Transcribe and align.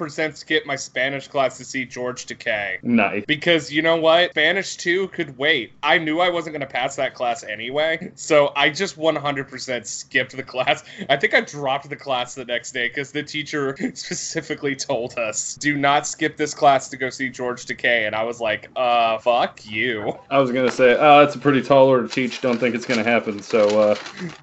100% 0.00 0.36
skip 0.36 0.66
my 0.66 0.76
Spanish 0.76 1.28
class 1.28 1.58
to 1.58 1.64
see 1.64 1.84
George 1.84 2.26
Takei. 2.26 2.82
Nice. 2.82 3.24
Because 3.26 3.70
you 3.72 3.82
know 3.82 3.96
what? 3.96 4.30
Spanish 4.30 4.76
2 4.76 5.08
could 5.08 5.36
wait. 5.36 5.72
I 5.82 5.98
knew 5.98 6.20
I 6.20 6.30
wasn't 6.30 6.54
going 6.54 6.66
to 6.66 6.72
pass 6.72 6.96
that 6.96 7.14
class 7.14 7.44
anyway. 7.44 8.12
So 8.14 8.52
I 8.56 8.70
just 8.70 8.98
100% 8.98 9.86
skipped 9.86 10.36
the 10.36 10.42
class. 10.42 10.84
I 11.08 11.16
think 11.16 11.34
I 11.34 11.40
dropped 11.42 11.88
the 11.88 11.96
class 11.96 12.34
the 12.34 12.44
next 12.44 12.72
day 12.72 12.88
because 12.88 13.12
the 13.12 13.22
teacher 13.22 13.76
specifically 13.94 14.74
told 14.74 15.18
us, 15.18 15.54
do 15.56 15.76
not 15.76 16.06
skip 16.06 16.36
this 16.36 16.54
class 16.54 16.88
to 16.88 16.96
go 16.96 17.10
see 17.10 17.28
George 17.28 17.66
Takei. 17.66 18.06
And 18.06 18.14
I 18.14 18.22
was 18.22 18.40
like, 18.40 18.70
uh, 18.76 19.18
fuck 19.18 19.64
you. 19.66 20.18
I 20.30 20.38
was 20.38 20.50
gonna 20.50 20.70
say, 20.70 20.96
oh, 20.98 21.20
that's 21.20 21.34
a 21.34 21.38
pretty 21.38 21.62
tall 21.62 21.86
order 21.86 22.06
to 22.06 22.12
teach. 22.12 22.40
Don't 22.40 22.58
think 22.58 22.74
it's 22.74 22.86
gonna 22.86 23.04
happen. 23.04 23.42
So, 23.42 23.80
uh, 23.80 23.94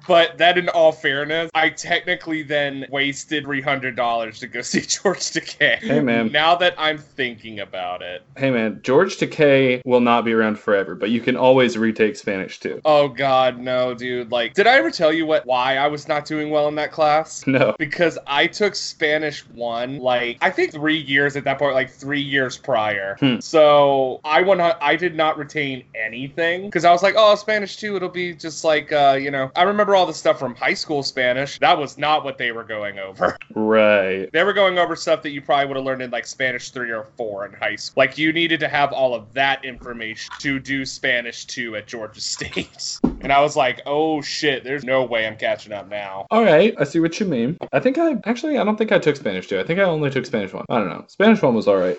But 0.06 0.38
that, 0.38 0.58
in 0.58 0.68
all 0.68 0.92
fairness, 0.92 1.50
I 1.54 1.70
technically 1.70 2.42
then 2.42 2.86
wasted 2.90 3.44
$300 3.44 4.38
to 4.38 4.46
go 4.46 4.62
see 4.68 4.80
George 4.80 5.18
Takei. 5.18 5.47
Hey, 5.58 6.00
man. 6.00 6.30
Now 6.32 6.54
that 6.56 6.74
I'm 6.78 6.98
thinking 6.98 7.60
about 7.60 8.02
it. 8.02 8.22
hey 8.36 8.50
man, 8.50 8.80
George 8.82 9.16
Takei 9.16 9.80
will 9.84 10.00
not 10.00 10.24
be 10.24 10.32
around 10.32 10.58
forever, 10.58 10.94
but 10.94 11.10
you 11.10 11.20
can 11.20 11.36
always 11.36 11.76
retake 11.78 12.16
Spanish 12.16 12.60
too. 12.60 12.80
Oh 12.84 13.08
god, 13.08 13.58
no, 13.58 13.94
dude. 13.94 14.30
Like, 14.30 14.54
did 14.54 14.66
I 14.66 14.74
ever 14.76 14.90
tell 14.90 15.12
you 15.12 15.26
what 15.26 15.46
why 15.46 15.76
I 15.76 15.86
was 15.88 16.08
not 16.08 16.24
doing 16.24 16.50
well 16.50 16.68
in 16.68 16.74
that 16.76 16.92
class? 16.92 17.44
No. 17.58 17.74
Because 17.78 18.18
I 18.26 18.46
took 18.46 18.74
Spanish 18.74 19.40
one, 19.48 19.98
like 19.98 20.36
I 20.42 20.50
think 20.50 20.70
three 20.72 20.98
years 20.98 21.34
at 21.34 21.44
that 21.44 21.58
point, 21.58 21.74
like 21.74 21.90
three 21.90 22.20
years 22.20 22.58
prior. 22.58 23.16
Hmm. 23.20 23.40
So 23.40 24.20
I 24.22 24.42
went, 24.42 24.60
I 24.60 24.96
did 24.96 25.16
not 25.16 25.38
retain 25.38 25.84
anything 25.94 26.66
because 26.66 26.84
I 26.84 26.92
was 26.92 27.02
like, 27.02 27.14
oh, 27.16 27.34
Spanish 27.36 27.76
two, 27.76 27.96
it'll 27.96 28.08
be 28.10 28.34
just 28.34 28.64
like, 28.64 28.92
uh, 28.92 29.18
you 29.20 29.30
know, 29.30 29.50
I 29.56 29.62
remember 29.62 29.96
all 29.96 30.04
the 30.04 30.12
stuff 30.12 30.38
from 30.38 30.54
high 30.56 30.74
school 30.74 31.02
Spanish. 31.02 31.58
That 31.58 31.78
was 31.78 31.96
not 31.96 32.22
what 32.22 32.36
they 32.36 32.52
were 32.52 32.64
going 32.64 32.98
over. 32.98 33.36
Right. 33.54 34.30
They 34.32 34.44
were 34.44 34.52
going 34.52 34.78
over 34.78 34.94
stuff 34.94 35.22
that 35.22 35.30
you 35.30 35.37
probably 35.40 35.66
would 35.66 35.76
have 35.76 35.84
learned 35.84 36.02
in 36.02 36.10
like 36.10 36.26
Spanish 36.26 36.70
three 36.70 36.90
or 36.90 37.06
four 37.16 37.46
in 37.46 37.52
high 37.52 37.76
school. 37.76 38.02
Like 38.02 38.18
you 38.18 38.32
needed 38.32 38.60
to 38.60 38.68
have 38.68 38.92
all 38.92 39.14
of 39.14 39.32
that 39.34 39.64
information 39.64 40.32
to 40.40 40.58
do 40.58 40.84
Spanish 40.84 41.44
two 41.44 41.76
at 41.76 41.86
Georgia 41.86 42.20
State. 42.20 42.98
And 43.20 43.32
I 43.32 43.40
was 43.40 43.56
like, 43.56 43.80
oh 43.86 44.20
shit, 44.20 44.64
there's 44.64 44.84
no 44.84 45.04
way 45.04 45.26
I'm 45.26 45.36
catching 45.36 45.72
up 45.72 45.88
now. 45.88 46.26
All 46.30 46.44
right, 46.44 46.74
I 46.78 46.84
see 46.84 47.00
what 47.00 47.18
you 47.20 47.26
mean. 47.26 47.58
I 47.72 47.80
think 47.80 47.98
I 47.98 48.16
actually 48.24 48.58
I 48.58 48.64
don't 48.64 48.76
think 48.76 48.92
I 48.92 48.98
took 48.98 49.16
Spanish 49.16 49.48
two. 49.48 49.58
I 49.58 49.64
think 49.64 49.80
I 49.80 49.84
only 49.84 50.10
took 50.10 50.26
Spanish 50.26 50.52
one. 50.52 50.64
I 50.68 50.78
don't 50.78 50.88
know. 50.88 51.04
Spanish 51.08 51.42
one 51.42 51.54
was 51.54 51.68
all 51.68 51.76
right. 51.76 51.98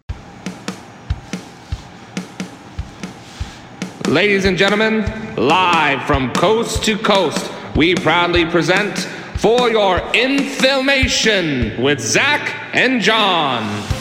Ladies 4.07 4.45
and 4.45 4.57
gentlemen, 4.57 5.05
live 5.35 6.03
from 6.07 6.33
coast 6.33 6.83
to 6.85 6.97
coast, 6.97 7.51
we 7.75 7.93
proudly 7.93 8.43
present 8.43 9.07
For 9.39 9.69
Your 9.69 9.99
Information 10.13 11.81
with 11.81 12.01
Zach 12.01 12.75
and 12.75 13.01
John. 13.01 13.98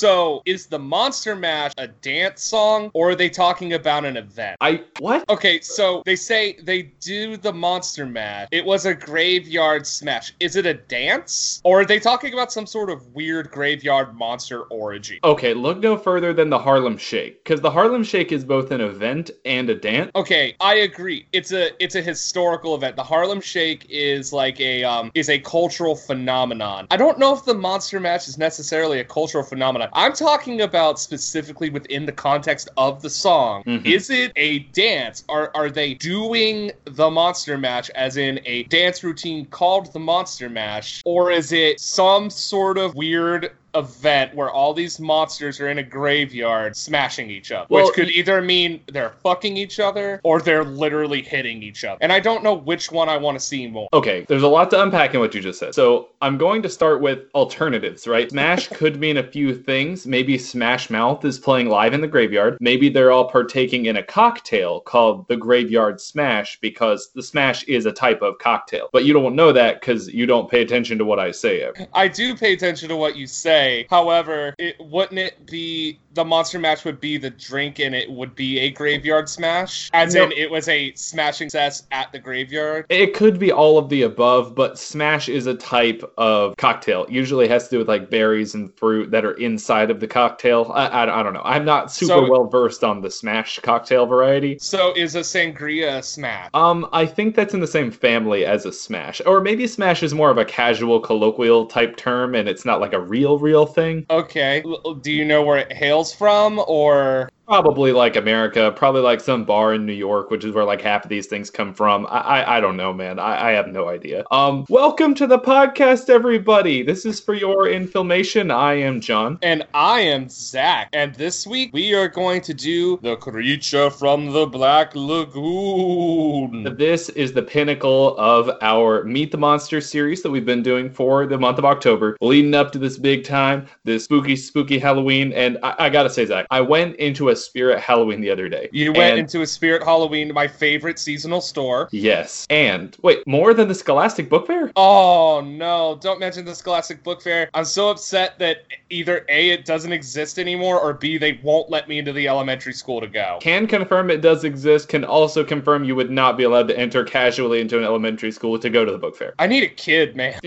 So 0.00 0.40
is 0.46 0.64
the 0.64 0.78
Monster 0.78 1.36
Mash 1.36 1.72
a 1.76 1.86
dance 1.86 2.42
song 2.42 2.90
or 2.94 3.10
are 3.10 3.14
they 3.14 3.28
talking 3.28 3.74
about 3.74 4.06
an 4.06 4.16
event? 4.16 4.56
I 4.58 4.82
what? 4.98 5.28
Okay, 5.28 5.60
so 5.60 6.02
they 6.06 6.16
say 6.16 6.56
they 6.62 6.84
do 7.00 7.36
the 7.36 7.52
Monster 7.52 8.06
Mash. 8.06 8.48
It 8.50 8.64
was 8.64 8.86
a 8.86 8.94
graveyard 8.94 9.86
smash. 9.86 10.32
Is 10.40 10.56
it 10.56 10.64
a 10.64 10.72
dance? 10.72 11.60
Or 11.64 11.82
are 11.82 11.84
they 11.84 12.00
talking 12.00 12.32
about 12.32 12.50
some 12.50 12.64
sort 12.64 12.88
of 12.88 13.14
weird 13.14 13.50
graveyard 13.50 14.14
monster 14.16 14.62
origin? 14.70 15.18
Okay, 15.22 15.52
look 15.52 15.80
no 15.80 15.98
further 15.98 16.32
than 16.32 16.48
the 16.48 16.58
Harlem 16.58 16.96
Shake, 16.96 17.44
because 17.44 17.60
the 17.60 17.70
Harlem 17.70 18.02
Shake 18.02 18.32
is 18.32 18.42
both 18.42 18.70
an 18.70 18.80
event 18.80 19.30
and 19.44 19.68
a 19.68 19.74
dance. 19.74 20.12
Okay, 20.16 20.56
I 20.60 20.76
agree. 20.76 21.26
It's 21.34 21.52
a 21.52 21.72
it's 21.78 21.94
a 21.94 22.00
historical 22.00 22.74
event. 22.74 22.96
The 22.96 23.04
Harlem 23.04 23.42
Shake 23.42 23.84
is 23.90 24.32
like 24.32 24.58
a 24.60 24.82
um 24.82 25.10
is 25.12 25.28
a 25.28 25.38
cultural 25.38 25.94
phenomenon. 25.94 26.86
I 26.90 26.96
don't 26.96 27.18
know 27.18 27.34
if 27.34 27.44
the 27.44 27.52
Monster 27.52 28.00
Mash 28.00 28.28
is 28.28 28.38
necessarily 28.38 29.00
a 29.00 29.04
cultural 29.04 29.44
phenomenon. 29.44 29.89
I'm 29.92 30.12
talking 30.12 30.60
about 30.62 30.98
specifically 30.98 31.70
within 31.70 32.06
the 32.06 32.12
context 32.12 32.68
of 32.76 33.02
the 33.02 33.10
song. 33.10 33.62
Mhm. 33.64 33.84
Is 33.84 34.10
it 34.10 34.32
a 34.36 34.60
dance? 34.72 35.24
Are 35.28 35.50
are 35.54 35.70
they 35.70 35.94
doing 35.94 36.72
the 36.84 37.10
Monster 37.10 37.58
Mash 37.58 37.90
as 37.90 38.16
in 38.16 38.40
a 38.44 38.64
dance 38.64 39.02
routine 39.02 39.46
called 39.46 39.92
the 39.92 39.98
Monster 39.98 40.48
Mash 40.48 41.02
or 41.04 41.30
is 41.30 41.52
it 41.52 41.80
some 41.80 42.30
sort 42.30 42.78
of 42.78 42.94
weird 42.94 43.52
event 43.74 44.34
where 44.34 44.50
all 44.50 44.74
these 44.74 44.98
monsters 45.00 45.60
are 45.60 45.68
in 45.68 45.78
a 45.78 45.82
graveyard 45.82 46.76
smashing 46.76 47.30
each 47.30 47.52
other, 47.52 47.66
Well, 47.70 47.86
which 47.86 47.94
could 47.94 48.10
either 48.10 48.40
mean 48.40 48.80
they're 48.92 49.14
fucking 49.22 49.56
each 49.56 49.80
other 49.80 50.20
or 50.22 50.40
they're 50.40 50.64
literally 50.64 51.22
hitting 51.22 51.62
each 51.62 51.84
other. 51.84 51.98
And 52.00 52.12
I 52.12 52.20
don't 52.20 52.42
know 52.42 52.54
which 52.54 52.90
one 52.90 53.08
I 53.08 53.16
want 53.16 53.38
to 53.38 53.44
see 53.44 53.66
more. 53.66 53.88
Okay, 53.92 54.24
there's 54.28 54.42
a 54.42 54.48
lot 54.48 54.70
to 54.70 54.82
unpack 54.82 55.14
in 55.14 55.20
what 55.20 55.34
you 55.34 55.40
just 55.40 55.58
said. 55.58 55.74
So 55.74 56.08
I'm 56.22 56.38
going 56.38 56.62
to 56.62 56.68
start 56.68 57.00
with 57.00 57.20
alternatives, 57.34 58.06
right? 58.06 58.30
Smash 58.40 58.68
could 58.68 58.98
mean 58.98 59.16
a 59.16 59.22
few 59.22 59.54
things. 59.54 60.06
Maybe 60.06 60.38
Smash 60.38 60.90
Mouth 60.90 61.24
is 61.24 61.38
playing 61.38 61.68
live 61.68 61.94
in 61.94 62.00
the 62.00 62.08
graveyard. 62.08 62.58
Maybe 62.60 62.88
they're 62.88 63.12
all 63.12 63.28
partaking 63.28 63.86
in 63.86 63.96
a 63.96 64.02
cocktail 64.02 64.80
called 64.80 65.28
the 65.28 65.36
Graveyard 65.36 66.00
Smash 66.00 66.58
because 66.60 67.10
the 67.14 67.22
Smash 67.22 67.64
is 67.64 67.86
a 67.86 67.92
type 67.92 68.22
of 68.22 68.38
cocktail. 68.38 68.88
But 68.92 69.04
you 69.04 69.12
don't 69.12 69.34
know 69.34 69.52
that 69.52 69.80
because 69.80 70.08
you 70.08 70.26
don't 70.26 70.50
pay 70.50 70.62
attention 70.62 70.98
to 70.98 71.04
what 71.04 71.18
I 71.18 71.30
say 71.30 71.62
ever. 71.62 71.86
I 71.92 72.08
do 72.08 72.36
pay 72.36 72.52
attention 72.52 72.88
to 72.88 72.96
what 72.96 73.16
you 73.16 73.26
say. 73.26 73.59
However, 73.90 74.54
it 74.58 74.76
wouldn't 74.80 75.18
it 75.18 75.46
be 75.46 75.98
the 76.14 76.24
monster 76.24 76.58
match 76.58 76.84
would 76.84 77.00
be 77.00 77.18
the 77.18 77.30
drink 77.30 77.78
and 77.78 77.94
it 77.94 78.10
would 78.10 78.34
be 78.34 78.58
a 78.60 78.70
graveyard 78.70 79.28
smash? 79.28 79.88
As 79.92 80.14
No. 80.14 80.24
in 80.24 80.32
it 80.32 80.50
was 80.50 80.68
a 80.68 80.92
smashing 80.94 81.48
cess 81.50 81.86
at 81.92 82.10
the 82.12 82.18
graveyard? 82.18 82.86
It 82.88 83.14
could 83.14 83.38
be 83.38 83.52
all 83.52 83.78
of 83.78 83.88
the 83.88 84.02
above, 84.02 84.54
but 84.54 84.78
Smash 84.78 85.28
is 85.28 85.46
a 85.46 85.54
type 85.54 86.02
of 86.18 86.56
cocktail. 86.56 87.06
Usually 87.08 87.46
has 87.48 87.64
to 87.64 87.70
do 87.70 87.78
with 87.78 87.88
like 87.88 88.10
berries 88.10 88.54
and 88.54 88.74
fruit 88.76 89.10
that 89.12 89.24
are 89.24 89.32
inside 89.34 89.90
of 89.90 90.00
the 90.00 90.06
cocktail. 90.08 90.70
I, 90.74 90.86
I, 90.86 91.20
I 91.20 91.22
don't 91.22 91.32
know. 91.34 91.42
I'm 91.44 91.64
not 91.64 91.92
super 91.92 92.14
So- 92.26 92.30
well 92.30 92.46
versed 92.46 92.82
on 92.84 93.00
the 93.00 93.10
Smash 93.10 93.58
cocktail 93.60 94.06
variety. 94.06 94.58
So 94.60 94.92
is 94.96 95.14
a 95.14 95.20
sangria 95.20 95.98
a 95.98 96.02
smash? 96.02 96.50
Um, 96.54 96.88
I 96.92 97.06
think 97.06 97.34
that's 97.36 97.54
in 97.54 97.60
the 97.60 97.66
same 97.66 97.90
family 97.90 98.44
as 98.44 98.66
a 98.66 98.72
Smash. 98.72 99.20
Or 99.26 99.40
maybe 99.40 99.66
Smash 99.66 100.02
is 100.02 100.14
more 100.14 100.30
of 100.30 100.38
a 100.38 100.44
casual, 100.44 101.00
colloquial 101.00 101.66
type 101.66 101.96
term 101.96 102.34
and 102.34 102.48
it's 102.48 102.64
not 102.64 102.80
like 102.80 102.92
a 102.92 103.00
real, 103.00 103.38
real 103.38 103.49
thing. 103.66 104.06
Okay. 104.10 104.62
Do 105.02 105.12
you 105.12 105.24
know 105.24 105.42
where 105.42 105.58
it 105.58 105.72
hails 105.72 106.14
from 106.14 106.60
or 106.66 107.30
Probably 107.50 107.90
like 107.90 108.14
America, 108.14 108.70
probably 108.76 109.00
like 109.00 109.18
some 109.20 109.44
bar 109.44 109.74
in 109.74 109.84
New 109.84 109.92
York, 109.92 110.30
which 110.30 110.44
is 110.44 110.54
where 110.54 110.62
like 110.64 110.80
half 110.80 111.02
of 111.02 111.08
these 111.08 111.26
things 111.26 111.50
come 111.50 111.74
from. 111.74 112.06
I 112.06 112.20
I, 112.20 112.58
I 112.58 112.60
don't 112.60 112.76
know, 112.76 112.92
man. 112.92 113.18
I, 113.18 113.48
I 113.48 113.50
have 113.50 113.66
no 113.66 113.88
idea. 113.88 114.22
Um, 114.30 114.64
welcome 114.68 115.16
to 115.16 115.26
the 115.26 115.40
podcast, 115.40 116.08
everybody. 116.08 116.84
This 116.84 117.04
is 117.04 117.18
for 117.18 117.34
your 117.34 117.68
information. 117.68 118.52
I 118.52 118.74
am 118.74 119.00
John. 119.00 119.36
And 119.42 119.66
I 119.74 119.98
am 119.98 120.28
Zach. 120.28 120.90
And 120.92 121.12
this 121.16 121.44
week 121.44 121.70
we 121.72 121.92
are 121.92 122.06
going 122.06 122.40
to 122.42 122.54
do 122.54 123.00
The 123.02 123.16
Creature 123.16 123.90
from 123.90 124.30
the 124.30 124.46
Black 124.46 124.94
Lagoon. 124.94 126.76
This 126.78 127.08
is 127.08 127.32
the 127.32 127.42
pinnacle 127.42 128.16
of 128.16 128.48
our 128.62 129.02
Meet 129.02 129.32
the 129.32 129.38
Monster 129.38 129.80
series 129.80 130.22
that 130.22 130.30
we've 130.30 130.46
been 130.46 130.62
doing 130.62 130.88
for 130.88 131.26
the 131.26 131.36
month 131.36 131.58
of 131.58 131.64
October, 131.64 132.16
leading 132.20 132.54
up 132.54 132.70
to 132.70 132.78
this 132.78 132.96
big 132.96 133.24
time, 133.24 133.66
this 133.82 134.04
spooky, 134.04 134.36
spooky 134.36 134.78
Halloween. 134.78 135.32
And 135.32 135.58
I, 135.64 135.74
I 135.80 135.90
gotta 135.90 136.10
say, 136.10 136.24
Zach, 136.26 136.46
I 136.52 136.60
went 136.60 136.94
into 136.94 137.30
a 137.30 137.39
spirit 137.40 137.80
Halloween 137.80 138.20
the 138.20 138.30
other 138.30 138.48
day. 138.48 138.68
You 138.72 138.92
went 138.92 139.12
And- 139.12 139.20
into 139.20 139.42
a 139.42 139.46
Spirit 139.46 139.82
Halloween, 139.82 140.32
my 140.32 140.46
favorite 140.46 140.98
seasonal 140.98 141.40
store. 141.40 141.88
Yes. 141.90 142.46
And 142.50 142.96
wait, 143.02 143.26
more 143.26 143.52
than 143.54 143.68
the 143.68 143.74
Scholastic 143.74 144.28
Book 144.28 144.46
Fair? 144.46 144.70
Oh 144.76 145.40
no, 145.44 145.98
don't 146.00 146.20
mention 146.20 146.44
the 146.44 146.54
Scholastic 146.54 147.02
Book 147.02 147.22
Fair. 147.22 147.50
I'm 147.54 147.64
so 147.64 147.90
upset 147.90 148.38
that 148.38 148.64
either 148.90 149.24
A, 149.28 149.50
it 149.50 149.64
doesn't 149.64 149.92
exist 149.92 150.38
anymore, 150.38 150.80
or 150.80 150.94
B, 150.94 151.18
they 151.18 151.40
won't 151.42 151.70
let 151.70 151.88
me 151.88 151.98
into 151.98 152.12
the 152.12 152.28
elementary 152.28 152.72
school 152.72 153.00
to 153.00 153.06
go. 153.06 153.38
Can 153.40 153.66
confirm 153.66 154.10
it 154.10 154.20
does 154.20 154.44
exist, 154.44 154.88
can 154.88 155.04
also 155.04 155.44
confirm 155.44 155.84
you 155.84 155.94
would 155.96 156.10
not 156.10 156.36
be 156.36 156.44
allowed 156.44 156.68
to 156.68 156.78
enter 156.78 157.04
casually 157.04 157.60
into 157.60 157.78
an 157.78 157.84
elementary 157.84 158.32
school 158.32 158.58
to 158.58 158.70
go 158.70 158.84
to 158.84 158.92
the 158.92 158.98
book 158.98 159.16
fair. 159.16 159.34
I 159.38 159.46
need 159.46 159.62
a 159.64 159.68
kid, 159.68 160.16
man. 160.16 160.40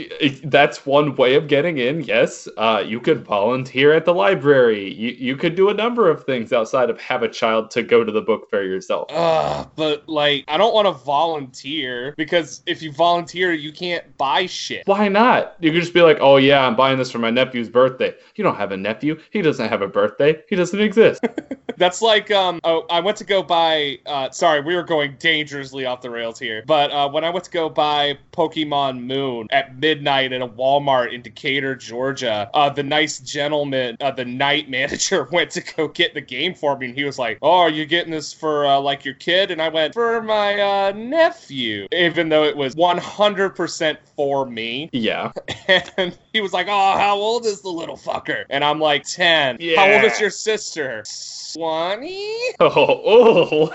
That's 0.43 0.85
one 0.85 1.15
way 1.15 1.35
of 1.35 1.47
getting 1.47 1.77
in, 1.77 2.01
yes. 2.01 2.47
Uh, 2.57 2.83
you 2.85 2.99
could 2.99 3.23
volunteer 3.25 3.93
at 3.93 4.05
the 4.05 4.13
library. 4.13 4.93
You, 4.93 5.09
you 5.17 5.35
could 5.35 5.55
do 5.55 5.69
a 5.69 5.73
number 5.73 6.09
of 6.09 6.23
things 6.23 6.53
outside 6.53 6.82
of 6.89 6.99
have 6.99 7.23
a 7.23 7.29
child 7.29 7.71
to 7.71 7.83
go 7.83 8.03
to 8.03 8.11
the 8.11 8.21
book 8.21 8.49
fair 8.49 8.63
yourself. 8.63 9.07
Ugh, 9.11 9.69
but 9.75 10.07
like, 10.07 10.45
I 10.47 10.57
don't 10.57 10.73
want 10.73 10.87
to 10.87 10.91
volunteer 10.91 12.13
because 12.17 12.61
if 12.65 12.81
you 12.81 12.91
volunteer, 12.91 13.53
you 13.53 13.71
can't 13.71 14.17
buy 14.17 14.45
shit. 14.45 14.87
Why 14.87 15.07
not? 15.07 15.55
You 15.59 15.71
could 15.71 15.81
just 15.81 15.93
be 15.93 16.01
like, 16.01 16.17
oh 16.21 16.37
yeah, 16.37 16.65
I'm 16.65 16.75
buying 16.75 16.97
this 16.97 17.11
for 17.11 17.19
my 17.19 17.31
nephew's 17.31 17.69
birthday. 17.69 18.13
You 18.35 18.43
don't 18.43 18.55
have 18.55 18.71
a 18.71 18.77
nephew. 18.77 19.19
He 19.31 19.41
doesn't 19.41 19.69
have 19.69 19.81
a 19.81 19.87
birthday. 19.87 20.41
He 20.49 20.55
doesn't 20.55 20.79
exist. 20.79 21.23
That's 21.77 22.01
like 22.01 22.31
um 22.31 22.59
oh 22.63 22.85
I 22.89 22.99
went 22.99 23.17
to 23.17 23.23
go 23.23 23.41
buy 23.41 23.99
uh 24.05 24.29
sorry 24.29 24.61
we 24.61 24.75
were 24.75 24.83
going 24.83 25.15
dangerously 25.19 25.85
off 25.85 26.01
the 26.01 26.09
rails 26.09 26.39
here 26.39 26.63
but 26.65 26.91
uh 26.91 27.09
when 27.09 27.23
I 27.23 27.29
went 27.29 27.45
to 27.45 27.51
go 27.51 27.69
buy 27.69 28.17
Pokemon 28.31 29.03
Moon 29.03 29.47
at 29.51 29.77
midnight 29.77 30.33
at 30.33 30.41
a 30.41 30.47
Walmart 30.47 31.13
in 31.13 31.21
Decatur 31.21 31.75
Georgia 31.75 32.49
uh 32.53 32.69
the 32.69 32.83
nice 32.83 33.19
gentleman 33.19 33.97
uh 34.01 34.11
the 34.11 34.25
night 34.25 34.69
manager 34.73 35.27
went 35.31 35.51
to 35.51 35.61
go 35.61 35.87
get 35.87 36.13
the 36.13 36.21
game 36.21 36.53
for 36.53 36.72
me 36.79 36.87
and 36.87 36.95
he 36.95 37.03
was 37.03 37.19
like 37.19 37.37
oh 37.41 37.59
are 37.59 37.69
you 37.69 37.85
getting 37.85 38.11
this 38.11 38.33
for 38.33 38.65
uh, 38.65 38.79
like 38.79 39.05
your 39.05 39.13
kid? 39.15 39.51
And 39.51 39.61
I 39.61 39.69
went 39.69 39.93
for 39.93 40.21
my 40.21 40.59
uh 40.59 40.91
nephew. 40.95 41.87
Even 41.91 42.29
though 42.29 42.43
it 42.43 42.55
was 42.55 42.75
100% 42.75 43.97
for 44.15 44.45
me. 44.45 44.89
Yeah. 44.91 45.31
and 45.97 46.17
he 46.31 46.41
was 46.41 46.53
like 46.53 46.67
oh 46.67 46.97
how 46.97 47.15
old 47.15 47.45
is 47.45 47.61
the 47.61 47.69
little 47.69 47.97
fucker? 47.97 48.45
And 48.49 48.63
I'm 48.63 48.79
like 48.79 49.03
10 49.05 49.59
how 49.75 49.91
old 49.91 50.03
is 50.03 50.19
your 50.19 50.29
sister? 50.29 51.03
20 51.55 52.39
Oh, 52.59 52.69
oh. 53.71 53.73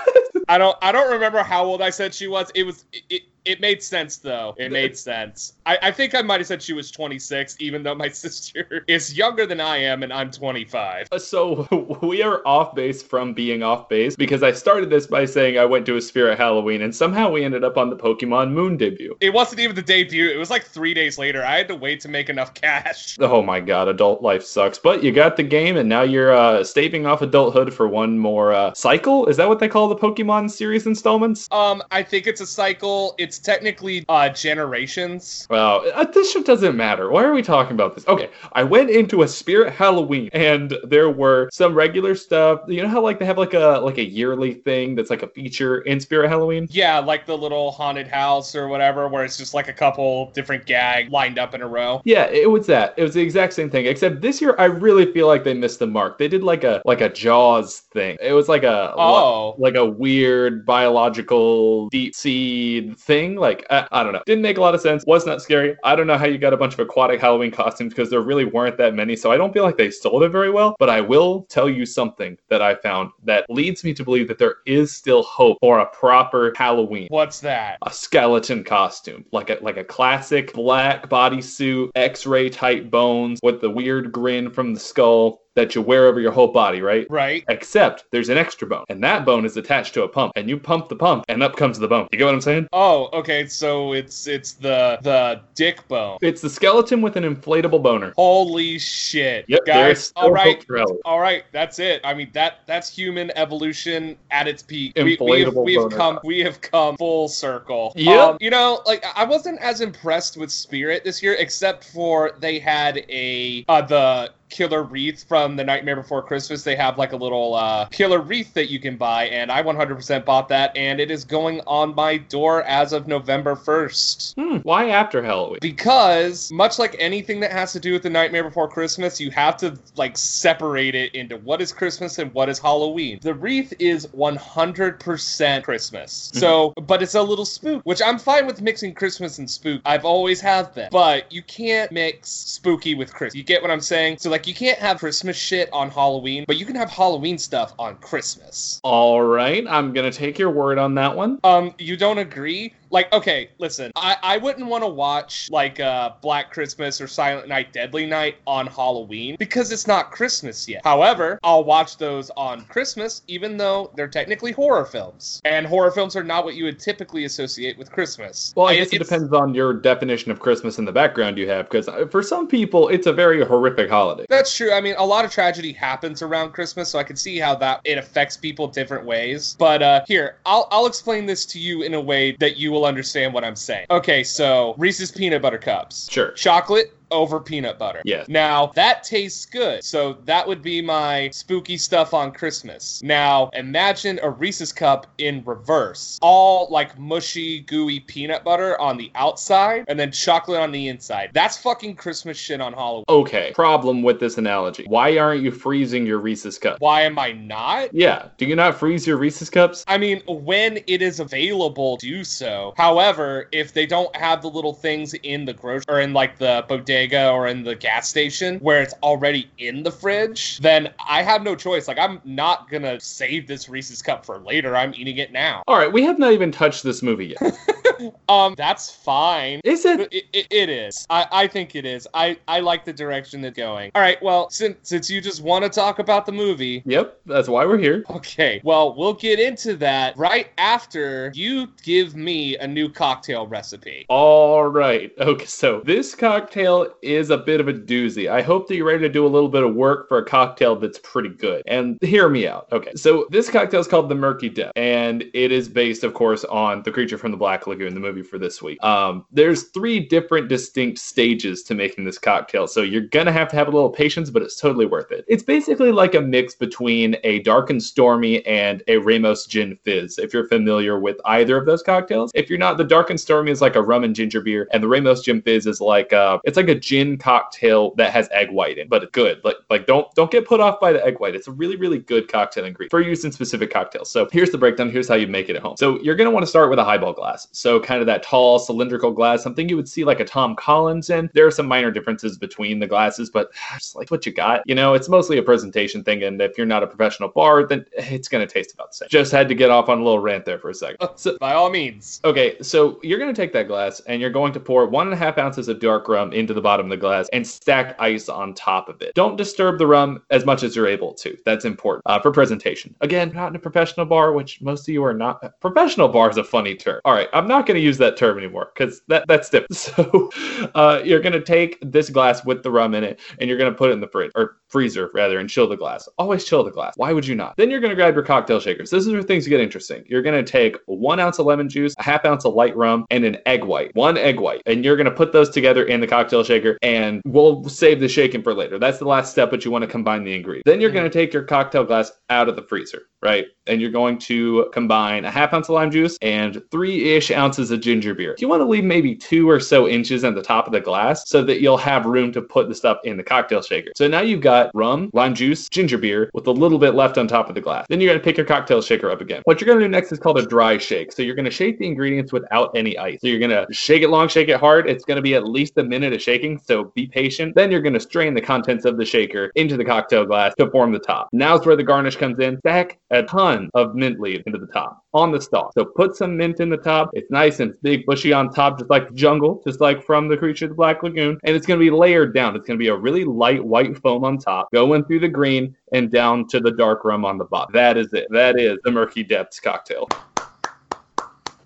I 0.48 0.56
don't 0.56 0.76
I 0.80 0.92
don't 0.92 1.12
remember 1.12 1.42
how 1.42 1.64
old 1.64 1.82
I 1.82 1.90
said 1.90 2.14
she 2.14 2.26
was. 2.26 2.50
It 2.54 2.64
was 2.64 2.84
it, 3.10 3.22
it, 3.48 3.60
made 3.60 3.82
sense 3.82 4.16
though. 4.18 4.54
It 4.58 4.72
made 4.72 4.96
sense. 4.96 5.54
I, 5.66 5.78
I 5.82 5.90
think 5.90 6.14
I 6.14 6.22
might 6.22 6.40
have 6.40 6.46
said 6.46 6.62
she 6.62 6.72
was 6.72 6.90
26, 6.90 7.56
even 7.60 7.82
though 7.82 7.94
my 7.94 8.08
sister 8.24 8.84
is 8.86 9.14
younger 9.16 9.46
than 9.46 9.60
I 9.60 9.78
am 9.78 10.02
and 10.02 10.12
I'm 10.12 10.30
25. 10.30 11.08
So 11.18 11.98
we 12.02 12.22
are 12.22 12.42
off 12.46 12.74
base 12.74 13.02
from 13.02 13.34
being 13.34 13.62
off 13.62 13.88
base 13.88 14.16
because 14.16 14.42
I 14.42 14.52
started 14.52 14.90
this 14.90 15.06
by 15.06 15.24
saying 15.24 15.58
I 15.58 15.64
went 15.64 15.86
to 15.86 15.96
a 15.96 16.00
Spirit 16.00 16.38
Halloween 16.38 16.82
and 16.82 16.94
somehow 16.94 17.30
we 17.30 17.44
ended 17.44 17.64
up 17.64 17.76
on 17.76 17.90
the 17.90 17.96
Pokemon 17.96 18.52
Moon 18.52 18.76
debut. 18.76 19.16
It 19.20 19.32
wasn't 19.32 19.60
even 19.60 19.76
the 19.76 19.82
debut. 19.82 20.30
It 20.30 20.36
was 20.36 20.50
like 20.50 20.64
three 20.64 20.94
days 20.94 21.18
later. 21.18 21.44
I 21.44 21.56
had 21.56 21.68
to 21.68 21.76
wait 21.76 22.00
to 22.00 22.08
make 22.08 22.28
enough 22.28 22.54
cash. 22.54 23.16
Oh 23.28 23.42
my 23.42 23.60
god, 23.60 23.88
adult 23.88 24.22
life 24.22 24.42
sucks. 24.42 24.78
But 24.78 25.02
you 25.04 25.12
got 25.12 25.36
the 25.36 25.42
game 25.42 25.76
and 25.76 25.86
now 25.88 26.00
you're 26.00 26.32
uh, 26.32 26.64
staving 26.64 27.04
off 27.04 27.20
adulthood 27.20 27.74
for 27.74 27.86
one 27.86 28.18
more 28.18 28.52
uh, 28.52 28.72
cycle? 28.74 29.26
Is 29.26 29.36
that 29.36 29.48
what 29.48 29.58
they 29.58 29.68
call 29.68 29.88
the 29.88 29.96
Pokemon 29.96 30.50
series 30.50 30.86
installments? 30.86 31.48
Um, 31.50 31.82
I 31.90 32.02
think 32.02 32.26
it's 32.26 32.40
a 32.40 32.46
cycle. 32.46 33.14
It's 33.18 33.37
technically 33.38 34.04
uh 34.08 34.28
generations. 34.28 35.46
Well, 35.50 35.84
uh, 35.94 36.04
this 36.04 36.32
shit 36.32 36.44
doesn't 36.46 36.76
matter. 36.76 37.10
Why 37.10 37.24
are 37.24 37.32
we 37.32 37.42
talking 37.42 37.72
about 37.72 37.94
this? 37.94 38.06
Okay, 38.08 38.30
I 38.52 38.62
went 38.64 38.90
into 38.90 39.22
a 39.22 39.28
Spirit 39.28 39.72
Halloween, 39.72 40.28
and 40.32 40.74
there 40.84 41.10
were 41.10 41.48
some 41.52 41.74
regular 41.74 42.14
stuff. 42.14 42.60
You 42.68 42.82
know 42.82 42.88
how 42.88 43.00
like 43.02 43.18
they 43.18 43.24
have 43.24 43.38
like 43.38 43.54
a 43.54 43.80
like 43.82 43.98
a 43.98 44.04
yearly 44.04 44.54
thing 44.54 44.94
that's 44.94 45.10
like 45.10 45.22
a 45.22 45.28
feature 45.28 45.78
in 45.82 46.00
Spirit 46.00 46.28
Halloween. 46.28 46.66
Yeah, 46.70 46.98
like 46.98 47.26
the 47.26 47.36
little 47.36 47.70
haunted 47.70 48.08
house 48.08 48.54
or 48.54 48.68
whatever, 48.68 49.08
where 49.08 49.24
it's 49.24 49.36
just 49.36 49.54
like 49.54 49.68
a 49.68 49.72
couple 49.72 50.30
different 50.32 50.66
gags 50.66 51.10
lined 51.10 51.38
up 51.38 51.54
in 51.54 51.62
a 51.62 51.66
row. 51.66 52.02
Yeah, 52.04 52.26
it 52.26 52.50
was 52.50 52.66
that. 52.66 52.94
It 52.96 53.02
was 53.02 53.14
the 53.14 53.22
exact 53.22 53.52
same 53.54 53.70
thing, 53.70 53.86
except 53.86 54.20
this 54.20 54.40
year 54.40 54.54
I 54.58 54.64
really 54.66 55.10
feel 55.12 55.26
like 55.26 55.44
they 55.44 55.54
missed 55.54 55.78
the 55.78 55.86
mark. 55.86 56.18
They 56.18 56.28
did 56.28 56.42
like 56.42 56.64
a 56.64 56.82
like 56.84 57.00
a 57.00 57.08
Jaws 57.08 57.80
thing. 57.92 58.16
It 58.20 58.32
was 58.32 58.48
like 58.48 58.62
a 58.64 58.92
Oh. 58.96 59.54
like 59.58 59.74
a 59.74 59.84
weird 59.84 60.64
biological 60.66 61.88
deep 61.90 62.14
sea 62.14 62.92
thing. 62.98 63.27
Like 63.36 63.66
I, 63.70 63.86
I 63.92 64.02
don't 64.02 64.12
know. 64.12 64.22
Didn't 64.26 64.42
make 64.42 64.58
a 64.58 64.60
lot 64.60 64.74
of 64.74 64.80
sense. 64.80 65.04
Was 65.06 65.26
not 65.26 65.42
scary. 65.42 65.76
I 65.84 65.96
don't 65.96 66.06
know 66.06 66.18
how 66.18 66.26
you 66.26 66.38
got 66.38 66.52
a 66.52 66.56
bunch 66.56 66.74
of 66.74 66.80
aquatic 66.80 67.20
Halloween 67.20 67.50
costumes 67.50 67.92
because 67.92 68.10
there 68.10 68.20
really 68.20 68.44
weren't 68.44 68.76
that 68.78 68.94
many. 68.94 69.16
So 69.16 69.30
I 69.30 69.36
don't 69.36 69.52
feel 69.52 69.64
like 69.64 69.76
they 69.76 69.90
sold 69.90 70.22
it 70.22 70.30
very 70.30 70.50
well. 70.50 70.76
But 70.78 70.90
I 70.90 71.00
will 71.00 71.42
tell 71.48 71.68
you 71.68 71.86
something 71.86 72.38
that 72.48 72.62
I 72.62 72.74
found 72.74 73.10
that 73.24 73.46
leads 73.48 73.84
me 73.84 73.94
to 73.94 74.04
believe 74.04 74.28
that 74.28 74.38
there 74.38 74.56
is 74.66 74.94
still 74.94 75.22
hope 75.22 75.58
for 75.60 75.78
a 75.78 75.86
proper 75.86 76.52
Halloween 76.56 77.08
What's 77.10 77.40
that? 77.40 77.78
a 77.82 77.90
skeleton 77.92 78.64
costume, 78.64 79.24
like 79.32 79.50
a 79.50 79.58
like 79.62 79.76
a 79.76 79.84
classic 79.84 80.52
black 80.52 81.08
bodysuit, 81.08 81.90
X-ray 81.94 82.50
type 82.50 82.90
bones 82.90 83.40
with 83.42 83.60
the 83.60 83.70
weird 83.70 84.12
grin 84.12 84.50
from 84.50 84.74
the 84.74 84.80
skull 84.80 85.42
that 85.58 85.74
you 85.74 85.82
wear 85.82 86.06
over 86.06 86.20
your 86.20 86.30
whole 86.30 86.48
body, 86.48 86.80
right? 86.80 87.06
Right? 87.10 87.44
Except 87.48 88.04
there's 88.12 88.28
an 88.28 88.38
extra 88.38 88.66
bone, 88.68 88.84
and 88.88 89.02
that 89.02 89.24
bone 89.24 89.44
is 89.44 89.56
attached 89.56 89.92
to 89.94 90.04
a 90.04 90.08
pump, 90.08 90.32
and 90.36 90.48
you 90.48 90.56
pump 90.56 90.88
the 90.88 90.94
pump, 90.96 91.24
and 91.28 91.42
up 91.42 91.56
comes 91.56 91.78
the 91.78 91.88
bone. 91.88 92.06
You 92.12 92.18
get 92.18 92.24
what 92.26 92.34
I'm 92.34 92.40
saying? 92.40 92.68
Oh, 92.72 93.08
okay. 93.12 93.46
So 93.46 93.92
it's 93.92 94.26
it's 94.28 94.52
the 94.52 94.98
the 95.02 95.40
dick 95.54 95.86
bone. 95.88 96.18
It's 96.22 96.40
the 96.40 96.48
skeleton 96.50 97.02
with 97.02 97.16
an 97.16 97.24
inflatable 97.24 97.82
boner. 97.82 98.12
Holy 98.16 98.78
shit, 98.78 99.44
Yep, 99.48 99.60
guys! 99.66 100.12
All 100.14 100.30
right, 100.30 100.56
hope 100.56 100.66
for 100.66 100.76
Halloween. 100.78 101.00
all 101.04 101.20
right. 101.20 101.44
That's 101.52 101.78
it. 101.80 102.00
I 102.04 102.14
mean 102.14 102.30
that 102.34 102.60
that's 102.66 102.88
human 102.88 103.32
evolution 103.36 104.16
at 104.30 104.46
its 104.46 104.62
peak. 104.62 104.92
We, 104.96 105.16
we 105.20 105.40
have, 105.42 105.54
we 105.54 105.74
have 105.74 105.90
come 105.90 106.20
we 106.22 106.38
have 106.40 106.60
come 106.60 106.96
full 106.96 107.28
circle. 107.28 107.92
Yeah. 107.96 108.26
Um, 108.26 108.38
you 108.40 108.50
know, 108.50 108.80
like 108.86 109.04
I 109.16 109.24
wasn't 109.24 109.60
as 109.60 109.80
impressed 109.80 110.36
with 110.36 110.50
Spirit 110.52 111.02
this 111.04 111.22
year, 111.22 111.34
except 111.38 111.82
for 111.84 112.32
they 112.38 112.58
had 112.58 112.98
a 113.08 113.64
uh, 113.68 113.82
the 113.82 114.30
killer 114.48 114.82
wreath 114.82 115.24
from 115.28 115.56
the 115.56 115.64
Nightmare 115.64 115.96
Before 115.96 116.22
Christmas. 116.22 116.62
They 116.62 116.76
have 116.76 116.98
like 116.98 117.12
a 117.12 117.16
little 117.16 117.54
uh, 117.54 117.86
killer 117.86 118.20
wreath 118.20 118.54
that 118.54 118.70
you 118.70 118.80
can 118.80 118.96
buy, 118.96 119.26
and 119.26 119.50
I 119.50 119.62
100% 119.62 120.24
bought 120.24 120.48
that, 120.48 120.76
and 120.76 121.00
it 121.00 121.10
is 121.10 121.24
going 121.24 121.60
on 121.66 121.94
my 121.94 122.18
door 122.18 122.62
as 122.64 122.92
of 122.92 123.06
November 123.06 123.54
1st. 123.54 124.34
Hmm, 124.34 124.56
why 124.58 124.88
after 124.88 125.22
Halloween? 125.22 125.58
Because 125.60 126.50
much 126.52 126.78
like 126.78 126.96
anything 126.98 127.40
that 127.40 127.52
has 127.52 127.72
to 127.72 127.80
do 127.80 127.92
with 127.92 128.02
the 128.02 128.10
Nightmare 128.10 128.44
Before 128.44 128.68
Christmas, 128.68 129.20
you 129.20 129.30
have 129.30 129.56
to 129.58 129.78
like 129.96 130.16
separate 130.16 130.94
it 130.94 131.14
into 131.14 131.36
what 131.38 131.60
is 131.60 131.72
Christmas 131.72 132.18
and 132.18 132.32
what 132.34 132.48
is 132.48 132.58
Halloween. 132.58 133.18
The 133.22 133.34
wreath 133.34 133.72
is 133.78 134.06
100% 134.08 135.62
Christmas. 135.62 136.30
So, 136.34 136.72
but 136.82 137.02
it's 137.02 137.14
a 137.14 137.22
little 137.22 137.44
spook, 137.44 137.82
which 137.84 138.00
I'm 138.02 138.18
fine 138.18 138.46
with 138.46 138.62
mixing 138.62 138.94
Christmas 138.94 139.38
and 139.38 139.50
spook. 139.50 139.80
I've 139.84 140.04
always 140.04 140.40
had 140.40 140.74
been. 140.74 140.88
But 140.90 141.30
you 141.32 141.42
can't 141.42 141.90
mix 141.92 142.30
spooky 142.30 142.94
with 142.94 143.12
Christmas. 143.12 143.36
You 143.36 143.42
get 143.42 143.62
what 143.62 143.70
I'm 143.70 143.80
saying? 143.80 144.18
So 144.18 144.30
like 144.30 144.37
you 144.46 144.54
can't 144.54 144.78
have 144.78 144.98
Christmas 144.98 145.36
shit 145.36 145.68
on 145.72 145.90
Halloween, 145.90 146.44
but 146.46 146.56
you 146.56 146.66
can 146.66 146.76
have 146.76 146.90
Halloween 146.90 147.38
stuff 147.38 147.74
on 147.78 147.96
Christmas. 147.96 148.80
All 148.84 149.22
right, 149.22 149.64
I'm 149.68 149.92
gonna 149.92 150.12
take 150.12 150.38
your 150.38 150.50
word 150.50 150.78
on 150.78 150.94
that 150.94 151.14
one. 151.16 151.38
Um, 151.44 151.74
you 151.78 151.96
don't 151.96 152.18
agree? 152.18 152.74
Like, 152.90 153.12
okay, 153.12 153.50
listen, 153.58 153.92
I, 153.96 154.16
I 154.22 154.36
wouldn't 154.38 154.66
want 154.66 154.82
to 154.82 154.88
watch 154.88 155.48
like 155.50 155.78
uh 155.78 156.12
Black 156.22 156.50
Christmas 156.50 157.00
or 157.00 157.06
Silent 157.06 157.46
Night, 157.48 157.72
Deadly 157.72 158.06
Night 158.06 158.36
on 158.46 158.66
Halloween 158.66 159.36
because 159.38 159.70
it's 159.72 159.86
not 159.86 160.10
Christmas 160.10 160.66
yet. 160.66 160.80
However, 160.84 161.38
I'll 161.42 161.64
watch 161.64 161.98
those 161.98 162.30
on 162.30 162.64
Christmas, 162.64 163.22
even 163.26 163.58
though 163.58 163.90
they're 163.94 164.08
technically 164.08 164.52
horror 164.52 164.86
films. 164.86 165.42
And 165.44 165.66
horror 165.66 165.90
films 165.90 166.16
are 166.16 166.24
not 166.24 166.44
what 166.44 166.54
you 166.54 166.64
would 166.64 166.78
typically 166.78 167.24
associate 167.24 167.76
with 167.76 167.92
Christmas. 167.92 168.54
Well, 168.56 168.66
I 168.68 168.76
guess 168.76 168.88
it 168.88 168.94
it's- 168.94 169.08
depends 169.08 169.32
on 169.34 169.54
your 169.54 169.74
definition 169.74 170.30
of 170.30 170.40
Christmas 170.40 170.78
and 170.78 170.88
the 170.88 170.92
background 170.92 171.36
you 171.36 171.48
have, 171.48 171.68
because 171.68 171.88
for 172.10 172.22
some 172.22 172.48
people, 172.48 172.88
it's 172.88 173.06
a 173.06 173.12
very 173.12 173.44
horrific 173.44 173.90
holiday. 173.90 174.24
That's 174.28 174.54
true. 174.54 174.72
I 174.72 174.80
mean, 174.80 174.94
a 174.98 175.04
lot 175.04 175.24
of 175.24 175.30
tragedy 175.30 175.72
happens 175.72 176.20
around 176.22 176.52
Christmas, 176.52 176.90
so 176.90 176.98
I 176.98 177.02
can 177.02 177.16
see 177.16 177.38
how 177.38 177.54
that 177.56 177.80
it 177.84 177.96
affects 177.96 178.36
people 178.36 178.68
different 178.68 179.04
ways. 179.04 179.56
But 179.58 179.82
uh 179.82 180.04
here, 180.06 180.36
I'll 180.44 180.68
I'll 180.70 180.86
explain 180.86 181.26
this 181.26 181.46
to 181.46 181.58
you 181.58 181.82
in 181.82 181.94
a 181.94 182.00
way 182.00 182.32
that 182.32 182.56
you 182.56 182.70
will 182.70 182.84
understand 182.84 183.32
what 183.32 183.44
I'm 183.44 183.56
saying. 183.56 183.86
Okay, 183.90 184.22
so 184.22 184.74
Reese's 184.76 185.10
peanut 185.10 185.42
butter 185.42 185.58
cups. 185.58 186.08
Sure. 186.10 186.32
Chocolate 186.32 186.92
over 187.10 187.40
peanut 187.40 187.78
butter. 187.78 188.00
Yes. 188.04 188.28
Now 188.28 188.66
that 188.74 189.02
tastes 189.02 189.46
good. 189.46 189.84
So 189.84 190.14
that 190.24 190.46
would 190.46 190.62
be 190.62 190.82
my 190.82 191.30
spooky 191.30 191.78
stuff 191.78 192.14
on 192.14 192.32
Christmas. 192.32 193.02
Now 193.02 193.50
imagine 193.52 194.20
a 194.22 194.30
Reese's 194.30 194.72
cup 194.72 195.06
in 195.18 195.42
reverse. 195.44 196.18
All 196.22 196.68
like 196.70 196.98
mushy, 196.98 197.60
gooey 197.60 198.00
peanut 198.00 198.44
butter 198.44 198.80
on 198.80 198.96
the 198.96 199.10
outside 199.14 199.84
and 199.88 199.98
then 199.98 200.12
chocolate 200.12 200.60
on 200.60 200.72
the 200.72 200.88
inside. 200.88 201.30
That's 201.32 201.56
fucking 201.56 201.96
Christmas 201.96 202.36
shit 202.36 202.60
on 202.60 202.72
Halloween. 202.72 203.04
Okay, 203.08 203.52
problem 203.54 204.02
with 204.02 204.20
this 204.20 204.38
analogy. 204.38 204.84
Why 204.86 205.18
aren't 205.18 205.42
you 205.42 205.50
freezing 205.50 206.06
your 206.06 206.18
Reese's 206.18 206.58
cup? 206.58 206.80
Why 206.80 207.02
am 207.02 207.18
I 207.18 207.32
not? 207.32 207.94
Yeah, 207.94 208.28
do 208.36 208.46
you 208.46 208.56
not 208.56 208.76
freeze 208.76 209.06
your 209.06 209.16
Reese's 209.16 209.50
cups? 209.50 209.84
I 209.88 209.98
mean, 209.98 210.22
when 210.26 210.78
it 210.86 211.02
is 211.02 211.20
available, 211.20 211.96
do 211.96 212.24
so. 212.24 212.74
However, 212.76 213.48
if 213.52 213.72
they 213.72 213.86
don't 213.86 214.14
have 214.14 214.42
the 214.42 214.50
little 214.50 214.74
things 214.74 215.14
in 215.14 215.44
the 215.44 215.52
grocery 215.52 215.84
or 215.88 216.00
in 216.00 216.12
like 216.12 216.38
the 216.38 216.64
bodega 216.68 216.97
or 217.06 217.46
in 217.46 217.62
the 217.62 217.74
gas 217.74 218.08
station 218.08 218.58
where 218.58 218.82
it's 218.82 218.94
already 219.02 219.50
in 219.58 219.82
the 219.82 219.90
fridge, 219.90 220.58
then 220.58 220.92
I 221.08 221.22
have 221.22 221.42
no 221.42 221.54
choice. 221.54 221.88
Like, 221.88 221.98
I'm 221.98 222.20
not 222.24 222.68
gonna 222.68 222.98
save 223.00 223.46
this 223.46 223.68
Reese's 223.68 224.02
cup 224.02 224.24
for 224.24 224.38
later. 224.38 224.76
I'm 224.76 224.94
eating 224.94 225.18
it 225.18 225.32
now. 225.32 225.62
All 225.66 225.78
right, 225.78 225.92
we 225.92 226.02
have 226.02 226.18
not 226.18 226.32
even 226.32 226.50
touched 226.50 226.82
this 226.82 227.02
movie 227.02 227.34
yet. 227.40 227.58
Um, 228.28 228.54
that's 228.56 228.90
fine. 228.90 229.60
Is 229.64 229.84
it? 229.84 230.00
It, 230.12 230.24
it, 230.32 230.46
it 230.50 230.68
is. 230.68 231.06
I, 231.10 231.26
I 231.30 231.46
think 231.46 231.74
it 231.74 231.84
is. 231.84 232.06
I, 232.14 232.38
I 232.46 232.60
like 232.60 232.84
the 232.84 232.92
direction 232.92 233.44
it's 233.44 233.56
going. 233.56 233.90
All 233.94 234.02
right. 234.02 234.22
Well, 234.22 234.50
since 234.50 234.76
since 234.82 235.10
you 235.10 235.20
just 235.20 235.42
want 235.42 235.64
to 235.64 235.70
talk 235.70 235.98
about 235.98 236.26
the 236.26 236.32
movie, 236.32 236.82
Yep, 236.84 237.20
that's 237.26 237.48
why 237.48 237.64
we're 237.64 237.78
here. 237.78 238.04
Okay, 238.10 238.60
well, 238.64 238.94
we'll 238.96 239.14
get 239.14 239.38
into 239.38 239.76
that 239.76 240.16
right 240.16 240.48
after 240.58 241.30
you 241.34 241.68
give 241.82 242.16
me 242.16 242.56
a 242.56 242.66
new 242.66 242.88
cocktail 242.88 243.46
recipe. 243.46 244.06
All 244.08 244.66
right. 244.66 245.12
Okay, 245.18 245.44
so 245.44 245.80
this 245.84 246.14
cocktail 246.14 246.88
is 247.02 247.30
a 247.30 247.36
bit 247.38 247.60
of 247.60 247.68
a 247.68 247.72
doozy. 247.72 248.30
I 248.30 248.42
hope 248.42 248.68
that 248.68 248.76
you're 248.76 248.86
ready 248.86 249.00
to 249.00 249.08
do 249.08 249.26
a 249.26 249.28
little 249.28 249.48
bit 249.48 249.62
of 249.62 249.74
work 249.74 250.08
for 250.08 250.18
a 250.18 250.24
cocktail 250.24 250.76
that's 250.76 250.98
pretty 251.02 251.30
good. 251.30 251.62
And 251.66 251.98
hear 252.02 252.28
me 252.28 252.46
out. 252.46 252.68
Okay, 252.72 252.94
so 252.94 253.26
this 253.30 253.50
cocktail 253.50 253.80
is 253.80 253.88
called 253.88 254.08
the 254.08 254.14
Murky 254.14 254.48
Death, 254.48 254.72
and 254.76 255.24
it 255.34 255.52
is 255.52 255.68
based, 255.68 256.04
of 256.04 256.14
course, 256.14 256.44
on 256.44 256.82
the 256.82 256.90
creature 256.90 257.18
from 257.18 257.30
the 257.30 257.36
Black 257.36 257.66
Lagoon. 257.66 257.87
In 257.88 257.94
the 257.94 258.00
movie 258.00 258.22
for 258.22 258.38
this 258.38 258.62
week. 258.62 258.82
Um, 258.84 259.26
there's 259.32 259.64
three 259.70 259.98
different 259.98 260.48
distinct 260.48 260.98
stages 260.98 261.62
to 261.64 261.74
making 261.74 262.04
this 262.04 262.18
cocktail, 262.18 262.66
so 262.66 262.82
you're 262.82 263.02
gonna 263.02 263.32
have 263.32 263.48
to 263.48 263.56
have 263.56 263.68
a 263.68 263.70
little 263.70 263.90
patience, 263.90 264.30
but 264.30 264.42
it's 264.42 264.56
totally 264.56 264.86
worth 264.86 265.10
it. 265.10 265.24
It's 265.26 265.42
basically 265.42 265.90
like 265.92 266.14
a 266.14 266.20
mix 266.20 266.54
between 266.54 267.16
a 267.24 267.40
dark 267.40 267.70
and 267.70 267.82
stormy 267.82 268.44
and 268.46 268.82
a 268.86 268.98
Ramos 268.98 269.46
gin 269.46 269.76
fizz. 269.82 270.18
If 270.18 270.32
you're 270.32 270.46
familiar 270.46 270.98
with 271.00 271.16
either 271.24 271.56
of 271.56 271.66
those 271.66 271.82
cocktails, 271.82 272.30
if 272.34 272.48
you're 272.48 272.58
not, 272.58 272.78
the 272.78 272.84
dark 272.84 273.10
and 273.10 273.20
stormy 273.20 273.50
is 273.50 273.60
like 273.60 273.76
a 273.76 273.82
rum 273.82 274.04
and 274.04 274.14
ginger 274.14 274.40
beer, 274.40 274.68
and 274.72 274.82
the 274.82 274.88
Ramos 274.88 275.22
gin 275.22 275.42
fizz 275.42 275.66
is 275.66 275.80
like 275.80 276.12
uh, 276.12 276.38
it's 276.44 276.56
like 276.56 276.68
a 276.68 276.74
gin 276.74 277.16
cocktail 277.16 277.94
that 277.96 278.12
has 278.12 278.28
egg 278.30 278.50
white 278.50 278.78
in, 278.78 278.88
but 278.88 279.10
good. 279.12 279.40
Like 279.44 279.56
like 279.70 279.86
don't 279.86 280.12
don't 280.14 280.30
get 280.30 280.46
put 280.46 280.60
off 280.60 280.80
by 280.80 280.92
the 280.92 281.04
egg 281.04 281.20
white. 281.20 281.34
It's 281.34 281.48
a 281.48 281.52
really 281.52 281.76
really 281.76 281.98
good 281.98 282.28
cocktail 282.28 282.64
ingredient 282.64 282.90
for 282.90 283.00
use 283.00 283.24
in 283.24 283.32
specific 283.32 283.70
cocktails. 283.70 284.10
So 284.10 284.28
here's 284.32 284.50
the 284.50 284.58
breakdown. 284.58 284.90
Here's 284.90 285.08
how 285.08 285.14
you 285.14 285.26
make 285.26 285.48
it 285.48 285.56
at 285.56 285.62
home. 285.62 285.76
So 285.76 286.00
you're 286.00 286.16
gonna 286.16 286.30
want 286.30 286.44
to 286.44 286.48
start 286.48 286.70
with 286.70 286.78
a 286.78 286.84
highball 286.84 287.12
glass. 287.12 287.48
So 287.52 287.77
kind 287.80 288.00
of 288.00 288.06
that 288.06 288.22
tall 288.22 288.58
cylindrical 288.58 289.10
glass, 289.10 289.42
something 289.42 289.68
you 289.68 289.76
would 289.76 289.88
see 289.88 290.04
like 290.04 290.20
a 290.20 290.24
Tom 290.24 290.56
Collins 290.56 291.10
in. 291.10 291.30
There 291.34 291.46
are 291.46 291.50
some 291.50 291.66
minor 291.66 291.90
differences 291.90 292.38
between 292.38 292.78
the 292.78 292.86
glasses, 292.86 293.30
but 293.30 293.50
it's 293.76 293.94
like 293.94 294.10
what 294.10 294.26
you 294.26 294.32
got. 294.32 294.62
You 294.66 294.74
know, 294.74 294.94
it's 294.94 295.08
mostly 295.08 295.38
a 295.38 295.42
presentation 295.42 296.02
thing, 296.02 296.22
and 296.22 296.40
if 296.40 296.56
you're 296.56 296.66
not 296.66 296.82
a 296.82 296.86
professional 296.86 297.28
bar, 297.28 297.66
then 297.66 297.84
it's 297.92 298.28
gonna 298.28 298.46
taste 298.46 298.74
about 298.74 298.90
the 298.90 298.96
same. 298.96 299.08
Just 299.10 299.32
had 299.32 299.48
to 299.48 299.54
get 299.54 299.70
off 299.70 299.88
on 299.88 299.98
a 299.98 300.04
little 300.04 300.20
rant 300.20 300.44
there 300.44 300.58
for 300.58 300.70
a 300.70 300.74
second. 300.74 301.08
So 301.18 301.36
By 301.38 301.54
all 301.54 301.68
means. 301.70 302.20
Okay, 302.24 302.56
so 302.62 303.00
you're 303.02 303.18
going 303.18 303.34
to 303.34 303.40
take 303.40 303.52
that 303.52 303.66
glass 303.66 304.00
and 304.06 304.20
you're 304.20 304.30
going 304.30 304.52
to 304.52 304.60
pour 304.60 304.86
one 304.86 305.06
and 305.06 305.14
a 305.14 305.16
half 305.16 305.36
ounces 305.36 305.68
of 305.68 305.80
dark 305.80 306.08
rum 306.08 306.32
into 306.32 306.54
the 306.54 306.60
bottom 306.60 306.86
of 306.86 306.90
the 306.90 306.96
glass 306.96 307.28
and 307.32 307.46
stack 307.46 307.96
ice 307.98 308.28
on 308.28 308.54
top 308.54 308.88
of 308.88 309.02
it. 309.02 309.14
Don't 309.14 309.36
disturb 309.36 309.78
the 309.78 309.86
rum 309.86 310.22
as 310.30 310.44
much 310.44 310.62
as 310.62 310.76
you're 310.76 310.86
able 310.86 311.12
to. 311.14 311.36
That's 311.44 311.64
important 311.64 312.02
uh, 312.06 312.20
for 312.20 312.30
presentation. 312.30 312.94
Again, 313.00 313.32
not 313.34 313.48
in 313.48 313.56
a 313.56 313.58
professional 313.58 314.06
bar, 314.06 314.32
which 314.32 314.60
most 314.60 314.88
of 314.88 314.92
you 314.92 315.04
are 315.04 315.14
not. 315.14 315.60
Professional 315.60 316.08
bar 316.08 316.30
is 316.30 316.36
a 316.36 316.44
funny 316.44 316.74
term. 316.74 317.00
All 317.04 317.14
right, 317.14 317.28
I'm 317.32 317.48
not 317.48 317.66
going 317.68 317.76
to 317.76 317.80
use 317.80 317.98
that 317.98 318.16
term 318.16 318.36
anymore 318.36 318.72
because 318.74 319.02
that, 319.06 319.24
that's 319.28 319.48
different. 319.48 319.68
So 319.78 320.30
uh, 320.74 321.02
you're 321.04 321.20
going 321.20 321.34
to 321.34 321.40
take 321.40 321.78
this 321.82 322.10
glass 322.10 322.44
with 322.44 322.62
the 322.62 322.70
rum 322.70 322.94
in 322.94 323.04
it 323.04 323.20
and 323.38 323.48
you're 323.48 323.58
going 323.58 323.70
to 323.70 323.76
put 323.76 323.90
it 323.90 323.92
in 323.92 324.00
the 324.00 324.08
fridge 324.08 324.32
or 324.34 324.56
freezer 324.68 325.10
rather 325.14 325.38
and 325.38 325.48
chill 325.48 325.68
the 325.68 325.76
glass. 325.76 326.08
Always 326.18 326.44
chill 326.44 326.64
the 326.64 326.70
glass. 326.70 326.94
Why 326.96 327.12
would 327.12 327.26
you 327.26 327.34
not? 327.34 327.56
Then 327.56 327.70
you're 327.70 327.80
going 327.80 327.90
to 327.90 327.96
grab 327.96 328.14
your 328.14 328.24
cocktail 328.24 328.60
shakers. 328.60 328.90
This 328.90 329.06
is 329.06 329.12
where 329.12 329.22
things 329.22 329.46
get 329.46 329.60
interesting. 329.60 330.04
You're 330.06 330.22
going 330.22 330.42
to 330.42 330.50
take 330.50 330.76
one 330.86 331.20
ounce 331.20 331.38
of 331.38 331.46
lemon 331.46 331.68
juice, 331.68 331.94
a 331.98 332.02
half 332.02 332.24
ounce 332.24 332.44
of 332.44 332.54
light 332.54 332.76
rum, 332.76 333.06
and 333.10 333.24
an 333.24 333.38
egg 333.46 333.64
white. 333.64 333.94
One 333.94 334.16
egg 334.16 334.40
white. 334.40 334.62
And 334.66 334.84
you're 334.84 334.96
going 334.96 335.06
to 335.06 335.10
put 335.10 335.32
those 335.32 335.50
together 335.50 335.84
in 335.84 336.00
the 336.00 336.06
cocktail 336.06 336.44
shaker 336.44 336.78
and 336.82 337.22
we'll 337.24 337.68
save 337.68 338.00
the 338.00 338.08
shaking 338.08 338.42
for 338.42 338.54
later. 338.54 338.78
That's 338.78 338.98
the 338.98 339.06
last 339.06 339.30
step, 339.30 339.50
but 339.50 339.64
you 339.64 339.70
want 339.70 339.82
to 339.82 339.88
combine 339.88 340.24
the 340.24 340.34
ingredients. 340.34 340.64
Then 340.66 340.80
you're 340.80 340.90
going 340.90 341.08
to 341.08 341.10
take 341.10 341.32
your 341.32 341.44
cocktail 341.44 341.84
glass 341.84 342.12
out 342.30 342.48
of 342.48 342.56
the 342.56 342.62
freezer, 342.62 343.02
right? 343.22 343.46
And 343.66 343.80
you're 343.80 343.90
going 343.90 344.18
to 344.20 344.70
combine 344.72 345.24
a 345.24 345.30
half 345.30 345.52
ounce 345.52 345.68
of 345.68 345.74
lime 345.74 345.90
juice 345.90 346.16
and 346.22 346.62
three 346.70 347.14
ish 347.14 347.30
ounces 347.30 347.70
of 347.70 347.80
ginger 347.80 348.14
beer. 348.14 348.34
You 348.38 348.48
want 348.48 348.60
to 348.60 348.66
leave 348.66 348.84
maybe 348.84 349.14
two 349.14 349.48
or 349.48 349.60
so 349.60 349.88
inches 349.88 350.24
at 350.24 350.34
the 350.34 350.42
top 350.42 350.66
of 350.66 350.72
the 350.72 350.80
glass 350.80 351.28
so 351.28 351.42
that 351.44 351.60
you'll 351.60 351.76
have 351.76 352.06
room 352.06 352.32
to 352.32 352.40
put 352.40 352.68
the 352.68 352.74
stuff 352.74 352.98
in 353.04 353.16
the 353.16 353.22
cocktail 353.22 353.60
shaker. 353.60 353.90
So 353.96 354.08
now 354.08 354.20
you've 354.20 354.40
got 354.40 354.70
rum, 354.74 355.10
lime 355.12 355.34
juice, 355.34 355.68
ginger 355.68 355.98
beer 355.98 356.30
with 356.32 356.46
a 356.46 356.50
little 356.50 356.78
bit 356.78 356.94
left 356.94 357.18
on 357.18 357.28
top 357.28 357.48
of 357.48 357.54
the 357.54 357.60
glass. 357.60 357.86
Then 357.88 358.00
you're 358.00 358.10
going 358.10 358.20
to 358.20 358.24
pick 358.24 358.36
your 358.36 358.46
cocktail 358.46 358.80
shaker 358.80 359.10
up 359.10 359.20
again. 359.20 359.42
What 359.44 359.60
you're 359.60 359.66
going 359.66 359.80
to 359.80 359.84
do 359.84 359.90
next 359.90 360.12
is 360.12 360.18
called 360.18 360.38
a 360.38 360.46
dry 360.46 360.78
shake. 360.78 361.12
So 361.12 361.22
you're 361.22 361.34
going 361.34 361.44
to 361.44 361.50
shake 361.50 361.78
the 361.78 361.86
ingredients 361.86 362.32
without 362.32 362.70
any 362.74 362.96
ice. 362.96 363.18
So 363.20 363.26
you're 363.26 363.38
going 363.38 363.50
to 363.50 363.66
shake 363.72 364.02
it 364.02 364.08
long, 364.08 364.28
shake 364.28 364.48
it 364.48 364.58
hard. 364.58 364.88
It's 364.88 365.04
going 365.04 365.16
to 365.16 365.22
be 365.22 365.34
at 365.34 365.44
least 365.44 365.76
a 365.76 365.84
minute 365.84 366.12
of 366.12 366.22
shaking. 366.22 366.58
So 366.58 366.84
be 366.94 367.06
patient. 367.06 367.54
Then 367.54 367.70
you're 367.70 367.82
going 367.82 367.94
to 367.94 368.00
strain 368.00 368.34
the 368.34 368.40
contents 368.40 368.84
of 368.84 368.96
the 368.96 369.04
shaker 369.04 369.50
into 369.56 369.76
the 369.76 369.84
cocktail 369.84 370.24
glass 370.24 370.54
to 370.56 370.70
form 370.70 370.92
the 370.92 370.98
top. 370.98 371.28
Now's 371.32 371.66
where 371.66 371.76
the 371.76 371.82
garnish 371.82 372.16
comes 372.16 372.38
in. 372.38 372.58
Stack 372.60 372.98
a 373.10 373.22
ton 373.22 373.70
of 373.74 373.94
mint 373.94 374.20
leaves 374.20 374.42
into 374.46 374.58
the 374.58 374.66
top 374.66 375.02
on 375.14 375.32
the 375.32 375.40
stalk. 375.40 375.72
So 375.74 375.84
put 375.84 376.16
some 376.16 376.36
mint 376.36 376.60
in 376.60 376.68
the 376.68 376.76
top. 376.76 377.10
It's 377.14 377.30
nice 377.30 377.60
and 377.60 377.74
big, 377.82 378.04
bushy 378.06 378.32
on 378.32 378.52
top, 378.52 378.78
just 378.78 378.90
like 378.90 379.08
the 379.08 379.14
jungle, 379.14 379.62
just 379.66 379.80
like 379.80 380.04
from 380.04 380.28
the 380.28 380.36
creature 380.36 380.66
of 380.66 380.70
the 380.70 380.74
Black 380.74 381.02
Lagoon. 381.02 381.38
And 381.44 381.56
it's 381.56 381.66
going 381.66 381.80
to 381.80 381.84
be 381.84 381.90
layered 381.90 382.34
down. 382.34 382.54
It's 382.56 382.66
going 382.66 382.78
to 382.78 382.82
be 382.82 382.88
a 382.88 382.96
really 382.96 383.24
light 383.24 383.64
white 383.64 383.96
foam 383.98 384.24
on 384.24 384.38
top, 384.38 384.70
going 384.72 385.04
through 385.04 385.20
the 385.20 385.28
green 385.28 385.74
and 385.92 386.10
down 386.10 386.46
to 386.48 386.60
the 386.60 386.72
dark 386.72 387.04
rum 387.04 387.24
on 387.24 387.38
the 387.38 387.44
bottom. 387.44 387.72
That 387.72 387.96
is 387.96 388.12
it. 388.12 388.26
That 388.30 388.58
is 388.58 388.78
the 388.84 388.90
Murky 388.90 389.22
Depths 389.22 389.60
cocktail. 389.60 390.08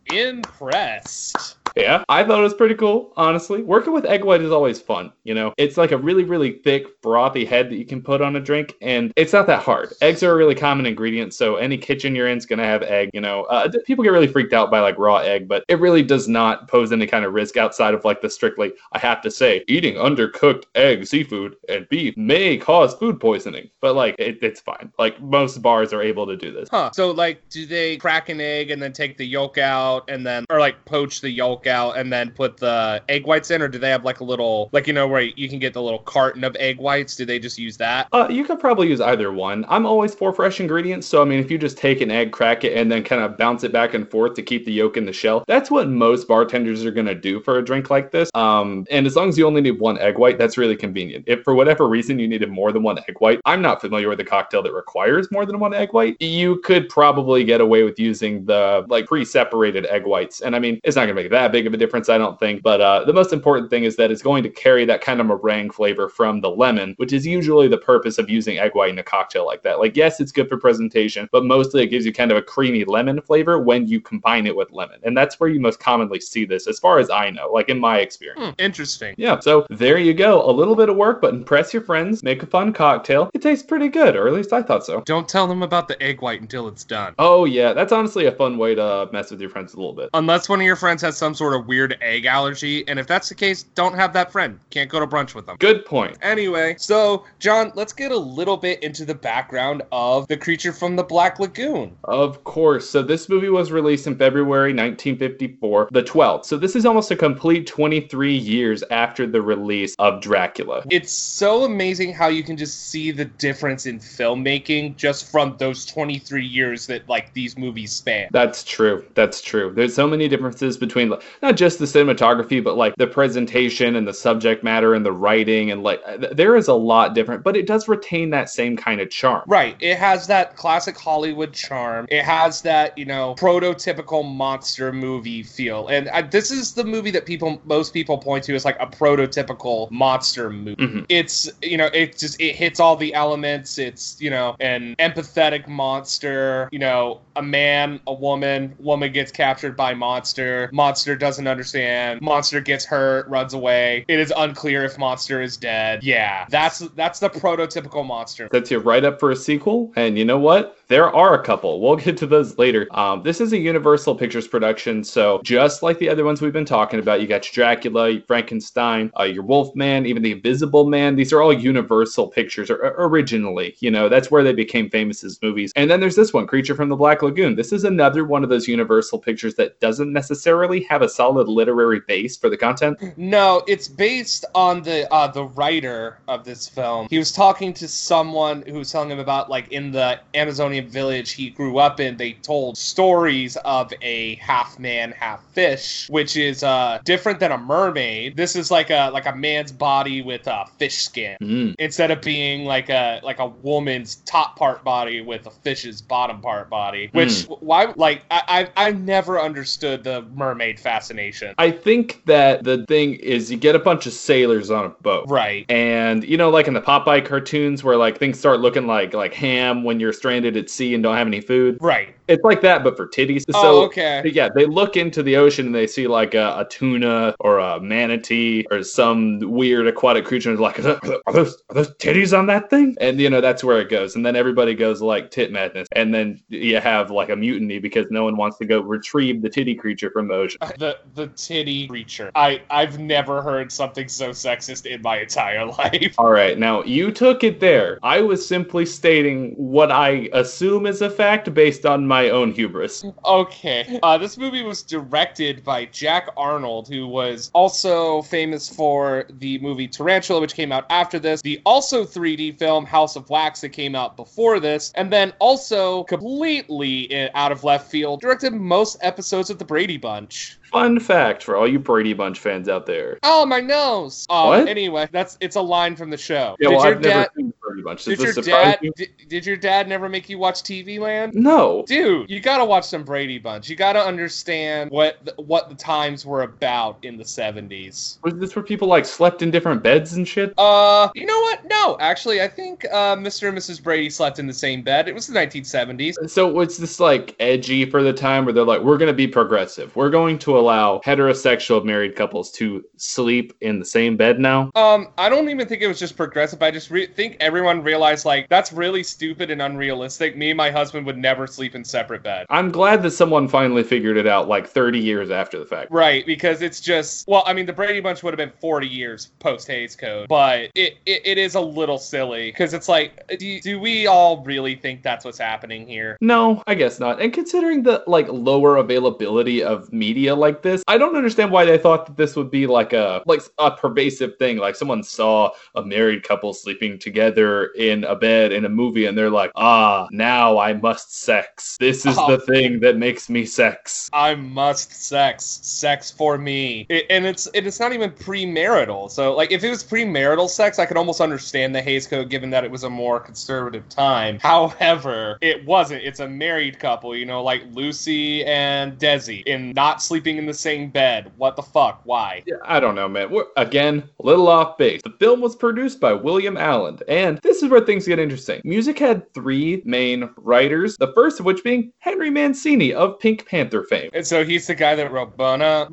Impressed. 0.06 1.56
Yeah, 1.76 2.04
I 2.08 2.24
thought 2.24 2.40
it 2.40 2.42
was 2.42 2.54
pretty 2.54 2.74
cool, 2.74 3.12
honestly. 3.16 3.62
Working 3.62 3.92
with 3.92 4.04
egg 4.04 4.24
white 4.24 4.42
is 4.42 4.50
always 4.50 4.80
fun, 4.80 5.12
you 5.24 5.34
know? 5.34 5.52
It's 5.56 5.76
like 5.76 5.92
a 5.92 5.96
really, 5.96 6.24
really 6.24 6.52
thick, 6.52 6.86
frothy 7.02 7.44
head 7.44 7.70
that 7.70 7.76
you 7.76 7.84
can 7.84 8.02
put 8.02 8.20
on 8.20 8.36
a 8.36 8.40
drink, 8.40 8.76
and 8.82 9.12
it's 9.16 9.32
not 9.32 9.46
that 9.46 9.62
hard. 9.62 9.92
Eggs 10.02 10.22
are 10.22 10.32
a 10.32 10.36
really 10.36 10.54
common 10.54 10.86
ingredient, 10.86 11.34
so 11.34 11.56
any 11.56 11.78
kitchen 11.78 12.14
you're 12.14 12.28
in 12.28 12.38
is 12.38 12.46
going 12.46 12.58
to 12.58 12.64
have 12.64 12.82
egg, 12.82 13.10
you 13.14 13.20
know? 13.20 13.44
Uh, 13.44 13.70
people 13.86 14.04
get 14.04 14.12
really 14.12 14.26
freaked 14.26 14.52
out 14.52 14.70
by 14.70 14.80
like 14.80 14.98
raw 14.98 15.18
egg, 15.18 15.48
but 15.48 15.64
it 15.68 15.80
really 15.80 16.02
does 16.02 16.28
not 16.28 16.68
pose 16.68 16.92
any 16.92 17.06
kind 17.06 17.24
of 17.24 17.32
risk 17.32 17.56
outside 17.56 17.94
of 17.94 18.04
like 18.04 18.20
the 18.20 18.30
strictly, 18.30 18.72
I 18.92 18.98
have 18.98 19.22
to 19.22 19.30
say, 19.30 19.64
eating 19.68 19.94
undercooked 19.94 20.64
egg, 20.74 21.06
seafood, 21.06 21.56
and 21.68 21.88
beef 21.88 22.16
may 22.16 22.58
cause 22.58 22.94
food 22.94 23.20
poisoning, 23.20 23.70
but 23.80 23.94
like 23.94 24.14
it, 24.18 24.38
it's 24.42 24.60
fine. 24.60 24.92
Like 24.98 25.20
most 25.22 25.62
bars 25.62 25.92
are 25.92 26.02
able 26.02 26.26
to 26.26 26.36
do 26.36 26.52
this. 26.52 26.68
Huh. 26.70 26.90
So, 26.92 27.10
like, 27.10 27.48
do 27.48 27.66
they 27.66 27.96
crack 27.96 28.28
an 28.28 28.40
egg 28.40 28.70
and 28.70 28.82
then 28.82 28.92
take 28.92 29.16
the 29.16 29.26
yolk 29.26 29.58
out 29.58 30.08
and 30.08 30.26
then, 30.26 30.44
or 30.50 30.60
like 30.60 30.84
poach 30.84 31.20
the 31.20 31.30
yolk 31.30 31.61
out 31.66 31.96
and 31.96 32.12
then 32.12 32.30
put 32.30 32.56
the 32.56 33.02
egg 33.08 33.26
whites 33.26 33.50
in? 33.50 33.62
Or 33.62 33.68
do 33.68 33.78
they 33.78 33.90
have 33.90 34.04
like 34.04 34.20
a 34.20 34.24
little, 34.24 34.70
like, 34.72 34.86
you 34.86 34.92
know, 34.92 35.06
where 35.08 35.22
you 35.22 35.48
can 35.48 35.58
get 35.58 35.72
the 35.72 35.82
little 35.82 36.00
carton 36.00 36.44
of 36.44 36.56
egg 36.56 36.78
whites? 36.78 37.16
Do 37.16 37.24
they 37.24 37.38
just 37.38 37.58
use 37.58 37.76
that? 37.78 38.08
Uh, 38.12 38.28
you 38.30 38.44
could 38.44 38.60
probably 38.60 38.88
use 38.88 39.00
either 39.00 39.32
one. 39.32 39.64
I'm 39.68 39.86
always 39.86 40.14
for 40.14 40.32
fresh 40.32 40.60
ingredients, 40.60 41.06
so 41.06 41.22
I 41.22 41.24
mean, 41.24 41.38
if 41.38 41.50
you 41.50 41.58
just 41.58 41.78
take 41.78 42.00
an 42.00 42.10
egg, 42.10 42.32
crack 42.32 42.64
it, 42.64 42.76
and 42.76 42.90
then 42.90 43.02
kind 43.02 43.22
of 43.22 43.36
bounce 43.36 43.64
it 43.64 43.72
back 43.72 43.94
and 43.94 44.10
forth 44.10 44.34
to 44.34 44.42
keep 44.42 44.64
the 44.64 44.72
yolk 44.72 44.96
in 44.96 45.06
the 45.06 45.12
shell, 45.12 45.44
that's 45.46 45.70
what 45.70 45.88
most 45.88 46.28
bartenders 46.28 46.84
are 46.84 46.90
gonna 46.90 47.14
do 47.14 47.40
for 47.40 47.58
a 47.58 47.64
drink 47.64 47.90
like 47.90 48.10
this. 48.10 48.30
Um, 48.34 48.86
and 48.90 49.06
as 49.06 49.16
long 49.16 49.28
as 49.28 49.38
you 49.38 49.46
only 49.46 49.60
need 49.60 49.78
one 49.78 49.98
egg 49.98 50.18
white, 50.18 50.38
that's 50.38 50.58
really 50.58 50.76
convenient. 50.76 51.24
If 51.26 51.42
for 51.42 51.54
whatever 51.54 51.88
reason 51.88 52.18
you 52.18 52.28
needed 52.28 52.50
more 52.50 52.72
than 52.72 52.82
one 52.82 52.98
egg 52.98 53.16
white, 53.18 53.40
I'm 53.44 53.62
not 53.62 53.80
familiar 53.80 54.08
with 54.08 54.20
a 54.20 54.24
cocktail 54.24 54.62
that 54.62 54.72
requires 54.72 55.30
more 55.30 55.46
than 55.46 55.58
one 55.58 55.74
egg 55.74 55.92
white. 55.92 56.16
You 56.20 56.60
could 56.60 56.88
probably 56.88 57.44
get 57.44 57.60
away 57.60 57.82
with 57.82 57.98
using 57.98 58.44
the 58.44 58.84
like 58.88 59.06
pre-separated 59.06 59.86
egg 59.86 60.04
whites, 60.06 60.40
and 60.40 60.56
I 60.56 60.58
mean, 60.58 60.80
it's 60.84 60.96
not 60.96 61.02
gonna 61.02 61.14
make 61.14 61.30
that 61.30 61.51
big 61.52 61.66
of 61.66 61.74
a 61.74 61.76
difference, 61.76 62.08
I 62.08 62.18
don't 62.18 62.38
think. 62.38 62.62
But 62.62 62.80
uh, 62.80 63.04
the 63.04 63.12
most 63.12 63.32
important 63.32 63.70
thing 63.70 63.84
is 63.84 63.96
that 63.96 64.10
it's 64.10 64.22
going 64.22 64.42
to 64.42 64.48
carry 64.48 64.84
that 64.86 65.00
kind 65.00 65.20
of 65.20 65.26
meringue 65.26 65.70
flavor 65.70 66.08
from 66.08 66.40
the 66.40 66.50
lemon, 66.50 66.94
which 66.96 67.12
is 67.12 67.26
usually 67.26 67.68
the 67.68 67.78
purpose 67.78 68.18
of 68.18 68.28
using 68.28 68.58
egg 68.58 68.74
white 68.74 68.90
in 68.90 68.98
a 68.98 69.02
cocktail 69.02 69.46
like 69.46 69.62
that. 69.62 69.78
Like, 69.78 69.96
yes, 69.96 70.20
it's 70.20 70.32
good 70.32 70.48
for 70.48 70.56
presentation, 70.56 71.28
but 71.32 71.44
mostly 71.44 71.82
it 71.82 71.88
gives 71.88 72.06
you 72.06 72.12
kind 72.12 72.30
of 72.30 72.38
a 72.38 72.42
creamy 72.42 72.84
lemon 72.84 73.20
flavor 73.20 73.58
when 73.58 73.86
you 73.86 74.00
combine 74.00 74.46
it 74.46 74.56
with 74.56 74.72
lemon. 74.72 75.00
And 75.02 75.16
that's 75.16 75.38
where 75.38 75.50
you 75.50 75.60
most 75.60 75.80
commonly 75.80 76.20
see 76.20 76.44
this, 76.44 76.66
as 76.66 76.78
far 76.78 76.98
as 76.98 77.10
I 77.10 77.30
know, 77.30 77.50
like 77.52 77.68
in 77.68 77.78
my 77.78 77.98
experience. 77.98 78.40
Hmm, 78.42 78.50
interesting. 78.58 79.14
Yeah, 79.18 79.38
so 79.40 79.66
there 79.70 79.98
you 79.98 80.14
go. 80.14 80.48
A 80.48 80.50
little 80.50 80.76
bit 80.76 80.88
of 80.88 80.96
work, 80.96 81.20
but 81.20 81.34
impress 81.34 81.72
your 81.72 81.82
friends, 81.82 82.22
make 82.22 82.42
a 82.42 82.46
fun 82.46 82.72
cocktail. 82.72 83.30
It 83.34 83.42
tastes 83.42 83.64
pretty 83.66 83.88
good, 83.88 84.16
or 84.16 84.26
at 84.26 84.34
least 84.34 84.52
I 84.52 84.62
thought 84.62 84.84
so. 84.84 85.02
Don't 85.02 85.28
tell 85.28 85.46
them 85.46 85.62
about 85.62 85.88
the 85.88 86.00
egg 86.02 86.22
white 86.22 86.40
until 86.40 86.68
it's 86.68 86.84
done. 86.84 87.14
Oh, 87.18 87.44
yeah, 87.44 87.72
that's 87.72 87.92
honestly 87.92 88.26
a 88.26 88.32
fun 88.32 88.58
way 88.58 88.74
to 88.74 89.08
mess 89.12 89.30
with 89.30 89.40
your 89.40 89.50
friends 89.50 89.74
a 89.74 89.76
little 89.76 89.92
bit. 89.92 90.10
Unless 90.14 90.48
one 90.48 90.60
of 90.60 90.66
your 90.66 90.76
friends 90.76 91.02
has 91.02 91.16
some 91.16 91.34
sort 91.34 91.41
of 91.50 91.66
weird 91.66 91.98
egg 92.00 92.24
allergy, 92.24 92.86
and 92.88 92.98
if 92.98 93.06
that's 93.06 93.28
the 93.28 93.34
case, 93.34 93.64
don't 93.74 93.94
have 93.94 94.12
that 94.12 94.30
friend. 94.30 94.58
Can't 94.70 94.88
go 94.88 95.00
to 95.00 95.06
brunch 95.06 95.34
with 95.34 95.46
them. 95.46 95.56
Good 95.58 95.84
point. 95.84 96.16
Anyway, 96.22 96.76
so 96.78 97.24
John, 97.38 97.72
let's 97.74 97.92
get 97.92 98.12
a 98.12 98.16
little 98.16 98.56
bit 98.56 98.82
into 98.82 99.04
the 99.04 99.14
background 99.14 99.82
of 99.90 100.26
the 100.28 100.36
creature 100.36 100.72
from 100.72 100.96
the 100.96 101.02
Black 101.02 101.38
Lagoon. 101.38 101.96
Of 102.04 102.44
course. 102.44 102.88
So 102.88 103.02
this 103.02 103.28
movie 103.28 103.48
was 103.48 103.72
released 103.72 104.06
in 104.06 104.16
February 104.16 104.70
1954, 104.70 105.88
the 105.90 106.02
12th. 106.02 106.44
So 106.44 106.56
this 106.56 106.76
is 106.76 106.86
almost 106.86 107.10
a 107.10 107.16
complete 107.16 107.66
23 107.66 108.36
years 108.36 108.84
after 108.90 109.26
the 109.26 109.42
release 109.42 109.94
of 109.98 110.20
Dracula. 110.20 110.84
It's 110.90 111.12
so 111.12 111.64
amazing 111.64 112.12
how 112.12 112.28
you 112.28 112.42
can 112.42 112.56
just 112.56 112.88
see 112.88 113.10
the 113.10 113.24
difference 113.24 113.86
in 113.86 113.98
filmmaking 113.98 114.96
just 114.96 115.30
from 115.30 115.56
those 115.58 115.84
23 115.86 116.44
years 116.44 116.86
that 116.86 117.08
like 117.08 117.32
these 117.34 117.58
movies 117.58 117.92
span. 117.92 118.28
That's 118.30 118.64
true. 118.64 119.04
That's 119.14 119.40
true. 119.40 119.72
There's 119.74 119.94
so 119.94 120.06
many 120.06 120.28
differences 120.28 120.76
between 120.76 121.12
not 121.40 121.56
just 121.56 121.78
the 121.78 121.84
cinematography, 121.84 122.62
but 122.62 122.76
like 122.76 122.94
the 122.96 123.06
presentation 123.06 123.96
and 123.96 124.06
the 124.06 124.12
subject 124.14 124.62
matter 124.62 124.94
and 124.94 125.04
the 125.06 125.12
writing 125.12 125.70
and 125.70 125.82
like 125.82 126.04
th- 126.04 126.32
there 126.32 126.56
is 126.56 126.68
a 126.68 126.74
lot 126.74 127.14
different, 127.14 127.42
but 127.42 127.56
it 127.56 127.66
does 127.66 127.88
retain 127.88 128.30
that 128.30 128.50
same 128.50 128.76
kind 128.76 129.00
of 129.00 129.10
charm. 129.10 129.42
Right. 129.46 129.76
It 129.80 129.98
has 129.98 130.26
that 130.26 130.56
classic 130.56 130.96
Hollywood 130.98 131.52
charm. 131.52 132.06
It 132.10 132.24
has 132.24 132.60
that, 132.62 132.96
you 132.96 133.04
know, 133.04 133.34
prototypical 133.38 134.24
monster 134.24 134.92
movie 134.92 135.42
feel. 135.42 135.88
And 135.88 136.08
I, 136.10 136.22
this 136.22 136.50
is 136.50 136.74
the 136.74 136.84
movie 136.84 137.10
that 137.12 137.26
people, 137.26 137.60
most 137.64 137.92
people 137.92 138.18
point 138.18 138.44
to 138.44 138.54
as 138.54 138.64
like 138.64 138.76
a 138.80 138.86
prototypical 138.86 139.90
monster 139.90 140.50
movie. 140.50 140.76
Mhm. 140.76 141.06
It's, 141.08 141.50
you 141.62 141.76
know, 141.76 141.90
it 141.92 142.18
just, 142.18 142.40
it 142.40 142.56
hits 142.56 142.80
all 142.80 142.96
the 142.96 143.14
elements. 143.14 143.78
It's, 143.78 144.20
you 144.20 144.30
know, 144.30 144.56
an 144.60 144.96
empathetic 144.98 145.68
monster, 145.68 146.68
you 146.72 146.78
know, 146.78 147.20
a 147.36 147.42
man, 147.42 148.00
a 148.06 148.12
woman, 148.14 148.74
woman 148.78 149.12
gets 149.12 149.32
captured 149.32 149.76
by 149.76 149.94
monster, 149.94 150.68
monster 150.72 151.16
doesn't 151.22 151.46
understand. 151.46 152.20
Monster 152.20 152.60
gets 152.60 152.84
hurt, 152.84 153.28
runs 153.28 153.54
away. 153.54 154.04
It 154.08 154.18
is 154.18 154.32
unclear 154.36 154.84
if 154.84 154.98
Monster 154.98 155.40
is 155.40 155.56
dead. 155.56 156.02
Yeah, 156.02 156.46
that's 156.50 156.80
that's 156.96 157.20
the 157.20 157.30
prototypical 157.30 158.04
monster. 158.04 158.48
That's 158.50 158.72
you 158.72 158.80
right 158.80 159.04
up 159.04 159.20
for 159.20 159.30
a 159.30 159.36
sequel. 159.36 159.92
And 159.94 160.18
you 160.18 160.24
know 160.24 160.38
what? 160.38 160.78
There 160.88 161.14
are 161.14 161.40
a 161.40 161.42
couple. 161.42 161.80
We'll 161.80 161.96
get 161.96 162.16
to 162.18 162.26
those 162.26 162.58
later. 162.58 162.88
Um, 162.90 163.22
this 163.22 163.40
is 163.40 163.52
a 163.52 163.58
Universal 163.58 164.16
Pictures 164.16 164.48
production, 164.48 165.04
so 165.04 165.40
just 165.44 165.82
like 165.82 165.98
the 165.98 166.08
other 166.08 166.24
ones 166.24 166.42
we've 166.42 166.52
been 166.52 166.64
talking 166.64 166.98
about, 166.98 167.20
you 167.20 167.28
got 167.28 167.46
your 167.46 167.64
Dracula, 167.64 168.10
your 168.10 168.22
Frankenstein, 168.22 169.12
uh, 169.18 169.22
your 169.22 169.44
Wolfman, 169.44 170.04
even 170.06 170.22
the 170.22 170.32
Invisible 170.32 170.86
Man. 170.88 171.14
These 171.14 171.32
are 171.32 171.40
all 171.40 171.52
Universal 171.52 172.28
Pictures 172.28 172.68
or, 172.68 172.76
or 172.76 173.08
originally. 173.08 173.76
You 173.78 173.92
know, 173.92 174.08
that's 174.08 174.30
where 174.30 174.42
they 174.42 174.52
became 174.52 174.90
famous 174.90 175.22
as 175.22 175.40
movies. 175.40 175.72
And 175.76 175.88
then 175.88 176.00
there's 176.00 176.16
this 176.16 176.32
one, 176.32 176.48
Creature 176.48 176.74
from 176.74 176.88
the 176.88 176.96
Black 176.96 177.22
Lagoon. 177.22 177.54
This 177.54 177.72
is 177.72 177.84
another 177.84 178.24
one 178.24 178.42
of 178.42 178.50
those 178.50 178.66
Universal 178.66 179.20
Pictures 179.20 179.54
that 179.54 179.78
doesn't 179.78 180.12
necessarily 180.12 180.82
have 180.82 181.02
a 181.02 181.08
solid 181.14 181.48
literary 181.48 182.00
base 182.06 182.36
for 182.36 182.48
the 182.48 182.56
content. 182.56 182.98
No, 183.16 183.62
it's 183.66 183.88
based 183.88 184.44
on 184.54 184.82
the 184.82 185.12
uh, 185.12 185.28
the 185.28 185.44
writer 185.44 186.18
of 186.28 186.44
this 186.44 186.68
film. 186.68 187.06
He 187.10 187.18
was 187.18 187.32
talking 187.32 187.72
to 187.74 187.88
someone 187.88 188.62
who 188.66 188.74
was 188.74 188.90
telling 188.90 189.10
him 189.10 189.18
about 189.18 189.50
like 189.50 189.70
in 189.72 189.90
the 189.92 190.20
Amazonian 190.34 190.88
village 190.88 191.32
he 191.32 191.50
grew 191.50 191.78
up 191.78 192.00
in. 192.00 192.16
They 192.16 192.32
told 192.32 192.76
stories 192.76 193.56
of 193.64 193.92
a 194.02 194.36
half 194.36 194.78
man, 194.78 195.12
half 195.12 195.44
fish, 195.52 196.08
which 196.08 196.36
is 196.36 196.62
uh, 196.62 197.00
different 197.04 197.40
than 197.40 197.52
a 197.52 197.58
mermaid. 197.58 198.36
This 198.36 198.56
is 198.56 198.70
like 198.70 198.90
a 198.90 199.10
like 199.12 199.26
a 199.26 199.34
man's 199.34 199.72
body 199.72 200.22
with 200.22 200.46
a 200.46 200.64
fish 200.78 200.96
skin 200.96 201.36
Mm. 201.42 201.74
instead 201.78 202.10
of 202.10 202.20
being 202.22 202.64
like 202.64 202.88
a 202.88 203.20
like 203.22 203.38
a 203.38 203.46
woman's 203.46 204.16
top 204.26 204.56
part 204.56 204.84
body 204.84 205.20
with 205.20 205.46
a 205.46 205.50
fish's 205.50 206.00
bottom 206.00 206.40
part 206.40 206.70
body. 206.70 207.10
Which 207.12 207.44
why 207.60 207.92
like 207.96 208.24
I 208.30 208.42
I've, 208.48 208.70
I've 208.76 209.00
never 209.00 209.40
understood 209.40 210.04
the 210.04 210.22
mermaid 210.34 210.78
fascination. 210.92 211.54
I 211.58 211.70
think 211.70 212.22
that 212.26 212.64
the 212.64 212.84
thing 212.86 213.14
is 213.14 213.50
you 213.50 213.56
get 213.56 213.74
a 213.74 213.78
bunch 213.78 214.06
of 214.06 214.12
sailors 214.12 214.70
on 214.70 214.84
a 214.84 214.88
boat. 214.90 215.24
Right. 215.28 215.64
And 215.70 216.22
you 216.24 216.36
know, 216.36 216.50
like 216.50 216.68
in 216.68 216.74
the 216.74 216.82
Popeye 216.82 217.24
cartoons 217.24 217.82
where 217.82 217.96
like 217.96 218.18
things 218.18 218.38
start 218.38 218.60
looking 218.60 218.86
like 218.86 219.14
like 219.14 219.32
ham 219.32 219.84
when 219.84 220.00
you're 220.00 220.12
stranded 220.12 220.56
at 220.56 220.68
sea 220.68 220.94
and 220.94 221.02
don't 221.02 221.16
have 221.16 221.26
any 221.26 221.40
food. 221.40 221.78
Right. 221.80 222.14
It's 222.32 222.44
like 222.44 222.62
that, 222.62 222.82
but 222.82 222.96
for 222.96 223.06
titties. 223.06 223.44
Oh, 223.52 223.62
so 223.62 223.82
okay. 223.84 224.22
yeah, 224.24 224.48
they 224.54 224.64
look 224.64 224.96
into 224.96 225.22
the 225.22 225.36
ocean 225.36 225.66
and 225.66 225.74
they 225.74 225.86
see 225.86 226.06
like 226.06 226.34
a, 226.34 226.54
a 226.58 226.66
tuna 226.68 227.34
or 227.40 227.58
a 227.58 227.78
manatee 227.80 228.66
or 228.70 228.82
some 228.82 229.38
weird 229.40 229.86
aquatic 229.86 230.24
creature 230.24 230.50
and 230.50 230.58
like, 230.58 230.78
are 230.78 230.82
those, 230.82 231.00
are 231.26 231.32
those 231.32 231.62
are 231.68 231.74
those 231.74 231.94
titties 231.96 232.36
on 232.36 232.46
that 232.46 232.70
thing? 232.70 232.96
And 233.00 233.20
you 233.20 233.28
know 233.28 233.40
that's 233.40 233.62
where 233.62 233.80
it 233.80 233.90
goes. 233.90 234.16
And 234.16 234.24
then 234.24 234.36
everybody 234.36 234.74
goes 234.74 235.02
like 235.02 235.30
tit 235.30 235.52
madness, 235.52 235.88
and 235.92 236.14
then 236.14 236.40
you 236.48 236.80
have 236.80 237.10
like 237.10 237.28
a 237.28 237.36
mutiny 237.36 237.78
because 237.78 238.06
no 238.10 238.24
one 238.24 238.36
wants 238.36 238.58
to 238.58 238.64
go 238.64 238.80
retrieve 238.80 239.42
the 239.42 239.50
titty 239.50 239.74
creature 239.74 240.10
from 240.10 240.28
the 240.28 240.34
ocean. 240.34 240.58
Uh, 240.62 240.72
the 240.78 240.98
the 241.14 241.26
titty 241.28 241.86
creature. 241.86 242.30
I 242.34 242.62
I've 242.70 242.98
never 242.98 243.42
heard 243.42 243.70
something 243.70 244.08
so 244.08 244.30
sexist 244.30 244.86
in 244.86 245.02
my 245.02 245.20
entire 245.20 245.66
life. 245.78 246.14
All 246.18 246.30
right, 246.30 246.58
now 246.58 246.82
you 246.84 247.10
took 247.10 247.44
it 247.44 247.60
there. 247.60 247.98
I 248.02 248.20
was 248.20 248.46
simply 248.46 248.86
stating 248.86 249.52
what 249.56 249.92
I 249.92 250.28
assume 250.32 250.86
is 250.86 251.02
a 251.02 251.10
fact 251.10 251.52
based 251.52 251.84
on 251.86 252.06
my 252.06 252.21
own 252.30 252.52
hubris. 252.52 253.04
Okay. 253.24 253.98
Uh, 254.02 254.18
this 254.18 254.36
movie 254.36 254.62
was 254.62 254.82
directed 254.82 255.64
by 255.64 255.86
Jack 255.86 256.28
Arnold, 256.36 256.88
who 256.88 257.06
was 257.06 257.50
also 257.54 258.22
famous 258.22 258.68
for 258.68 259.26
the 259.38 259.58
movie 259.58 259.88
Tarantula, 259.88 260.40
which 260.40 260.54
came 260.54 260.72
out 260.72 260.86
after 260.90 261.18
this, 261.18 261.42
the 261.42 261.60
also 261.64 262.04
3D 262.04 262.58
film 262.58 262.84
House 262.84 263.16
of 263.16 263.28
Wax 263.30 263.60
that 263.60 263.70
came 263.70 263.94
out 263.94 264.16
before 264.16 264.60
this, 264.60 264.92
and 264.94 265.12
then 265.12 265.32
also 265.38 266.04
completely 266.04 267.30
out 267.34 267.52
of 267.52 267.64
left 267.64 267.90
field, 267.90 268.20
directed 268.20 268.52
most 268.52 268.96
episodes 269.00 269.50
of 269.50 269.58
The 269.58 269.64
Brady 269.64 269.96
Bunch. 269.96 270.58
Fun 270.72 270.98
fact 270.98 271.42
for 271.42 271.54
all 271.56 271.68
you 271.68 271.78
Brady 271.78 272.14
Bunch 272.14 272.38
fans 272.38 272.66
out 272.66 272.86
there. 272.86 273.18
Oh, 273.22 273.44
my 273.44 273.60
nose. 273.60 274.26
Um, 274.30 274.46
What? 274.48 274.68
Anyway, 274.68 275.06
that's 275.12 275.36
it's 275.40 275.56
a 275.56 275.60
line 275.60 275.96
from 275.96 276.08
the 276.08 276.16
show. 276.16 276.56
Yeah, 276.58 276.70
did 276.70 276.76
well, 276.76 276.86
your 276.86 276.94
I've 276.96 277.02
never 277.02 277.20
dad? 277.20 277.28
seen 277.36 277.54
Brady 277.60 277.82
Bunch. 277.82 278.04
Did 278.04 278.20
your 278.20 278.32
dad? 278.32 278.78
you? 278.80 278.92
Did, 278.96 279.10
did 279.28 279.46
your 279.46 279.56
dad 279.56 279.86
never 279.86 280.08
make 280.08 280.30
you 280.30 280.38
watch 280.38 280.62
TV 280.62 280.98
Land? 280.98 281.34
No. 281.34 281.84
Dude, 281.86 282.30
you 282.30 282.40
gotta 282.40 282.64
watch 282.64 282.84
some 282.84 283.04
Brady 283.04 283.38
Bunch. 283.38 283.68
You 283.68 283.76
gotta 283.76 284.00
understand 284.00 284.90
what 284.90 285.22
the, 285.24 285.34
what 285.42 285.68
the 285.68 285.74
times 285.74 286.24
were 286.24 286.42
about 286.42 286.98
in 287.04 287.18
the 287.18 287.24
seventies. 287.24 288.18
Was 288.22 288.34
this 288.36 288.56
where 288.56 288.62
people 288.62 288.88
like 288.88 289.04
slept 289.04 289.42
in 289.42 289.50
different 289.50 289.82
beds 289.82 290.14
and 290.14 290.26
shit? 290.26 290.54
Uh, 290.56 291.10
you 291.14 291.26
know 291.26 291.38
what? 291.40 291.66
No, 291.66 291.98
actually, 292.00 292.40
I 292.40 292.48
think 292.48 292.86
uh, 292.86 293.16
Mr. 293.16 293.48
and 293.48 293.58
Mrs. 293.58 293.82
Brady 293.82 294.08
slept 294.08 294.38
in 294.38 294.46
the 294.46 294.54
same 294.54 294.80
bed. 294.82 295.06
It 295.06 295.14
was 295.14 295.26
the 295.26 295.34
nineteen 295.34 295.64
seventies. 295.64 296.16
So 296.26 296.50
was 296.50 296.78
this 296.78 296.98
like 296.98 297.36
edgy 297.40 297.84
for 297.84 298.02
the 298.02 298.12
time 298.12 298.44
where 298.46 298.54
they're 298.54 298.64
like, 298.64 298.80
we're 298.80 298.98
gonna 298.98 299.12
be 299.12 299.26
progressive. 299.28 299.94
We're 299.94 300.10
going 300.10 300.38
to 300.40 300.61
allow 300.62 301.00
heterosexual 301.04 301.84
married 301.84 302.16
couples 302.16 302.50
to 302.52 302.84
sleep 302.96 303.52
in 303.60 303.78
the 303.78 303.84
same 303.84 304.16
bed 304.16 304.38
now? 304.38 304.70
Um, 304.74 305.08
I 305.18 305.28
don't 305.28 305.48
even 305.48 305.68
think 305.68 305.82
it 305.82 305.88
was 305.88 305.98
just 305.98 306.16
progressive. 306.16 306.62
I 306.62 306.70
just 306.70 306.90
re- 306.90 307.06
think 307.06 307.36
everyone 307.40 307.82
realized 307.82 308.24
like 308.24 308.48
that's 308.48 308.72
really 308.72 309.02
stupid 309.02 309.50
and 309.50 309.60
unrealistic. 309.60 310.36
Me 310.36 310.50
and 310.50 310.56
my 310.56 310.70
husband 310.70 311.06
would 311.06 311.18
never 311.18 311.46
sleep 311.46 311.74
in 311.74 311.84
separate 311.84 312.22
beds. 312.22 312.46
I'm 312.50 312.70
glad 312.70 313.02
that 313.02 313.10
someone 313.10 313.48
finally 313.48 313.82
figured 313.82 314.16
it 314.16 314.26
out 314.26 314.48
like 314.48 314.68
30 314.68 314.98
years 314.98 315.30
after 315.30 315.58
the 315.58 315.66
fact. 315.66 315.90
Right, 315.90 316.24
because 316.24 316.62
it's 316.62 316.80
just 316.80 317.26
well, 317.26 317.42
I 317.46 317.52
mean, 317.52 317.66
the 317.66 317.72
Brady 317.72 318.00
Bunch 318.00 318.22
would 318.22 318.32
have 318.32 318.38
been 318.38 318.56
forty 318.60 318.86
years 318.86 319.30
post 319.38 319.66
Hays 319.68 319.96
Code, 319.96 320.28
but 320.28 320.70
it, 320.74 320.98
it, 321.06 321.22
it 321.24 321.38
is 321.38 321.54
a 321.54 321.60
little 321.60 321.98
silly 321.98 322.50
because 322.50 322.74
it's 322.74 322.88
like, 322.88 323.26
do, 323.38 323.60
do 323.60 323.80
we 323.80 324.06
all 324.06 324.42
really 324.44 324.74
think 324.74 325.02
that's 325.02 325.24
what's 325.24 325.38
happening 325.38 325.86
here? 325.86 326.16
No, 326.20 326.62
I 326.66 326.74
guess 326.74 327.00
not. 327.00 327.20
And 327.20 327.32
considering 327.32 327.82
the 327.82 328.04
like 328.06 328.28
lower 328.28 328.76
availability 328.76 329.62
of 329.62 329.92
media 329.92 330.34
like 330.34 330.51
this, 330.60 330.82
I 330.86 330.98
don't 330.98 331.16
understand 331.16 331.50
why 331.50 331.64
they 331.64 331.78
thought 331.78 332.04
that 332.06 332.16
this 332.18 332.36
would 332.36 332.50
be 332.50 332.66
like 332.66 332.92
a 332.92 333.22
like 333.24 333.40
a 333.58 333.70
pervasive 333.70 334.36
thing. 334.36 334.58
Like 334.58 334.76
someone 334.76 335.02
saw 335.02 335.52
a 335.74 335.82
married 335.82 336.22
couple 336.24 336.52
sleeping 336.52 336.98
together 336.98 337.66
in 337.76 338.04
a 338.04 338.14
bed 338.14 338.52
in 338.52 338.64
a 338.66 338.68
movie 338.68 339.06
and 339.06 339.16
they're 339.16 339.30
like, 339.30 339.52
"Ah, 339.56 340.06
now 340.10 340.58
I 340.58 340.74
must 340.74 341.20
sex. 341.22 341.76
This 341.80 342.04
is 342.04 342.18
Oh. 342.18 342.36
the 342.36 342.38
thing 342.40 342.80
that 342.80 342.96
makes 342.96 343.30
me 343.30 343.46
sex." 343.46 344.10
I 344.12 344.34
must 344.34 344.92
sex, 345.06 345.60
sex 345.62 346.10
for 346.10 346.36
me, 346.36 346.86
it, 346.90 347.06
and 347.08 347.24
it's 347.24 347.46
and 347.48 347.66
it's 347.66 347.80
not 347.80 347.92
even 347.92 348.10
premarital. 348.10 349.10
So 349.10 349.34
like, 349.34 349.52
if 349.52 349.62
it 349.64 349.70
was 349.70 349.84
premarital 349.84 350.48
sex, 350.48 350.78
I 350.78 350.86
could 350.86 350.96
almost 350.96 351.20
understand 351.20 351.74
the 351.74 351.80
Hays 351.82 352.06
Code, 352.06 352.28
given 352.28 352.50
that 352.50 352.64
it 352.64 352.70
was 352.70 352.82
a 352.84 352.90
more 352.90 353.20
conservative 353.20 353.88
time. 353.88 354.38
However, 354.42 355.38
it 355.40 355.64
wasn't. 355.64 356.02
It's 356.02 356.20
a 356.20 356.28
married 356.28 356.78
couple, 356.78 357.14
you 357.16 357.24
know, 357.26 357.42
like 357.42 357.62
Lucy 357.72 358.44
and 358.44 358.98
Desi, 358.98 359.42
in 359.46 359.72
not 359.72 360.02
sleeping 360.02 360.38
in 360.42 360.46
the 360.46 360.54
same 360.54 360.90
bed. 360.90 361.32
What 361.36 361.56
the 361.56 361.62
fuck? 361.62 362.02
Why? 362.04 362.42
Yeah, 362.46 362.56
I 362.64 362.80
don't 362.80 362.94
know, 362.94 363.08
man. 363.08 363.30
We're, 363.30 363.46
again, 363.56 364.08
a 364.20 364.26
little 364.26 364.48
off 364.48 364.76
base. 364.76 365.00
The 365.02 365.14
film 365.18 365.40
was 365.40 365.56
produced 365.56 366.00
by 366.00 366.12
William 366.12 366.56
Alland, 366.56 367.02
and 367.08 367.38
this 367.38 367.62
is 367.62 367.70
where 367.70 367.80
things 367.80 368.06
get 368.06 368.18
interesting. 368.18 368.60
Music 368.64 368.98
had 368.98 369.32
three 369.34 369.82
main 369.84 370.28
writers, 370.36 370.96
the 370.98 371.12
first 371.14 371.40
of 371.40 371.46
which 371.46 371.62
being 371.64 371.92
Henry 371.98 372.30
Mancini 372.30 372.92
of 372.92 373.18
Pink 373.18 373.46
Panther 373.46 373.84
fame. 373.84 374.10
And 374.12 374.26
so 374.26 374.44
he's 374.44 374.66
the 374.66 374.74
guy 374.74 374.94
that 374.94 375.12
wrote 375.12 375.36
Bona. 375.36 375.86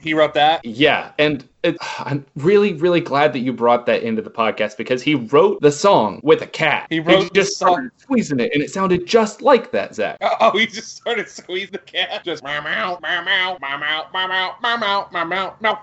He 0.00 0.14
wrote 0.14 0.34
that. 0.34 0.64
Yeah, 0.64 1.12
and 1.18 1.46
it, 1.62 1.76
I'm 1.98 2.24
really, 2.36 2.74
really 2.74 3.00
glad 3.00 3.32
that 3.32 3.40
you 3.40 3.52
brought 3.52 3.86
that 3.86 4.02
into 4.02 4.22
the 4.22 4.30
podcast 4.30 4.76
because 4.76 5.02
he 5.02 5.16
wrote 5.16 5.60
the 5.60 5.72
song 5.72 6.20
with 6.22 6.40
a 6.42 6.46
cat. 6.46 6.86
He 6.88 7.00
wrote 7.00 7.28
the 7.28 7.34
just 7.34 7.56
started 7.56 7.90
squeezing 7.96 8.40
it, 8.40 8.52
and 8.54 8.62
it 8.62 8.70
sounded 8.70 9.06
just 9.06 9.42
like 9.42 9.72
that, 9.72 9.94
Zach. 9.94 10.18
Oh, 10.40 10.56
he 10.56 10.66
just 10.66 10.96
started 10.96 11.28
squeezing 11.28 11.72
the 11.72 11.78
cat. 11.78 12.24
Just 12.24 12.44
meow 12.44 12.62
meow 12.62 12.98
meow 13.02 13.22
meow 13.24 13.58
meow 13.60 13.78
meow 13.78 14.06
meow 14.12 14.56
meow 14.62 15.08
meow 15.10 15.24
meow 15.24 15.56
meow 15.60 15.82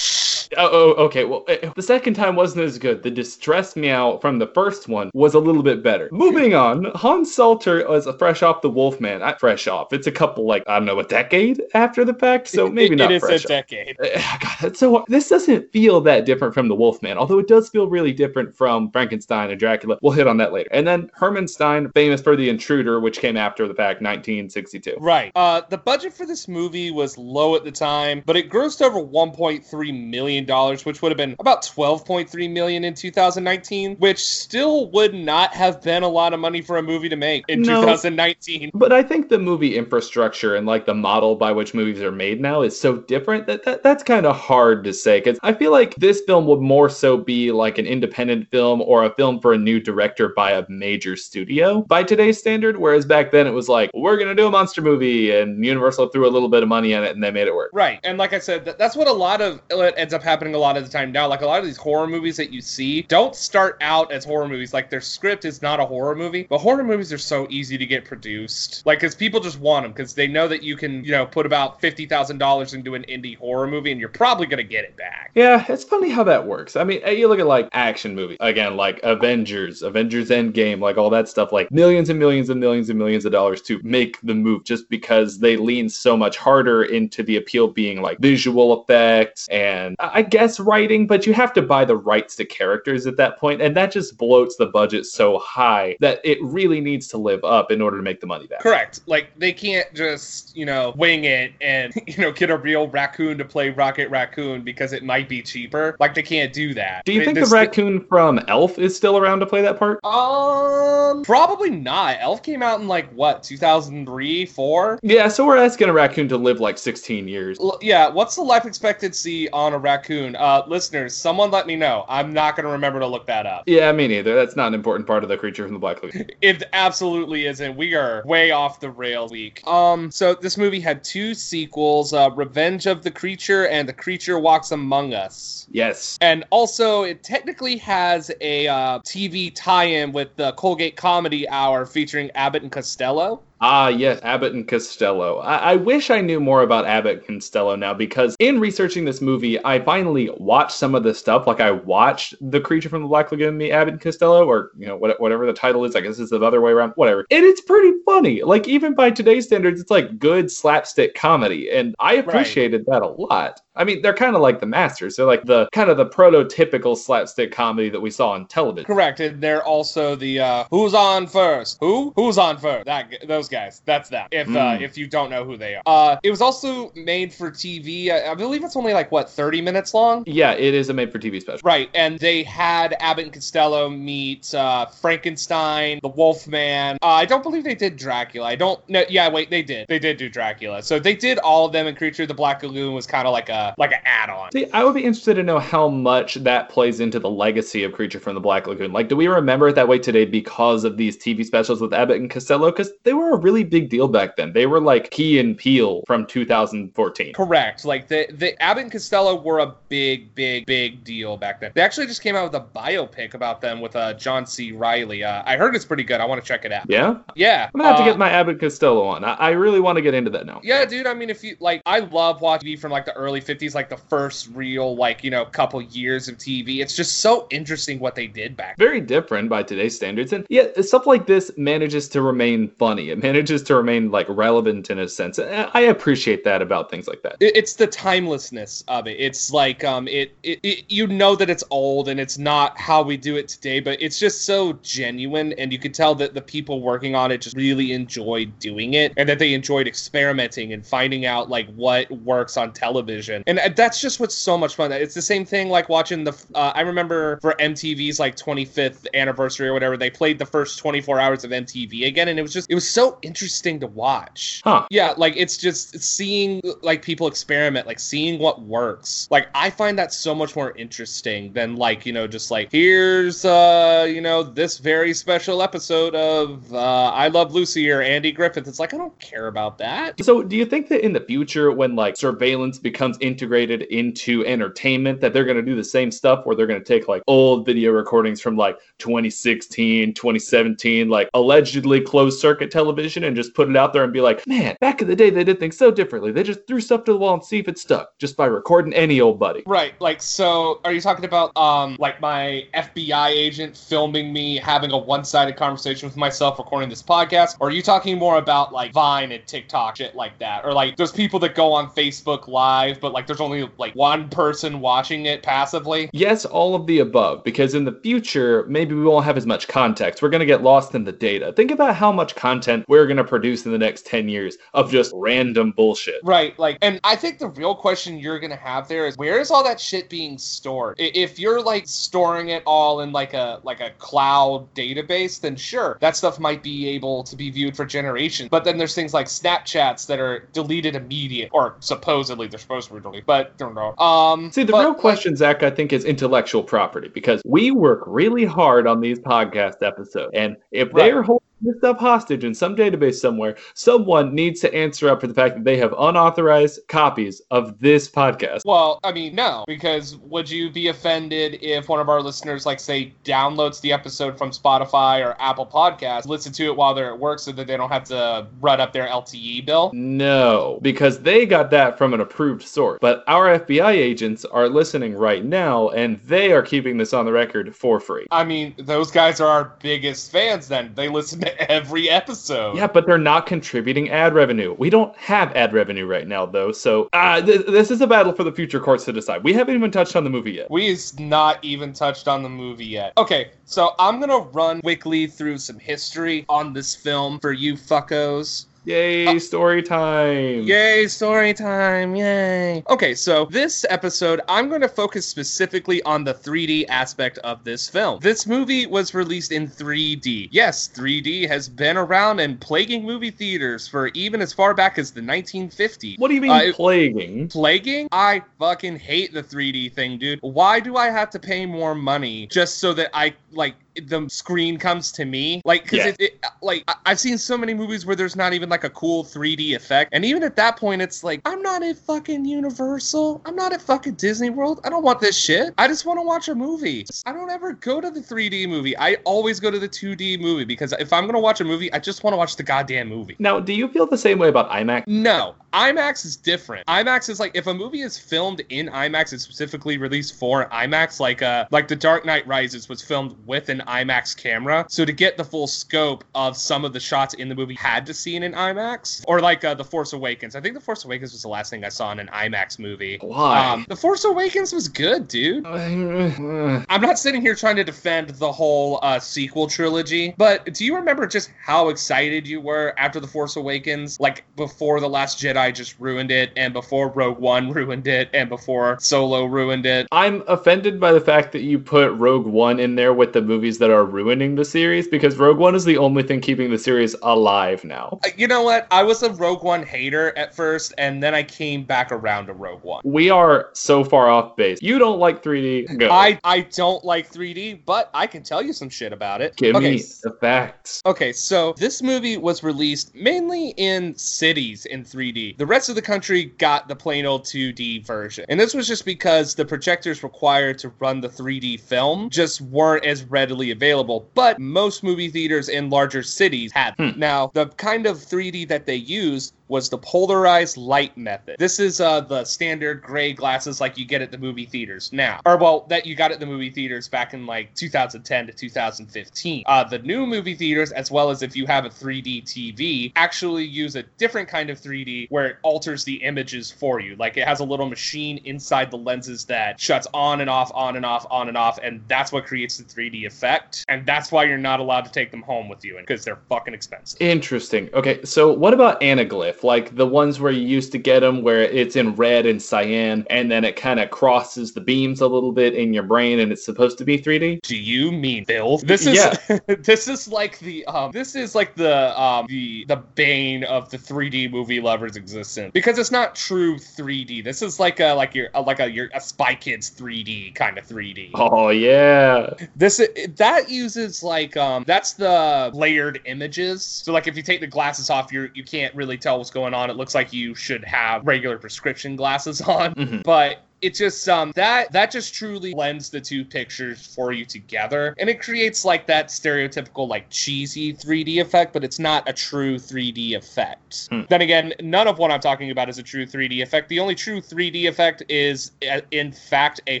Oh, 0.56 0.94
oh, 0.98 1.04
okay. 1.04 1.24
Well, 1.24 1.44
eh, 1.48 1.70
the 1.74 1.82
second 1.82 2.14
time 2.14 2.36
wasn't 2.36 2.64
as 2.64 2.78
good. 2.78 3.02
The 3.02 3.10
distress 3.10 3.76
meow 3.76 4.18
from 4.18 4.38
the 4.38 4.46
first 4.48 4.88
one 4.88 5.10
was 5.14 5.34
a 5.34 5.38
little 5.38 5.62
bit 5.62 5.82
better. 5.82 6.08
Moving 6.12 6.54
on, 6.54 6.84
Hans 6.94 7.34
Salter 7.34 7.86
was 7.88 8.08
fresh 8.18 8.42
off 8.42 8.62
the 8.62 8.70
Wolfman. 8.70 9.20
Not 9.20 9.40
fresh 9.40 9.66
off. 9.66 9.92
It's 9.92 10.06
a 10.06 10.12
couple, 10.12 10.46
like, 10.46 10.62
I 10.66 10.76
don't 10.78 10.86
know, 10.86 10.98
a 10.98 11.04
decade 11.04 11.62
after 11.74 12.04
the 12.04 12.14
fact, 12.14 12.48
so 12.48 12.68
maybe 12.68 12.94
It- 12.94 12.98
not 12.98 13.12
It 13.12 13.16
is 13.16 13.22
fresh 13.22 13.40
a 13.42 13.44
off. 13.44 13.48
decade. 13.48 13.96
Eh, 14.02 14.20
God, 14.40 14.52
that's 14.60 14.78
so 14.78 15.04
this 15.08 15.28
doesn't 15.28 15.72
feel 15.72 16.00
that 16.02 16.26
different 16.26 16.54
from 16.54 16.68
the 16.68 16.74
Wolfman, 16.74 17.18
although 17.18 17.38
it 17.38 17.48
does 17.48 17.68
feel 17.68 17.88
really 17.88 18.12
different 18.12 18.54
from 18.54 18.90
Frankenstein 18.90 19.50
and 19.50 19.58
Dracula. 19.58 19.98
We'll 20.02 20.12
hit 20.12 20.26
on 20.26 20.36
that 20.38 20.52
later. 20.52 20.68
And 20.72 20.86
then 20.86 21.10
Herman 21.14 21.48
Stein, 21.48 21.90
famous 21.94 22.20
for 22.20 22.36
The 22.36 22.48
Intruder, 22.48 23.00
which 23.00 23.18
came 23.18 23.36
after 23.36 23.66
the 23.68 23.74
fact, 23.74 24.00
1962. 24.02 24.96
Right. 25.00 25.32
Uh, 25.34 25.62
the 25.68 25.78
budget 25.78 26.12
for 26.12 26.26
this 26.26 26.48
movie 26.48 26.90
was 26.90 27.16
low 27.18 27.56
at 27.56 27.64
the 27.64 27.70
time, 27.72 28.22
but 28.26 28.36
it 28.36 28.50
grossed 28.50 28.82
over 28.82 28.98
1.3 29.00 29.92
million 30.10 30.35
million 30.36 30.46
dollars, 30.46 30.84
which 30.84 31.00
would 31.02 31.10
have 31.10 31.16
been 31.16 31.34
about 31.38 31.62
12.3 31.62 32.50
million 32.50 32.84
in 32.84 32.94
2019, 32.94 33.96
which 33.96 34.18
still 34.18 34.90
would 34.90 35.14
not 35.14 35.54
have 35.54 35.82
been 35.82 36.02
a 36.02 36.08
lot 36.08 36.34
of 36.34 36.40
money 36.40 36.60
for 36.60 36.76
a 36.76 36.82
movie 36.82 37.08
to 37.08 37.16
make 37.16 37.44
in 37.48 37.62
No. 37.62 37.80
2019. 37.80 38.70
But 38.74 38.92
I 38.92 39.02
think 39.02 39.28
the 39.28 39.38
movie 39.38 39.76
infrastructure 39.76 40.54
and 40.54 40.66
like 40.66 40.84
the 40.86 40.94
model 40.94 41.36
by 41.36 41.52
which 41.52 41.72
movies 41.74 42.02
are 42.02 42.12
made 42.12 42.40
now 42.40 42.62
is 42.62 42.78
so 42.78 42.96
different 42.96 43.46
that, 43.46 43.64
that 43.64 43.82
that's 43.82 44.02
kind 44.02 44.26
of 44.26 44.36
hard 44.36 44.84
to 44.84 44.92
say. 44.92 45.20
Because 45.20 45.38
I 45.42 45.52
feel 45.54 45.72
like 45.72 45.94
this 45.96 46.20
film 46.26 46.46
would 46.46 46.60
more 46.60 46.88
so 46.88 47.16
be 47.16 47.52
like 47.52 47.78
an 47.78 47.86
independent 47.86 48.50
film 48.50 48.82
or 48.82 49.04
a 49.04 49.14
film 49.14 49.40
for 49.40 49.54
a 49.54 49.58
new 49.58 49.80
director 49.80 50.28
by 50.28 50.52
a 50.52 50.64
major 50.68 51.16
studio 51.16 51.82
by 51.82 52.02
today's 52.02 52.38
standard. 52.38 52.76
Whereas 52.76 53.06
back 53.06 53.32
then 53.32 53.46
it 53.46 53.52
was 53.52 53.68
like, 53.68 53.90
we're 53.94 54.16
going 54.16 54.28
to 54.28 54.34
do 54.34 54.46
a 54.46 54.50
monster 54.50 54.82
movie 54.82 55.30
and 55.30 55.64
Universal 55.64 56.08
threw 56.08 56.28
a 56.28 56.30
little 56.30 56.48
bit 56.48 56.62
of 56.62 56.68
money 56.68 56.94
on 56.94 57.04
it 57.04 57.14
and 57.14 57.24
they 57.24 57.30
made 57.30 57.48
it 57.48 57.54
work. 57.54 57.70
Right. 57.72 58.00
And 58.04 58.18
like 58.18 58.32
I 58.32 58.38
said, 58.38 58.64
that, 58.66 58.78
that's 58.78 58.96
what 58.96 59.08
a 59.08 59.12
lot 59.12 59.40
of 59.40 59.62
what 59.70 59.96
ends 59.96 60.12
up 60.12 60.22
happening 60.26 60.54
a 60.54 60.58
lot 60.58 60.76
of 60.76 60.84
the 60.84 60.90
time 60.90 61.12
now. 61.12 61.26
Like 61.26 61.40
a 61.40 61.46
lot 61.46 61.60
of 61.60 61.64
these 61.64 61.76
horror 61.76 62.06
movies 62.06 62.36
that 62.36 62.50
you 62.50 62.60
see 62.60 63.02
don't 63.02 63.34
start 63.34 63.78
out 63.80 64.12
as 64.12 64.24
horror 64.24 64.48
movies. 64.48 64.74
Like 64.74 64.90
their 64.90 65.00
script 65.00 65.44
is 65.44 65.62
not 65.62 65.80
a 65.80 65.86
horror 65.86 66.14
movie, 66.14 66.42
but 66.42 66.58
horror 66.58 66.84
movies 66.84 67.12
are 67.12 67.18
so 67.18 67.46
easy 67.48 67.78
to 67.78 67.86
get 67.86 68.04
produced. 68.04 68.84
Like, 68.84 69.00
because 69.00 69.14
people 69.14 69.40
just 69.40 69.58
want 69.58 69.84
them 69.84 69.92
because 69.92 70.12
they 70.14 70.26
know 70.26 70.48
that 70.48 70.62
you 70.62 70.76
can, 70.76 71.04
you 71.04 71.12
know, 71.12 71.24
put 71.24 71.46
about 71.46 71.80
$50,000 71.80 72.74
into 72.74 72.94
an 72.94 73.04
indie 73.08 73.36
horror 73.36 73.66
movie 73.66 73.92
and 73.92 74.00
you're 74.00 74.08
probably 74.08 74.46
going 74.46 74.58
to 74.58 74.64
get 74.64 74.84
it 74.84 74.96
back. 74.96 75.30
Yeah, 75.34 75.64
it's 75.68 75.84
funny 75.84 76.10
how 76.10 76.24
that 76.24 76.46
works. 76.46 76.76
I 76.76 76.84
mean, 76.84 77.00
you 77.06 77.28
look 77.28 77.38
at 77.38 77.46
like 77.46 77.68
action 77.72 78.14
movies 78.14 78.38
again, 78.40 78.76
like 78.76 79.00
Avengers, 79.02 79.82
Avengers 79.82 80.30
Endgame, 80.30 80.80
like 80.80 80.98
all 80.98 81.10
that 81.10 81.28
stuff, 81.28 81.52
like 81.52 81.70
millions 81.70 82.10
and 82.10 82.18
millions 82.18 82.50
and 82.50 82.60
millions 82.60 82.90
and 82.90 82.98
millions 82.98 83.24
of 83.24 83.32
dollars 83.32 83.62
to 83.62 83.80
make 83.82 84.20
the 84.22 84.34
move 84.34 84.64
just 84.64 84.88
because 84.90 85.38
they 85.38 85.56
lean 85.56 85.88
so 85.88 86.16
much 86.16 86.36
harder 86.36 86.82
into 86.82 87.22
the 87.22 87.36
appeal 87.36 87.68
being 87.68 88.02
like 88.02 88.18
visual 88.18 88.82
effects 88.82 89.48
and 89.48 89.96
guess 90.22 90.58
writing, 90.58 91.06
but 91.06 91.26
you 91.26 91.34
have 91.34 91.52
to 91.54 91.62
buy 91.62 91.84
the 91.84 91.96
rights 91.96 92.36
to 92.36 92.44
characters 92.44 93.06
at 93.06 93.16
that 93.16 93.38
point, 93.38 93.60
and 93.60 93.76
that 93.76 93.92
just 93.92 94.16
bloats 94.16 94.56
the 94.58 94.66
budget 94.66 95.06
so 95.06 95.38
high 95.38 95.96
that 96.00 96.20
it 96.24 96.38
really 96.42 96.80
needs 96.80 97.08
to 97.08 97.18
live 97.18 97.44
up 97.44 97.70
in 97.70 97.80
order 97.80 97.96
to 97.96 98.02
make 98.02 98.20
the 98.20 98.26
money 98.26 98.46
back. 98.46 98.60
Correct. 98.60 99.00
Like 99.06 99.30
they 99.38 99.52
can't 99.52 99.92
just, 99.94 100.56
you 100.56 100.66
know, 100.66 100.94
wing 100.96 101.24
it 101.24 101.52
and, 101.60 101.92
you 102.06 102.18
know, 102.18 102.32
get 102.32 102.50
a 102.50 102.56
real 102.56 102.88
raccoon 102.88 103.38
to 103.38 103.44
play 103.44 103.70
Rocket 103.70 104.08
Raccoon 104.08 104.62
because 104.62 104.92
it 104.92 105.02
might 105.02 105.28
be 105.28 105.42
cheaper. 105.42 105.96
Like 106.00 106.14
they 106.14 106.22
can't 106.22 106.52
do 106.52 106.74
that. 106.74 107.04
Do 107.04 107.12
you 107.12 107.24
think 107.24 107.38
the 107.38 107.46
raccoon 107.46 108.04
from 108.06 108.38
Elf 108.48 108.78
is 108.78 108.96
still 108.96 109.18
around 109.18 109.40
to 109.40 109.46
play 109.46 109.62
that 109.62 109.78
part? 109.78 110.04
Um, 110.04 111.22
probably 111.22 111.70
not. 111.70 112.16
Elf 112.20 112.42
came 112.42 112.62
out 112.62 112.80
in 112.80 112.88
like 112.88 113.10
what, 113.12 113.42
2003, 113.42 114.46
4? 114.46 115.00
Yeah, 115.02 115.28
so 115.28 115.46
we're 115.46 115.56
asking 115.56 115.88
a 115.88 115.92
raccoon 115.92 116.28
to 116.28 116.36
live 116.36 116.60
like 116.60 116.78
16 116.78 117.28
years. 117.28 117.58
L- 117.60 117.78
yeah, 117.82 118.08
what's 118.08 118.36
the 118.36 118.42
life 118.42 118.64
expectancy 118.64 119.50
on 119.50 119.72
a 119.72 119.78
raccoon? 119.78 120.05
Uh, 120.08 120.62
listeners, 120.66 121.16
someone 121.16 121.50
let 121.50 121.66
me 121.66 121.74
know. 121.76 122.04
I'm 122.08 122.32
not 122.32 122.56
going 122.56 122.64
to 122.64 122.70
remember 122.70 123.00
to 123.00 123.06
look 123.06 123.26
that 123.26 123.46
up. 123.46 123.64
Yeah, 123.66 123.90
me 123.92 124.06
neither. 124.06 124.34
That's 124.34 124.56
not 124.56 124.68
an 124.68 124.74
important 124.74 125.06
part 125.06 125.22
of 125.22 125.28
the 125.28 125.36
creature 125.36 125.64
from 125.64 125.72
the 125.72 125.78
Black 125.78 126.02
Lagoon. 126.02 126.30
It 126.42 126.62
absolutely 126.72 127.46
isn't. 127.46 127.76
We 127.76 127.94
are 127.94 128.22
way 128.24 128.50
off 128.52 128.78
the 128.78 128.90
rail 128.90 129.28
week. 129.28 129.66
Um, 129.66 130.10
so 130.10 130.34
this 130.34 130.56
movie 130.56 130.80
had 130.80 131.02
two 131.02 131.34
sequels: 131.34 132.12
uh, 132.12 132.30
"Revenge 132.34 132.86
of 132.86 133.02
the 133.02 133.10
Creature" 133.10 133.68
and 133.68 133.88
"The 133.88 133.92
Creature 133.92 134.38
Walks 134.38 134.70
Among 134.70 135.14
Us." 135.14 135.66
Yes. 135.70 136.18
And 136.20 136.44
also, 136.50 137.02
it 137.02 137.22
technically 137.24 137.76
has 137.78 138.30
a 138.40 138.68
uh, 138.68 138.98
TV 139.00 139.52
tie-in 139.54 140.12
with 140.12 140.36
the 140.36 140.52
Colgate 140.52 140.96
Comedy 140.96 141.48
Hour 141.48 141.86
featuring 141.86 142.30
Abbott 142.32 142.62
and 142.62 142.70
Costello. 142.70 143.42
Ah, 143.60 143.88
yes, 143.88 144.20
Abbott 144.22 144.52
and 144.52 144.68
Costello. 144.68 145.38
I-, 145.38 145.72
I 145.72 145.76
wish 145.76 146.10
I 146.10 146.20
knew 146.20 146.40
more 146.40 146.62
about 146.62 146.84
Abbott 146.84 147.24
and 147.26 147.38
Costello 147.40 147.74
now 147.74 147.94
because 147.94 148.36
in 148.38 148.60
researching 148.60 149.04
this 149.06 149.22
movie, 149.22 149.62
I 149.64 149.80
finally 149.80 150.30
watched 150.36 150.76
some 150.76 150.94
of 150.94 151.02
the 151.02 151.14
stuff. 151.14 151.46
Like 151.46 151.60
I 151.60 151.70
watched 151.70 152.34
The 152.50 152.60
Creature 152.60 152.90
from 152.90 153.02
the 153.02 153.08
Black 153.08 153.32
Lagoon, 153.32 153.56
the 153.56 153.72
Abbott 153.72 153.94
and 153.94 154.00
Costello, 154.02 154.46
or 154.46 154.72
you 154.76 154.86
know 154.86 154.96
what- 154.96 155.18
whatever 155.20 155.46
the 155.46 155.54
title 155.54 155.84
is. 155.84 155.96
I 155.96 156.00
guess 156.02 156.18
it's 156.18 156.30
the 156.30 156.40
other 156.40 156.60
way 156.60 156.72
around. 156.72 156.92
Whatever. 156.96 157.24
And 157.30 157.44
it's 157.44 157.62
pretty 157.62 157.92
funny. 158.04 158.42
Like 158.42 158.68
even 158.68 158.94
by 158.94 159.10
today's 159.10 159.46
standards, 159.46 159.80
it's 159.80 159.90
like 159.90 160.18
good 160.18 160.50
slapstick 160.50 161.14
comedy, 161.14 161.70
and 161.70 161.94
I 161.98 162.14
appreciated 162.14 162.84
that 162.86 163.02
a 163.02 163.08
lot. 163.08 163.60
I 163.76 163.84
mean, 163.84 164.02
they're 164.02 164.14
kind 164.14 164.34
of 164.34 164.42
like 164.42 164.60
the 164.60 164.66
masters. 164.66 165.16
They're 165.16 165.26
like 165.26 165.44
the 165.44 165.68
kind 165.72 165.90
of 165.90 165.96
the 165.96 166.06
prototypical 166.06 166.96
slapstick 166.96 167.52
comedy 167.52 167.88
that 167.90 168.00
we 168.00 168.10
saw 168.10 168.30
on 168.30 168.46
television. 168.46 168.86
Correct. 168.86 169.20
And 169.20 169.40
they're 169.40 169.62
also 169.62 170.16
the 170.16 170.40
uh, 170.40 170.64
"Who's 170.70 170.94
on 170.94 171.26
first? 171.26 171.78
Who? 171.80 172.12
Who's 172.16 172.38
on 172.38 172.58
first? 172.58 172.86
That 172.86 173.12
those 173.26 173.48
guys. 173.48 173.82
That's 173.84 174.08
that. 174.10 174.28
If 174.32 174.48
uh, 174.48 174.50
Mm. 174.66 174.80
if 174.80 174.96
you 174.96 175.06
don't 175.06 175.30
know 175.30 175.44
who 175.44 175.56
they 175.56 175.74
are, 175.76 175.82
uh, 175.86 176.16
it 176.22 176.30
was 176.30 176.40
also 176.40 176.90
made 176.94 177.32
for 177.32 177.50
TV. 177.50 178.10
I, 178.10 178.32
I 178.32 178.34
believe 178.34 178.64
it's 178.64 178.76
only 178.76 178.92
like 178.92 179.12
what 179.12 179.28
30 179.28 179.60
minutes 179.60 179.92
long. 179.94 180.24
Yeah, 180.26 180.52
it 180.52 180.74
is 180.74 180.88
a 180.88 180.94
made-for-TV 180.94 181.40
special. 181.40 181.60
Right, 181.64 181.90
and 181.94 182.18
they 182.18 182.42
had 182.42 182.96
Abbott 183.00 183.24
and 183.24 183.32
Costello 183.32 183.88
meet 183.90 184.54
uh, 184.54 184.86
Frankenstein, 184.86 185.98
the 186.02 186.08
Wolfman. 186.08 186.98
Uh, 187.02 187.06
I 187.06 187.24
don't 187.24 187.42
believe 187.42 187.64
they 187.64 187.74
did 187.74 187.96
Dracula. 187.96 188.46
I 188.46 188.54
don't. 188.56 188.80
No, 188.88 189.04
yeah, 189.08 189.28
wait, 189.28 189.50
they 189.50 189.62
did. 189.62 189.88
They 189.88 189.98
did 189.98 190.16
do 190.16 190.28
Dracula. 190.28 190.82
So 190.82 190.98
they 190.98 191.14
did 191.14 191.38
all 191.38 191.66
of 191.66 191.72
them, 191.72 191.86
and 191.86 191.96
Creature 191.96 192.22
of 192.22 192.28
the 192.28 192.34
Black 192.34 192.62
Lagoon 192.62 192.94
was 192.94 193.06
kind 193.06 193.26
of 193.26 193.32
like 193.32 193.48
a 193.48 193.65
like 193.78 193.92
an 193.92 194.00
add-on. 194.04 194.52
See, 194.52 194.66
I 194.72 194.84
would 194.84 194.94
be 194.94 195.04
interested 195.04 195.34
to 195.34 195.42
know 195.42 195.58
how 195.58 195.88
much 195.88 196.34
that 196.36 196.68
plays 196.68 197.00
into 197.00 197.18
the 197.18 197.30
legacy 197.30 197.84
of 197.84 197.92
Creature 197.92 198.20
from 198.20 198.34
the 198.34 198.40
Black 198.40 198.66
Lagoon. 198.66 198.92
Like, 198.92 199.08
do 199.08 199.16
we 199.16 199.26
remember 199.26 199.68
it 199.68 199.74
that 199.74 199.88
way 199.88 199.98
today 199.98 200.24
because 200.24 200.84
of 200.84 200.96
these 200.96 201.16
TV 201.16 201.44
specials 201.44 201.80
with 201.80 201.92
Abbott 201.92 202.20
and 202.20 202.30
Costello? 202.30 202.70
Because 202.70 202.90
they 203.04 203.12
were 203.12 203.32
a 203.32 203.36
really 203.36 203.64
big 203.64 203.88
deal 203.88 204.08
back 204.08 204.36
then. 204.36 204.52
They 204.52 204.66
were 204.66 204.80
like 204.80 205.10
Key 205.10 205.38
and 205.38 205.56
Peele 205.56 206.02
from 206.06 206.26
2014. 206.26 207.32
Correct. 207.32 207.84
Like 207.84 208.08
the 208.08 208.26
the 208.32 208.60
Abbott 208.62 208.84
and 208.84 208.92
Costello 208.92 209.40
were 209.40 209.60
a 209.60 209.74
big, 209.88 210.34
big, 210.34 210.66
big 210.66 211.04
deal 211.04 211.36
back 211.36 211.60
then. 211.60 211.72
They 211.74 211.80
actually 211.80 212.06
just 212.06 212.22
came 212.22 212.36
out 212.36 212.52
with 212.52 212.60
a 212.60 212.64
biopic 212.78 213.34
about 213.34 213.60
them 213.60 213.80
with 213.80 213.96
uh, 213.96 214.14
John 214.14 214.46
C. 214.46 214.72
Reilly. 214.72 215.24
Uh, 215.24 215.42
I 215.46 215.56
heard 215.56 215.74
it's 215.74 215.84
pretty 215.84 216.04
good. 216.04 216.20
I 216.20 216.24
want 216.24 216.42
to 216.42 216.46
check 216.46 216.64
it 216.64 216.72
out. 216.72 216.86
Yeah? 216.88 217.18
Yeah. 217.34 217.70
I'm 217.74 217.80
gonna 217.80 217.88
have 217.88 217.98
to 217.98 218.02
uh, 218.02 218.06
get 218.06 218.18
my 218.18 218.30
Abbott 218.30 218.52
and 218.52 218.60
Costello 218.60 219.06
on. 219.06 219.24
I, 219.24 219.34
I 219.34 219.50
really 219.50 219.80
want 219.80 219.96
to 219.96 220.02
get 220.02 220.14
into 220.14 220.30
that 220.30 220.46
now. 220.46 220.60
Yeah, 220.62 220.84
dude. 220.84 221.06
I 221.06 221.14
mean, 221.14 221.30
if 221.30 221.42
you 221.42 221.56
like, 221.60 221.82
I 221.86 222.00
love 222.00 222.40
watching 222.40 222.68
TV 222.68 222.78
from 222.78 222.92
like 222.92 223.04
the 223.04 223.12
early 223.14 223.40
'50s, 223.40 223.55
like 223.74 223.88
the 223.88 223.96
first 223.96 224.48
real, 224.52 224.96
like 224.96 225.22
you 225.24 225.30
know, 225.30 225.44
couple 225.44 225.80
years 225.82 226.28
of 226.28 226.36
TV. 226.38 226.80
It's 226.80 226.94
just 226.94 227.18
so 227.18 227.46
interesting 227.50 227.98
what 227.98 228.14
they 228.14 228.26
did 228.26 228.56
back. 228.56 228.76
Very 228.78 229.00
different 229.00 229.48
by 229.48 229.62
today's 229.62 229.96
standards. 229.96 230.32
And 230.32 230.46
yeah 230.48 230.66
stuff 230.82 231.06
like 231.06 231.26
this 231.26 231.50
manages 231.56 232.08
to 232.10 232.22
remain 232.22 232.68
funny. 232.78 233.10
It 233.10 233.22
manages 233.22 233.62
to 233.64 233.74
remain 233.74 234.10
like 234.10 234.26
relevant 234.28 234.90
in 234.90 234.98
a 234.98 235.08
sense. 235.08 235.38
And 235.38 235.70
I 235.74 235.80
appreciate 235.80 236.44
that 236.44 236.62
about 236.62 236.90
things 236.90 237.08
like 237.08 237.22
that. 237.22 237.36
It's 237.40 237.74
the 237.74 237.86
timelessness 237.86 238.84
of 238.88 239.06
it. 239.06 239.16
It's 239.18 239.50
like, 239.50 239.84
um, 239.84 240.08
it, 240.08 240.34
it, 240.42 240.60
it, 240.62 240.84
you 240.88 241.06
know 241.06 241.36
that 241.36 241.50
it's 241.50 241.64
old 241.70 242.08
and 242.08 242.20
it's 242.20 242.38
not 242.38 242.78
how 242.78 243.02
we 243.02 243.16
do 243.16 243.36
it 243.36 243.48
today, 243.48 243.80
but 243.80 244.00
it's 244.00 244.18
just 244.18 244.44
so 244.44 244.74
genuine, 244.82 245.52
and 245.54 245.72
you 245.72 245.78
could 245.78 245.94
tell 245.94 246.14
that 246.16 246.34
the 246.34 246.42
people 246.42 246.80
working 246.80 247.14
on 247.14 247.30
it 247.30 247.40
just 247.40 247.56
really 247.56 247.92
enjoyed 247.92 248.58
doing 248.58 248.94
it, 248.94 249.12
and 249.16 249.28
that 249.28 249.38
they 249.38 249.54
enjoyed 249.54 249.86
experimenting 249.86 250.72
and 250.72 250.86
finding 250.86 251.26
out 251.26 251.48
like 251.48 251.68
what 251.74 252.10
works 252.10 252.56
on 252.56 252.72
television, 252.72 253.42
and 253.46 253.60
that's 253.76 254.00
just 254.00 254.20
what's 254.20 254.34
so 254.34 254.58
much 254.58 254.74
fun. 254.74 254.92
It's 254.92 255.14
the 255.14 255.22
same 255.22 255.44
thing 255.44 255.68
like 255.68 255.88
watching 255.88 256.24
the. 256.24 256.32
Uh, 256.54 256.72
I 256.74 256.80
remember 256.80 257.38
for 257.40 257.54
MTV's 257.60 258.18
like 258.18 258.36
25th 258.36 259.06
anniversary 259.14 259.68
or 259.68 259.72
whatever, 259.72 259.96
they 259.96 260.10
played 260.10 260.38
the 260.38 260.46
first 260.46 260.78
24 260.78 261.20
hours 261.20 261.44
of 261.44 261.50
MTV 261.50 262.06
again, 262.06 262.28
and 262.28 262.38
it 262.38 262.42
was 262.42 262.52
just 262.52 262.70
it 262.70 262.74
was 262.74 262.88
so 262.88 263.18
interesting 263.22 263.78
to 263.80 263.86
watch. 263.86 264.62
Huh. 264.64 264.86
Yeah, 264.90 265.14
like 265.16 265.34
it's 265.36 265.56
just 265.56 266.00
seeing 266.00 266.60
like 266.82 267.02
people 267.02 267.26
experiment, 267.28 267.86
like 267.86 268.00
seeing 268.00 268.38
what 268.38 268.62
works. 268.62 269.28
Like 269.30 269.48
I 269.54 269.70
find 269.70 269.98
that 269.98 270.12
so 270.12 270.34
much 270.34 270.56
more 270.56 270.72
interesting 270.72 271.52
than 271.52 271.76
like, 271.76 272.04
you 272.04 272.12
know, 272.12 272.26
just 272.26 272.50
like 272.50 272.70
here's 272.72 273.44
uh, 273.44 274.06
you 274.08 274.20
know, 274.20 274.42
this 274.42 274.78
very 274.78 275.14
special 275.14 275.62
episode 275.62 276.14
of 276.14 276.72
uh 276.72 277.10
I 277.14 277.28
Love 277.28 277.54
Lucy 277.54 277.90
or 277.90 278.02
Andy 278.02 278.32
Griffith. 278.32 278.66
It's 278.66 278.80
like 278.80 278.92
I 278.92 278.96
don't 278.96 279.18
care 279.20 279.46
about 279.46 279.78
that. 279.78 280.22
So, 280.24 280.42
do 280.42 280.56
you 280.56 280.64
think 280.64 280.88
that 280.88 281.04
in 281.04 281.12
the 281.12 281.20
future, 281.20 281.70
when 281.70 281.94
like 281.94 282.16
surveillance 282.16 282.78
becomes 282.78 283.18
integrated 283.36 283.82
into 283.82 284.46
entertainment, 284.46 285.20
that 285.20 285.34
they're 285.34 285.44
going 285.44 285.58
to 285.58 285.62
do 285.62 285.76
the 285.76 285.84
same 285.84 286.10
stuff 286.10 286.46
where 286.46 286.56
they're 286.56 286.66
going 286.66 286.82
to 286.82 286.84
take 286.84 287.06
like 287.06 287.22
old 287.26 287.66
video 287.66 287.92
recordings 287.92 288.40
from 288.40 288.56
like 288.56 288.78
2016, 288.98 290.14
2017, 290.14 291.10
like 291.10 291.28
allegedly 291.34 292.00
closed 292.00 292.40
circuit 292.40 292.70
television 292.70 293.24
and 293.24 293.36
just 293.36 293.54
put 293.54 293.68
it 293.68 293.76
out 293.76 293.92
there 293.92 294.04
and 294.04 294.12
be 294.12 294.22
like, 294.22 294.46
man, 294.46 294.74
back 294.80 295.02
in 295.02 295.08
the 295.08 295.14
day, 295.14 295.28
they 295.28 295.44
did 295.44 295.60
things 295.60 295.76
so 295.76 295.90
differently. 295.90 296.32
They 296.32 296.42
just 296.42 296.66
threw 296.66 296.80
stuff 296.80 297.04
to 297.04 297.12
the 297.12 297.18
wall 297.18 297.34
and 297.34 297.44
see 297.44 297.58
if 297.58 297.68
it 297.68 297.78
stuck 297.78 298.18
just 298.18 298.38
by 298.38 298.46
recording 298.46 298.94
any 298.94 299.20
old 299.20 299.38
buddy. 299.38 299.62
Right, 299.66 300.00
like 300.00 300.22
so 300.22 300.80
are 300.84 300.92
you 300.92 301.00
talking 301.00 301.26
about 301.26 301.54
um 301.56 301.96
like 301.98 302.20
my 302.20 302.66
FBI 302.74 303.28
agent 303.28 303.76
filming 303.76 304.32
me 304.32 304.56
having 304.56 304.92
a 304.92 304.98
one-sided 304.98 305.56
conversation 305.56 306.08
with 306.08 306.16
myself 306.16 306.58
recording 306.58 306.88
this 306.88 307.02
podcast 307.02 307.56
or 307.60 307.68
are 307.68 307.72
you 307.72 307.82
talking 307.82 308.18
more 308.18 308.38
about 308.38 308.72
like 308.72 308.92
Vine 308.92 309.32
and 309.32 309.46
TikTok 309.46 309.96
shit 309.96 310.14
like 310.14 310.38
that 310.38 310.64
or 310.64 310.72
like 310.72 310.96
those 310.96 311.12
people 311.12 311.38
that 311.40 311.54
go 311.54 311.72
on 311.72 311.90
Facebook 311.90 312.48
live 312.48 313.00
but 313.00 313.12
like 313.12 313.15
there's 313.24 313.40
only 313.40 313.70
like 313.78 313.94
one 313.94 314.28
person 314.28 314.80
watching 314.80 315.24
it 315.24 315.42
passively? 315.42 316.10
Yes, 316.12 316.44
all 316.44 316.74
of 316.74 316.86
the 316.86 316.98
above, 316.98 317.44
because 317.44 317.74
in 317.74 317.84
the 317.84 317.98
future, 318.02 318.66
maybe 318.68 318.94
we 318.94 319.04
won't 319.04 319.24
have 319.24 319.36
as 319.36 319.46
much 319.46 319.68
context. 319.68 320.20
We're 320.20 320.28
going 320.28 320.40
to 320.40 320.46
get 320.46 320.62
lost 320.62 320.94
in 320.94 321.04
the 321.04 321.12
data. 321.12 321.52
Think 321.52 321.70
about 321.70 321.94
how 321.94 322.12
much 322.12 322.34
content 322.34 322.84
we're 322.88 323.06
going 323.06 323.16
to 323.16 323.24
produce 323.24 323.64
in 323.64 323.72
the 323.72 323.78
next 323.78 324.04
10 324.06 324.28
years 324.28 324.58
of 324.74 324.90
just 324.90 325.12
random 325.14 325.70
bullshit. 325.70 326.20
Right, 326.22 326.58
like, 326.58 326.78
and 326.82 327.00
I 327.04 327.14
think 327.14 327.38
the 327.38 327.48
real 327.48 327.74
question 327.74 328.18
you're 328.18 328.40
gonna 328.40 328.56
have 328.56 328.88
there 328.88 329.06
is 329.06 329.16
where 329.16 329.40
is 329.40 329.50
all 329.50 329.62
that 329.64 329.80
shit 329.80 330.08
being 330.08 330.38
stored? 330.38 330.96
If 330.98 331.38
you're 331.38 331.62
like 331.62 331.86
storing 331.86 332.48
it 332.48 332.62
all 332.66 333.00
in 333.00 333.12
like 333.12 333.32
a 333.34 333.60
like 333.62 333.80
a 333.80 333.90
cloud 333.98 334.72
database, 334.74 335.40
then 335.40 335.56
sure, 335.56 335.98
that 336.00 336.16
stuff 336.16 336.40
might 336.40 336.62
be 336.62 336.88
able 336.88 337.22
to 337.24 337.36
be 337.36 337.50
viewed 337.50 337.76
for 337.76 337.84
generations. 337.84 338.48
But 338.48 338.64
then 338.64 338.76
there's 338.76 338.94
things 338.94 339.14
like 339.14 339.26
Snapchats 339.26 340.06
that 340.06 340.18
are 340.18 340.48
deleted 340.52 340.96
immediate, 340.96 341.50
or 341.52 341.76
supposedly 341.80 342.48
they're 342.48 342.58
supposed 342.58 342.88
to 342.88 342.94
be 342.94 343.00
but 343.26 343.56
don't 343.58 343.74
know. 343.74 343.94
Um, 343.96 344.50
See, 344.50 344.62
the 344.62 344.72
but, 344.72 344.80
real 344.80 344.88
like, 344.90 344.98
question, 344.98 345.36
Zach, 345.36 345.62
I 345.62 345.70
think, 345.70 345.92
is 345.92 346.04
intellectual 346.04 346.62
property 346.62 347.08
because 347.08 347.42
we 347.44 347.70
work 347.70 348.02
really 348.06 348.44
hard 348.44 348.86
on 348.86 349.00
these 349.00 349.18
podcast 349.18 349.82
episodes. 349.82 350.30
And 350.34 350.56
if 350.70 350.88
Right. 350.88 351.04
they're 351.04 351.22
holding 351.22 351.46
this 351.60 351.76
stuff 351.78 351.98
hostage 351.98 352.44
in 352.44 352.54
some 352.54 352.76
database 352.76 353.16
somewhere, 353.16 353.56
someone 353.74 354.34
needs 354.34 354.60
to 354.60 354.74
answer 354.74 355.08
up 355.08 355.20
for 355.20 355.26
the 355.26 355.34
fact 355.34 355.54
that 355.54 355.64
they 355.64 355.76
have 355.76 355.94
unauthorized 355.98 356.80
copies 356.88 357.40
of 357.50 357.78
this 357.80 358.10
podcast. 358.10 358.62
Well, 358.64 359.00
I 359.04 359.12
mean, 359.12 359.34
no, 359.34 359.64
because 359.66 360.16
would 360.16 360.50
you 360.50 360.70
be 360.70 360.88
offended 360.88 361.58
if 361.62 361.88
one 361.88 362.00
of 362.00 362.08
our 362.08 362.20
listeners, 362.20 362.66
like, 362.66 362.80
say, 362.80 363.12
downloads 363.24 363.80
the 363.80 363.92
episode 363.92 364.36
from 364.36 364.50
Spotify 364.50 365.24
or 365.24 365.34
Apple 365.40 365.66
Podcasts, 365.66 366.26
listen 366.26 366.52
to 366.52 366.66
it 366.66 366.76
while 366.76 366.94
they're 366.94 367.12
at 367.12 367.18
work 367.18 367.38
so 367.38 367.52
that 367.52 367.66
they 367.66 367.76
don't 367.76 367.90
have 367.90 368.04
to 368.04 368.46
run 368.60 368.80
up 368.80 368.92
their 368.92 369.06
LTE 369.06 369.64
bill? 369.64 369.90
No, 369.94 370.78
because 370.82 371.20
they 371.20 371.46
got 371.46 371.70
that 371.70 371.96
from 371.96 372.14
an 372.14 372.20
approved 372.20 372.62
source. 372.62 372.98
But 373.00 373.24
our 373.26 373.58
FBI 373.58 373.92
agents 373.92 374.44
are 374.44 374.68
listening 374.68 375.14
right 375.14 375.44
now, 375.44 375.88
and 375.90 376.18
they 376.20 376.52
are 376.52 376.62
keeping 376.62 376.98
this 376.98 377.12
on 377.12 377.24
the 377.24 377.32
record 377.32 377.74
for 377.74 378.00
free. 378.00 378.26
I 378.30 378.44
mean, 378.44 378.74
those 378.78 379.10
guys 379.10 379.40
are 379.40 379.48
our 379.48 379.76
biggest 379.80 380.30
fans 380.30 380.68
then. 380.68 380.92
They 380.94 381.08
listen 381.08 381.40
to 381.46 381.70
every 381.70 382.08
episode. 382.08 382.76
Yeah, 382.76 382.86
but 382.86 383.06
they're 383.06 383.18
not 383.18 383.46
contributing 383.46 384.10
ad 384.10 384.34
revenue. 384.34 384.74
We 384.78 384.90
don't 384.90 385.16
have 385.16 385.54
ad 385.56 385.72
revenue 385.72 386.06
right 386.06 386.26
now, 386.26 386.46
though. 386.46 386.72
So 386.72 387.08
uh, 387.12 387.40
th- 387.40 387.66
this 387.66 387.90
is 387.90 388.00
a 388.00 388.06
battle 388.06 388.32
for 388.32 388.44
the 388.44 388.52
future 388.52 388.80
courts 388.80 389.04
to 389.06 389.12
decide. 389.12 389.44
We 389.44 389.52
haven't 389.52 389.74
even 389.74 389.90
touched 389.90 390.16
on 390.16 390.24
the 390.24 390.30
movie 390.30 390.52
yet. 390.52 390.70
We've 390.70 391.02
not 391.18 391.64
even 391.64 391.92
touched 391.92 392.28
on 392.28 392.42
the 392.42 392.48
movie 392.48 392.86
yet. 392.86 393.12
Okay, 393.18 393.50
so 393.64 393.94
I'm 393.98 394.20
gonna 394.20 394.38
run 394.38 394.80
quickly 394.80 395.26
through 395.26 395.58
some 395.58 395.78
history 395.78 396.44
on 396.48 396.72
this 396.72 396.94
film 396.94 397.38
for 397.40 397.52
you 397.52 397.74
fuckos. 397.74 398.66
Yay, 398.86 399.36
story 399.40 399.82
time. 399.82 400.62
Yay, 400.62 401.08
story 401.08 401.52
time, 401.52 402.14
yay. 402.14 402.84
Okay, 402.88 403.16
so 403.16 403.46
this 403.46 403.84
episode, 403.90 404.40
I'm 404.48 404.68
going 404.68 404.80
to 404.80 404.88
focus 404.88 405.26
specifically 405.26 406.00
on 406.04 406.22
the 406.22 406.32
3D 406.32 406.84
aspect 406.88 407.38
of 407.38 407.64
this 407.64 407.88
film. 407.88 408.20
This 408.20 408.46
movie 408.46 408.86
was 408.86 409.12
released 409.12 409.50
in 409.50 409.66
3D. 409.66 410.50
Yes, 410.52 410.88
3D 410.94 411.48
has 411.48 411.68
been 411.68 411.96
around 411.96 412.38
and 412.38 412.60
plaguing 412.60 413.02
movie 413.02 413.32
theaters 413.32 413.88
for 413.88 414.06
even 414.14 414.40
as 414.40 414.52
far 414.52 414.72
back 414.72 414.98
as 414.98 415.10
the 415.10 415.20
1950s. 415.20 416.16
What 416.20 416.28
do 416.28 416.34
you 416.34 416.40
mean 416.40 416.52
Uh, 416.52 416.72
plaguing? 416.72 417.48
Plaguing? 417.48 418.06
I 418.12 418.40
fucking 418.60 419.00
hate 419.00 419.34
the 419.34 419.42
3D 419.42 419.94
thing, 419.94 420.16
dude. 420.16 420.38
Why 420.42 420.78
do 420.78 420.96
I 420.96 421.06
have 421.10 421.30
to 421.30 421.40
pay 421.40 421.66
more 421.66 421.96
money 421.96 422.46
just 422.52 422.78
so 422.78 422.94
that 422.94 423.10
I 423.12 423.34
like 423.50 423.74
the 424.08 424.28
screen 424.28 424.78
comes 424.78 425.10
to 425.12 425.24
me? 425.24 425.62
Like, 425.64 425.84
because 425.84 425.98
Yeah. 425.98 426.08
it, 426.08 426.20
it, 426.20 426.46
like 426.62 426.84
I've 427.06 427.20
seen 427.20 427.38
so 427.38 427.56
many 427.56 427.74
movies 427.74 428.04
where 428.06 428.16
there's 428.16 428.36
not 428.36 428.52
even 428.52 428.68
like 428.68 428.84
a 428.84 428.90
cool 428.90 429.24
3D 429.24 429.74
effect, 429.74 430.10
and 430.12 430.24
even 430.24 430.42
at 430.42 430.56
that 430.56 430.76
point, 430.76 431.02
it's 431.02 431.22
like 431.24 431.40
I'm 431.44 431.62
not 431.62 431.82
at 431.82 431.96
fucking 431.98 432.44
Universal. 432.44 433.42
I'm 433.46 433.56
not 433.56 433.72
at 433.72 433.80
fucking 433.80 434.14
Disney 434.14 434.50
World. 434.50 434.80
I 434.84 434.88
don't 434.88 435.02
want 435.02 435.20
this 435.20 435.36
shit. 435.38 435.72
I 435.78 435.88
just 435.88 436.04
want 436.06 436.18
to 436.18 436.22
watch 436.22 436.48
a 436.48 436.54
movie. 436.54 437.06
I 437.24 437.32
don't 437.32 437.50
ever 437.50 437.72
go 437.74 438.00
to 438.00 438.10
the 438.10 438.20
3D 438.20 438.68
movie. 438.68 438.96
I 438.98 439.14
always 439.24 439.60
go 439.60 439.70
to 439.70 439.78
the 439.78 439.88
2D 439.88 440.40
movie 440.40 440.64
because 440.64 440.92
if 440.98 441.12
I'm 441.12 441.26
gonna 441.26 441.40
watch 441.40 441.60
a 441.60 441.64
movie, 441.64 441.92
I 441.92 441.98
just 441.98 442.24
want 442.24 442.32
to 442.34 442.38
watch 442.38 442.56
the 442.56 442.62
goddamn 442.62 443.08
movie. 443.08 443.36
Now, 443.38 443.60
do 443.60 443.72
you 443.72 443.88
feel 443.88 444.06
the 444.06 444.18
same 444.18 444.38
way 444.38 444.48
about 444.48 444.70
IMAX? 444.70 445.04
No, 445.06 445.54
IMAX 445.72 446.24
is 446.24 446.36
different. 446.36 446.86
IMAX 446.86 447.28
is 447.28 447.40
like 447.40 447.52
if 447.54 447.66
a 447.66 447.74
movie 447.74 448.00
is 448.02 448.18
filmed 448.18 448.62
in 448.68 448.88
IMAX, 448.88 449.32
it's 449.32 449.42
specifically 449.44 449.98
released 449.98 450.34
for 450.38 450.68
IMAX. 450.70 451.20
Like 451.20 451.42
uh, 451.42 451.66
like 451.70 451.88
The 451.88 451.96
Dark 451.96 452.24
Knight 452.24 452.46
Rises 452.46 452.88
was 452.88 453.02
filmed 453.02 453.36
with 453.46 453.68
an 453.68 453.82
IMAX 453.86 454.36
camera, 454.36 454.86
so 454.88 455.04
to 455.04 455.12
get 455.12 455.36
the 455.36 455.44
full 455.44 455.66
scope 455.66 456.24
of 456.34 456.56
some 456.56 456.84
of 456.84 456.92
the 456.92 457.00
shots 457.00 457.34
in 457.34 457.48
the 457.48 457.54
movie, 457.54 457.74
had 457.74 458.06
to 458.06 458.14
see 458.14 458.36
in 458.36 458.52
IMAX. 458.52 459.24
Or 459.26 459.40
like 459.40 459.64
uh, 459.64 459.74
The 459.74 459.84
Force 459.84 460.12
Awakens. 460.12 460.56
I 460.56 460.60
think 460.60 460.74
The 460.74 460.80
Force 460.80 461.04
Awakens 461.04 461.32
was 461.32 461.42
the 461.42 461.48
last 461.48 461.70
thing 461.70 461.84
I 461.84 461.88
saw 461.88 462.12
in 462.12 462.18
an 462.18 462.28
IMAX 462.28 462.78
movie. 462.78 463.18
Why? 463.20 463.70
Um, 463.70 463.86
the 463.88 463.96
Force 463.96 464.24
Awakens 464.24 464.72
was 464.72 464.88
good, 464.88 465.28
dude. 465.28 465.66
I'm 465.66 467.00
not 467.00 467.18
sitting 467.18 467.40
here 467.40 467.54
trying 467.54 467.76
to 467.76 467.84
defend 467.84 468.30
the 468.30 468.50
whole 468.50 468.98
uh, 469.02 469.18
sequel 469.18 469.66
trilogy, 469.66 470.34
but 470.36 470.74
do 470.74 470.84
you 470.84 470.94
remember 470.96 471.26
just 471.26 471.50
how 471.62 471.88
excited 471.88 472.46
you 472.46 472.60
were 472.60 472.94
after 472.98 473.20
The 473.20 473.26
Force 473.26 473.56
Awakens? 473.56 474.18
Like 474.20 474.44
before 474.56 475.00
The 475.00 475.08
Last 475.08 475.38
Jedi 475.38 475.74
just 475.74 475.98
ruined 476.00 476.30
it, 476.30 476.52
and 476.56 476.72
before 476.72 477.08
Rogue 477.08 477.38
One 477.38 477.70
ruined 477.72 478.06
it, 478.06 478.30
and 478.32 478.48
before 478.48 478.98
Solo 479.00 479.44
ruined 479.44 479.86
it. 479.86 480.08
I'm 480.12 480.42
offended 480.46 481.00
by 481.00 481.12
the 481.12 481.20
fact 481.20 481.52
that 481.52 481.62
you 481.62 481.78
put 481.78 482.12
Rogue 482.12 482.46
One 482.46 482.80
in 482.80 482.94
there 482.94 483.14
with 483.14 483.32
the 483.32 483.42
movies 483.42 483.75
that 483.78 483.90
are 483.90 484.04
ruining 484.04 484.54
the 484.54 484.64
series 484.64 485.08
because 485.08 485.36
Rogue 485.36 485.58
One 485.58 485.74
is 485.74 485.84
the 485.84 485.98
only 485.98 486.22
thing 486.22 486.40
keeping 486.40 486.70
the 486.70 486.78
series 486.78 487.14
alive 487.22 487.84
now. 487.84 488.18
Uh, 488.24 488.30
You 488.36 488.46
know 488.46 488.62
what? 488.62 488.86
I 488.90 489.02
was 489.02 489.22
a 489.22 489.30
Rogue 489.30 489.62
One 489.62 489.82
hater 489.82 490.36
at 490.36 490.54
first, 490.54 490.92
and 490.98 491.22
then 491.22 491.34
I 491.34 491.42
came 491.42 491.84
back 491.84 492.12
around 492.12 492.46
to 492.46 492.52
Rogue 492.52 492.82
One. 492.82 493.02
We 493.04 493.30
are 493.30 493.70
so 493.72 494.04
far 494.04 494.28
off 494.28 494.56
base. 494.56 494.80
You 494.82 494.98
don't 494.98 495.18
like 495.18 495.42
3D? 495.42 495.98
Go. 495.98 496.10
I, 496.10 496.38
I 496.44 496.60
don't 496.60 497.04
like 497.04 497.30
3D, 497.30 497.84
but 497.84 498.10
I 498.14 498.26
can 498.26 498.42
tell 498.42 498.62
you 498.62 498.72
some 498.72 498.88
shit 498.88 499.12
about 499.12 499.40
it. 499.40 499.56
Give 499.56 499.76
okay, 499.76 499.92
me 499.96 500.02
the 500.22 500.36
facts. 500.40 501.02
Okay, 501.06 501.32
so 501.32 501.74
this 501.78 502.02
movie 502.02 502.36
was 502.36 502.62
released 502.62 503.14
mainly 503.14 503.70
in 503.76 504.16
cities 504.16 504.86
in 504.86 505.04
3D. 505.04 505.56
The 505.58 505.66
rest 505.66 505.88
of 505.88 505.94
the 505.94 506.02
country 506.02 506.44
got 506.44 506.88
the 506.88 506.96
plain 506.96 507.26
old 507.26 507.44
2D 507.44 508.06
version. 508.06 508.44
And 508.48 508.58
this 508.58 508.74
was 508.74 508.86
just 508.86 509.04
because 509.04 509.54
the 509.54 509.64
projectors 509.64 510.22
required 510.22 510.78
to 510.78 510.88
run 510.98 511.20
the 511.20 511.28
3D 511.28 511.80
film 511.80 512.30
just 512.30 512.60
weren't 512.60 513.04
as 513.04 513.24
readily 513.24 513.65
available. 513.70 514.28
But 514.34 514.58
most 514.58 515.02
movie 515.02 515.28
theaters 515.28 515.68
in 515.68 515.90
larger 515.90 516.22
cities 516.22 516.72
have. 516.72 516.96
them. 516.96 517.14
Now, 517.16 517.50
the 517.54 517.66
kind 517.66 518.06
of 518.06 518.18
3D 518.18 518.68
that 518.68 518.86
they 518.86 518.96
used 518.96 519.54
was 519.68 519.88
the 519.88 519.98
polarized 519.98 520.76
light 520.76 521.16
method. 521.16 521.56
This 521.58 521.80
is 521.80 522.00
uh, 522.00 522.20
the 522.20 522.44
standard 522.44 523.02
gray 523.02 523.32
glasses 523.32 523.80
like 523.80 523.98
you 523.98 524.04
get 524.04 524.22
at 524.22 524.30
the 524.30 524.38
movie 524.38 524.66
theaters 524.66 525.12
now. 525.12 525.40
Or, 525.44 525.56
well, 525.56 525.86
that 525.88 526.06
you 526.06 526.14
got 526.14 526.32
at 526.32 526.40
the 526.40 526.46
movie 526.46 526.70
theaters 526.70 527.08
back 527.08 527.34
in 527.34 527.46
like 527.46 527.74
2010 527.74 528.46
to 528.46 528.52
2015. 528.52 529.62
Uh, 529.66 529.84
the 529.84 529.98
new 530.00 530.26
movie 530.26 530.54
theaters, 530.54 530.92
as 530.92 531.10
well 531.10 531.30
as 531.30 531.42
if 531.42 531.56
you 531.56 531.66
have 531.66 531.84
a 531.84 531.90
3D 531.90 532.44
TV, 532.44 533.12
actually 533.16 533.64
use 533.64 533.96
a 533.96 534.02
different 534.18 534.48
kind 534.48 534.70
of 534.70 534.80
3D 534.80 535.30
where 535.30 535.46
it 535.46 535.56
alters 535.62 536.04
the 536.04 536.14
images 536.16 536.70
for 536.70 537.00
you. 537.00 537.16
Like 537.16 537.36
it 537.36 537.46
has 537.46 537.60
a 537.60 537.64
little 537.64 537.88
machine 537.88 538.38
inside 538.44 538.90
the 538.90 538.98
lenses 538.98 539.44
that 539.46 539.80
shuts 539.80 540.06
on 540.14 540.40
and 540.40 540.50
off, 540.50 540.70
on 540.74 540.96
and 540.96 541.04
off, 541.04 541.26
on 541.30 541.48
and 541.48 541.56
off, 541.56 541.78
and 541.82 542.02
that's 542.08 542.32
what 542.32 542.46
creates 542.46 542.76
the 542.76 542.84
3D 542.84 543.26
effect. 543.26 543.84
And 543.88 544.06
that's 544.06 544.30
why 544.30 544.44
you're 544.44 544.58
not 544.58 544.80
allowed 544.80 545.04
to 545.06 545.12
take 545.12 545.30
them 545.30 545.42
home 545.42 545.68
with 545.68 545.84
you 545.84 545.96
because 545.98 546.24
they're 546.24 546.38
fucking 546.48 546.74
expensive. 546.74 547.20
Interesting. 547.20 547.90
Okay, 547.94 548.24
so 548.24 548.52
what 548.52 548.72
about 548.72 549.00
anaglyph? 549.00 549.55
Like 549.64 549.96
the 549.96 550.06
ones 550.06 550.40
where 550.40 550.52
you 550.52 550.66
used 550.66 550.92
to 550.92 550.98
get 550.98 551.20
them 551.20 551.42
where 551.42 551.62
it's 551.62 551.96
in 551.96 552.14
red 552.14 552.46
and 552.46 552.62
cyan 552.62 553.26
and 553.30 553.50
then 553.50 553.64
it 553.64 553.76
kind 553.76 554.00
of 554.00 554.10
crosses 554.10 554.72
the 554.72 554.80
beams 554.80 555.20
a 555.20 555.26
little 555.26 555.52
bit 555.52 555.74
in 555.74 555.92
your 555.92 556.02
brain 556.02 556.38
and 556.40 556.52
it's 556.52 556.64
supposed 556.64 556.98
to 556.98 557.04
be 557.04 557.18
3D? 557.18 557.60
Do 557.62 557.76
you 557.76 558.12
mean 558.12 558.44
Bill? 558.44 558.78
This 558.78 559.06
is 559.06 559.16
Yeah. 559.16 559.58
this 559.78 560.08
is 560.08 560.28
like 560.28 560.58
the 560.60 560.84
um 560.86 561.12
this 561.12 561.34
is 561.34 561.54
like 561.54 561.74
the 561.74 562.18
um 562.20 562.46
the 562.48 562.84
the 562.86 562.96
bane 562.96 563.64
of 563.64 563.90
the 563.90 563.98
3D 563.98 564.50
movie 564.50 564.80
lovers 564.80 565.16
existence 565.16 565.70
because 565.72 565.98
it's 565.98 566.10
not 566.10 566.34
true 566.34 566.76
3D. 566.76 567.44
This 567.44 567.62
is 567.62 567.80
like 567.80 568.00
a 568.00 568.12
like 568.12 568.34
your 568.34 568.48
like 568.54 568.80
a 568.80 568.90
your 568.90 569.08
a 569.14 569.20
Spy 569.20 569.54
Kids 569.54 569.90
3D 569.90 570.54
kind 570.54 570.78
of 570.78 570.86
3D. 570.86 571.30
Oh, 571.34 571.70
yeah. 571.70 572.50
This 572.74 573.00
that 573.36 573.70
uses 573.70 574.22
like 574.22 574.56
um 574.56 574.84
that's 574.86 575.14
the 575.14 575.70
layered 575.74 576.20
images. 576.24 576.82
So 576.82 577.12
like 577.12 577.26
if 577.26 577.36
you 577.36 577.42
take 577.42 577.60
the 577.60 577.66
glasses 577.66 578.10
off, 578.10 578.32
you 578.32 578.50
you 578.54 578.64
can't 578.64 578.94
really 578.94 579.18
tell 579.18 579.38
what's 579.46 579.54
going 579.54 579.74
on. 579.74 579.90
It 579.90 579.96
looks 579.96 580.12
like 580.14 580.32
you 580.32 580.56
should 580.56 580.84
have 580.84 581.24
regular 581.24 581.56
prescription 581.56 582.16
glasses 582.16 582.60
on. 582.60 582.94
Mhm. 582.94 583.22
But 583.22 583.62
it 583.82 583.94
just 583.94 584.26
um 584.28 584.52
that 584.56 584.90
that 584.92 585.10
just 585.10 585.34
truly 585.34 585.74
blends 585.74 586.08
the 586.08 586.20
two 586.20 586.44
pictures 586.44 587.14
for 587.14 587.32
you 587.32 587.44
together 587.44 588.14
and 588.18 588.30
it 588.30 588.40
creates 588.40 588.84
like 588.86 589.06
that 589.06 589.28
stereotypical 589.28 590.08
like 590.08 590.28
cheesy 590.30 590.94
3d 590.94 591.40
effect 591.40 591.72
but 591.74 591.84
it's 591.84 591.98
not 591.98 592.26
a 592.28 592.32
true 592.32 592.76
3d 592.76 593.36
effect 593.36 594.08
Hmm. 594.10 594.22
then 594.28 594.40
again 594.42 594.72
none 594.80 595.06
of 595.06 595.18
what 595.18 595.30
i'm 595.30 595.40
talking 595.40 595.70
about 595.70 595.88
is 595.88 595.98
a 595.98 596.02
true 596.02 596.26
3d 596.26 596.62
effect 596.62 596.88
the 596.88 596.98
only 596.98 597.14
true 597.14 597.40
3d 597.40 597.86
effect 597.88 598.22
is 598.28 598.72
uh, 598.90 599.00
in 599.10 599.30
fact 599.32 599.80
a 599.86 600.00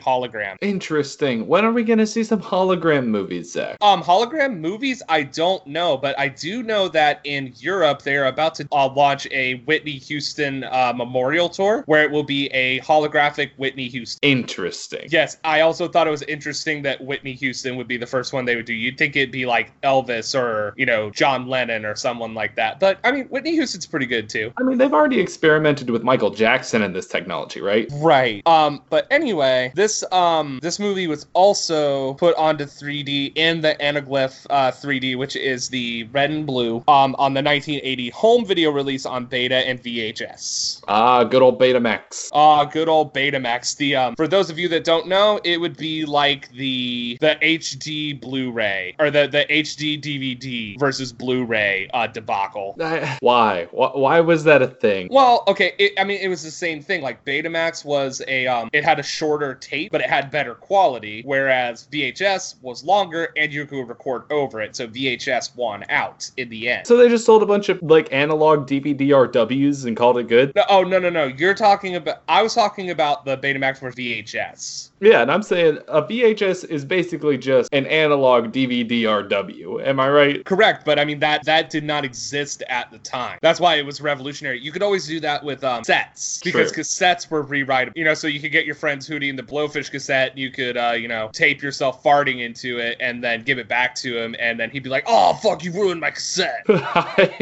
hologram 0.00 0.56
Interesting. 0.60 1.46
When 1.46 1.64
are 1.64 1.72
we 1.72 1.82
going 1.84 1.98
to 1.98 2.06
see 2.06 2.22
some 2.24 2.40
hologram 2.40 3.06
movies, 3.06 3.52
Zach? 3.52 3.76
um 3.82 4.02
hologram 4.02 4.58
movies 4.58 5.02
i 5.08 5.22
don't 5.22 5.66
know 5.66 5.96
but 5.96 6.18
i 6.18 6.28
do 6.28 6.62
know 6.62 6.88
that 6.88 7.20
in 7.24 7.52
europe 7.56 8.02
they're 8.02 8.26
about 8.26 8.54
to 8.56 8.66
uh, 8.72 8.88
launch 8.94 9.26
a 9.30 9.56
whitney 9.66 9.98
houston 9.98 10.64
uh, 10.64 10.92
memorial 10.96 11.48
tour 11.48 11.82
where 11.86 12.02
it 12.02 12.10
will 12.10 12.22
be 12.24 12.46
a 12.48 12.80
holographic 12.80 13.50
whitney 13.56 13.65
houston 13.74 14.18
Interesting. 14.22 15.08
Yes, 15.10 15.38
I 15.44 15.60
also 15.60 15.88
thought 15.88 16.06
it 16.06 16.10
was 16.10 16.22
interesting 16.22 16.82
that 16.82 17.00
Whitney 17.00 17.32
Houston 17.34 17.76
would 17.76 17.88
be 17.88 17.96
the 17.96 18.06
first 18.06 18.32
one 18.32 18.44
they 18.44 18.56
would 18.56 18.66
do. 18.66 18.72
You'd 18.72 18.98
think 18.98 19.16
it'd 19.16 19.30
be 19.30 19.46
like 19.46 19.72
Elvis 19.82 20.38
or, 20.38 20.74
you 20.76 20.86
know, 20.86 21.10
John 21.10 21.48
Lennon 21.48 21.84
or 21.84 21.94
someone 21.94 22.34
like 22.34 22.56
that. 22.56 22.80
But 22.80 22.98
I 23.04 23.12
mean, 23.12 23.26
Whitney 23.26 23.52
Houston's 23.52 23.86
pretty 23.86 24.06
good 24.06 24.28
too. 24.28 24.52
I 24.58 24.62
mean, 24.62 24.78
they've 24.78 24.92
already 24.92 25.20
experimented 25.20 25.90
with 25.90 26.02
Michael 26.02 26.30
Jackson 26.30 26.82
in 26.82 26.92
this 26.92 27.06
technology, 27.06 27.60
right? 27.60 27.88
Right. 27.94 28.46
Um, 28.46 28.82
but 28.90 29.06
anyway, 29.10 29.72
this 29.74 30.04
um 30.12 30.58
this 30.62 30.78
movie 30.78 31.06
was 31.06 31.26
also 31.32 32.14
put 32.14 32.36
onto 32.36 32.64
3D 32.64 33.32
in 33.36 33.60
the 33.60 33.76
Anaglyph 33.80 34.46
uh, 34.50 34.70
3D, 34.70 35.16
which 35.16 35.36
is 35.36 35.68
the 35.68 36.04
red 36.12 36.30
and 36.30 36.46
blue, 36.46 36.76
um, 36.88 37.14
on 37.18 37.34
the 37.34 37.42
1980 37.42 38.10
home 38.10 38.44
video 38.44 38.70
release 38.70 39.06
on 39.06 39.26
Beta 39.26 39.56
and 39.56 39.82
VHS. 39.82 40.82
Ah, 40.88 41.24
good 41.24 41.42
old 41.42 41.58
Betamax. 41.58 42.30
Ah, 42.32 42.64
good 42.64 42.88
old 42.88 43.14
Betamax. 43.14 43.55
The 43.64 43.96
um, 43.96 44.16
for 44.16 44.28
those 44.28 44.50
of 44.50 44.58
you 44.58 44.68
that 44.68 44.84
don't 44.84 45.06
know, 45.08 45.40
it 45.44 45.60
would 45.60 45.76
be 45.76 46.04
like 46.04 46.50
the 46.52 47.16
the 47.20 47.36
HD 47.42 48.20
Blu-ray 48.20 48.94
or 48.98 49.10
the 49.10 49.26
the 49.26 49.44
HD 49.50 50.00
DVD 50.00 50.78
versus 50.78 51.12
Blu-ray 51.12 51.88
uh, 51.94 52.06
debacle. 52.06 52.76
I- 52.80 53.16
Why? 53.20 53.66
Why? 53.70 53.90
Why 53.94 54.20
was 54.20 54.44
that 54.44 54.62
a 54.62 54.66
thing? 54.66 55.08
Well, 55.10 55.44
okay, 55.48 55.72
it, 55.78 55.92
I 55.98 56.04
mean, 56.04 56.20
it 56.20 56.28
was 56.28 56.42
the 56.42 56.50
same 56.50 56.80
thing. 56.82 57.02
Like 57.02 57.24
Betamax 57.24 57.84
was 57.84 58.22
a, 58.28 58.46
um, 58.46 58.68
it 58.72 58.84
had 58.84 58.98
a 58.98 59.02
shorter 59.02 59.54
tape, 59.54 59.92
but 59.92 60.00
it 60.00 60.08
had 60.08 60.30
better 60.30 60.54
quality, 60.54 61.22
whereas 61.24 61.88
VHS 61.92 62.56
was 62.62 62.84
longer 62.84 63.32
and 63.36 63.52
you 63.52 63.66
could 63.66 63.88
record 63.88 64.30
over 64.30 64.60
it. 64.60 64.76
So 64.76 64.86
VHS 64.86 65.56
won 65.56 65.84
out 65.88 66.30
in 66.36 66.48
the 66.48 66.68
end. 66.68 66.86
So 66.86 66.96
they 66.96 67.08
just 67.08 67.24
sold 67.24 67.42
a 67.42 67.46
bunch 67.46 67.68
of 67.68 67.80
like 67.82 68.12
analog 68.12 68.66
DVD-RWs 68.68 69.84
and 69.86 69.96
called 69.96 70.18
it 70.18 70.28
good? 70.28 70.52
No, 70.54 70.64
oh 70.68 70.82
no 70.82 70.98
no 70.98 71.10
no! 71.10 71.24
You're 71.26 71.54
talking 71.54 71.96
about. 71.96 72.22
I 72.28 72.42
was 72.42 72.54
talking 72.54 72.90
about 72.90 73.24
the 73.24 73.36
Betamax 73.54 73.78
for 73.78 73.90
VHS. 73.92 74.90
Yeah, 75.00 75.20
and 75.20 75.30
I'm 75.30 75.42
saying 75.42 75.78
a 75.88 76.02
VHS 76.02 76.68
is 76.70 76.84
basically 76.84 77.36
just 77.36 77.72
an 77.72 77.86
analog 77.86 78.52
DVD-RW. 78.52 79.86
Am 79.86 80.00
I 80.00 80.08
right? 80.08 80.44
Correct, 80.44 80.84
but 80.86 80.98
I 80.98 81.04
mean 81.04 81.18
that 81.18 81.44
that 81.44 81.68
did 81.68 81.84
not 81.84 82.04
exist 82.04 82.62
at 82.68 82.90
the 82.90 82.98
time. 82.98 83.38
That's 83.42 83.60
why 83.60 83.76
it 83.76 83.84
was 83.84 84.00
revolutionary. 84.00 84.58
You 84.60 84.72
could 84.72 84.82
always 84.82 85.06
do 85.06 85.20
that 85.20 85.44
with 85.44 85.62
um, 85.64 85.84
sets 85.84 86.40
because 86.42 86.72
True. 86.72 86.82
cassettes 86.82 87.30
were 87.30 87.44
rewritable. 87.44 87.92
You 87.94 88.04
know, 88.04 88.14
so 88.14 88.26
you 88.26 88.40
could 88.40 88.52
get 88.52 88.64
your 88.64 88.74
friend's 88.74 89.06
Hootie 89.08 89.28
and 89.28 89.38
the 89.38 89.42
Blowfish 89.42 89.90
cassette. 89.90 90.36
You 90.38 90.50
could, 90.50 90.78
uh, 90.78 90.94
you 90.98 91.08
know, 91.08 91.28
tape 91.32 91.62
yourself 91.62 92.02
farting 92.02 92.40
into 92.40 92.78
it 92.78 92.96
and 93.00 93.22
then 93.22 93.42
give 93.42 93.58
it 93.58 93.68
back 93.68 93.94
to 93.96 94.16
him, 94.16 94.34
and 94.38 94.58
then 94.58 94.70
he'd 94.70 94.82
be 94.82 94.90
like, 94.90 95.04
"Oh 95.06 95.34
fuck, 95.34 95.62
you 95.62 95.72
ruined 95.72 96.00
my 96.00 96.10
cassette." 96.10 96.62
Why 96.66 97.36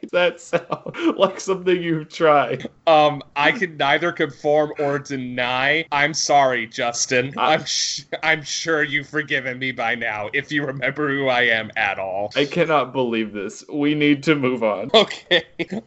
does 0.00 0.10
that 0.10 0.40
sound 0.40 1.16
like 1.16 1.38
something 1.38 1.80
you've 1.80 2.08
tried? 2.08 2.68
Um, 2.88 3.22
I 3.36 3.52
can 3.52 3.76
neither 3.76 4.10
conform 4.10 4.72
or 4.80 4.98
deny. 4.98 5.84
I'm 5.92 6.14
sorry, 6.14 6.31
Justin. 6.32 7.34
I- 7.36 7.52
I'm 7.54 7.64
sh- 7.64 8.00
I'm 8.22 8.42
sure 8.42 8.82
you've 8.82 9.08
forgiven 9.08 9.58
me 9.58 9.72
by 9.72 9.94
now 9.94 10.30
if 10.32 10.50
you 10.50 10.64
remember 10.64 11.08
who 11.08 11.28
I 11.28 11.42
am 11.42 11.70
at 11.76 11.98
all. 11.98 12.32
I 12.34 12.46
cannot 12.46 12.92
believe 12.92 13.32
this. 13.32 13.62
We 13.68 13.94
need 13.94 14.22
to 14.24 14.34
move 14.34 14.62
on. 14.62 14.90
Okay. 15.02 15.42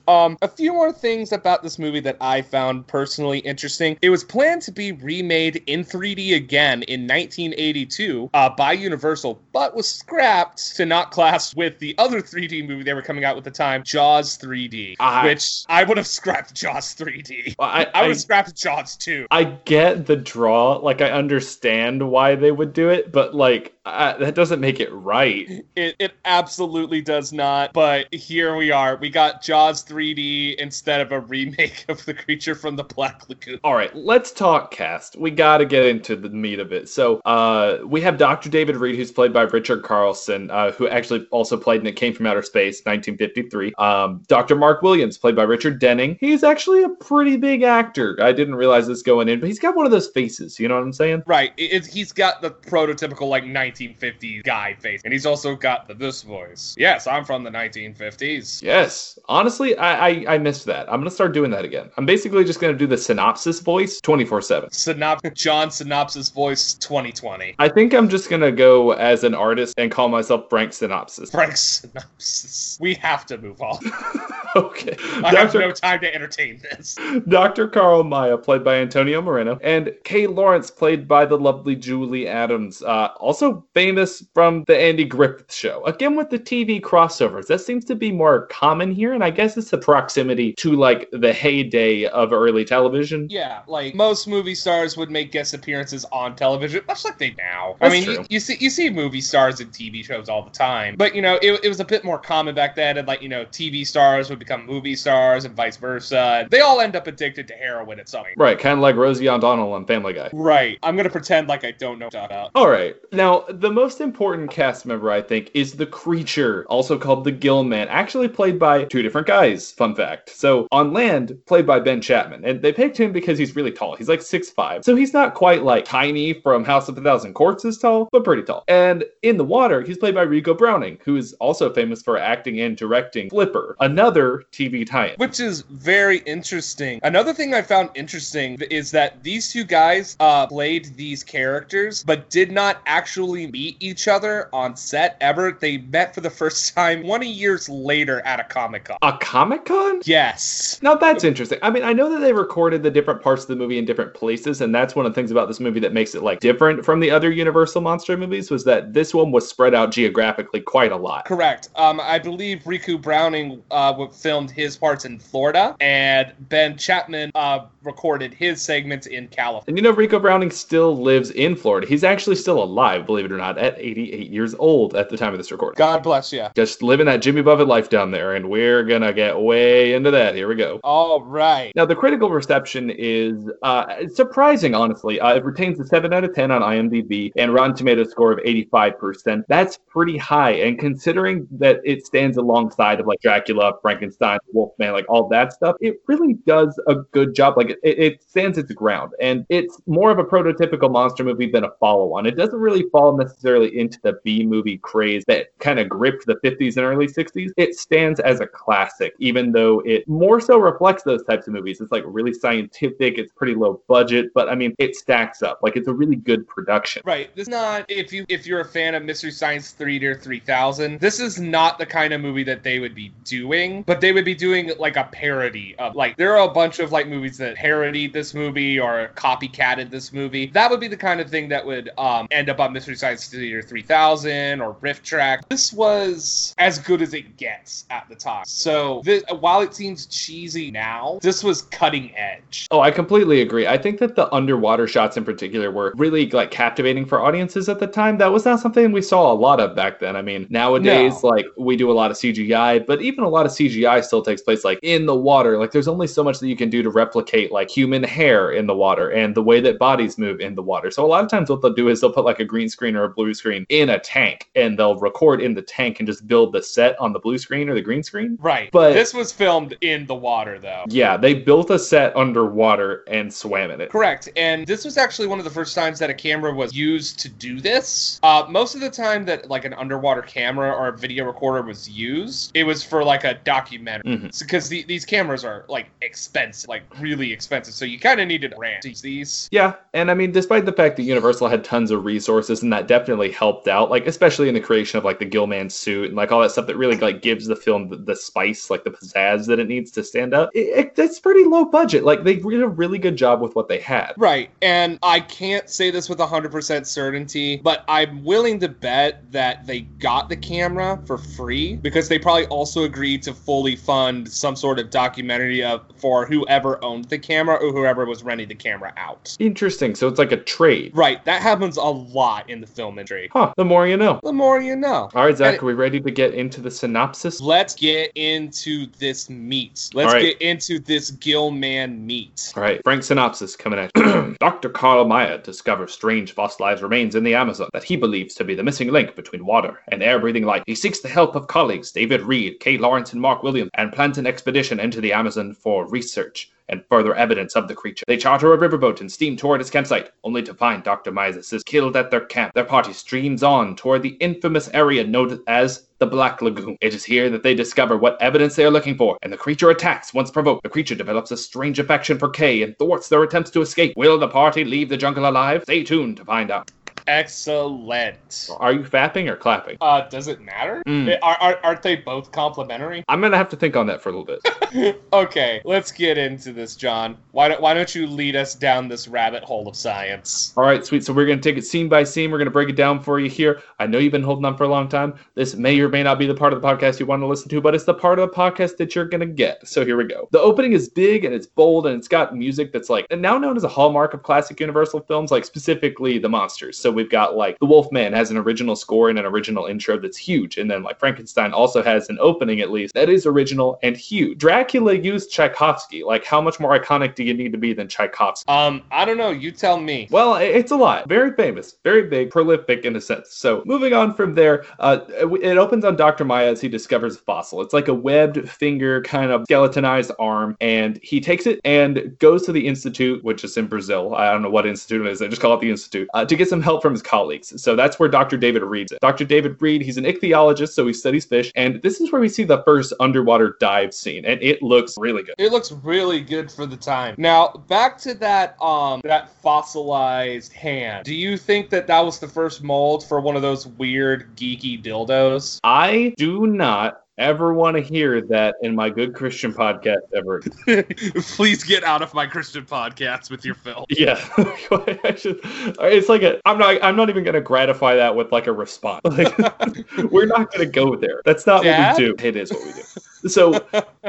Um, 0.08 0.38
a 0.42 0.48
few 0.48 0.74
more 0.74 0.92
things 0.92 1.32
about 1.32 1.64
this 1.64 1.80
movie 1.80 2.00
that 2.02 2.18
I 2.22 2.42
found 2.42 2.86
personally 2.88 3.40
interesting. 3.40 3.98
It 4.02 4.10
was 4.10 4.24
planned 4.24 4.62
to 4.64 4.72
be 4.72 4.92
remade 4.92 5.64
in 5.68 5.84
3D 5.84 6.36
again 6.36 6.84
in 6.84 7.08
1982 7.08 8.30
uh, 8.34 8.50
by 8.50 8.74
Universal, 8.74 9.40
but 9.54 9.76
was 9.76 9.90
scrapped 9.90 10.76
to 10.76 10.86
not 10.86 11.12
class 11.12 11.56
with 11.56 11.80
the 11.80 11.96
other 11.98 12.22
3D 12.22 12.68
movie 12.68 12.84
they 12.84 12.94
were 12.94 13.02
coming 13.02 13.24
out 13.24 13.36
with 13.36 13.46
at 13.48 13.54
the 13.54 13.58
time, 13.58 13.84
Jaws 13.84 14.38
3D, 14.38 14.96
I- 15.00 15.26
which 15.26 15.64
I 15.70 15.84
would 15.84 15.98
have 15.98 16.08
scrapped 16.08 16.54
Jaws 16.54 16.94
3D. 16.96 17.56
I, 17.60 17.88
I 17.94 18.02
would 18.04 18.10
have 18.12 18.20
scrapped 18.20 18.56
Jaws 18.56 18.96
2. 18.98 19.28
I 19.32 19.44
get 19.44 20.06
the 20.06 20.16
draw. 20.36 20.76
Like, 20.76 21.02
I 21.02 21.12
understand 21.12 22.10
why 22.12 22.36
they 22.36 22.52
would 22.52 22.74
do 22.74 22.90
it, 22.90 23.10
but 23.12 23.34
like, 23.34 23.75
I, 23.86 24.14
that 24.18 24.36
doesn't 24.36 24.60
make 24.60 24.80
it 24.80 24.92
right. 24.92 25.48
It, 25.76 25.96
it 26.00 26.14
absolutely 26.26 27.02
does 27.02 27.32
not. 27.32 27.74
But 27.74 28.12
here 28.14 28.56
we 28.56 28.72
are. 28.72 28.96
We 28.98 29.10
got 29.10 29.44
Jaws 29.44 29.84
3D 29.86 30.56
instead 30.56 31.02
of 31.02 31.12
a 31.12 31.20
remake 31.20 31.86
of 31.90 32.04
the 32.06 32.14
creature 32.14 32.56
from 32.56 32.76
the 32.76 32.84
Black 32.84 33.30
Lagoon. 33.30 33.60
All 33.64 33.76
right, 33.76 33.96
let's 33.96 34.32
talk 34.32 34.72
cast. 34.72 35.18
We 35.18 35.32
got 35.32 35.60
to 35.60 35.66
get 35.66 35.86
into 35.86 36.16
the 36.16 36.30
meat 36.30 36.60
of 36.60 36.74
it. 36.74 36.90
So, 36.90 37.22
uh, 37.26 37.80
we 37.86 38.02
have 38.02 38.18
Dr. 38.18 38.50
David 38.50 38.76
Reed, 38.78 38.96
who's 38.96 39.12
played 39.12 39.34
by 39.34 39.44
Richard 39.44 39.84
Carlson, 39.84 40.50
uh, 40.52 40.72
who 40.72 40.88
actually 40.88 41.26
also 41.32 41.56
played 41.58 41.82
in 41.82 41.88
It 41.88 41.96
Came 41.96 42.14
from 42.14 42.26
Outer 42.26 42.42
Space, 42.42 42.82
1953. 42.86 43.74
Um, 43.78 44.24
Dr. 44.28 44.56
Mark 44.56 44.82
Williams, 44.82 45.18
played 45.18 45.36
by 45.36 45.44
Richard 45.44 45.80
Denning. 45.80 46.18
He's 46.20 46.44
actually 46.44 46.84
a 46.84 46.90
pretty 46.90 47.38
big 47.38 47.64
actor. 47.64 48.18
I 48.22 48.32
didn't 48.32 48.56
realize 48.56 48.88
this 48.88 49.02
going 49.02 49.30
in, 49.30 49.40
but 49.40 49.48
he's 49.48 49.60
got 49.60 49.76
one 49.76 49.86
of 49.86 49.92
those 49.92 50.08
faces. 50.08 50.60
You 50.60 50.68
know 50.68 50.76
what 50.76 50.84
I'm 50.84 50.94
saying? 50.94 51.24
Right. 51.28 51.54
It, 51.58 51.72
it- 51.74 51.86
he's 51.86 52.12
got 52.12 52.42
the 52.42 52.50
prototypical 52.52 53.30
like 53.30 53.46
1950s 53.76 54.44
guy 54.44 54.74
face, 54.74 55.02
and 55.04 55.14
he's 55.14 55.26
also 55.26 55.56
got 55.56 55.88
the 55.88 55.94
this 55.94 56.22
voice. 56.22 56.76
Yes, 56.78 57.08
I'm 57.08 57.26
from 57.26 57.44
the 57.44 57.50
1950s. 57.50 58.62
Yes. 58.62 59.18
Honestly, 59.28 59.76
I, 59.78 60.10
I 60.10 60.36
I 60.36 60.38
missed 60.38 60.66
that. 60.66 60.92
I'm 60.92 61.00
gonna 61.00 61.12
start 61.12 61.34
doing 61.34 61.52
that 61.52 61.66
again. 61.66 61.90
I'm 61.98 62.06
basically 62.06 62.44
just 62.44 62.60
gonna 62.60 62.74
do 62.74 62.88
the 62.88 62.98
synopsis 62.98 63.60
voice 63.60 64.00
24 64.02 64.42
seven. 64.42 64.70
Synop- 64.70 65.34
John 65.34 65.72
Synopsis 65.72 66.30
voice 66.30 66.74
2020. 66.76 67.56
I 67.60 67.70
think 67.70 67.94
I'm 67.94 68.10
just 68.10 68.30
gonna 68.30 68.52
go 68.52 68.92
as 68.94 69.24
an 69.24 69.34
artist 69.34 69.76
and 69.78 69.92
call 69.92 70.10
myself 70.10 70.46
Frank 70.50 70.74
Synopsis. 70.74 71.32
Frank 71.32 71.58
Synopsis. 71.58 72.78
We 72.80 72.94
have 72.96 73.26
to 73.28 73.38
move 73.38 73.62
on. 73.62 73.80
okay. 74.56 74.96
I 75.24 75.34
have 75.36 75.52
Dr. 75.52 75.60
no 75.60 75.72
time 75.72 76.00
to 76.02 76.14
entertain 76.14 76.62
this. 76.62 76.98
Dr. 77.28 77.68
Carl 77.68 78.04
Maia, 78.04 78.38
played 78.38 78.64
by 78.64 78.76
Antonio 78.76 79.22
Moreno, 79.22 79.60
and 79.62 79.94
Kay 80.04 80.28
Lawrence, 80.28 80.70
played 80.72 81.08
by 81.08 81.26
the 81.26 81.38
lovely 81.38 81.76
Julie 81.76 82.28
Adams, 82.28 82.82
uh, 82.84 83.10
also 83.20 83.65
famous 83.74 84.24
from 84.34 84.64
the 84.68 84.78
Andy 84.78 85.06
Griffith 85.06 85.54
Show. 85.54 85.84
Again, 85.86 86.16
with 86.16 86.30
the 86.30 86.40
TV 86.40 86.82
crossovers, 86.82 87.48
that 87.48 87.62
seems 87.62 87.86
to 87.86 87.96
be 87.96 88.12
more 88.12 88.48
common 88.48 88.92
here, 88.92 89.14
and 89.14 89.24
I 89.24 89.30
guess 89.30 89.58
it's 89.58 89.72
the 89.72 89.78
proximity 89.78 90.54
to 90.54 90.74
like 90.74 91.10
the 91.12 91.34
heyday 91.34 92.06
of 92.06 92.34
early 92.34 92.66
television. 92.66 93.28
Yeah, 93.30 93.62
like 93.68 93.96
most 93.96 94.28
movie 94.28 94.56
stars 94.56 94.98
would 94.98 95.10
make 95.10 95.32
guest 95.32 95.54
appearances 95.54 96.06
on 96.12 96.36
television, 96.36 96.84
much 96.88 97.06
like 97.06 97.18
they 97.18 97.34
now. 97.38 97.78
I 97.82 97.90
mean, 97.90 98.04
you, 98.04 98.26
you 98.30 98.40
see 98.40 98.58
you 98.60 98.70
see 98.70 98.90
movie 98.90 99.22
stars 99.22 99.60
in 99.60 99.70
TV 99.70 100.04
shows 100.04 100.30
all 100.30 100.44
the 100.44 100.52
time, 100.52 100.96
but 100.98 101.16
you 101.16 101.22
know, 101.22 101.40
it, 101.42 101.60
it 101.64 101.70
was 101.70 101.80
a 101.80 101.86
bit 101.86 102.04
more 102.04 102.20
common 102.20 102.54
back 102.56 102.76
then, 102.76 102.98
and 102.98 103.08
like 103.08 103.22
you 103.22 103.30
know, 103.30 103.46
TV 103.46 103.86
stars 103.88 104.30
would 104.30 104.40
become 104.40 104.66
movie 104.66 104.96
stars 104.96 105.46
and 105.46 105.56
vice 105.56 105.78
versa. 105.78 106.48
They 106.52 106.60
all 106.60 106.82
end 106.82 106.96
up 106.96 107.08
addicted 107.08 107.48
to 107.48 107.54
heroin 107.54 108.00
at 108.00 108.10
some 108.10 108.26
point. 108.26 108.38
Right, 108.38 108.60
kind 108.60 108.74
of 108.78 108.80
like 108.80 108.96
Rosie 108.96 109.30
O'Donnell 109.30 109.74
on 109.74 109.86
Family 109.86 110.14
Guy. 110.14 110.30
Right. 110.34 110.80
I'm 110.84 110.96
gonna 110.96 111.10
pretend 111.10 111.48
like 111.48 111.64
I 111.64 111.72
don't 111.72 112.00
know 112.00 112.08
about. 112.08 112.52
All 112.56 112.70
right. 112.70 112.96
Now, 113.12 113.46
the 113.60 113.72
most 113.72 114.02
important 114.02 114.52
cast 114.52 114.86
member, 114.86 115.12
I 115.12 115.22
think, 115.22 115.52
is 115.54 115.74
the 115.74 115.86
creature, 115.86 116.66
also 116.68 116.98
called 116.98 117.24
the 117.24 117.32
Gill 117.32 117.64
Man, 117.64 117.88
actually 117.88 118.28
played 118.28 118.60
by 118.60 118.86
two 118.86 119.02
different 119.02 119.28
guys. 119.28 119.72
Fun 119.72 119.96
fact. 119.96 120.30
So, 120.30 120.68
on 120.72 120.94
land, 120.94 121.38
played 121.46 121.66
by 121.66 121.80
Ben 121.80 122.02
Chapman. 122.02 122.46
And 122.46 122.62
they 122.62 122.74
picked 122.74 122.98
him 122.98 123.12
because 123.12 123.38
he's 123.38 123.56
really 123.56 123.72
tall. 123.72 123.96
He's 123.96 124.10
like 124.10 124.20
6'5. 124.20 124.84
So, 124.84 124.96
he's 124.96 125.14
not 125.14 125.34
quite 125.34 125.64
like 125.64 125.86
tiny 125.86 126.34
from 126.34 126.64
House 126.64 126.90
of 126.90 126.98
a 126.98 127.02
Thousand 127.02 127.34
Corpses 127.34 127.78
tall, 127.78 128.10
but 128.12 128.24
pretty 128.24 128.44
tall. 128.44 128.64
And 128.68 129.04
in 129.22 129.38
the 129.38 129.44
water, 129.44 129.82
he's 129.82 129.98
played 129.98 130.16
by 130.16 130.26
Ricou 130.26 130.58
Browning, 130.58 131.00
who 131.04 131.16
is 131.16 131.34
also 131.34 131.72
famous 131.74 132.02
for 132.02 132.18
acting 132.18 132.60
and 132.62 132.76
directing 132.76 133.30
Flipper, 133.30 133.76
another 133.80 134.44
TV 134.52 134.86
tie 134.86 135.08
in. 135.08 135.16
Which 135.18 135.40
is 135.40 135.62
very 135.62 136.20
interesting. 136.20 137.00
Another 137.04 137.34
thing 137.34 137.54
I 137.54 137.62
found 137.62 137.90
interesting 137.96 138.58
is 138.70 138.92
that 138.92 139.24
these 139.24 139.52
two 139.52 139.64
guys 139.64 140.16
uh, 140.20 140.48
played 140.48 140.96
these 140.96 141.24
characters, 141.24 142.04
but 142.04 142.30
did 142.30 142.52
not 142.52 142.82
actually 142.86 143.45
meet 143.48 143.78
each 143.80 144.08
other 144.08 144.50
on 144.54 144.76
set 144.76 145.18
ever. 145.22 145.58
They 145.60 145.78
met 145.78 146.14
for 146.14 146.22
the 146.22 146.30
first 146.30 146.74
time 146.76 147.04
20 147.04 147.28
years 147.30 147.70
later 147.70 148.22
at 148.22 148.40
a 148.40 148.44
Comic 148.44 148.86
Con. 148.86 148.98
A 149.02 149.18
Comic 149.18 149.66
Con? 149.66 150.02
Yes. 150.04 150.80
Now 150.82 150.96
that's 150.96 151.24
interesting. 151.24 151.60
I 151.62 151.70
mean, 151.70 151.84
I 151.84 151.94
know 151.94 152.10
that 152.12 152.20
they 152.20 152.34
recorded 152.34 152.84
the 152.84 152.92
different 152.92 153.22
parts 153.22 153.44
of 153.44 153.48
the 153.50 153.56
movie 153.56 153.78
in 153.78 153.86
different 153.86 154.14
places, 154.14 154.62
and 154.62 154.74
that's 154.74 154.96
one 154.96 155.06
of 155.06 155.12
the 155.12 155.16
things 155.16 155.32
about 155.32 155.48
this 155.48 155.60
movie 155.60 155.80
that 155.80 155.94
makes 155.94 156.16
it 156.16 156.24
like 156.24 156.40
different 156.40 156.86
from 156.86 157.00
the 157.00 157.12
other 157.12 157.32
Universal 157.32 157.82
monster 157.82 158.18
movies 158.18 158.50
was 158.52 158.64
that 158.66 158.94
this 158.94 159.14
one 159.14 159.32
was 159.32 159.48
spread 159.48 159.74
out 159.74 159.92
geographically 159.92 160.62
quite 160.62 160.92
a 160.92 160.98
lot. 160.98 161.26
Correct. 161.26 161.70
Um, 161.76 162.00
I 162.00 162.20
believe 162.20 162.60
Ricou 162.64 163.02
Browning 163.02 163.62
uh, 163.72 164.08
filmed 164.08 164.52
his 164.52 164.78
parts 164.78 165.06
in 165.06 165.20
Florida, 165.20 165.76
and 165.80 166.34
Ben 166.50 166.78
Chapman 166.78 167.32
uh, 167.36 167.66
recorded 167.84 168.34
his 168.34 168.62
segments 168.62 169.08
in 169.08 169.28
California. 169.28 169.66
And 169.68 169.78
you 169.78 169.84
know, 169.84 169.94
Ricou 169.94 170.22
Browning 170.22 170.52
still 170.52 170.98
lives 170.98 171.32
in 171.32 171.56
Florida. 171.56 171.88
He's 171.88 172.04
actually 172.04 172.36
still 172.36 172.62
alive, 172.62 173.06
believe 173.06 173.25
it 173.26 173.32
or 173.32 173.38
not, 173.38 173.58
at 173.58 173.78
88 173.78 174.32
years 174.32 174.56
old 174.56 174.96
at 174.96 175.10
the 175.10 175.18
time 175.18 175.34
of 175.34 175.38
this 175.38 175.52
recording. 175.52 175.78
God 175.78 176.04
bless 176.04 176.32
you. 176.32 176.48
Just 176.56 176.82
living 176.82 177.06
that 177.08 177.22
Jimmy 177.22 177.42
Buffett 177.42 177.68
life 177.68 177.90
down 177.90 178.12
there, 178.12 178.36
and 178.36 178.50
we're 178.50 178.84
gonna 178.84 179.14
get 179.14 179.40
way 179.40 179.94
into 179.94 180.12
that. 180.12 180.36
Here 180.36 180.48
we 180.48 180.56
go. 180.56 180.80
All 180.84 181.24
right. 181.24 181.72
Now, 181.76 181.86
the 181.86 181.96
critical 181.96 182.30
reception 182.30 182.90
is 182.92 183.50
uh, 183.64 184.08
surprising, 184.14 184.76
honestly. 184.76 185.20
Uh, 185.20 185.36
it 185.36 185.44
retains 185.44 185.80
a 185.80 185.86
7 185.86 186.14
out 186.14 186.24
of 186.24 186.34
10 186.34 186.52
on 186.52 186.62
IMDb 186.62 187.32
and 187.36 187.54
Rotten 187.54 187.76
Tomatoes 187.76 188.12
score 188.12 188.32
of 188.32 188.40
85%. 188.40 189.44
That's 189.48 189.80
pretty 189.88 190.18
high. 190.18 190.52
And 190.52 190.78
considering 190.78 191.48
that 191.52 191.80
it 191.84 192.06
stands 192.06 192.38
alongside 192.38 193.00
of 193.00 193.08
like 193.08 193.20
Dracula, 193.22 193.74
Frankenstein, 193.82 194.40
Wolfman, 194.54 194.94
like 194.94 195.06
all 195.10 195.28
that 195.30 195.54
stuff, 195.54 195.76
it 195.82 196.02
really 196.08 196.34
does 196.46 196.80
a 196.88 196.96
good 196.96 197.36
job. 197.36 197.58
Like 197.58 197.72
it, 197.72 197.80
it 197.84 198.24
stands 198.24 198.58
its 198.58 198.72
ground. 198.72 199.14
And 199.20 199.46
it's 199.50 199.82
more 199.88 200.12
of 200.12 200.20
a 200.20 200.24
prototypical 200.24 200.92
monster 200.92 201.24
movie 201.24 201.50
than 201.50 201.64
a 201.64 201.72
follow 201.80 202.14
on. 202.14 202.26
It 202.26 202.36
doesn't 202.36 202.60
really 202.60 202.86
necessarily 203.16 203.78
into 203.78 204.00
the 204.02 204.20
B 204.24 204.46
movie 204.46 204.78
craze 204.78 205.24
that 205.28 205.48
kind 205.60 205.80
of 205.80 205.90
gripped 205.90 206.26
the 206.26 206.36
50s 206.36 206.78
and 206.78 206.86
early 206.86 207.08
60s. 207.08 207.52
It 207.58 207.76
stands 207.76 208.20
as 208.20 208.40
a 208.40 208.48
classic, 208.48 209.14
even 209.20 209.52
though 209.52 209.82
it 209.86 210.08
more 210.08 210.40
so 210.40 210.58
reflects 210.58 211.04
those 211.04 211.24
types 211.24 211.48
of 211.48 211.54
movies. 211.54 211.82
It's 211.82 211.92
like 211.92 212.04
really 212.06 212.34
scientific, 212.34 213.18
it's 213.18 213.32
pretty 213.34 213.56
low 213.56 213.82
budget, 213.88 214.32
but 214.34 214.50
I 214.50 214.56
mean, 214.56 214.76
it 214.78 214.96
stacks 214.96 215.42
up. 215.42 215.60
Like 215.62 215.76
it's 215.76 215.88
a 215.88 215.94
really 215.94 216.16
good 216.16 216.48
production. 216.48 217.02
Right. 217.06 217.34
This 217.36 217.44
is 217.44 217.50
not 217.50 217.86
if 217.90 218.12
you 218.12 218.26
if 218.30 218.46
you're 218.46 218.62
a 218.62 218.66
fan 218.66 218.96
of 218.96 219.04
Mystery 219.04 219.32
Science 219.32 219.72
Theater 219.72 220.16
3000, 220.16 221.00
this 221.00 221.20
is 221.20 221.40
not 221.40 221.78
the 221.78 221.86
kind 221.86 222.14
of 222.14 222.22
movie 222.22 222.44
that 222.44 222.64
they 222.64 222.80
would 222.80 222.96
be 222.96 223.12
doing, 223.24 223.84
but 223.84 224.02
they 224.02 224.12
would 224.12 224.26
be 224.26 224.36
doing 224.36 224.72
like 224.80 224.98
a 224.98 225.06
parody 225.12 225.76
of 225.78 225.96
like 225.96 226.18
there 226.18 226.38
are 226.38 226.50
a 226.50 226.54
bunch 226.54 226.80
of 226.80 226.92
like 226.92 227.08
movies 227.08 227.38
that 227.38 227.56
parodied 227.56 228.14
this 228.14 228.34
movie 228.34 228.80
or 228.80 229.12
copycatted 229.16 229.90
this 229.90 230.12
movie. 230.12 230.48
That 230.48 230.70
would 230.70 230.80
be 230.80 230.88
the 230.88 230.98
kind 230.98 231.20
of 231.22 231.30
thing 231.30 231.50
that 231.50 231.66
would 231.66 231.92
um, 231.98 232.28
end 232.32 232.50
up 232.50 232.60
on 232.60 232.74
Mystery 232.74 232.96
Science 232.96 233.05
Theater 233.14 233.62
3000 233.62 234.62
or 234.62 234.76
Riff 234.82 235.04
Track. 235.04 235.48
This 235.50 235.72
was 235.72 236.54
as 236.58 236.80
good 236.80 237.02
as 237.02 237.14
it 237.14 237.38
gets 237.38 237.86
at 237.90 238.08
the 238.10 238.16
time. 238.16 238.44
So 238.46 239.02
this, 239.06 239.24
while 239.40 239.62
it 239.62 239.74
seems 239.76 240.06
cheesy 240.08 240.72
now, 240.72 241.20
this 241.22 241.44
was 241.44 241.64
cutting 241.64 242.16
edge. 242.18 242.68
Oh, 242.72 242.80
I 242.80 242.92
completely 242.92 243.42
agree. 243.42 243.68
I 243.68 243.78
think 243.78 244.00
that 244.00 244.16
the 244.16 244.34
underwater 244.34 244.88
shots 244.88 245.18
in 245.18 245.24
particular 245.24 245.72
were 245.72 245.94
really 245.96 246.30
like 246.32 246.52
captivating 246.52 247.06
for 247.06 247.22
audiences 247.22 247.70
at 247.70 247.80
the 247.80 247.88
time. 247.88 248.18
That 248.18 248.32
was 248.32 248.46
not 248.46 248.60
something 248.60 248.92
we 248.92 249.02
saw 249.02 249.32
a 249.32 249.36
lot 249.36 249.60
of 249.60 249.76
back 249.76 250.00
then. 250.00 250.16
I 250.16 250.22
mean, 250.22 250.48
nowadays, 250.50 251.22
No. 251.24 251.30
like 251.30 251.46
we 251.58 251.76
do 251.76 251.92
a 251.92 251.94
lot 251.94 252.12
of 252.12 252.18
CGI, 252.18 252.86
but 252.86 253.02
even 253.02 253.24
a 253.24 253.30
lot 253.30 253.46
of 253.46 253.52
CGI 253.52 254.04
still 254.04 254.22
takes 254.22 254.42
place 254.42 254.64
like 254.64 254.80
in 254.82 255.06
the 255.06 255.16
water. 255.16 255.58
Like 255.58 255.72
there's 255.72 255.88
only 255.88 256.08
so 256.08 256.24
much 256.24 256.40
that 256.40 256.48
you 256.48 256.56
can 256.56 256.70
do 256.70 256.82
to 256.82 256.90
replicate 256.90 257.52
like 257.52 257.70
human 257.70 258.04
hair 258.04 258.52
in 258.52 258.66
the 258.68 258.76
water 258.76 259.10
and 259.12 259.36
the 259.36 259.44
way 259.44 259.60
that 259.62 259.78
bodies 259.78 260.18
move 260.18 260.40
in 260.40 260.56
the 260.56 260.64
water. 260.64 260.90
So 260.92 261.06
a 261.06 261.08
lot 261.08 261.24
of 261.24 261.30
times 261.30 261.50
what 261.50 261.62
they'll 261.62 261.74
do 261.74 261.90
is 261.90 262.02
they'll 262.02 262.12
put 262.12 262.26
like 262.26 262.40
a 262.40 262.46
green 262.46 262.70
screen 262.70 262.95
or 262.96 263.06
a 263.06 263.10
blue 263.10 263.34
screen 263.34 263.66
in 263.70 263.90
a 263.90 264.00
tank 264.00 264.50
and 264.56 264.78
they'll 264.78 264.98
record 265.00 265.42
in 265.42 265.54
the 265.54 265.62
tank 265.62 266.00
and 266.00 266.08
just 266.08 266.28
build 266.28 266.54
the 266.54 266.62
set 266.62 267.00
on 267.00 267.14
the 267.14 267.20
blue 267.20 267.38
screen 267.38 267.70
or 267.70 267.74
the 267.74 267.82
green 267.82 268.04
screen. 268.04 268.38
Right. 268.42 268.70
But- 268.72 268.94
this 268.94 269.14
was 269.14 269.32
filmed 269.32 269.76
in 269.82 270.06
the 270.06 270.16
water 270.16 270.60
though. 270.60 270.86
Yeah, 270.88 271.18
they 271.18 271.34
built 271.34 271.70
a 271.70 271.80
set 271.80 272.16
underwater 272.16 273.04
and 273.08 273.34
swam 273.34 273.72
in 273.72 273.82
it. 273.82 273.90
Correct. 273.90 274.30
And 274.36 274.66
this 274.66 274.86
was 274.86 274.98
actually 274.98 275.28
one 275.28 275.40
of 275.40 275.46
the 275.46 275.52
first 275.52 275.76
times 275.76 276.00
that 276.00 276.10
a 276.10 276.14
camera 276.14 276.54
was 276.54 276.74
used 276.74 277.20
to 277.20 277.30
do 277.30 277.60
this. 277.60 278.20
Uh, 278.24 278.46
most 278.50 278.76
of 278.76 278.82
the 278.82 278.90
time 278.90 279.26
that 279.26 279.50
like 279.50 279.66
an 279.66 279.74
underwater 279.74 280.22
camera 280.22 280.72
or 280.72 280.88
a 280.88 280.98
video 280.98 281.26
recorder 281.26 281.62
was 281.62 281.90
used, 281.90 282.52
it 282.54 282.64
was 282.64 282.84
for 282.84 283.04
like 283.04 283.24
a 283.24 283.36
documentary. 283.44 284.30
Because 284.40 284.70
the, 284.70 284.84
these 284.84 285.06
cameras 285.06 285.44
are 285.44 285.66
like 285.68 285.88
expensive, 286.02 286.70
like 286.70 286.84
really 287.00 287.32
expensive. 287.32 287.74
So 287.74 287.86
you 287.86 288.00
kind 288.00 288.20
of 288.20 288.28
needed 288.28 288.54
a 288.54 288.82
to 288.82 288.90
use 288.90 289.02
these. 289.02 289.50
Yeah, 289.52 289.76
and 289.94 290.10
I 290.10 290.14
mean, 290.14 290.32
despite 290.32 290.66
the 290.66 290.74
fact 290.74 290.96
that 290.98 291.04
Universal 291.04 291.50
had 291.50 291.64
tons 291.64 291.92
of 291.92 292.06
resources 292.06 292.64
and 292.64 292.72
that 292.74 292.85
definitely 292.88 293.32
helped 293.32 293.68
out, 293.68 293.90
like 293.90 294.08
especially 294.08 294.48
in 294.48 294.54
the 294.54 294.62
creation 294.62 294.98
of 294.98 295.06
like 295.06 295.20
the 295.20 295.26
Gill 295.26 295.48
Man 295.48 295.70
suit 295.70 296.08
and 296.08 296.16
like 296.16 296.32
all 296.32 296.42
that 296.42 296.52
stuff 296.52 296.68
that 296.68 296.78
really 296.78 296.98
like 296.98 297.22
gives 297.22 297.46
the 297.46 297.56
film 297.56 297.90
the, 297.90 297.98
the 297.98 298.16
spice, 298.16 298.70
like 298.70 298.84
the 298.84 298.92
pizzazz 298.92 299.48
that 299.48 299.60
it 299.60 299.68
needs 299.68 299.92
to 299.92 300.04
stand 300.04 300.34
up. 300.34 300.50
It, 300.54 300.68
it, 300.78 301.00
it's 301.00 301.20
pretty 301.20 301.44
low 301.44 301.66
budget. 301.66 302.04
Like 302.04 302.24
they 302.24 302.36
did 302.36 302.62
a 302.62 302.68
really 302.68 302.98
good 302.98 303.16
job 303.16 303.42
with 303.42 303.56
what 303.56 303.68
they 303.68 303.80
had. 303.80 304.14
Right. 304.18 304.50
And 304.62 305.00
I 305.04 305.20
can't 305.20 305.70
say 305.70 305.92
this 305.92 306.10
with 306.10 306.20
100% 306.20 306.86
certainty, 306.86 307.58
but 307.58 307.84
I'm 307.88 308.24
willing 308.24 308.60
to 308.60 308.70
bet 308.70 309.32
that 309.32 309.66
they 309.68 309.82
got 309.82 310.30
the 310.30 310.38
camera 310.38 311.02
for 311.06 311.18
free 311.18 311.76
because 311.78 312.10
they 312.10 312.20
probably 312.20 312.46
also 312.48 312.84
agreed 312.84 313.24
to 313.24 313.34
fully 313.34 313.76
fund 313.76 314.32
some 314.32 314.56
sort 314.56 314.80
of 314.80 314.90
documentary 314.90 315.64
of, 315.64 315.84
for 315.96 316.26
whoever 316.26 316.84
owned 316.84 317.06
the 317.06 317.18
camera 317.18 317.56
or 317.56 317.72
whoever 317.72 318.06
was 318.06 318.24
renting 318.24 318.48
the 318.48 318.56
camera 318.56 318.94
out. 318.98 319.36
Interesting. 319.40 319.96
So 319.96 320.08
it's 320.08 320.20
like 320.20 320.32
a 320.32 320.38
trade. 320.38 320.92
Right. 320.96 321.24
That 321.26 321.42
happens 321.42 321.78
a 321.78 321.84
lot 321.84 322.50
in 322.50 322.62
the 322.62 322.68
film 322.76 323.00
industry. 323.00 323.30
Huh. 323.32 323.54
The 323.58 323.66
more 323.66 323.88
you 323.88 323.98
know. 323.98 324.20
The 324.24 324.34
more 324.34 324.62
you 324.62 324.76
know. 324.76 325.10
All 325.14 325.26
right, 325.26 325.36
Zach, 325.36 325.56
And- 325.56 325.64
are 325.64 325.66
we 325.66 325.74
ready 325.74 326.00
to 326.00 326.12
get 326.12 326.34
into 326.34 326.62
the 326.62 326.72
synopsis? 326.72 327.42
Let's 327.42 327.76
get 327.76 328.12
into 328.16 328.88
this 329.00 329.30
meat. 329.30 329.90
Let's 329.94 330.14
right. 330.14 330.22
get 330.22 330.42
into 330.42 330.80
this 330.80 331.12
Gill 331.12 331.52
Man 331.52 332.06
meat. 332.06 332.54
All 332.56 332.64
right, 332.64 332.82
Frank 332.84 333.04
synopsis 333.04 333.56
coming 333.56 333.80
at 333.80 333.92
you. 333.96 334.36
Dr. 334.40 334.70
Carl 334.70 335.06
Meyer 335.06 335.38
discovers 335.38 335.94
strange 335.94 336.34
fossilized 336.34 336.82
remains 336.82 337.16
in 337.16 337.24
the 337.24 337.36
Amazon 337.36 337.70
that 337.74 337.84
he 337.84 337.96
believes 337.96 338.36
to 338.36 338.44
be 338.44 338.56
the 338.56 338.64
missing 338.64 338.92
link 338.92 339.16
between 339.16 339.46
water 339.46 339.80
and 339.90 340.04
air 340.04 340.20
breathing 340.20 340.46
life. 340.46 340.64
He 340.68 340.76
seeks 340.76 341.00
the 341.00 341.10
help 341.10 341.36
of 341.36 341.48
colleagues 341.48 341.92
David 341.92 342.22
Reed, 342.22 342.60
Kate 342.60 342.82
Lawrence, 342.82 343.14
and 343.14 343.22
Mark 343.22 343.44
Williams 343.44 343.72
and 343.76 343.94
plans 343.94 344.18
an 344.18 344.28
expedition 344.28 344.80
into 344.80 345.02
the 345.02 345.14
Amazon 345.14 345.54
for 345.54 345.88
research 345.88 346.52
and 346.70 346.84
further 346.90 347.16
evidence 347.16 347.56
of 347.56 347.68
the 347.68 347.76
creature. 347.76 348.06
They 348.08 348.18
charter 348.18 348.54
a 348.54 348.58
riverboat 348.58 349.02
and 349.02 349.12
steam 349.12 349.38
toward 349.38 349.62
its 349.62 349.70
campsite, 349.70 350.12
only 350.24 350.44
to 350.44 350.54
find 350.54 350.84
Dr. 350.84 351.12
Mises 351.12 351.54
is 351.54 351.64
killed 351.64 351.96
at 351.96 352.12
their 352.12 352.26
camp. 352.26 352.54
Their 352.54 352.64
party 352.64 352.94
streams 352.94 353.44
on 353.44 353.76
toward 353.76 354.02
the 354.02 354.18
infamous 354.20 354.70
area 354.74 355.06
known 355.06 355.40
as 355.48 355.88
the 356.00 356.06
Black 356.06 356.42
Lagoon. 356.42 356.78
It 356.82 356.94
is 356.94 357.06
here 357.06 357.30
that 357.30 357.44
they 357.44 357.56
discover 357.56 357.98
what 357.98 358.22
evidence 358.22 358.56
they 358.56 358.66
are 358.66 358.72
looking 358.72 358.98
for, 358.98 359.18
and 359.22 359.32
the 359.32 359.38
creature 359.38 359.70
attacks 359.70 360.14
once 360.14 360.30
provoked. 360.32 360.64
The 360.64 360.70
creature 360.70 360.96
develops 360.96 361.32
a 361.32 361.38
strange 361.38 361.80
affection 361.80 362.20
for 362.20 362.30
Kay 362.30 362.64
and 362.64 362.78
thwarts 362.78 363.08
their 363.08 363.24
attempts 363.24 363.52
to 363.52 363.62
escape. 363.62 363.94
Will 363.96 364.18
the 364.18 364.28
party 364.28 364.66
leave 364.66 364.90
the 364.90 364.98
jungle 364.98 365.30
alive? 365.30 365.64
Stay 365.64 365.84
tuned 365.84 366.18
to 366.18 366.26
find 366.26 366.52
out. 366.52 366.72
Excellent. 367.08 368.50
Are 368.60 368.74
you 368.74 368.80
fapping 368.80 369.30
or 369.30 369.36
clapping? 369.36 369.78
Uh, 369.80 370.08
does 370.10 370.28
it 370.28 370.42
matter? 370.42 370.84
Mm. 370.88 371.18
Are, 371.22 371.38
are, 371.40 371.60
aren't 371.64 371.82
they 371.82 371.96
both 371.96 372.32
complimentary? 372.32 373.04
I'm 373.08 373.22
gonna 373.22 373.38
have 373.38 373.50
to 373.50 373.56
think 373.56 373.76
on 373.76 373.88
that 373.88 374.02
for 374.02 374.10
a 374.10 374.18
little 374.18 374.26
bit. 374.26 375.02
okay, 375.14 375.62
let's 375.66 375.92
get 375.92 376.18
into 376.18 376.52
this, 376.52 376.76
John. 376.76 377.18
Why 377.32 377.48
don't 377.48 377.62
Why 377.62 377.74
don't 377.74 377.94
you 377.94 378.08
lead 378.08 378.36
us 378.36 378.56
down 378.56 378.88
this 378.88 379.08
rabbit 379.08 379.44
hole 379.44 379.68
of 379.68 379.76
science? 379.76 380.54
All 380.58 380.64
right, 380.64 380.86
sweet. 380.86 381.04
So 381.04 381.14
we're 381.14 381.26
going 381.26 381.40
to 381.40 381.50
take 381.50 381.58
it 381.58 381.66
scene 381.66 381.88
by 381.90 382.04
scene. 382.04 382.32
We're 382.32 382.38
going 382.38 382.46
to 382.48 382.52
break 382.52 382.70
it 382.70 382.76
down 382.76 383.00
for 383.00 383.20
you 383.20 383.30
here. 383.30 383.62
I 383.80 383.88
know 383.88 383.98
you've 383.98 384.12
been 384.12 384.24
holding 384.24 384.46
on 384.46 384.58
for 384.58 384.64
a 384.64 384.68
long 384.68 384.88
time. 384.88 385.16
This 385.36 385.56
may 385.56 385.80
or 385.80 385.90
may 385.90 386.04
not 386.04 386.20
be 386.20 386.28
the 386.28 386.36
part 386.36 386.54
of 386.54 386.62
the 386.62 386.68
podcast 386.68 387.00
you 387.00 387.06
want 387.06 387.22
to 387.22 387.28
listen 387.28 387.50
to, 387.50 387.62
but 387.62 387.76
it's 387.76 387.84
the 387.84 387.94
part 387.94 388.20
of 388.20 388.30
the 388.30 388.36
podcast 388.36 388.78
that 388.78 388.96
you're 388.96 389.06
going 389.06 389.22
to 389.22 389.28
get. 389.28 389.68
So 389.68 389.86
here 389.86 389.98
we 389.98 390.06
go. 390.06 390.28
The 390.32 390.40
opening 390.40 390.74
is 390.74 390.90
big 390.90 391.26
and 391.26 391.34
it's 391.34 391.48
bold 391.48 391.88
and 391.88 391.98
it's 391.98 392.08
got 392.08 392.36
music 392.36 392.72
that's 392.72 392.90
like 392.90 393.06
now 393.12 393.38
known 393.38 393.58
as 393.58 393.64
a 393.64 393.70
hallmark 393.70 394.14
of 394.14 394.24
classic 394.24 394.60
Universal 394.60 395.02
films, 395.02 395.32
like 395.32 395.46
specifically 395.46 396.18
the 396.18 396.30
monsters. 396.30 396.78
So 396.78 396.95
we've 396.96 397.10
got 397.10 397.36
like 397.36 397.60
The 397.60 397.66
Wolfman 397.66 398.14
has 398.14 398.32
an 398.32 398.38
original 398.38 398.76
score 398.76 399.10
and 399.10 399.20
an 399.20 399.26
original 399.26 399.66
intro 399.66 400.00
that's 400.00 400.18
huge. 400.18 400.58
And 400.58 400.70
then 400.70 400.84
like 400.84 401.00
Frankenstein 401.00 401.54
also 401.54 401.84
has 401.84 402.10
an 402.10 402.18
opening 402.20 402.62
at 402.62 402.72
least 402.72 402.94
that 402.94 403.10
is 403.10 403.26
original 403.26 403.80
and 403.84 403.96
huge. 403.96 404.38
Dracula 404.38 404.94
used 404.94 405.32
Tchaikovsky. 405.32 406.04
Like 406.04 406.26
how 406.26 406.42
much 406.42 406.60
more 406.60 406.78
iconic 406.78 407.16
do 407.16 407.24
you 407.24 407.34
need 407.34 407.52
to 407.52 407.58
be 407.58 407.74
than 407.74 407.88
Tchaikovsky? 407.88 408.48
Um, 408.48 408.84
I 408.92 409.06
don't 409.06 409.18
know. 409.18 409.32
You 409.32 409.52
tell 409.52 409.80
me. 409.80 410.08
Well, 410.12 410.36
it's 410.36 410.72
a 410.72 410.76
lot. 410.76 411.08
Very 411.08 411.34
famous, 411.34 411.78
very 411.84 412.04
big, 412.04 412.30
prolific 412.30 412.86
in 412.86 412.96
a 412.96 413.02
sense. 413.02 413.32
So, 413.32 413.64
moving 413.66 413.94
on 413.94 414.14
from 414.14 414.36
there, 414.36 414.66
uh, 414.80 415.00
it 415.10 415.58
opens 415.58 415.84
on 415.86 415.96
Dr. 415.96 416.26
Maia 416.26 416.52
as 416.52 416.62
he 416.62 416.70
discovers 416.70 417.16
a 417.16 417.20
fossil. 417.20 417.62
It's 417.62 417.74
like 417.74 417.88
a 417.88 417.94
webbed 417.94 418.50
finger, 418.50 419.02
kind 419.02 419.32
of 419.32 419.44
skeletonized 419.44 420.12
arm, 420.20 420.56
and 420.62 421.00
he 421.04 421.20
takes 421.20 421.46
it 421.46 421.60
and 421.66 422.18
goes 422.20 422.46
to 422.46 422.52
the 422.52 422.66
institute, 422.66 423.24
which 423.24 423.44
is 423.44 423.58
in 423.58 423.68
Brazil. 423.68 424.16
I 424.16 424.32
don't 424.32 424.42
know 424.42 424.50
what 424.50 424.66
institute 424.66 425.06
it 425.06 425.12
is. 425.12 425.22
I 425.22 425.28
just 425.28 425.42
call 425.42 425.54
it 425.56 425.62
the 425.62 425.70
institute 425.70 426.08
uh, 426.14 426.26
to 426.26 426.36
get 426.36 426.50
some 426.50 426.62
help 426.62 426.82
from 426.86 426.94
his 426.94 427.02
colleagues. 427.02 427.52
So 427.60 427.76
that's 427.76 427.98
where 427.98 428.08
Dr. 428.08 428.38
David 428.38 428.62
Reed's 428.62 428.92
it. 428.92 429.02
Dr. 429.02 429.26
David 429.26 429.60
Reed, 429.60 429.82
he's 429.82 429.98
an 429.98 430.04
ichthyologist, 430.04 430.74
so 430.74 430.86
he 430.86 430.94
studies 430.94 431.26
fish, 431.26 431.52
and 431.56 431.82
this 431.82 432.00
is 432.00 432.12
where 432.12 432.22
we 432.22 432.30
see 432.30 432.44
the 432.44 432.62
first 432.62 432.94
underwater 433.00 433.58
dive 433.60 433.92
scene, 433.92 434.24
and 434.24 434.40
it 434.44 434.62
looks 434.62 434.96
really 435.00 435.24
good. 435.24 435.34
It 435.40 435.52
looks 435.52 435.72
really 435.72 436.22
good 436.22 436.52
for 436.52 436.68
the 436.68 436.78
time. 436.78 437.16
Now, 437.18 437.48
back 437.68 437.98
to 438.00 438.14
that 438.16 438.62
um 438.62 439.02
that 439.04 439.30
fossilized 439.42 440.54
hand. 440.54 441.06
Do 441.06 441.16
you 441.16 441.38
think 441.38 441.72
that 441.72 441.88
that 441.88 442.02
was 442.02 442.20
the 442.20 442.28
first 442.28 442.62
mold 442.62 443.04
for 443.04 443.20
one 443.20 443.36
of 443.36 443.42
those 443.42 443.66
weird 443.66 444.36
geeky 444.36 444.80
dildos? 444.84 445.60
I 445.64 446.14
do 446.18 446.46
not 446.46 447.05
ever 447.18 447.54
want 447.54 447.76
to 447.78 447.82
hear 447.82 448.22
that 448.22 448.56
in 448.62 448.76
my 448.76 448.90
good 448.90 449.14
Christian 449.16 449.54
podcast 449.54 450.02
ever. 450.16 450.42
Please 451.36 451.64
get 451.64 451.84
out 451.84 452.02
of 452.02 452.14
my 452.14 452.26
Christian 452.28 452.66
podcast 452.66 453.30
with 453.32 453.46
your 453.46 453.56
film. 453.56 453.86
Yeah, 453.90 454.16
should- 455.16 455.40
it's 455.44 456.10
like 456.10 456.24
a. 456.24 456.40
I'm 456.46 456.58
not. 456.58 456.84
I'm 456.84 456.96
not 456.96 457.10
even 457.10 457.24
gonna 457.24 457.42
gratify 457.42 457.96
that 457.96 458.16
with 458.16 458.32
like 458.32 458.48
a 458.48 458.52
response. 458.54 459.02
Like, 459.16 460.12
we're 460.12 460.26
not 460.26 460.52
gonna 460.52 460.66
go 460.66 460.96
there. 460.96 461.22
That's 461.26 461.46
not 461.48 461.64
Dad? 461.64 461.94
what 461.94 462.00
we 462.00 462.06
do. 462.08 462.16
It 462.28 462.36
is 462.36 462.52
what 462.52 462.64
we 462.66 462.74
do. 462.74 462.82
so 463.30 463.54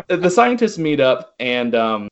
the 0.08 0.28
scientists 0.28 0.76
meet 0.78 1.00
up 1.00 1.34
and 1.40 1.74
um 1.74 2.08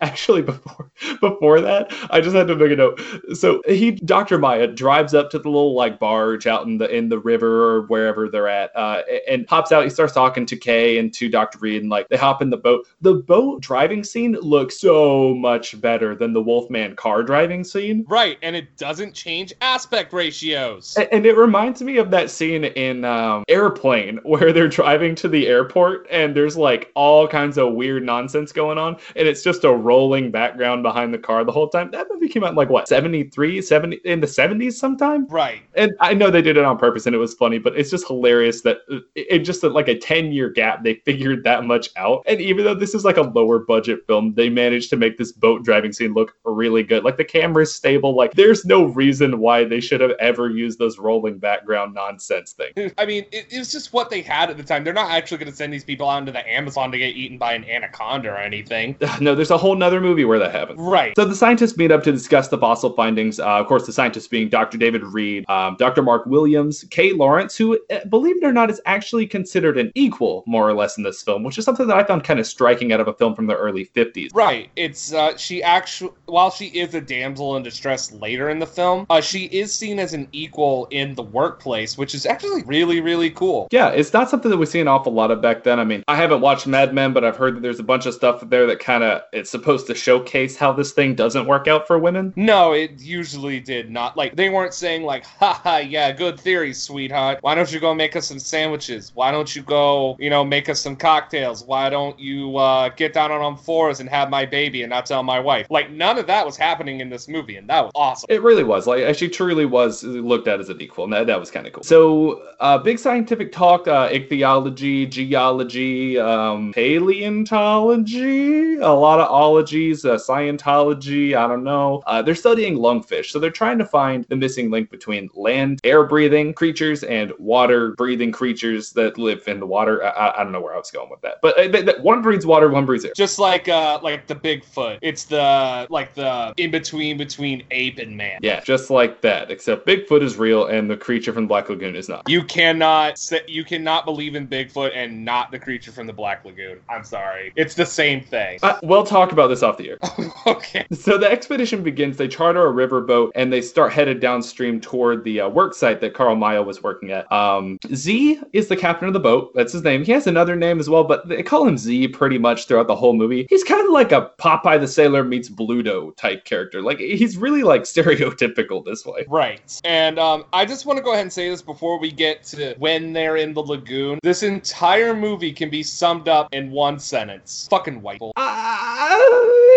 actually 0.00 0.40
before 0.40 0.90
before 1.20 1.60
that 1.60 1.92
i 2.10 2.22
just 2.22 2.34
had 2.34 2.46
to 2.46 2.56
make 2.56 2.70
a 2.72 2.76
note 2.76 2.98
so 3.34 3.60
he 3.68 3.90
dr 3.90 4.38
maia 4.38 4.66
drives 4.66 5.12
up 5.12 5.30
to 5.30 5.38
the 5.38 5.46
little 5.48 5.74
like 5.74 5.98
barge 5.98 6.46
out 6.46 6.66
in 6.66 6.78
the 6.78 6.88
in 6.94 7.10
the 7.10 7.18
river 7.18 7.68
or 7.76 7.82
wherever 7.88 8.30
they're 8.30 8.48
at 8.48 8.74
uh 8.74 9.02
and 9.28 9.46
pops 9.46 9.72
out 9.72 9.84
he 9.84 9.90
starts 9.90 10.11
talking 10.12 10.46
to 10.46 10.56
kay 10.56 10.98
and 10.98 11.12
to 11.14 11.28
dr 11.28 11.56
reed 11.58 11.82
and 11.82 11.90
like 11.90 12.08
they 12.08 12.16
hop 12.16 12.42
in 12.42 12.50
the 12.50 12.56
boat 12.56 12.86
the 13.00 13.14
boat 13.14 13.60
driving 13.60 14.04
scene 14.04 14.32
looks 14.40 14.80
so 14.80 15.34
much 15.34 15.80
better 15.80 16.14
than 16.14 16.32
the 16.32 16.42
wolfman 16.42 16.94
car 16.96 17.22
driving 17.22 17.64
scene 17.64 18.04
Right, 18.08 18.38
and 18.42 18.54
it 18.56 18.76
doesn't 18.76 19.14
change 19.14 19.52
aspect 19.60 20.12
ratios. 20.12 20.96
A- 20.98 21.12
And 21.14 21.24
it 21.26 21.36
reminds 21.36 21.82
me 21.82 21.96
of 21.98 22.10
that 22.10 22.30
scene 22.30 22.64
in 22.64 23.04
um, 23.04 23.44
Airplane 23.48 24.18
where 24.24 24.52
they're 24.52 24.68
driving 24.68 25.14
to 25.16 25.28
the 25.28 25.46
airport 25.46 26.06
and 26.10 26.34
there's 26.36 26.56
like 26.56 26.90
all 26.94 27.26
kinds 27.28 27.58
of 27.58 27.74
weird 27.74 28.02
nonsense 28.04 28.52
going 28.52 28.78
on. 28.78 28.96
And 29.16 29.26
it's 29.28 29.42
just 29.42 29.64
a 29.64 29.72
rolling 29.72 30.30
background 30.30 30.82
behind 30.82 31.12
the 31.14 31.18
car 31.18 31.44
the 31.44 31.52
whole 31.52 31.68
time. 31.68 31.90
That 31.90 32.06
movie 32.10 32.28
came 32.28 32.44
out 32.44 32.50
in 32.50 32.56
like 32.56 32.70
what, 32.70 32.88
73, 32.88 33.62
70, 33.62 34.00
in 34.04 34.20
the 34.20 34.26
70s 34.26 34.74
sometime? 34.74 35.26
Right. 35.28 35.62
And 35.74 35.92
I 36.00 36.14
know 36.14 36.30
they 36.30 36.42
did 36.42 36.56
it 36.56 36.64
on 36.64 36.78
purpose 36.78 37.06
and 37.06 37.14
it 37.14 37.18
was 37.18 37.34
funny, 37.34 37.58
but 37.58 37.76
it's 37.76 37.90
just 37.90 38.06
hilarious 38.06 38.62
that 38.62 38.78
it, 39.14 39.26
in 39.28 39.44
just 39.44 39.62
like 39.62 39.88
a 39.88 39.98
10 40.02 40.32
year 40.32 40.50
gap, 40.50 40.82
they 40.82 40.94
figured 40.94 41.44
that 41.44 41.64
much 41.64 41.88
out. 41.96 42.22
And 42.26 42.40
even 42.40 42.64
though 42.64 42.74
this 42.74 42.94
is 42.94 43.04
like 43.04 43.16
a 43.16 43.22
lower 43.22 43.60
budget 43.60 44.00
film, 44.06 44.34
they 44.34 44.48
managed 44.50 44.90
to 44.90 44.96
make 44.96 45.16
this 45.16 45.32
boat 45.32 45.64
driving 45.64 45.92
scene 45.92 46.12
look 46.12 46.34
really 46.44 46.82
good. 46.82 47.04
Like 47.04 47.16
the 47.16 47.24
camera's 47.24 47.74
stable. 47.74 48.16
Like 48.16 48.32
there's 48.32 48.64
no 48.64 48.84
reason 48.84 49.38
why 49.38 49.64
they 49.64 49.80
should 49.80 50.00
have 50.00 50.10
ever 50.18 50.50
used 50.50 50.78
those 50.78 50.98
rolling 50.98 51.38
background 51.38 51.94
nonsense 51.94 52.52
things. 52.52 52.92
I 52.98 53.06
mean, 53.06 53.24
it, 53.30 53.46
it 53.50 53.58
was 53.58 53.70
just 53.70 53.92
what 53.92 54.10
they 54.10 54.22
had 54.22 54.50
at 54.50 54.56
the 54.56 54.64
time. 54.64 54.82
They're 54.82 54.92
not 54.92 55.10
actually 55.10 55.38
going 55.38 55.50
to 55.50 55.56
send 55.56 55.72
these 55.72 55.84
people 55.84 56.08
out 56.08 56.18
into 56.18 56.32
the 56.32 56.50
Amazon 56.50 56.90
to 56.90 56.98
get 56.98 57.14
eaten 57.16 57.38
by 57.38 57.52
an 57.54 57.64
anaconda 57.64 58.30
or 58.30 58.38
anything. 58.38 58.96
No, 59.20 59.36
there's 59.36 59.52
a 59.52 59.58
whole 59.58 59.76
nother 59.76 60.00
movie 60.00 60.24
where 60.24 60.38
that 60.40 60.52
happens. 60.52 60.80
Right. 60.80 61.12
So 61.16 61.24
the 61.24 61.34
scientists 61.34 61.76
meet 61.76 61.92
up 61.92 62.02
to 62.04 62.10
discuss 62.10 62.48
the 62.48 62.58
fossil 62.58 62.92
findings. 62.94 63.38
Uh, 63.38 63.46
of 63.46 63.68
course, 63.68 63.86
the 63.86 63.92
scientists 63.92 64.26
being 64.26 64.48
Dr. 64.48 64.78
David 64.78 65.04
Reed, 65.04 65.48
um, 65.48 65.76
Dr. 65.78 66.02
Mark 66.02 66.26
Williams, 66.26 66.84
Kay 66.90 67.12
Lawrence, 67.12 67.56
who, 67.56 67.78
uh, 67.90 68.04
believe 68.08 68.38
it 68.38 68.44
or 68.44 68.52
not, 68.52 68.68
is 68.68 68.80
actually 68.84 69.26
considered 69.26 69.78
an 69.78 69.91
equal, 69.94 70.44
more 70.46 70.68
or 70.68 70.74
less, 70.74 70.96
in 70.96 71.04
this 71.04 71.22
film, 71.22 71.42
which 71.42 71.58
is 71.58 71.64
something 71.64 71.86
that 71.86 71.96
I 71.96 72.04
found 72.04 72.24
kind 72.24 72.40
of 72.40 72.46
striking 72.46 72.92
out 72.92 73.00
of 73.00 73.08
a 73.08 73.12
film 73.12 73.34
from 73.34 73.46
the 73.46 73.56
early 73.56 73.86
50s. 73.86 74.30
Right. 74.34 74.70
It's 74.76 75.12
uh 75.12 75.36
she 75.36 75.62
actually 75.62 76.12
while 76.26 76.50
she 76.50 76.66
is 76.66 76.94
a 76.94 77.00
damsel 77.00 77.56
in 77.56 77.62
distress 77.62 78.12
later 78.12 78.50
in 78.50 78.58
the 78.58 78.66
film, 78.66 79.06
uh 79.10 79.20
she 79.20 79.44
is 79.46 79.74
seen 79.74 79.98
as 79.98 80.14
an 80.14 80.28
equal 80.32 80.86
in 80.90 81.14
the 81.14 81.22
workplace, 81.22 81.96
which 81.98 82.14
is 82.14 82.26
actually 82.26 82.62
really 82.64 83.00
really 83.00 83.30
cool. 83.30 83.68
Yeah, 83.70 83.88
it's 83.88 84.12
not 84.12 84.30
something 84.30 84.50
that 84.50 84.58
we 84.58 84.66
see 84.66 84.80
an 84.80 84.88
awful 84.88 85.12
lot 85.12 85.30
of 85.30 85.40
back 85.42 85.64
then. 85.64 85.78
I 85.80 85.84
mean, 85.84 86.02
I 86.08 86.16
haven't 86.16 86.40
watched 86.40 86.66
Mad 86.66 86.94
Men, 86.94 87.12
but 87.12 87.24
I've 87.24 87.36
heard 87.36 87.56
that 87.56 87.60
there's 87.60 87.80
a 87.80 87.84
bunch 87.84 88.06
of 88.06 88.14
stuff 88.14 88.42
there 88.48 88.66
that 88.66 88.78
kind 88.78 89.04
of 89.04 89.22
it's 89.32 89.50
supposed 89.50 89.86
to 89.88 89.94
showcase 89.94 90.56
how 90.56 90.72
this 90.72 90.92
thing 90.92 91.14
doesn't 91.14 91.46
work 91.46 91.68
out 91.68 91.86
for 91.86 91.98
women. 91.98 92.32
No, 92.36 92.72
it 92.72 93.00
usually 93.00 93.60
did 93.60 93.90
not. 93.90 94.16
Like 94.16 94.36
they 94.36 94.48
weren't 94.48 94.74
saying 94.74 95.02
like, 95.02 95.24
haha, 95.24 95.78
yeah, 95.78 96.12
good 96.12 96.38
theory, 96.38 96.72
sweetheart. 96.72 97.38
Why 97.40 97.54
don't 97.54 97.72
you 97.72 97.80
go 97.80 97.94
make 97.94 98.16
us 98.16 98.28
some 98.28 98.38
sandwiches? 98.38 99.12
Why 99.14 99.30
don't 99.30 99.54
you 99.54 99.62
go, 99.62 99.81
you 100.18 100.30
know, 100.30 100.44
make 100.44 100.68
us 100.68 100.80
some 100.80 100.96
cocktails? 100.96 101.64
Why 101.64 101.90
don't 101.90 102.18
you 102.18 102.56
uh, 102.56 102.90
get 102.90 103.12
down 103.12 103.30
on 103.30 103.40
all 103.40 103.56
fours 103.56 104.00
and 104.00 104.08
have 104.08 104.30
my 104.30 104.46
baby 104.46 104.82
and 104.82 104.90
not 104.90 105.06
tell 105.06 105.22
my 105.22 105.40
wife? 105.40 105.66
Like 105.70 105.90
none 105.90 106.18
of 106.18 106.26
that 106.26 106.44
was 106.44 106.56
happening 106.56 107.00
in 107.00 107.10
this 107.10 107.28
movie, 107.28 107.56
and 107.56 107.68
that 107.68 107.84
was 107.84 107.92
awesome. 107.94 108.26
It 108.28 108.42
really 108.42 108.64
was. 108.64 108.86
Like, 108.86 109.14
she 109.14 109.28
truly 109.28 109.66
was 109.66 110.02
looked 110.02 110.48
at 110.48 110.60
as 110.60 110.68
an 110.68 110.80
equal, 110.80 111.04
and 111.04 111.12
that, 111.12 111.26
that 111.26 111.40
was 111.40 111.50
kind 111.50 111.66
of 111.66 111.72
cool. 111.72 111.82
So, 111.82 112.42
uh, 112.60 112.78
big 112.78 112.98
scientific 112.98 113.52
talk, 113.52 113.88
uh, 113.88 114.08
ichthyology, 114.12 115.06
geology, 115.06 116.18
um, 116.18 116.72
paleontology, 116.72 118.76
a 118.76 118.92
lot 118.92 119.20
of 119.20 119.30
ologies, 119.30 120.04
uh, 120.04 120.16
Scientology, 120.16 121.34
I 121.34 121.48
don't 121.48 121.64
know. 121.64 122.02
Uh, 122.06 122.22
they're 122.22 122.34
studying 122.34 122.76
lungfish, 122.76 123.26
so 123.26 123.38
they're 123.38 123.50
trying 123.50 123.78
to 123.78 123.86
find 123.86 124.24
the 124.28 124.36
missing 124.36 124.70
link 124.70 124.90
between 124.90 125.30
land, 125.34 125.80
air 125.84 126.04
breathing 126.04 126.54
creatures 126.54 127.02
and 127.04 127.32
water 127.38 127.94
breathing 127.96 128.32
creatures 128.32 128.92
that 128.92 129.18
live 129.18 129.46
in 129.48 129.60
the 129.60 129.66
water. 129.72 130.04
I, 130.04 130.34
I, 130.36 130.44
don't 130.44 130.52
know 130.52 130.60
where 130.60 130.74
I 130.74 130.78
was 130.78 130.90
going 130.90 131.08
with 131.08 131.22
that, 131.22 131.36
but 131.40 131.58
uh, 131.58 132.00
one 132.02 132.20
breeds 132.20 132.44
water, 132.44 132.68
one 132.68 132.84
breeds 132.84 133.04
air. 133.06 133.12
Just 133.16 133.38
like 133.38 133.68
uh 133.68 133.98
like 134.02 134.26
the 134.26 134.34
Bigfoot. 134.34 134.98
It's 135.00 135.24
the 135.24 135.86
like 135.88 136.14
the 136.14 136.52
in 136.58 136.70
between 136.70 137.16
between 137.16 137.62
ape 137.70 137.98
and 137.98 138.14
man. 138.14 138.38
Yeah, 138.42 138.60
just 138.60 138.90
like 138.90 139.22
that, 139.22 139.50
except 139.50 139.86
Bigfoot 139.86 140.22
is 140.22 140.36
real 140.36 140.66
and 140.66 140.90
the 140.90 140.96
creature 140.96 141.32
from 141.32 141.44
the 141.44 141.48
Black 141.48 141.70
Lagoon 141.70 141.96
is 141.96 142.08
not. 142.08 142.28
You 142.28 142.44
cannot 142.44 143.18
say, 143.18 143.40
you 143.48 143.64
cannot 143.64 144.04
believe 144.04 144.34
in 144.34 144.46
Bigfoot 144.46 144.92
and 144.94 145.24
not 145.24 145.50
the 145.50 145.58
creature 145.58 145.90
from 145.90 146.06
the 146.06 146.12
Black 146.12 146.44
Lagoon. 146.44 146.78
I'm 146.90 147.04
sorry. 147.04 147.52
It's 147.56 147.74
the 147.74 147.86
same 147.86 148.20
thing. 148.20 148.58
Uh, 148.62 148.78
we'll 148.82 149.06
talk 149.06 149.32
about 149.32 149.48
this 149.48 149.62
off 149.62 149.78
the 149.78 149.90
air. 149.90 149.98
okay. 150.46 150.86
So 150.92 151.16
the 151.16 151.30
expedition 151.30 151.82
begins. 151.82 152.16
They 152.16 152.28
charter 152.28 152.66
a 152.66 152.72
riverboat 152.72 153.30
and 153.34 153.52
they 153.52 153.62
start 153.62 153.92
headed 153.92 154.20
downstream 154.20 154.80
toward 154.80 155.24
the 155.24 155.40
uh, 155.40 155.48
work 155.48 155.74
site 155.74 156.00
that 156.00 156.14
Carl 156.14 156.36
Maia 156.36 156.62
was 156.62 156.82
working 156.82 157.10
at. 157.12 157.30
Um, 157.32 157.78
Z 157.94 158.40
is 158.52 158.68
the 158.68 158.76
captain 158.76 159.08
of 159.08 159.14
the 159.14 159.20
boat. 159.20 159.54
That's 159.62 159.72
his 159.72 159.84
name. 159.84 160.02
He 160.02 160.10
has 160.10 160.26
another 160.26 160.56
name 160.56 160.80
as 160.80 160.90
well, 160.90 161.04
but 161.04 161.28
they 161.28 161.40
call 161.40 161.68
him 161.68 161.78
Z 161.78 162.08
pretty 162.08 162.36
much 162.36 162.66
throughout 162.66 162.88
the 162.88 162.96
whole 162.96 163.12
movie. 163.12 163.46
He's 163.48 163.62
kind 163.62 163.80
of 163.86 163.92
like 163.92 164.10
a 164.10 164.32
Popeye 164.36 164.80
the 164.80 164.88
Sailor 164.88 165.22
meets 165.22 165.48
Bluto 165.48 166.16
type 166.16 166.44
character. 166.44 166.82
Like 166.82 166.98
he's 166.98 167.36
really 167.36 167.62
like 167.62 167.82
stereotypical 167.92 168.84
this 168.84 169.06
way. 169.06 169.24
Right. 169.28 169.80
And 169.84 170.18
um, 170.18 170.46
I 170.52 170.64
just 170.64 170.84
want 170.84 170.96
to 170.96 171.02
go 171.04 171.12
ahead 171.12 171.22
and 171.22 171.32
say 171.32 171.48
this 171.48 171.62
before 171.62 172.00
we 172.00 172.10
get 172.10 172.42
to 172.46 172.74
when 172.78 173.12
they're 173.12 173.36
in 173.36 173.54
the 173.54 173.62
lagoon. 173.62 174.18
This 174.24 174.42
entire 174.42 175.14
movie 175.14 175.52
can 175.52 175.70
be 175.70 175.84
summed 175.84 176.26
up 176.26 176.48
in 176.52 176.72
one 176.72 176.98
sentence. 176.98 177.68
Fucking 177.70 178.02
white. 178.02 178.18
bull. 178.18 178.32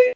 Uh, 0.07 0.15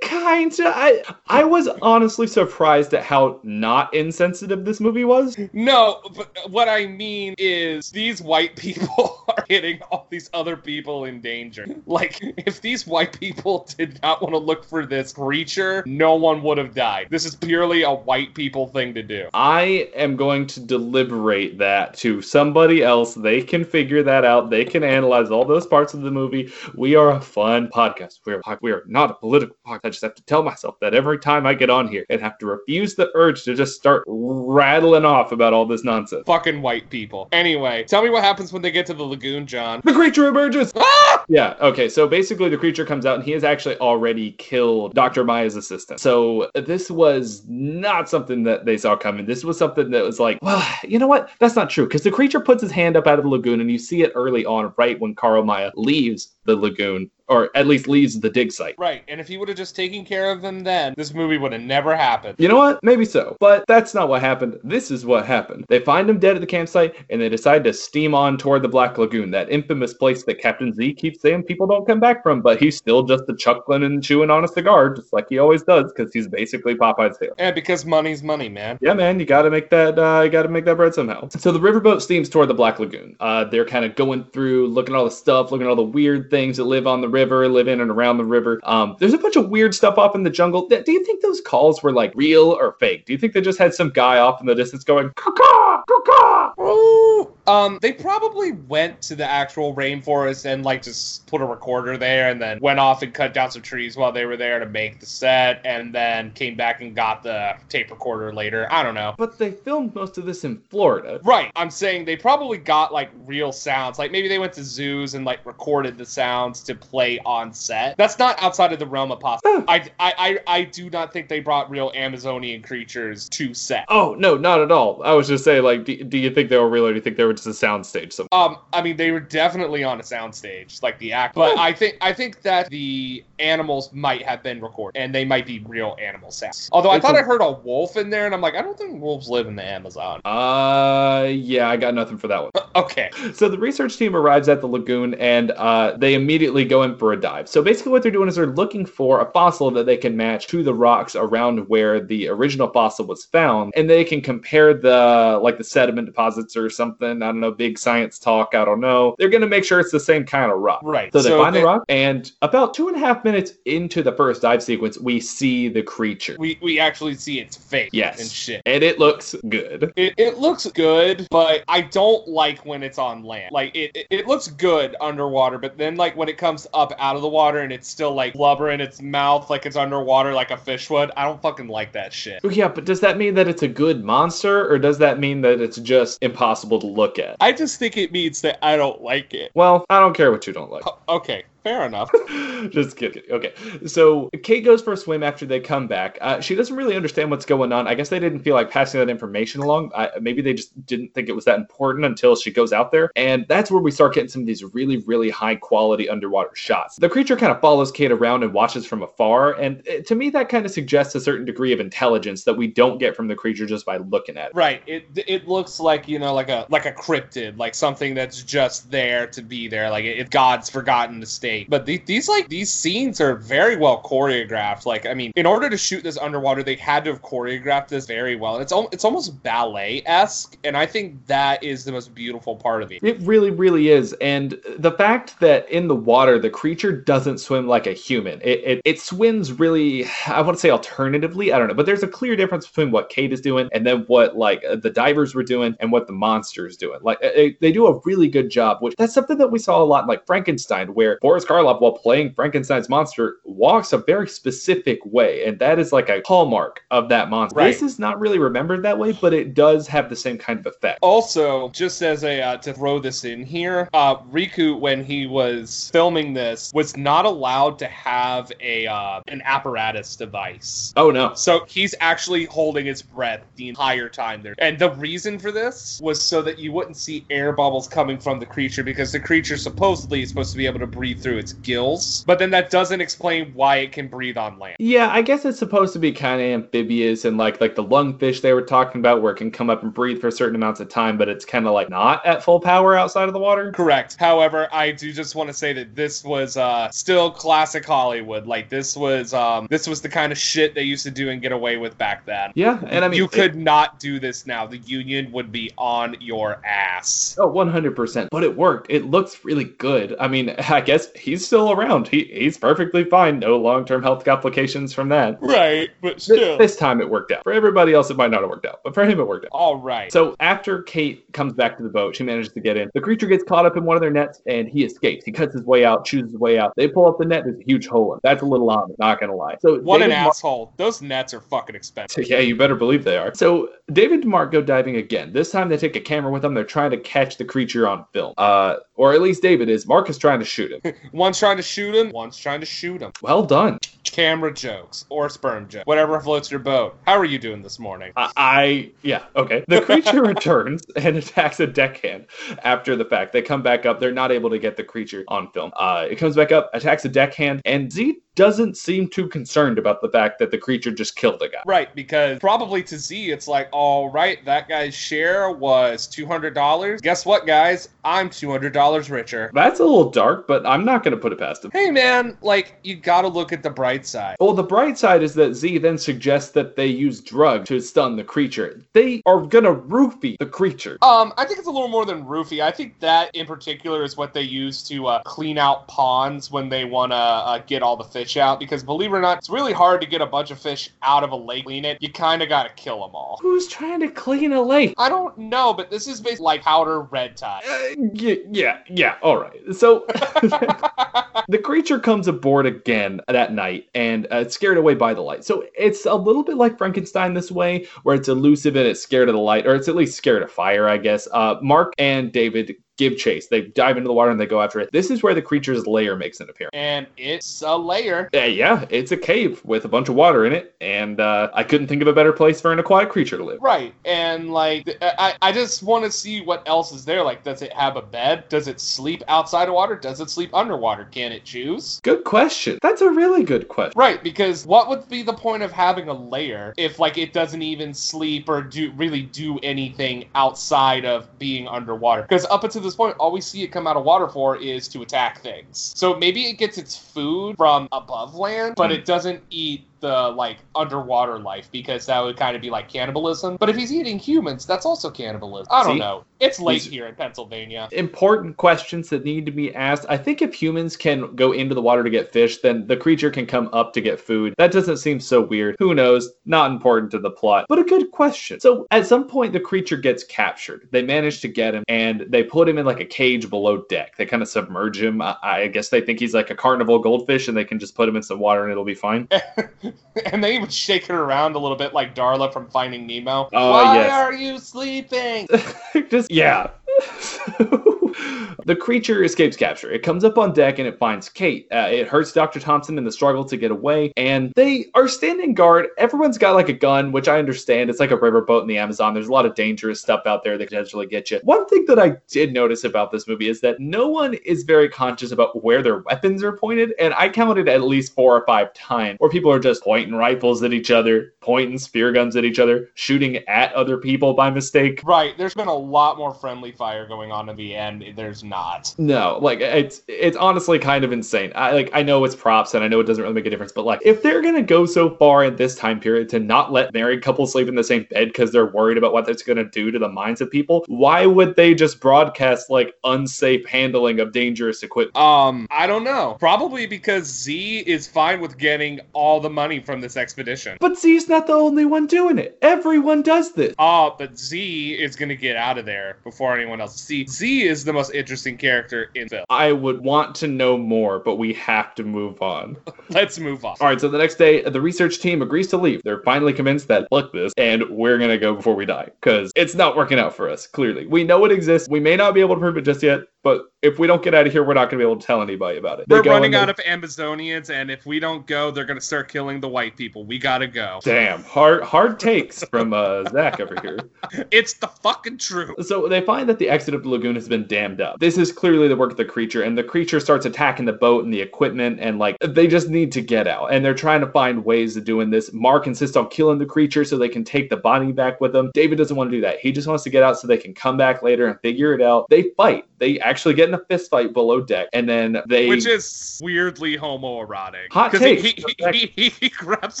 kinda. 0.02 0.72
I 0.74 1.02
I 1.26 1.44
was 1.44 1.68
honestly 1.82 2.26
surprised 2.26 2.94
at 2.94 3.02
how 3.02 3.40
not 3.42 3.92
insensitive 3.94 4.64
this 4.64 4.80
movie 4.80 5.04
was. 5.04 5.36
No, 5.52 6.00
but 6.16 6.36
what 6.50 6.68
I 6.68 6.86
mean 6.86 7.34
is 7.38 7.90
these 7.90 8.22
white 8.22 8.56
people 8.64 9.24
are 9.28 9.44
hitting 9.48 9.80
all 9.90 10.06
these 10.10 10.30
other 10.32 10.56
people 10.56 11.04
in 11.04 11.20
danger. 11.20 11.66
Like, 11.86 12.18
if 12.38 12.60
these 12.60 12.86
white 12.86 13.18
people 13.18 13.68
did 13.76 14.00
not 14.02 14.22
want 14.22 14.34
to 14.34 14.38
look 14.38 14.64
for 14.64 14.86
this 14.86 15.12
creature, 15.12 15.82
no 15.86 16.14
one 16.14 16.42
would 16.42 16.58
have 16.58 16.74
died. 16.74 17.08
This 17.10 17.24
is 17.24 17.34
purely 17.34 17.82
a 17.82 17.92
white 17.92 18.34
people 18.34 18.68
thing 18.68 18.94
to 18.94 19.02
do. 19.02 19.28
I 19.34 19.90
am 19.94 20.16
going 20.16 20.46
to 20.48 20.60
deliberate 20.60 21.58
that 21.58 21.94
to 21.98 22.22
somebody 22.22 22.82
else. 22.82 23.14
They 23.14 23.42
can 23.42 23.64
figure 23.64 24.02
that 24.02 24.24
out. 24.24 24.50
They 24.50 24.64
can 24.64 24.82
analyze 24.82 25.30
all 25.30 25.44
those 25.44 25.66
parts 25.66 25.94
of 25.94 26.02
the 26.02 26.10
movie. 26.10 26.52
We 26.74 26.94
are 26.94 27.12
a 27.12 27.20
fun 27.20 27.68
podcast. 27.68 28.20
We 28.24 28.34
are 28.34 28.58
we 28.60 28.72
are 28.72 28.84
not 28.86 29.18
a 29.22 29.23
political 29.24 29.56
podcast. 29.66 29.80
I 29.84 29.88
just 29.88 30.02
have 30.02 30.14
to 30.16 30.22
tell 30.24 30.42
myself 30.42 30.78
that 30.80 30.92
every 30.92 31.18
time 31.18 31.46
I 31.46 31.54
get 31.54 31.70
on 31.70 31.88
here 31.88 32.04
and 32.10 32.20
have 32.20 32.36
to 32.38 32.46
refuse 32.46 32.94
the 32.94 33.10
urge 33.14 33.42
to 33.44 33.54
just 33.54 33.74
start 33.74 34.04
rattling 34.06 35.06
off 35.06 35.32
about 35.32 35.54
all 35.54 35.64
this 35.64 35.82
nonsense. 35.82 36.24
Fucking 36.26 36.60
white 36.60 36.90
people. 36.90 37.28
Anyway, 37.32 37.84
tell 37.84 38.02
me 38.02 38.10
what 38.10 38.22
happens 38.22 38.52
when 38.52 38.60
they 38.60 38.70
get 38.70 38.84
to 38.86 38.94
the 38.94 39.02
lagoon, 39.02 39.46
John. 39.46 39.80
The 39.82 39.94
creature 39.94 40.28
emerges. 40.28 40.72
Ah! 40.76 41.24
Yeah, 41.28 41.54
okay. 41.62 41.88
So 41.88 42.06
basically, 42.06 42.50
the 42.50 42.58
creature 42.58 42.84
comes 42.84 43.06
out 43.06 43.14
and 43.14 43.24
he 43.24 43.30
has 43.30 43.44
actually 43.44 43.78
already 43.78 44.32
killed 44.32 44.92
Dr. 44.92 45.24
Maia's 45.24 45.56
assistant. 45.56 46.00
So 46.00 46.50
this 46.54 46.90
was 46.90 47.42
not 47.48 48.10
something 48.10 48.42
that 48.42 48.66
they 48.66 48.76
saw 48.76 48.94
coming. 48.94 49.24
This 49.24 49.42
was 49.42 49.56
something 49.56 49.90
that 49.92 50.04
was 50.04 50.20
like, 50.20 50.38
well, 50.42 50.62
you 50.86 50.98
know 50.98 51.06
what? 51.06 51.30
That's 51.40 51.56
not 51.56 51.70
true. 51.70 51.86
Because 51.86 52.02
the 52.02 52.10
creature 52.10 52.40
puts 52.40 52.60
his 52.60 52.70
hand 52.70 52.94
up 52.94 53.06
out 53.06 53.18
of 53.18 53.24
the 53.24 53.30
lagoon 53.30 53.62
and 53.62 53.70
you 53.70 53.78
see 53.78 54.02
it 54.02 54.12
early 54.14 54.44
on, 54.44 54.74
right 54.76 55.00
when 55.00 55.14
Carl 55.14 55.44
Maya 55.44 55.70
leaves 55.76 56.34
the 56.44 56.56
lagoon, 56.56 57.10
or 57.28 57.50
at 57.56 57.66
least 57.66 57.88
leaves 57.88 58.20
the 58.20 58.28
dig 58.28 58.52
site. 58.52 58.74
Right, 58.78 59.02
and 59.08 59.20
if 59.20 59.28
he 59.28 59.38
would 59.38 59.48
have 59.48 59.56
just 59.56 59.74
taken 59.74 60.04
care 60.04 60.30
of 60.30 60.42
them 60.42 60.60
then, 60.60 60.94
this 60.96 61.14
movie 61.14 61.38
would 61.38 61.52
have 61.52 61.62
never 61.62 61.96
happened. 61.96 62.36
You 62.38 62.48
know 62.48 62.56
what? 62.56 62.82
Maybe 62.82 63.04
so. 63.04 63.36
But 63.40 63.64
that's 63.66 63.94
not 63.94 64.08
what 64.08 64.20
happened. 64.20 64.58
This 64.62 64.90
is 64.90 65.06
what 65.06 65.24
happened. 65.24 65.64
They 65.68 65.80
find 65.80 66.08
him 66.08 66.18
dead 66.18 66.36
at 66.36 66.40
the 66.40 66.46
campsite 66.46 66.94
and 67.10 67.20
they 67.20 67.28
decide 67.28 67.64
to 67.64 67.72
steam 67.72 68.14
on 68.14 68.36
toward 68.36 68.62
the 68.62 68.68
Black 68.68 68.98
Lagoon, 68.98 69.30
that 69.30 69.50
infamous 69.50 69.94
place 69.94 70.24
that 70.24 70.38
Captain 70.38 70.72
Z 70.72 70.94
keeps 70.94 71.20
saying 71.20 71.44
people 71.44 71.66
don't 71.66 71.86
come 71.86 72.00
back 72.00 72.22
from, 72.22 72.42
but 72.42 72.60
he's 72.60 72.76
still 72.76 73.02
just 73.02 73.24
a 73.28 73.36
chuckling 73.36 73.84
and 73.84 74.02
chewing 74.02 74.30
on 74.30 74.44
a 74.44 74.48
cigar, 74.48 74.94
just 74.94 75.12
like 75.12 75.26
he 75.28 75.38
always 75.38 75.62
does, 75.62 75.92
because 75.92 76.12
he's 76.12 76.28
basically 76.28 76.74
Popeye's 76.74 77.16
tail. 77.16 77.32
And 77.38 77.54
because 77.54 77.86
money's 77.86 78.22
money, 78.22 78.50
man. 78.50 78.78
Yeah, 78.82 78.92
man, 78.92 79.18
you 79.18 79.24
gotta 79.24 79.50
make 79.50 79.70
that. 79.70 79.98
Uh, 79.98 80.22
you 80.22 80.30
gotta 80.30 80.48
make 80.48 80.66
that 80.66 80.76
bread 80.76 80.94
somehow. 80.94 81.28
So 81.30 81.52
the 81.52 81.58
riverboat 81.58 82.02
steams 82.02 82.28
toward 82.28 82.48
the 82.48 82.54
Black 82.54 82.78
Lagoon. 82.78 83.16
Uh, 83.20 83.44
they're 83.44 83.64
kind 83.64 83.84
of 83.84 83.96
going 83.96 84.24
through, 84.24 84.68
looking 84.68 84.94
at 84.94 84.98
all 84.98 85.04
the 85.06 85.10
stuff, 85.10 85.50
looking 85.50 85.66
at 85.66 85.70
all 85.70 85.76
the 85.76 85.82
weird 85.82 86.30
things 86.30 86.33
that 86.34 86.64
live 86.64 86.86
on 86.86 87.00
the 87.00 87.08
river, 87.08 87.48
live 87.48 87.68
in 87.68 87.80
and 87.80 87.90
around 87.90 88.18
the 88.18 88.24
river. 88.24 88.60
Um, 88.64 88.96
there's 88.98 89.14
a 89.14 89.18
bunch 89.18 89.36
of 89.36 89.50
weird 89.50 89.72
stuff 89.74 89.98
off 89.98 90.16
in 90.16 90.24
the 90.24 90.30
jungle. 90.30 90.68
Do 90.68 90.82
you 90.88 91.04
think 91.04 91.22
those 91.22 91.40
calls 91.40 91.80
were 91.80 91.92
like 91.92 92.12
real 92.16 92.50
or 92.50 92.72
fake? 92.80 93.06
Do 93.06 93.12
you 93.12 93.18
think 93.18 93.34
they 93.34 93.40
just 93.40 93.58
had 93.58 93.72
some 93.72 93.90
guy 93.90 94.18
off 94.18 94.40
in 94.40 94.46
the 94.46 94.54
distance 94.54 94.82
going 94.82 95.10
caw 95.14 95.30
caw 95.30 95.82
caw? 95.86 97.13
Um, 97.46 97.78
they 97.82 97.92
probably 97.92 98.52
went 98.52 99.02
to 99.02 99.16
the 99.16 99.24
actual 99.24 99.74
rainforest 99.74 100.46
and 100.46 100.64
like 100.64 100.82
just 100.82 101.26
put 101.26 101.40
a 101.40 101.44
recorder 101.44 101.96
there, 101.96 102.30
and 102.30 102.40
then 102.40 102.58
went 102.60 102.78
off 102.78 103.02
and 103.02 103.12
cut 103.12 103.34
down 103.34 103.50
some 103.50 103.62
trees 103.62 103.96
while 103.96 104.12
they 104.12 104.24
were 104.24 104.36
there 104.36 104.58
to 104.58 104.66
make 104.66 105.00
the 105.00 105.06
set, 105.06 105.60
and 105.64 105.94
then 105.94 106.30
came 106.32 106.56
back 106.56 106.80
and 106.80 106.94
got 106.94 107.22
the 107.22 107.54
tape 107.68 107.90
recorder 107.90 108.32
later. 108.32 108.66
I 108.70 108.82
don't 108.82 108.94
know. 108.94 109.14
But 109.18 109.38
they 109.38 109.50
filmed 109.50 109.94
most 109.94 110.18
of 110.18 110.26
this 110.26 110.44
in 110.44 110.58
Florida. 110.70 111.20
Right. 111.22 111.50
I'm 111.56 111.70
saying 111.70 112.04
they 112.04 112.16
probably 112.16 112.58
got 112.58 112.92
like 112.92 113.10
real 113.26 113.52
sounds. 113.52 113.98
Like 113.98 114.10
maybe 114.10 114.28
they 114.28 114.38
went 114.38 114.52
to 114.54 114.64
zoos 114.64 115.14
and 115.14 115.24
like 115.24 115.44
recorded 115.44 115.98
the 115.98 116.06
sounds 116.06 116.62
to 116.62 116.74
play 116.74 117.18
on 117.26 117.52
set. 117.52 117.96
That's 117.96 118.18
not 118.18 118.42
outside 118.42 118.72
of 118.72 118.78
the 118.78 118.86
realm 118.86 119.12
of 119.12 119.20
possible. 119.20 119.64
I, 119.68 119.90
I, 119.98 120.12
I, 120.18 120.38
I 120.46 120.64
do 120.64 120.90
not 120.90 121.12
think 121.12 121.28
they 121.28 121.40
brought 121.40 121.70
real 121.70 121.92
Amazonian 121.94 122.62
creatures 122.62 123.28
to 123.30 123.54
set. 123.54 123.84
Oh 123.88 124.14
no, 124.18 124.36
not 124.36 124.60
at 124.60 124.70
all. 124.70 125.02
I 125.02 125.12
was 125.12 125.28
just 125.28 125.44
saying, 125.44 125.62
like, 125.62 125.84
do, 125.84 126.02
do 126.04 126.18
you 126.18 126.30
think 126.30 126.48
they 126.48 126.58
were 126.58 126.68
real, 126.68 126.86
or 126.86 126.90
do 126.90 126.96
you 126.96 127.00
think 127.00 127.13
they 127.16 127.24
were 127.24 127.32
just 127.34 127.46
a 127.46 127.50
soundstage? 127.50 128.12
Somewhere? 128.12 128.28
Um, 128.32 128.58
I 128.72 128.82
mean, 128.82 128.96
they 128.96 129.10
were 129.10 129.20
definitely 129.20 129.84
on 129.84 130.00
a 130.00 130.02
soundstage, 130.02 130.82
like 130.82 130.98
the 130.98 131.12
act. 131.12 131.34
But 131.34 131.58
I 131.58 131.72
think 131.72 131.96
I 132.00 132.12
think 132.12 132.42
that 132.42 132.68
the 132.70 133.24
animals 133.38 133.92
might 133.92 134.22
have 134.22 134.42
been 134.42 134.60
recorded, 134.60 134.98
and 134.98 135.14
they 135.14 135.24
might 135.24 135.46
be 135.46 135.60
real 135.66 135.96
animal 136.00 136.30
sounds. 136.30 136.68
Although 136.72 136.90
I 136.90 136.96
It's 136.96 137.04
thought 137.04 137.14
a- 137.16 137.18
I 137.18 137.22
heard 137.22 137.40
a 137.40 137.50
wolf 137.52 137.96
in 137.96 138.10
there, 138.10 138.26
and 138.26 138.34
I'm 138.34 138.40
like, 138.40 138.54
I 138.54 138.62
don't 138.62 138.78
think 138.78 139.00
wolves 139.00 139.28
live 139.28 139.46
in 139.46 139.56
the 139.56 139.64
Amazon. 139.64 140.20
Uh, 140.24 141.26
yeah, 141.30 141.68
I 141.68 141.76
got 141.76 141.94
nothing 141.94 142.18
for 142.18 142.28
that 142.28 142.42
one. 142.42 142.50
Okay. 142.76 143.08
So 143.34 143.48
the 143.48 143.56
research 143.56 143.96
team 143.96 144.16
arrives 144.16 144.48
at 144.48 144.60
the 144.60 144.66
lagoon 144.66 145.14
and 145.14 145.52
uh, 145.52 145.96
they 145.96 146.14
immediately 146.14 146.64
go 146.64 146.82
in 146.82 146.96
for 146.96 147.12
a 147.12 147.20
dive. 147.20 147.48
So 147.48 147.62
basically, 147.62 147.92
what 147.92 148.02
they're 148.02 148.10
doing 148.10 148.28
is 148.28 148.34
they're 148.34 148.48
looking 148.48 148.84
for 148.84 149.20
a 149.20 149.30
fossil 149.30 149.70
that 149.70 149.86
they 149.86 149.96
can 149.96 150.16
match 150.16 150.48
to 150.48 150.64
the 150.64 150.74
rocks 150.74 151.14
around 151.14 151.68
where 151.68 152.00
the 152.00 152.26
original 152.26 152.68
fossil 152.72 153.06
was 153.06 153.24
found, 153.26 153.72
and 153.76 153.88
they 153.88 154.02
can 154.02 154.20
compare 154.20 154.74
the 154.74 155.38
like 155.40 155.56
the 155.56 155.62
sediment 155.62 156.06
deposits 156.06 156.56
or 156.56 156.68
something. 156.68 156.93
I 157.02 157.14
don't 157.14 157.40
know, 157.40 157.50
big 157.50 157.78
science 157.78 158.18
talk. 158.18 158.54
I 158.54 158.64
don't 158.64 158.80
know. 158.80 159.14
They're 159.18 159.28
gonna 159.28 159.46
make 159.46 159.64
sure 159.64 159.80
it's 159.80 159.92
the 159.92 160.00
same 160.00 160.24
kind 160.24 160.50
of 160.50 160.58
rock. 160.58 160.80
Right. 160.82 161.12
So 161.12 161.22
they 161.22 161.28
So 161.30 161.38
find 161.38 161.54
they- 161.54 161.60
the 161.60 161.66
rock, 161.66 161.84
and 161.88 162.30
about 162.42 162.74
two 162.74 162.88
and 162.88 162.96
a 162.96 163.00
half 163.00 163.24
minutes 163.24 163.52
into 163.64 164.02
the 164.02 164.12
first 164.12 164.42
dive 164.42 164.62
sequence, 164.62 164.98
we 164.98 165.20
see 165.20 165.68
the 165.68 165.82
creature, 165.82 166.36
We 166.38 166.58
we 166.62 166.78
actually 166.78 167.14
see 167.14 167.40
its 167.40 167.56
face. 167.56 167.90
Yes. 167.92 168.20
And 168.20 168.30
shit. 168.30 168.62
and 168.66 168.82
it 168.84 168.98
looks 168.98 169.34
good. 169.48 169.92
It, 169.96 170.14
it 170.16 170.38
looks 170.38 170.66
good, 170.70 171.26
but 171.30 171.64
I 171.68 171.82
don't 171.82 172.26
like 172.28 172.64
when 172.66 172.82
it's 172.82 172.98
on 172.98 173.22
land. 173.22 173.50
Like 173.52 173.74
it, 173.74 173.90
it, 173.94 174.06
it 174.10 174.26
looks 174.26 174.48
good 174.48 174.96
underwater, 175.00 175.58
but 175.58 175.76
then 175.78 175.96
like 175.96 176.16
when 176.16 176.28
it 176.28 176.38
comes 176.38 176.66
up 176.74 176.92
out 176.98 177.16
of 177.16 177.22
the 177.22 177.28
water 177.28 177.60
and 177.60 177.72
it's 177.72 177.88
still 177.88 178.12
like 178.14 178.34
blubber 178.34 178.70
in 178.70 178.80
its 178.80 179.00
mouth, 179.02 179.50
like 179.50 179.66
it's 179.66 179.76
underwater, 179.76 180.32
like 180.32 180.50
a 180.50 180.56
fish 180.56 180.88
would. 180.90 181.10
I 181.16 181.24
don't 181.24 181.40
fucking 181.42 181.68
like 181.68 181.92
that 181.92 182.12
shit. 182.12 182.40
Yeah, 182.44 182.68
but 182.68 182.84
does 182.84 183.00
that 183.00 183.18
mean 183.18 183.34
that 183.34 183.48
it's 183.48 183.62
a 183.62 183.68
good 183.68 184.04
monster, 184.04 184.70
or 184.70 184.78
does 184.78 184.98
that 184.98 185.18
mean 185.18 185.40
that 185.42 185.60
it's 185.60 185.76
just 185.78 186.18
impossible 186.22 186.78
to 186.80 186.83
look 186.92 187.18
at? 187.18 187.36
I 187.40 187.52
just 187.52 187.78
think 187.78 187.96
it 187.96 188.12
means 188.12 188.40
that 188.42 188.58
I 188.64 188.76
don't 188.76 189.02
like 189.02 189.34
it. 189.34 189.50
Well, 189.54 189.84
I 189.90 190.00
don't 190.00 190.14
care 190.14 190.30
what 190.30 190.46
you 190.46 190.52
don't 190.52 190.70
like. 190.70 190.84
Okay, 191.08 191.44
fair 191.64 191.84
enough. 191.86 192.10
Just 192.70 192.96
kidding. 192.96 193.22
Okay. 193.30 193.54
So 193.86 194.30
Kate 194.42 194.64
goes 194.64 194.82
for 194.82 194.92
a 194.92 194.96
swim 194.96 195.22
after 195.22 195.46
they 195.46 195.60
come 195.60 195.88
back. 195.88 196.18
Uh, 196.20 196.40
she 196.40 196.54
doesn't 196.54 196.76
really 196.76 196.94
understand 196.94 197.30
what's 197.30 197.44
going 197.44 197.72
on. 197.72 197.88
I 197.88 197.94
guess 197.94 198.08
they 198.10 198.20
didn't 198.20 198.40
feel 198.40 198.54
like 198.54 198.70
passing 198.70 199.00
that 199.00 199.10
information 199.10 199.60
along. 199.60 199.90
I, 199.96 200.10
maybe 200.20 200.42
they 200.42 200.54
just 200.54 200.86
didn't 200.86 201.12
think 201.14 201.28
it 201.28 201.34
was 201.34 201.44
that 201.46 201.58
important 201.58 202.04
until 202.04 202.36
she 202.36 202.52
goes 202.52 202.72
out 202.72 202.92
there. 202.92 203.10
And 203.16 203.46
that's 203.48 203.70
where 203.70 203.82
we 203.82 203.90
start 203.90 204.14
getting 204.14 204.28
some 204.28 204.42
of 204.42 204.46
these 204.46 204.62
really, 204.62 204.98
really 204.98 205.30
high 205.30 205.56
quality 205.56 206.08
underwater 206.08 206.54
shots. 206.54 206.96
The 206.96 207.08
creature 207.08 207.36
kind 207.36 207.50
of 207.50 207.60
follows 207.60 207.90
Kate 207.90 208.12
around 208.12 208.42
and 208.42 208.52
watches 208.52 208.86
from 208.86 209.02
afar. 209.02 209.54
And 209.54 209.86
uh, 209.88 210.02
to 210.02 210.14
me, 210.14 210.30
that 210.30 210.48
kind 210.48 210.64
of 210.64 210.72
suggests 210.72 211.14
a 211.14 211.20
certain 211.20 211.44
degree 211.44 211.72
of 211.72 211.80
intelligence 211.80 212.44
that 212.44 212.54
we 212.54 212.68
don't 212.68 212.98
get 212.98 213.16
from 213.16 213.28
the 213.28 213.34
creature 213.34 213.66
just 213.66 213.86
by 213.86 213.96
looking 213.96 214.36
at 214.36 214.50
it. 214.50 214.54
Right. 214.54 214.82
It 214.86 215.04
it 215.14 215.48
looks 215.48 215.80
like 215.80 216.06
you 216.08 216.18
know 216.18 216.34
like 216.34 216.48
a 216.48 216.66
like 216.68 216.86
a 216.86 216.92
cryptid, 216.92 217.58
like 217.58 217.74
something 217.74 218.14
that's 218.14 218.42
just 218.42 218.90
there 218.90 219.26
to 219.28 219.42
be 219.42 219.68
there, 219.68 219.90
like 219.90 220.04
it, 220.04 220.30
God's 220.30 220.68
forgotten 220.68 221.20
But 221.68 221.86
the, 221.86 221.98
these 222.06 222.28
like 222.28 222.48
these 222.48 222.72
scenes 222.72 223.20
are 223.20 223.36
very 223.36 223.76
well 223.76 224.02
choreographed. 224.02 224.86
Like 224.86 225.06
I 225.06 225.14
mean, 225.14 225.30
in 225.36 225.46
order 225.46 225.70
to 225.70 225.76
shoot 225.76 226.02
this 226.02 226.18
underwater, 226.18 226.62
they 226.62 226.74
had 226.76 227.04
to 227.04 227.12
have 227.12 227.22
choreographed 227.22 227.88
this 227.88 228.06
very 228.06 228.36
well. 228.36 228.58
It's 228.58 228.72
al- 228.72 228.88
it's 228.92 229.04
almost 229.04 229.42
ballet 229.42 230.02
esque, 230.06 230.56
and 230.64 230.76
I 230.76 230.86
think 230.86 231.26
that 231.26 231.62
is 231.62 231.84
the 231.84 231.92
most 231.92 232.14
beautiful 232.14 232.56
part 232.56 232.82
of 232.82 232.90
it. 232.90 233.02
It 233.02 233.20
really, 233.20 233.50
really 233.50 233.90
is. 233.90 234.12
And 234.20 234.58
the 234.78 234.92
fact 234.92 235.38
that 235.40 235.68
in 235.70 235.88
the 235.88 235.94
water, 235.94 236.38
the 236.38 236.50
creature 236.50 236.92
doesn't 236.92 237.38
swim 237.38 237.68
like 237.68 237.86
a 237.86 237.92
human, 237.92 238.40
it, 238.42 238.60
it, 238.64 238.80
it 238.84 239.00
swims 239.00 239.52
really, 239.52 240.06
I 240.26 240.40
want 240.40 240.56
to 240.56 240.60
say 240.60 240.70
alternatively. 240.70 241.52
I 241.52 241.58
don't 241.58 241.68
know. 241.68 241.74
But 241.74 241.86
there's 241.86 242.02
a 242.02 242.08
clear 242.08 242.36
difference 242.36 242.66
between 242.66 242.90
what 242.90 243.08
Kate 243.10 243.32
is 243.32 243.40
doing 243.40 243.68
and 243.72 243.86
then 243.86 244.04
what, 244.06 244.36
like, 244.36 244.62
uh, 244.68 244.76
the 244.76 244.90
divers 244.90 245.34
were 245.34 245.42
doing 245.42 245.76
and 245.80 245.92
what 245.92 246.06
the 246.06 246.12
monster 246.12 246.66
is 246.66 246.76
doing. 246.76 247.00
Like, 247.02 247.18
uh, 247.22 247.30
they, 247.34 247.56
they 247.60 247.72
do 247.72 247.86
a 247.86 248.00
really 248.04 248.28
good 248.28 248.50
job, 248.50 248.78
which 248.80 248.94
that's 248.96 249.14
something 249.14 249.38
that 249.38 249.50
we 249.50 249.58
saw 249.58 249.82
a 249.82 249.84
lot 249.84 250.04
in, 250.04 250.08
like, 250.08 250.26
Frankenstein, 250.26 250.94
where 250.94 251.18
Boris 251.20 251.43
Karloff, 251.44 251.80
while 251.80 251.92
playing 251.92 252.34
Frankenstein's 252.34 252.88
monster, 252.88 253.36
walks 253.44 253.92
a 253.92 253.98
very 253.98 254.28
specific 254.28 254.98
way. 255.04 255.44
And 255.44 255.58
that 255.58 255.78
is 255.78 255.92
like 255.92 256.08
a 256.08 256.22
hallmark 256.26 256.82
of 256.90 257.08
that 257.08 257.30
monster. 257.30 257.58
Right. 257.58 257.72
This 257.72 257.82
is 257.82 257.98
not 257.98 258.18
really 258.20 258.38
remembered 258.38 258.82
that 258.82 258.98
way, 258.98 259.12
but 259.12 259.32
it 259.32 259.54
does 259.54 259.86
have 259.88 260.08
the 260.08 260.16
same 260.16 260.38
kind 260.38 260.58
of 260.58 260.66
effect. 260.66 260.98
Also, 261.02 261.68
just 261.70 262.02
as 262.02 262.24
a 262.24 262.42
uh, 262.42 262.56
to 262.58 262.72
throw 262.72 262.98
this 262.98 263.24
in 263.24 263.44
here, 263.44 263.88
uh, 263.92 264.16
Ricou 264.16 264.78
when 264.78 265.04
he 265.04 265.26
was 265.26 265.90
filming 265.92 266.34
this 266.34 266.72
was 266.74 266.96
not 266.96 267.24
allowed 267.24 267.78
to 267.78 267.86
have 267.86 268.50
a 268.60 268.86
uh, 268.86 269.20
an 269.28 269.42
apparatus 269.44 270.16
device. 270.16 270.92
Oh, 270.96 271.10
no. 271.10 271.34
So 271.34 271.64
he's 271.68 271.94
actually 272.00 272.44
holding 272.46 272.86
his 272.86 273.02
breath 273.02 273.42
the 273.56 273.68
entire 273.68 274.08
time 274.08 274.42
there. 274.42 274.54
And 274.58 274.78
the 274.78 274.90
reason 274.92 275.38
for 275.38 275.52
this 275.52 276.00
was 276.02 276.22
so 276.22 276.42
that 276.42 276.58
you 276.58 276.72
wouldn't 276.72 276.96
see 276.96 277.26
air 277.30 277.52
bubbles 277.52 277.88
coming 277.88 278.18
from 278.18 278.38
the 278.40 278.46
creature 278.46 278.82
because 278.82 279.12
the 279.12 279.20
creature 279.20 279.56
supposedly 279.56 280.22
is 280.22 280.28
supposed 280.28 280.52
to 280.52 280.58
be 280.58 280.66
able 280.66 280.80
to 280.80 280.86
breathe 280.86 281.22
through 281.22 281.33
its 281.38 281.52
gills. 281.54 282.24
But 282.26 282.38
then 282.38 282.50
that 282.50 282.70
doesn't 282.70 283.00
explain 283.00 283.52
why 283.54 283.76
it 283.76 283.92
can 283.92 284.08
breathe 284.08 284.36
on 284.36 284.58
land. 284.58 284.76
Yeah, 284.78 285.08
I 285.10 285.22
guess 285.22 285.44
it's 285.44 285.58
supposed 285.58 285.92
to 285.94 285.98
be 285.98 286.12
kind 286.12 286.40
of 286.40 286.46
amphibious 286.46 287.24
and 287.24 287.36
like 287.36 287.60
like 287.60 287.74
the 287.74 287.84
lungfish 287.84 288.40
they 288.40 288.52
were 288.52 288.62
talking 288.62 289.00
about 289.00 289.22
where 289.22 289.32
it 289.32 289.36
can 289.36 289.50
come 289.50 289.70
up 289.70 289.82
and 289.82 289.92
breathe 289.92 290.20
for 290.20 290.30
certain 290.30 290.56
amounts 290.56 290.80
of 290.80 290.88
time, 290.88 291.16
but 291.18 291.28
it's 291.28 291.44
kind 291.44 291.66
of 291.66 291.72
like 291.72 291.88
not 291.88 292.24
at 292.26 292.42
full 292.42 292.60
power 292.60 292.94
outside 292.96 293.28
of 293.28 293.32
the 293.32 293.38
water. 293.38 293.72
Correct. 293.72 294.16
However, 294.18 294.68
I 294.72 294.92
do 294.92 295.12
just 295.12 295.34
want 295.34 295.48
to 295.48 295.54
say 295.54 295.72
that 295.72 295.94
this 295.94 296.24
was 296.24 296.56
uh, 296.56 296.90
still 296.90 297.30
classic 297.30 297.84
Hollywood. 297.84 298.46
Like 298.46 298.68
this 298.68 298.96
was 298.96 299.34
um, 299.34 299.66
this 299.70 299.86
was 299.86 300.00
the 300.00 300.08
kind 300.08 300.32
of 300.32 300.38
shit 300.38 300.74
they 300.74 300.82
used 300.82 301.04
to 301.04 301.10
do 301.10 301.30
and 301.30 301.40
get 301.40 301.52
away 301.52 301.76
with 301.76 301.96
back 301.98 302.24
then. 302.26 302.52
Yeah, 302.54 302.80
and 302.88 303.04
I 303.04 303.08
mean 303.08 303.16
you 303.18 303.24
it- 303.24 303.32
could 303.32 303.56
not 303.56 303.98
do 303.98 304.18
this 304.18 304.46
now. 304.46 304.66
The 304.66 304.78
union 304.78 305.30
would 305.32 305.52
be 305.52 305.70
on 305.78 306.16
your 306.20 306.60
ass. 306.64 307.36
Oh, 307.38 307.48
100%. 307.48 308.28
But 308.30 308.44
it 308.44 308.56
worked. 308.56 308.86
It 308.90 309.06
looks 309.06 309.44
really 309.44 309.64
good. 309.64 310.14
I 310.20 310.28
mean, 310.28 310.50
I 310.68 310.80
guess 310.80 311.08
he's 311.24 311.44
still 311.44 311.72
around. 311.72 312.06
He, 312.06 312.24
he's 312.24 312.58
perfectly 312.58 313.04
fine. 313.04 313.38
No 313.38 313.56
long 313.56 313.84
term 313.84 314.02
health 314.02 314.24
complications 314.24 314.92
from 314.92 315.08
that. 315.08 315.38
Right, 315.40 315.90
but 316.02 316.20
still. 316.20 316.58
This 316.58 316.76
time 316.76 317.00
it 317.00 317.08
worked 317.08 317.32
out. 317.32 317.42
For 317.42 317.52
everybody 317.52 317.94
else, 317.94 318.10
it 318.10 318.16
might 318.16 318.30
not 318.30 318.42
have 318.42 318.50
worked 318.50 318.66
out, 318.66 318.80
but 318.84 318.94
for 318.94 319.04
him, 319.04 319.18
it 319.18 319.26
worked 319.26 319.46
out. 319.46 319.50
All 319.52 319.76
right. 319.76 320.12
So 320.12 320.36
after 320.40 320.82
Kate 320.82 321.32
comes 321.32 321.54
back 321.54 321.76
to 321.78 321.82
the 321.82 321.88
boat, 321.88 322.14
she 322.14 322.24
manages 322.24 322.52
to 322.52 322.60
get 322.60 322.76
in. 322.76 322.90
The 322.94 323.00
creature 323.00 323.26
gets 323.26 323.42
caught 323.42 323.64
up 323.64 323.76
in 323.76 323.84
one 323.84 323.96
of 323.96 324.02
their 324.02 324.10
nets 324.10 324.42
and 324.46 324.68
he 324.68 324.84
escapes. 324.84 325.24
He 325.24 325.32
cuts 325.32 325.54
his 325.54 325.64
way 325.64 325.84
out, 325.84 326.04
chooses 326.04 326.32
his 326.32 326.40
way 326.40 326.58
out. 326.58 326.74
They 326.76 326.88
pull 326.88 327.06
up 327.06 327.18
the 327.18 327.24
net. 327.24 327.44
There's 327.44 327.58
a 327.58 327.64
huge 327.64 327.86
hole 327.86 328.12
in 328.12 328.18
it. 328.18 328.22
That's 328.22 328.42
a 328.42 328.46
little 328.46 328.70
odd, 328.70 328.92
not 328.98 329.20
gonna 329.20 329.34
lie. 329.34 329.56
So 329.60 329.80
what 329.80 330.02
an 330.02 330.10
Mar- 330.10 330.28
asshole. 330.28 330.74
Those 330.76 331.00
nets 331.00 331.32
are 331.32 331.40
fucking 331.40 331.74
expensive. 331.74 332.28
yeah, 332.28 332.38
you 332.38 332.54
better 332.56 332.74
believe 332.76 333.04
they 333.04 333.16
are. 333.16 333.34
So 333.34 333.70
David 333.92 334.20
and 334.20 334.30
Mark 334.30 334.52
go 334.52 334.60
diving 334.60 334.96
again. 334.96 335.32
This 335.32 335.50
time 335.50 335.68
they 335.68 335.76
take 335.76 335.96
a 335.96 336.00
camera 336.00 336.30
with 336.30 336.42
them. 336.42 336.54
They're 336.54 336.64
trying 336.64 336.90
to 336.90 336.98
catch 336.98 337.36
the 337.38 337.44
creature 337.44 337.88
on 337.88 338.04
film. 338.12 338.34
Uh, 338.36 338.76
or 338.96 339.12
at 339.12 339.22
least 339.22 339.42
David 339.42 339.68
is. 339.68 339.86
Mark 339.86 340.08
is 340.08 340.18
trying 340.18 340.38
to 340.38 340.44
shoot 340.44 340.72
him. 340.72 340.94
One's 341.12 341.38
trying 341.38 341.56
to 341.56 341.62
shoot 341.62 341.94
him, 341.94 342.10
one's 342.10 342.36
trying 342.38 342.60
to 342.60 342.66
shoot 342.66 343.02
him. 343.02 343.12
Well 343.22 343.44
done. 343.44 343.78
Camera 344.04 344.52
jokes 344.52 345.04
or 345.08 345.28
sperm 345.28 345.68
jokes. 345.68 345.86
Whatever 345.86 346.20
floats 346.20 346.50
your 346.50 346.60
boat. 346.60 346.96
How 347.06 347.14
are 347.14 347.24
you 347.24 347.38
doing 347.38 347.62
this 347.62 347.78
morning? 347.78 348.12
I, 348.16 348.32
I 348.36 348.90
yeah 349.02 349.24
okay. 349.36 349.64
The 349.68 349.82
creature 349.82 350.22
returns 350.24 350.82
and 350.96 351.16
attacks 351.16 351.60
a 351.60 351.66
deckhand. 351.66 352.26
After 352.62 352.96
the 352.96 353.04
fact, 353.04 353.32
they 353.32 353.42
come 353.42 353.62
back 353.62 353.86
up. 353.86 354.00
They're 354.00 354.12
not 354.12 354.32
able 354.32 354.50
to 354.50 354.58
get 354.58 354.76
the 354.76 354.84
creature 354.84 355.24
on 355.28 355.50
film. 355.52 355.72
Uh, 355.76 356.06
it 356.08 356.16
comes 356.16 356.36
back 356.36 356.52
up, 356.52 356.70
attacks 356.72 357.04
a 357.04 357.08
deckhand, 357.08 357.62
and 357.64 357.92
Z 357.92 358.18
doesn't 358.34 358.76
seem 358.76 359.08
too 359.08 359.28
concerned 359.28 359.78
about 359.78 360.00
the 360.00 360.08
fact 360.08 360.38
that 360.38 360.50
the 360.50 360.58
creature 360.58 360.90
just 360.90 361.16
killed 361.16 361.40
the 361.40 361.48
guy. 361.48 361.62
Right, 361.66 361.94
because 361.94 362.38
probably 362.40 362.82
to 362.84 362.98
Z, 362.98 363.30
it's 363.30 363.46
like, 363.46 363.68
all 363.72 364.10
right, 364.10 364.44
that 364.44 364.68
guy's 364.68 364.94
share 364.94 365.50
was 365.50 366.08
$200. 366.08 367.00
Guess 367.00 367.24
what, 367.24 367.46
guys? 367.46 367.90
I'm 368.04 368.28
$200 368.28 369.10
richer. 369.10 369.50
That's 369.54 369.80
a 369.80 369.84
little 369.84 370.10
dark, 370.10 370.46
but 370.46 370.66
I'm 370.66 370.84
not 370.84 371.04
going 371.04 371.14
to 371.14 371.20
put 371.20 371.32
it 371.32 371.38
past 371.38 371.64
him. 371.64 371.70
Hey, 371.72 371.90
man, 371.90 372.36
like, 372.42 372.74
you 372.82 372.96
gotta 372.96 373.28
look 373.28 373.52
at 373.52 373.62
the 373.62 373.70
bright 373.70 373.93
bright 373.94 374.06
side? 374.06 374.36
Well, 374.40 374.54
the 374.54 374.62
bright 374.62 374.98
side 374.98 375.22
is 375.22 375.34
that 375.34 375.54
Z 375.54 375.78
then 375.78 375.98
suggests 375.98 376.50
that 376.52 376.76
they 376.76 376.86
use 376.86 377.20
drug 377.20 377.64
to 377.66 377.80
stun 377.80 378.16
the 378.16 378.24
creature. 378.24 378.80
They 378.92 379.22
are 379.26 379.40
gonna 379.40 379.74
roofie 379.74 380.36
the 380.38 380.46
creature. 380.46 380.98
Um, 381.02 381.32
I 381.36 381.44
think 381.44 381.58
it's 381.58 381.68
a 381.68 381.70
little 381.70 381.88
more 381.88 382.04
than 382.04 382.24
roofie. 382.24 382.62
I 382.62 382.70
think 382.70 382.98
that 383.00 383.34
in 383.34 383.46
particular 383.46 384.02
is 384.02 384.16
what 384.16 384.34
they 384.34 384.42
use 384.42 384.82
to 384.84 385.06
uh, 385.06 385.22
clean 385.22 385.58
out 385.58 385.86
ponds 385.86 386.50
when 386.50 386.68
they 386.68 386.84
want 386.84 387.12
to 387.12 387.16
uh, 387.16 387.58
get 387.58 387.82
all 387.82 387.96
the 387.96 388.04
fish 388.04 388.36
out. 388.36 388.58
Because 388.58 388.82
believe 388.82 389.12
it 389.12 389.16
or 389.16 389.20
not, 389.20 389.38
it's 389.38 389.50
really 389.50 389.72
hard 389.72 390.00
to 390.00 390.06
get 390.06 390.20
a 390.20 390.26
bunch 390.26 390.50
of 390.50 390.58
fish 390.58 390.90
out 391.02 391.22
of 391.22 391.30
a 391.30 391.36
lake, 391.36 391.64
clean 391.64 391.84
it. 391.84 391.98
You 392.00 392.10
kind 392.10 392.42
of 392.42 392.48
got 392.48 392.64
to 392.64 392.70
kill 392.74 393.00
them 393.06 393.14
all. 393.14 393.38
Who's 393.40 393.68
trying 393.68 394.00
to 394.00 394.08
clean 394.08 394.52
a 394.52 394.62
lake? 394.62 394.94
I 394.98 395.08
don't 395.08 395.36
know, 395.38 395.72
but 395.72 395.90
this 395.90 396.08
is 396.08 396.20
basically 396.20 396.44
like 396.44 396.62
powder 396.62 397.02
red 397.02 397.36
tide. 397.36 397.62
Uh, 397.68 398.02
yeah, 398.12 398.34
yeah, 398.50 398.78
yeah, 398.88 399.14
all 399.22 399.38
right. 399.38 399.60
So 399.74 400.04
the 401.48 401.60
creature 401.62 401.98
comes 401.98 402.28
aboard 402.28 402.66
again 402.66 403.20
that 403.28 403.52
night 403.52 403.83
and 403.94 404.26
uh, 404.32 404.38
it's 404.38 404.54
scared 404.54 404.76
away 404.76 404.94
by 404.94 405.14
the 405.14 405.20
light. 405.20 405.44
So 405.44 405.64
it's 405.76 406.06
a 406.06 406.14
little 406.14 406.42
bit 406.42 406.56
like 406.56 406.78
Frankenstein 406.78 407.34
this 407.34 407.50
way, 407.50 407.86
where 408.02 408.14
it's 408.14 408.28
elusive 408.28 408.76
and 408.76 408.86
it's 408.86 409.02
scared 409.02 409.28
of 409.28 409.34
the 409.34 409.40
light, 409.40 409.66
or 409.66 409.74
it's 409.74 409.88
at 409.88 409.96
least 409.96 410.16
scared 410.16 410.42
of 410.42 410.50
fire, 410.50 410.88
I 410.88 410.98
guess. 410.98 411.28
Uh, 411.32 411.56
Mark 411.62 411.92
and 411.98 412.32
David 412.32 412.76
give 412.96 413.16
chase. 413.16 413.48
They 413.48 413.62
dive 413.62 413.96
into 413.96 414.08
the 414.08 414.14
water 414.14 414.30
and 414.30 414.40
they 414.40 414.46
go 414.46 414.62
after 414.62 414.80
it. 414.80 414.90
This 414.92 415.10
is 415.10 415.22
where 415.22 415.34
the 415.34 415.42
creature's 415.42 415.86
lair 415.86 416.16
makes 416.16 416.40
an 416.40 416.48
appearance. 416.48 416.70
And 416.74 417.06
it's 417.16 417.62
a 417.62 417.76
lair. 417.76 418.30
Uh, 418.34 418.40
yeah, 418.40 418.84
it's 418.90 419.12
a 419.12 419.16
cave 419.16 419.60
with 419.64 419.84
a 419.84 419.88
bunch 419.88 420.08
of 420.08 420.14
water 420.14 420.44
in 420.44 420.52
it, 420.52 420.74
and 420.80 421.20
uh, 421.20 421.50
I 421.54 421.64
couldn't 421.64 421.88
think 421.88 422.02
of 422.02 422.08
a 422.08 422.12
better 422.12 422.32
place 422.32 422.60
for 422.60 422.72
an 422.72 422.78
aquatic 422.78 423.10
creature 423.10 423.36
to 423.36 423.44
live. 423.44 423.60
Right. 423.60 423.94
And 424.04 424.52
like, 424.52 424.84
th- 424.86 424.98
I, 425.02 425.34
I 425.42 425.52
just 425.52 425.82
want 425.82 426.04
to 426.04 426.10
see 426.10 426.40
what 426.40 426.66
else 426.68 426.92
is 426.92 427.04
there. 427.04 427.22
Like, 427.22 427.42
does 427.42 427.62
it 427.62 427.72
have 427.72 427.96
a 427.96 428.02
bed? 428.02 428.48
Does 428.48 428.68
it 428.68 428.80
sleep 428.80 429.22
outside 429.28 429.68
of 429.68 429.74
water? 429.74 429.96
Does 429.96 430.20
it 430.20 430.30
sleep 430.30 430.54
underwater? 430.54 431.04
Can 431.04 431.32
it 431.32 431.44
choose? 431.44 432.00
Good 432.02 432.24
question. 432.24 432.78
That's 432.82 433.02
a 433.02 433.10
really 433.10 433.42
good 433.42 433.68
question. 433.68 433.98
Right, 433.98 434.22
because 434.22 434.66
what 434.66 434.88
would 434.88 435.08
be 435.08 435.22
the 435.22 435.32
point 435.32 435.62
of 435.62 435.72
having 435.72 436.08
a 436.08 436.12
lair 436.12 436.74
if 436.76 436.98
like 436.98 437.18
it 437.18 437.32
doesn't 437.32 437.62
even 437.62 437.92
sleep 437.92 438.48
or 438.48 438.62
do 438.62 438.92
really 438.92 439.22
do 439.22 439.58
anything 439.62 440.28
outside 440.34 441.04
of 441.04 441.38
being 441.38 441.66
underwater? 441.66 442.22
Because 442.22 442.46
up 442.46 442.64
until 442.64 442.83
this 442.88 442.96
point, 442.96 443.16
all 443.18 443.32
we 443.32 443.40
see 443.40 443.62
it 443.62 443.68
come 443.68 443.86
out 443.86 443.96
of 443.96 444.04
water 444.04 444.28
for 444.28 444.56
is 444.56 444.88
to 444.88 445.02
attack 445.02 445.40
things. 445.42 445.92
So 445.96 446.14
maybe 446.16 446.44
it 446.46 446.54
gets 446.54 446.78
its 446.78 446.96
food 446.96 447.56
from 447.56 447.88
above 447.92 448.34
land, 448.34 448.74
but 448.76 448.90
Hmm. 448.90 448.96
it 448.96 449.04
doesn't 449.04 449.42
eat 449.50 449.86
the 450.04 450.28
like 450.28 450.58
underwater 450.74 451.38
life 451.38 451.70
because 451.72 452.04
that 452.04 452.22
would 452.22 452.36
kind 452.36 452.54
of 452.54 452.60
be 452.60 452.68
like 452.68 452.90
cannibalism. 452.90 453.56
But 453.58 453.70
if 453.70 453.76
he's 453.76 453.90
eating 453.90 454.18
humans, 454.18 454.66
that's 454.66 454.84
also 454.84 455.10
cannibalism. 455.10 455.68
I 455.70 455.82
don't 455.82 455.94
See? 455.94 455.98
know. 455.98 456.24
It's 456.40 456.60
late 456.60 456.82
He's- 456.82 456.92
here 456.92 457.06
in 457.06 457.14
Pennsylvania. 457.14 457.88
important 457.92 458.58
questions 458.58 459.08
that 459.08 459.24
need 459.24 459.46
to 459.46 459.52
be 459.52 459.74
asked. 459.74 460.04
I 460.10 460.18
think 460.18 460.42
if 460.42 460.52
humans 460.52 460.94
can 460.94 461.34
go 461.34 461.52
into 461.52 461.74
the 461.74 461.80
water 461.80 462.04
to 462.04 462.10
get 462.10 462.32
fish, 462.34 462.58
then 462.58 462.86
the 462.86 462.98
creature 462.98 463.30
can 463.30 463.46
come 463.46 463.70
up 463.72 463.94
to 463.94 464.02
get 464.02 464.20
food. 464.20 464.52
That 464.58 464.72
doesn't 464.72 464.98
seem 464.98 465.20
so 465.20 465.40
weird. 465.40 465.76
Who 465.78 465.94
knows? 465.94 466.30
Not 466.44 466.70
important 466.70 467.10
to 467.12 467.18
the 467.18 467.30
plot, 467.30 467.64
but 467.70 467.78
a 467.78 467.84
good 467.84 468.10
question. 468.10 468.60
So 468.60 468.86
at 468.90 469.06
some 469.06 469.26
point, 469.26 469.54
the 469.54 469.60
creature 469.60 469.96
gets 469.96 470.22
captured. 470.22 470.86
They 470.90 471.02
manage 471.02 471.40
to 471.40 471.48
get 471.48 471.74
him 471.74 471.82
and 471.88 472.26
they 472.28 472.42
put 472.42 472.68
him 472.68 472.76
in 472.76 472.84
like 472.84 473.00
a 473.00 473.06
cage 473.06 473.48
below 473.48 473.78
deck. 473.88 474.16
They 474.18 474.26
kind 474.26 474.42
of 474.42 474.48
submerge 474.48 475.00
him. 475.00 475.22
I, 475.22 475.36
I 475.42 475.68
guess 475.68 475.88
they 475.88 476.02
think 476.02 476.20
he's 476.20 476.34
like 476.34 476.50
a 476.50 476.54
carnival 476.54 476.98
goldfish 476.98 477.48
and 477.48 477.56
they 477.56 477.64
can 477.64 477.78
just 477.78 477.94
put 477.94 478.06
him 478.06 478.16
in 478.16 478.22
some 478.22 478.38
water 478.38 478.62
and 478.64 478.70
it'll 478.70 478.84
be 478.84 478.94
fine. 478.94 479.28
and 480.26 480.42
they 480.42 480.56
even 480.56 480.68
shake 480.68 481.04
it 481.04 481.14
around 481.14 481.56
a 481.56 481.58
little 481.58 481.76
bit 481.76 481.92
like 481.92 482.14
Darla 482.14 482.52
from 482.52 482.68
Finding 482.68 483.06
Nemo. 483.06 483.48
Oh, 483.52 483.70
Why 483.70 483.96
yes. 483.96 484.12
are 484.12 484.32
you 484.32 484.58
sleeping? 484.58 485.48
just 486.08 486.30
yeah. 486.30 486.70
the 488.64 488.76
creature 488.78 489.24
escapes 489.24 489.56
capture. 489.56 489.90
It 489.90 490.02
comes 490.02 490.24
up 490.24 490.38
on 490.38 490.52
deck 490.52 490.78
and 490.78 490.86
it 490.86 490.98
finds 490.98 491.28
Kate. 491.28 491.66
Uh, 491.72 491.88
it 491.90 492.08
hurts 492.08 492.32
Dr. 492.32 492.60
Thompson 492.60 492.96
in 492.98 493.04
the 493.04 493.12
struggle 493.12 493.44
to 493.44 493.56
get 493.56 493.70
away, 493.70 494.12
and 494.16 494.52
they 494.54 494.86
are 494.94 495.08
standing 495.08 495.54
guard. 495.54 495.88
Everyone's 495.98 496.38
got 496.38 496.54
like 496.54 496.68
a 496.68 496.74
gun, 496.74 497.12
which 497.12 497.28
I 497.28 497.38
understand. 497.38 497.90
It's 497.90 498.00
like 498.00 498.10
a 498.10 498.16
riverboat 498.16 498.62
in 498.62 498.68
the 498.68 498.78
Amazon. 498.78 499.14
There's 499.14 499.28
a 499.28 499.32
lot 499.32 499.46
of 499.46 499.54
dangerous 499.54 500.00
stuff 500.00 500.22
out 500.26 500.44
there 500.44 500.56
that 500.56 500.64
could 500.64 500.70
potentially 500.70 501.06
get 501.06 501.30
you. 501.30 501.40
One 501.42 501.66
thing 501.66 501.84
that 501.86 501.98
I 501.98 502.16
did 502.28 502.52
notice 502.52 502.84
about 502.84 503.10
this 503.10 503.26
movie 503.26 503.48
is 503.48 503.60
that 503.60 503.80
no 503.80 504.08
one 504.08 504.34
is 504.34 504.62
very 504.62 504.88
conscious 504.88 505.32
about 505.32 505.64
where 505.64 505.82
their 505.82 505.98
weapons 505.98 506.42
are 506.42 506.56
pointed, 506.56 506.94
and 506.98 507.12
I 507.14 507.28
counted 507.28 507.68
at 507.68 507.82
least 507.82 508.14
four 508.14 508.36
or 508.36 508.46
five 508.46 508.72
times 508.74 509.16
where 509.18 509.30
people 509.30 509.50
are 509.50 509.60
just 509.60 509.73
pointing 509.80 510.14
rifles 510.14 510.62
at 510.62 510.72
each 510.72 510.90
other, 510.90 511.34
pointing 511.40 511.78
spear 511.78 512.12
guns 512.12 512.36
at 512.36 512.44
each 512.44 512.58
other, 512.58 512.90
shooting 512.94 513.36
at 513.48 513.72
other 513.74 513.98
people 513.98 514.34
by 514.34 514.50
mistake. 514.50 515.00
right, 515.04 515.36
there's 515.38 515.54
been 515.54 515.68
a 515.68 515.74
lot 515.74 516.16
more 516.16 516.34
friendly 516.34 516.72
fire 516.72 517.06
going 517.06 517.32
on 517.32 517.48
in 517.48 517.56
the 517.56 517.74
end. 517.74 518.04
There's 518.16 518.44
not. 518.44 518.94
No, 518.98 519.38
like 519.40 519.60
it's 519.60 520.02
it's 520.08 520.36
honestly 520.36 520.78
kind 520.78 521.04
of 521.04 521.12
insane. 521.12 521.52
I 521.54 521.72
like 521.72 521.90
I 521.92 522.02
know 522.02 522.24
it's 522.24 522.34
props 522.34 522.74
and 522.74 522.84
I 522.84 522.88
know 522.88 523.00
it 523.00 523.04
doesn't 523.04 523.22
really 523.22 523.34
make 523.34 523.46
a 523.46 523.50
difference, 523.50 523.72
but 523.72 523.84
like 523.84 524.00
if 524.04 524.22
they're 524.22 524.42
gonna 524.42 524.62
go 524.62 524.86
so 524.86 525.16
far 525.16 525.44
in 525.44 525.56
this 525.56 525.74
time 525.74 526.00
period 526.00 526.28
to 526.30 526.38
not 526.38 526.72
let 526.72 526.92
married 526.92 527.22
couples 527.22 527.52
sleep 527.52 527.68
in 527.68 527.74
the 527.74 527.84
same 527.84 528.06
bed 528.10 528.28
because 528.28 528.52
they're 528.52 528.66
worried 528.66 528.98
about 528.98 529.12
what 529.12 529.26
that's 529.26 529.42
gonna 529.42 529.64
do 529.64 529.90
to 529.90 529.98
the 529.98 530.08
minds 530.08 530.40
of 530.40 530.50
people, 530.50 530.84
why 530.88 531.26
would 531.26 531.56
they 531.56 531.74
just 531.74 532.00
broadcast 532.00 532.70
like 532.70 532.94
unsafe 533.04 533.66
handling 533.66 534.20
of 534.20 534.32
dangerous 534.32 534.82
equipment? 534.82 535.16
Um, 535.16 535.66
I 535.70 535.86
don't 535.86 536.04
know. 536.04 536.36
Probably 536.38 536.86
because 536.86 537.24
Z 537.24 537.80
is 537.86 538.06
fine 538.06 538.40
with 538.40 538.58
getting 538.58 539.00
all 539.12 539.40
the 539.40 539.50
money 539.50 539.63
from 539.84 540.00
this 540.00 540.16
expedition. 540.16 540.76
But 540.80 540.98
Z's 540.98 541.28
not 541.28 541.46
the 541.46 541.54
only 541.54 541.84
one 541.84 542.06
doing 542.06 542.38
it. 542.38 542.58
Everyone 542.62 543.22
does 543.22 543.52
this. 543.52 543.74
Oh, 543.78 544.14
but 544.18 544.38
Z 544.38 544.94
is 544.94 545.16
gonna 545.16 545.34
get 545.34 545.56
out 545.56 545.78
of 545.78 545.86
there 545.86 546.18
before 546.22 546.54
anyone 546.54 546.80
else. 546.80 547.00
See, 547.00 547.26
Z 547.26 547.62
is 547.62 547.84
the 547.84 547.92
most 547.92 548.12
interesting 548.12 548.56
character 548.56 549.10
in 549.14 549.28
film. 549.28 549.44
I 549.48 549.72
would 549.72 550.00
want 550.02 550.34
to 550.36 550.46
know 550.46 550.76
more, 550.76 551.18
but 551.18 551.36
we 551.36 551.54
have 551.54 551.94
to 551.94 552.04
move 552.04 552.40
on. 552.42 552.76
Let's 553.08 553.38
move 553.38 553.64
on. 553.64 553.76
All 553.80 553.88
right, 553.88 554.00
so 554.00 554.08
the 554.08 554.18
next 554.18 554.36
day, 554.36 554.62
the 554.62 554.80
research 554.80 555.20
team 555.20 555.42
agrees 555.42 555.68
to 555.68 555.76
leave. 555.76 556.02
They're 556.04 556.22
finally 556.22 556.52
convinced 556.52 556.88
that, 556.88 557.08
look 557.10 557.32
this, 557.32 557.52
and 557.56 557.88
we're 557.90 558.18
gonna 558.18 558.38
go 558.38 558.54
before 558.54 558.74
we 558.74 558.84
die. 558.84 559.08
Because 559.20 559.50
it's 559.56 559.74
not 559.74 559.96
working 559.96 560.18
out 560.18 560.34
for 560.34 560.48
us, 560.50 560.66
clearly. 560.66 561.06
We 561.06 561.24
know 561.24 561.44
it 561.44 561.52
exists. 561.52 561.88
We 561.88 562.00
may 562.00 562.16
not 562.16 562.34
be 562.34 562.40
able 562.40 562.54
to 562.56 562.60
prove 562.60 562.76
it 562.76 562.82
just 562.82 563.02
yet, 563.02 563.22
but 563.44 563.66
if 563.82 563.98
we 563.98 564.06
don't 564.06 564.22
get 564.22 564.34
out 564.34 564.46
of 564.46 564.52
here, 564.52 564.64
we're 564.64 564.72
not 564.74 564.90
gonna 564.90 564.98
be 564.98 565.04
able 565.04 565.18
to 565.18 565.26
tell 565.26 565.42
anybody 565.42 565.78
about 565.78 566.00
it. 566.00 566.08
They 566.08 566.16
We're 566.16 566.22
running 566.22 566.54
out 566.54 566.74
they- 566.74 566.90
of 566.90 567.00
Amazonians, 567.00 567.68
and 567.68 567.90
if 567.90 568.06
we 568.06 568.18
don't 568.18 568.46
go, 568.46 568.70
they're 568.70 568.86
gonna 568.86 569.00
start 569.00 569.28
killing 569.30 569.60
the 569.60 569.68
white 569.68 569.96
people. 569.96 570.24
We 570.24 570.38
gotta 570.38 570.66
go. 570.66 571.00
Damn, 571.04 571.44
hard 571.44 571.82
hard 571.82 572.18
takes 572.18 572.64
from 572.64 572.92
uh, 572.92 573.24
Zach 573.30 573.60
over 573.60 573.76
here. 573.82 573.98
It's 574.50 574.74
the 574.74 574.88
fucking 574.88 575.38
truth. 575.38 575.86
So 575.86 576.08
they 576.08 576.20
find 576.22 576.48
that 576.48 576.58
the 576.58 576.68
exit 576.68 576.94
of 576.94 577.02
the 577.02 577.08
lagoon 577.08 577.34
has 577.34 577.48
been 577.48 577.66
dammed 577.66 578.00
up. 578.00 578.18
This 578.20 578.38
is 578.38 578.50
clearly 578.50 578.88
the 578.88 578.96
work 578.96 579.10
of 579.10 579.16
the 579.16 579.24
creature, 579.24 579.62
and 579.62 579.76
the 579.76 579.84
creature 579.84 580.18
starts 580.18 580.46
attacking 580.46 580.86
the 580.86 580.92
boat 580.94 581.24
and 581.24 581.32
the 581.32 581.40
equipment, 581.40 581.98
and 582.00 582.18
like 582.18 582.36
they 582.40 582.66
just 582.66 582.88
need 582.88 583.12
to 583.12 583.20
get 583.20 583.46
out. 583.46 583.72
And 583.72 583.84
they're 583.84 583.94
trying 583.94 584.20
to 584.22 584.26
find 584.28 584.64
ways 584.64 584.96
of 584.96 585.04
doing 585.04 585.28
this. 585.30 585.52
Mark 585.52 585.86
insists 585.86 586.16
on 586.16 586.28
killing 586.30 586.58
the 586.58 586.66
creature 586.66 587.04
so 587.04 587.18
they 587.18 587.28
can 587.28 587.44
take 587.44 587.68
the 587.68 587.76
body 587.76 588.12
back 588.12 588.40
with 588.40 588.52
them. 588.52 588.70
David 588.72 588.96
doesn't 588.96 589.16
want 589.16 589.30
to 589.30 589.36
do 589.36 589.42
that. 589.42 589.58
He 589.60 589.72
just 589.72 589.86
wants 589.86 590.04
to 590.04 590.10
get 590.10 590.22
out 590.22 590.38
so 590.38 590.46
they 590.46 590.56
can 590.56 590.72
come 590.72 590.96
back 590.96 591.22
later 591.22 591.46
and 591.46 591.60
figure 591.60 591.92
it 591.92 592.00
out. 592.00 592.26
They 592.30 592.50
fight. 592.56 592.86
They 592.98 593.20
actually 593.20 593.33
get 593.42 593.68
in 593.68 593.74
a 593.74 593.84
fist 593.86 594.10
fight 594.10 594.32
below 594.32 594.60
deck, 594.60 594.88
and 594.92 595.08
then 595.08 595.38
they 595.48 595.68
Which 595.68 595.86
is 595.86 596.40
weirdly 596.42 596.96
homoerotic. 596.96 597.92
Hot 597.92 598.10
'Cause 598.10 598.20
he, 598.20 598.36
takes. 598.36 598.64
he, 598.78 598.90
he, 598.92 599.12
he, 599.16 599.28
he 599.40 599.48
grabs 599.48 600.00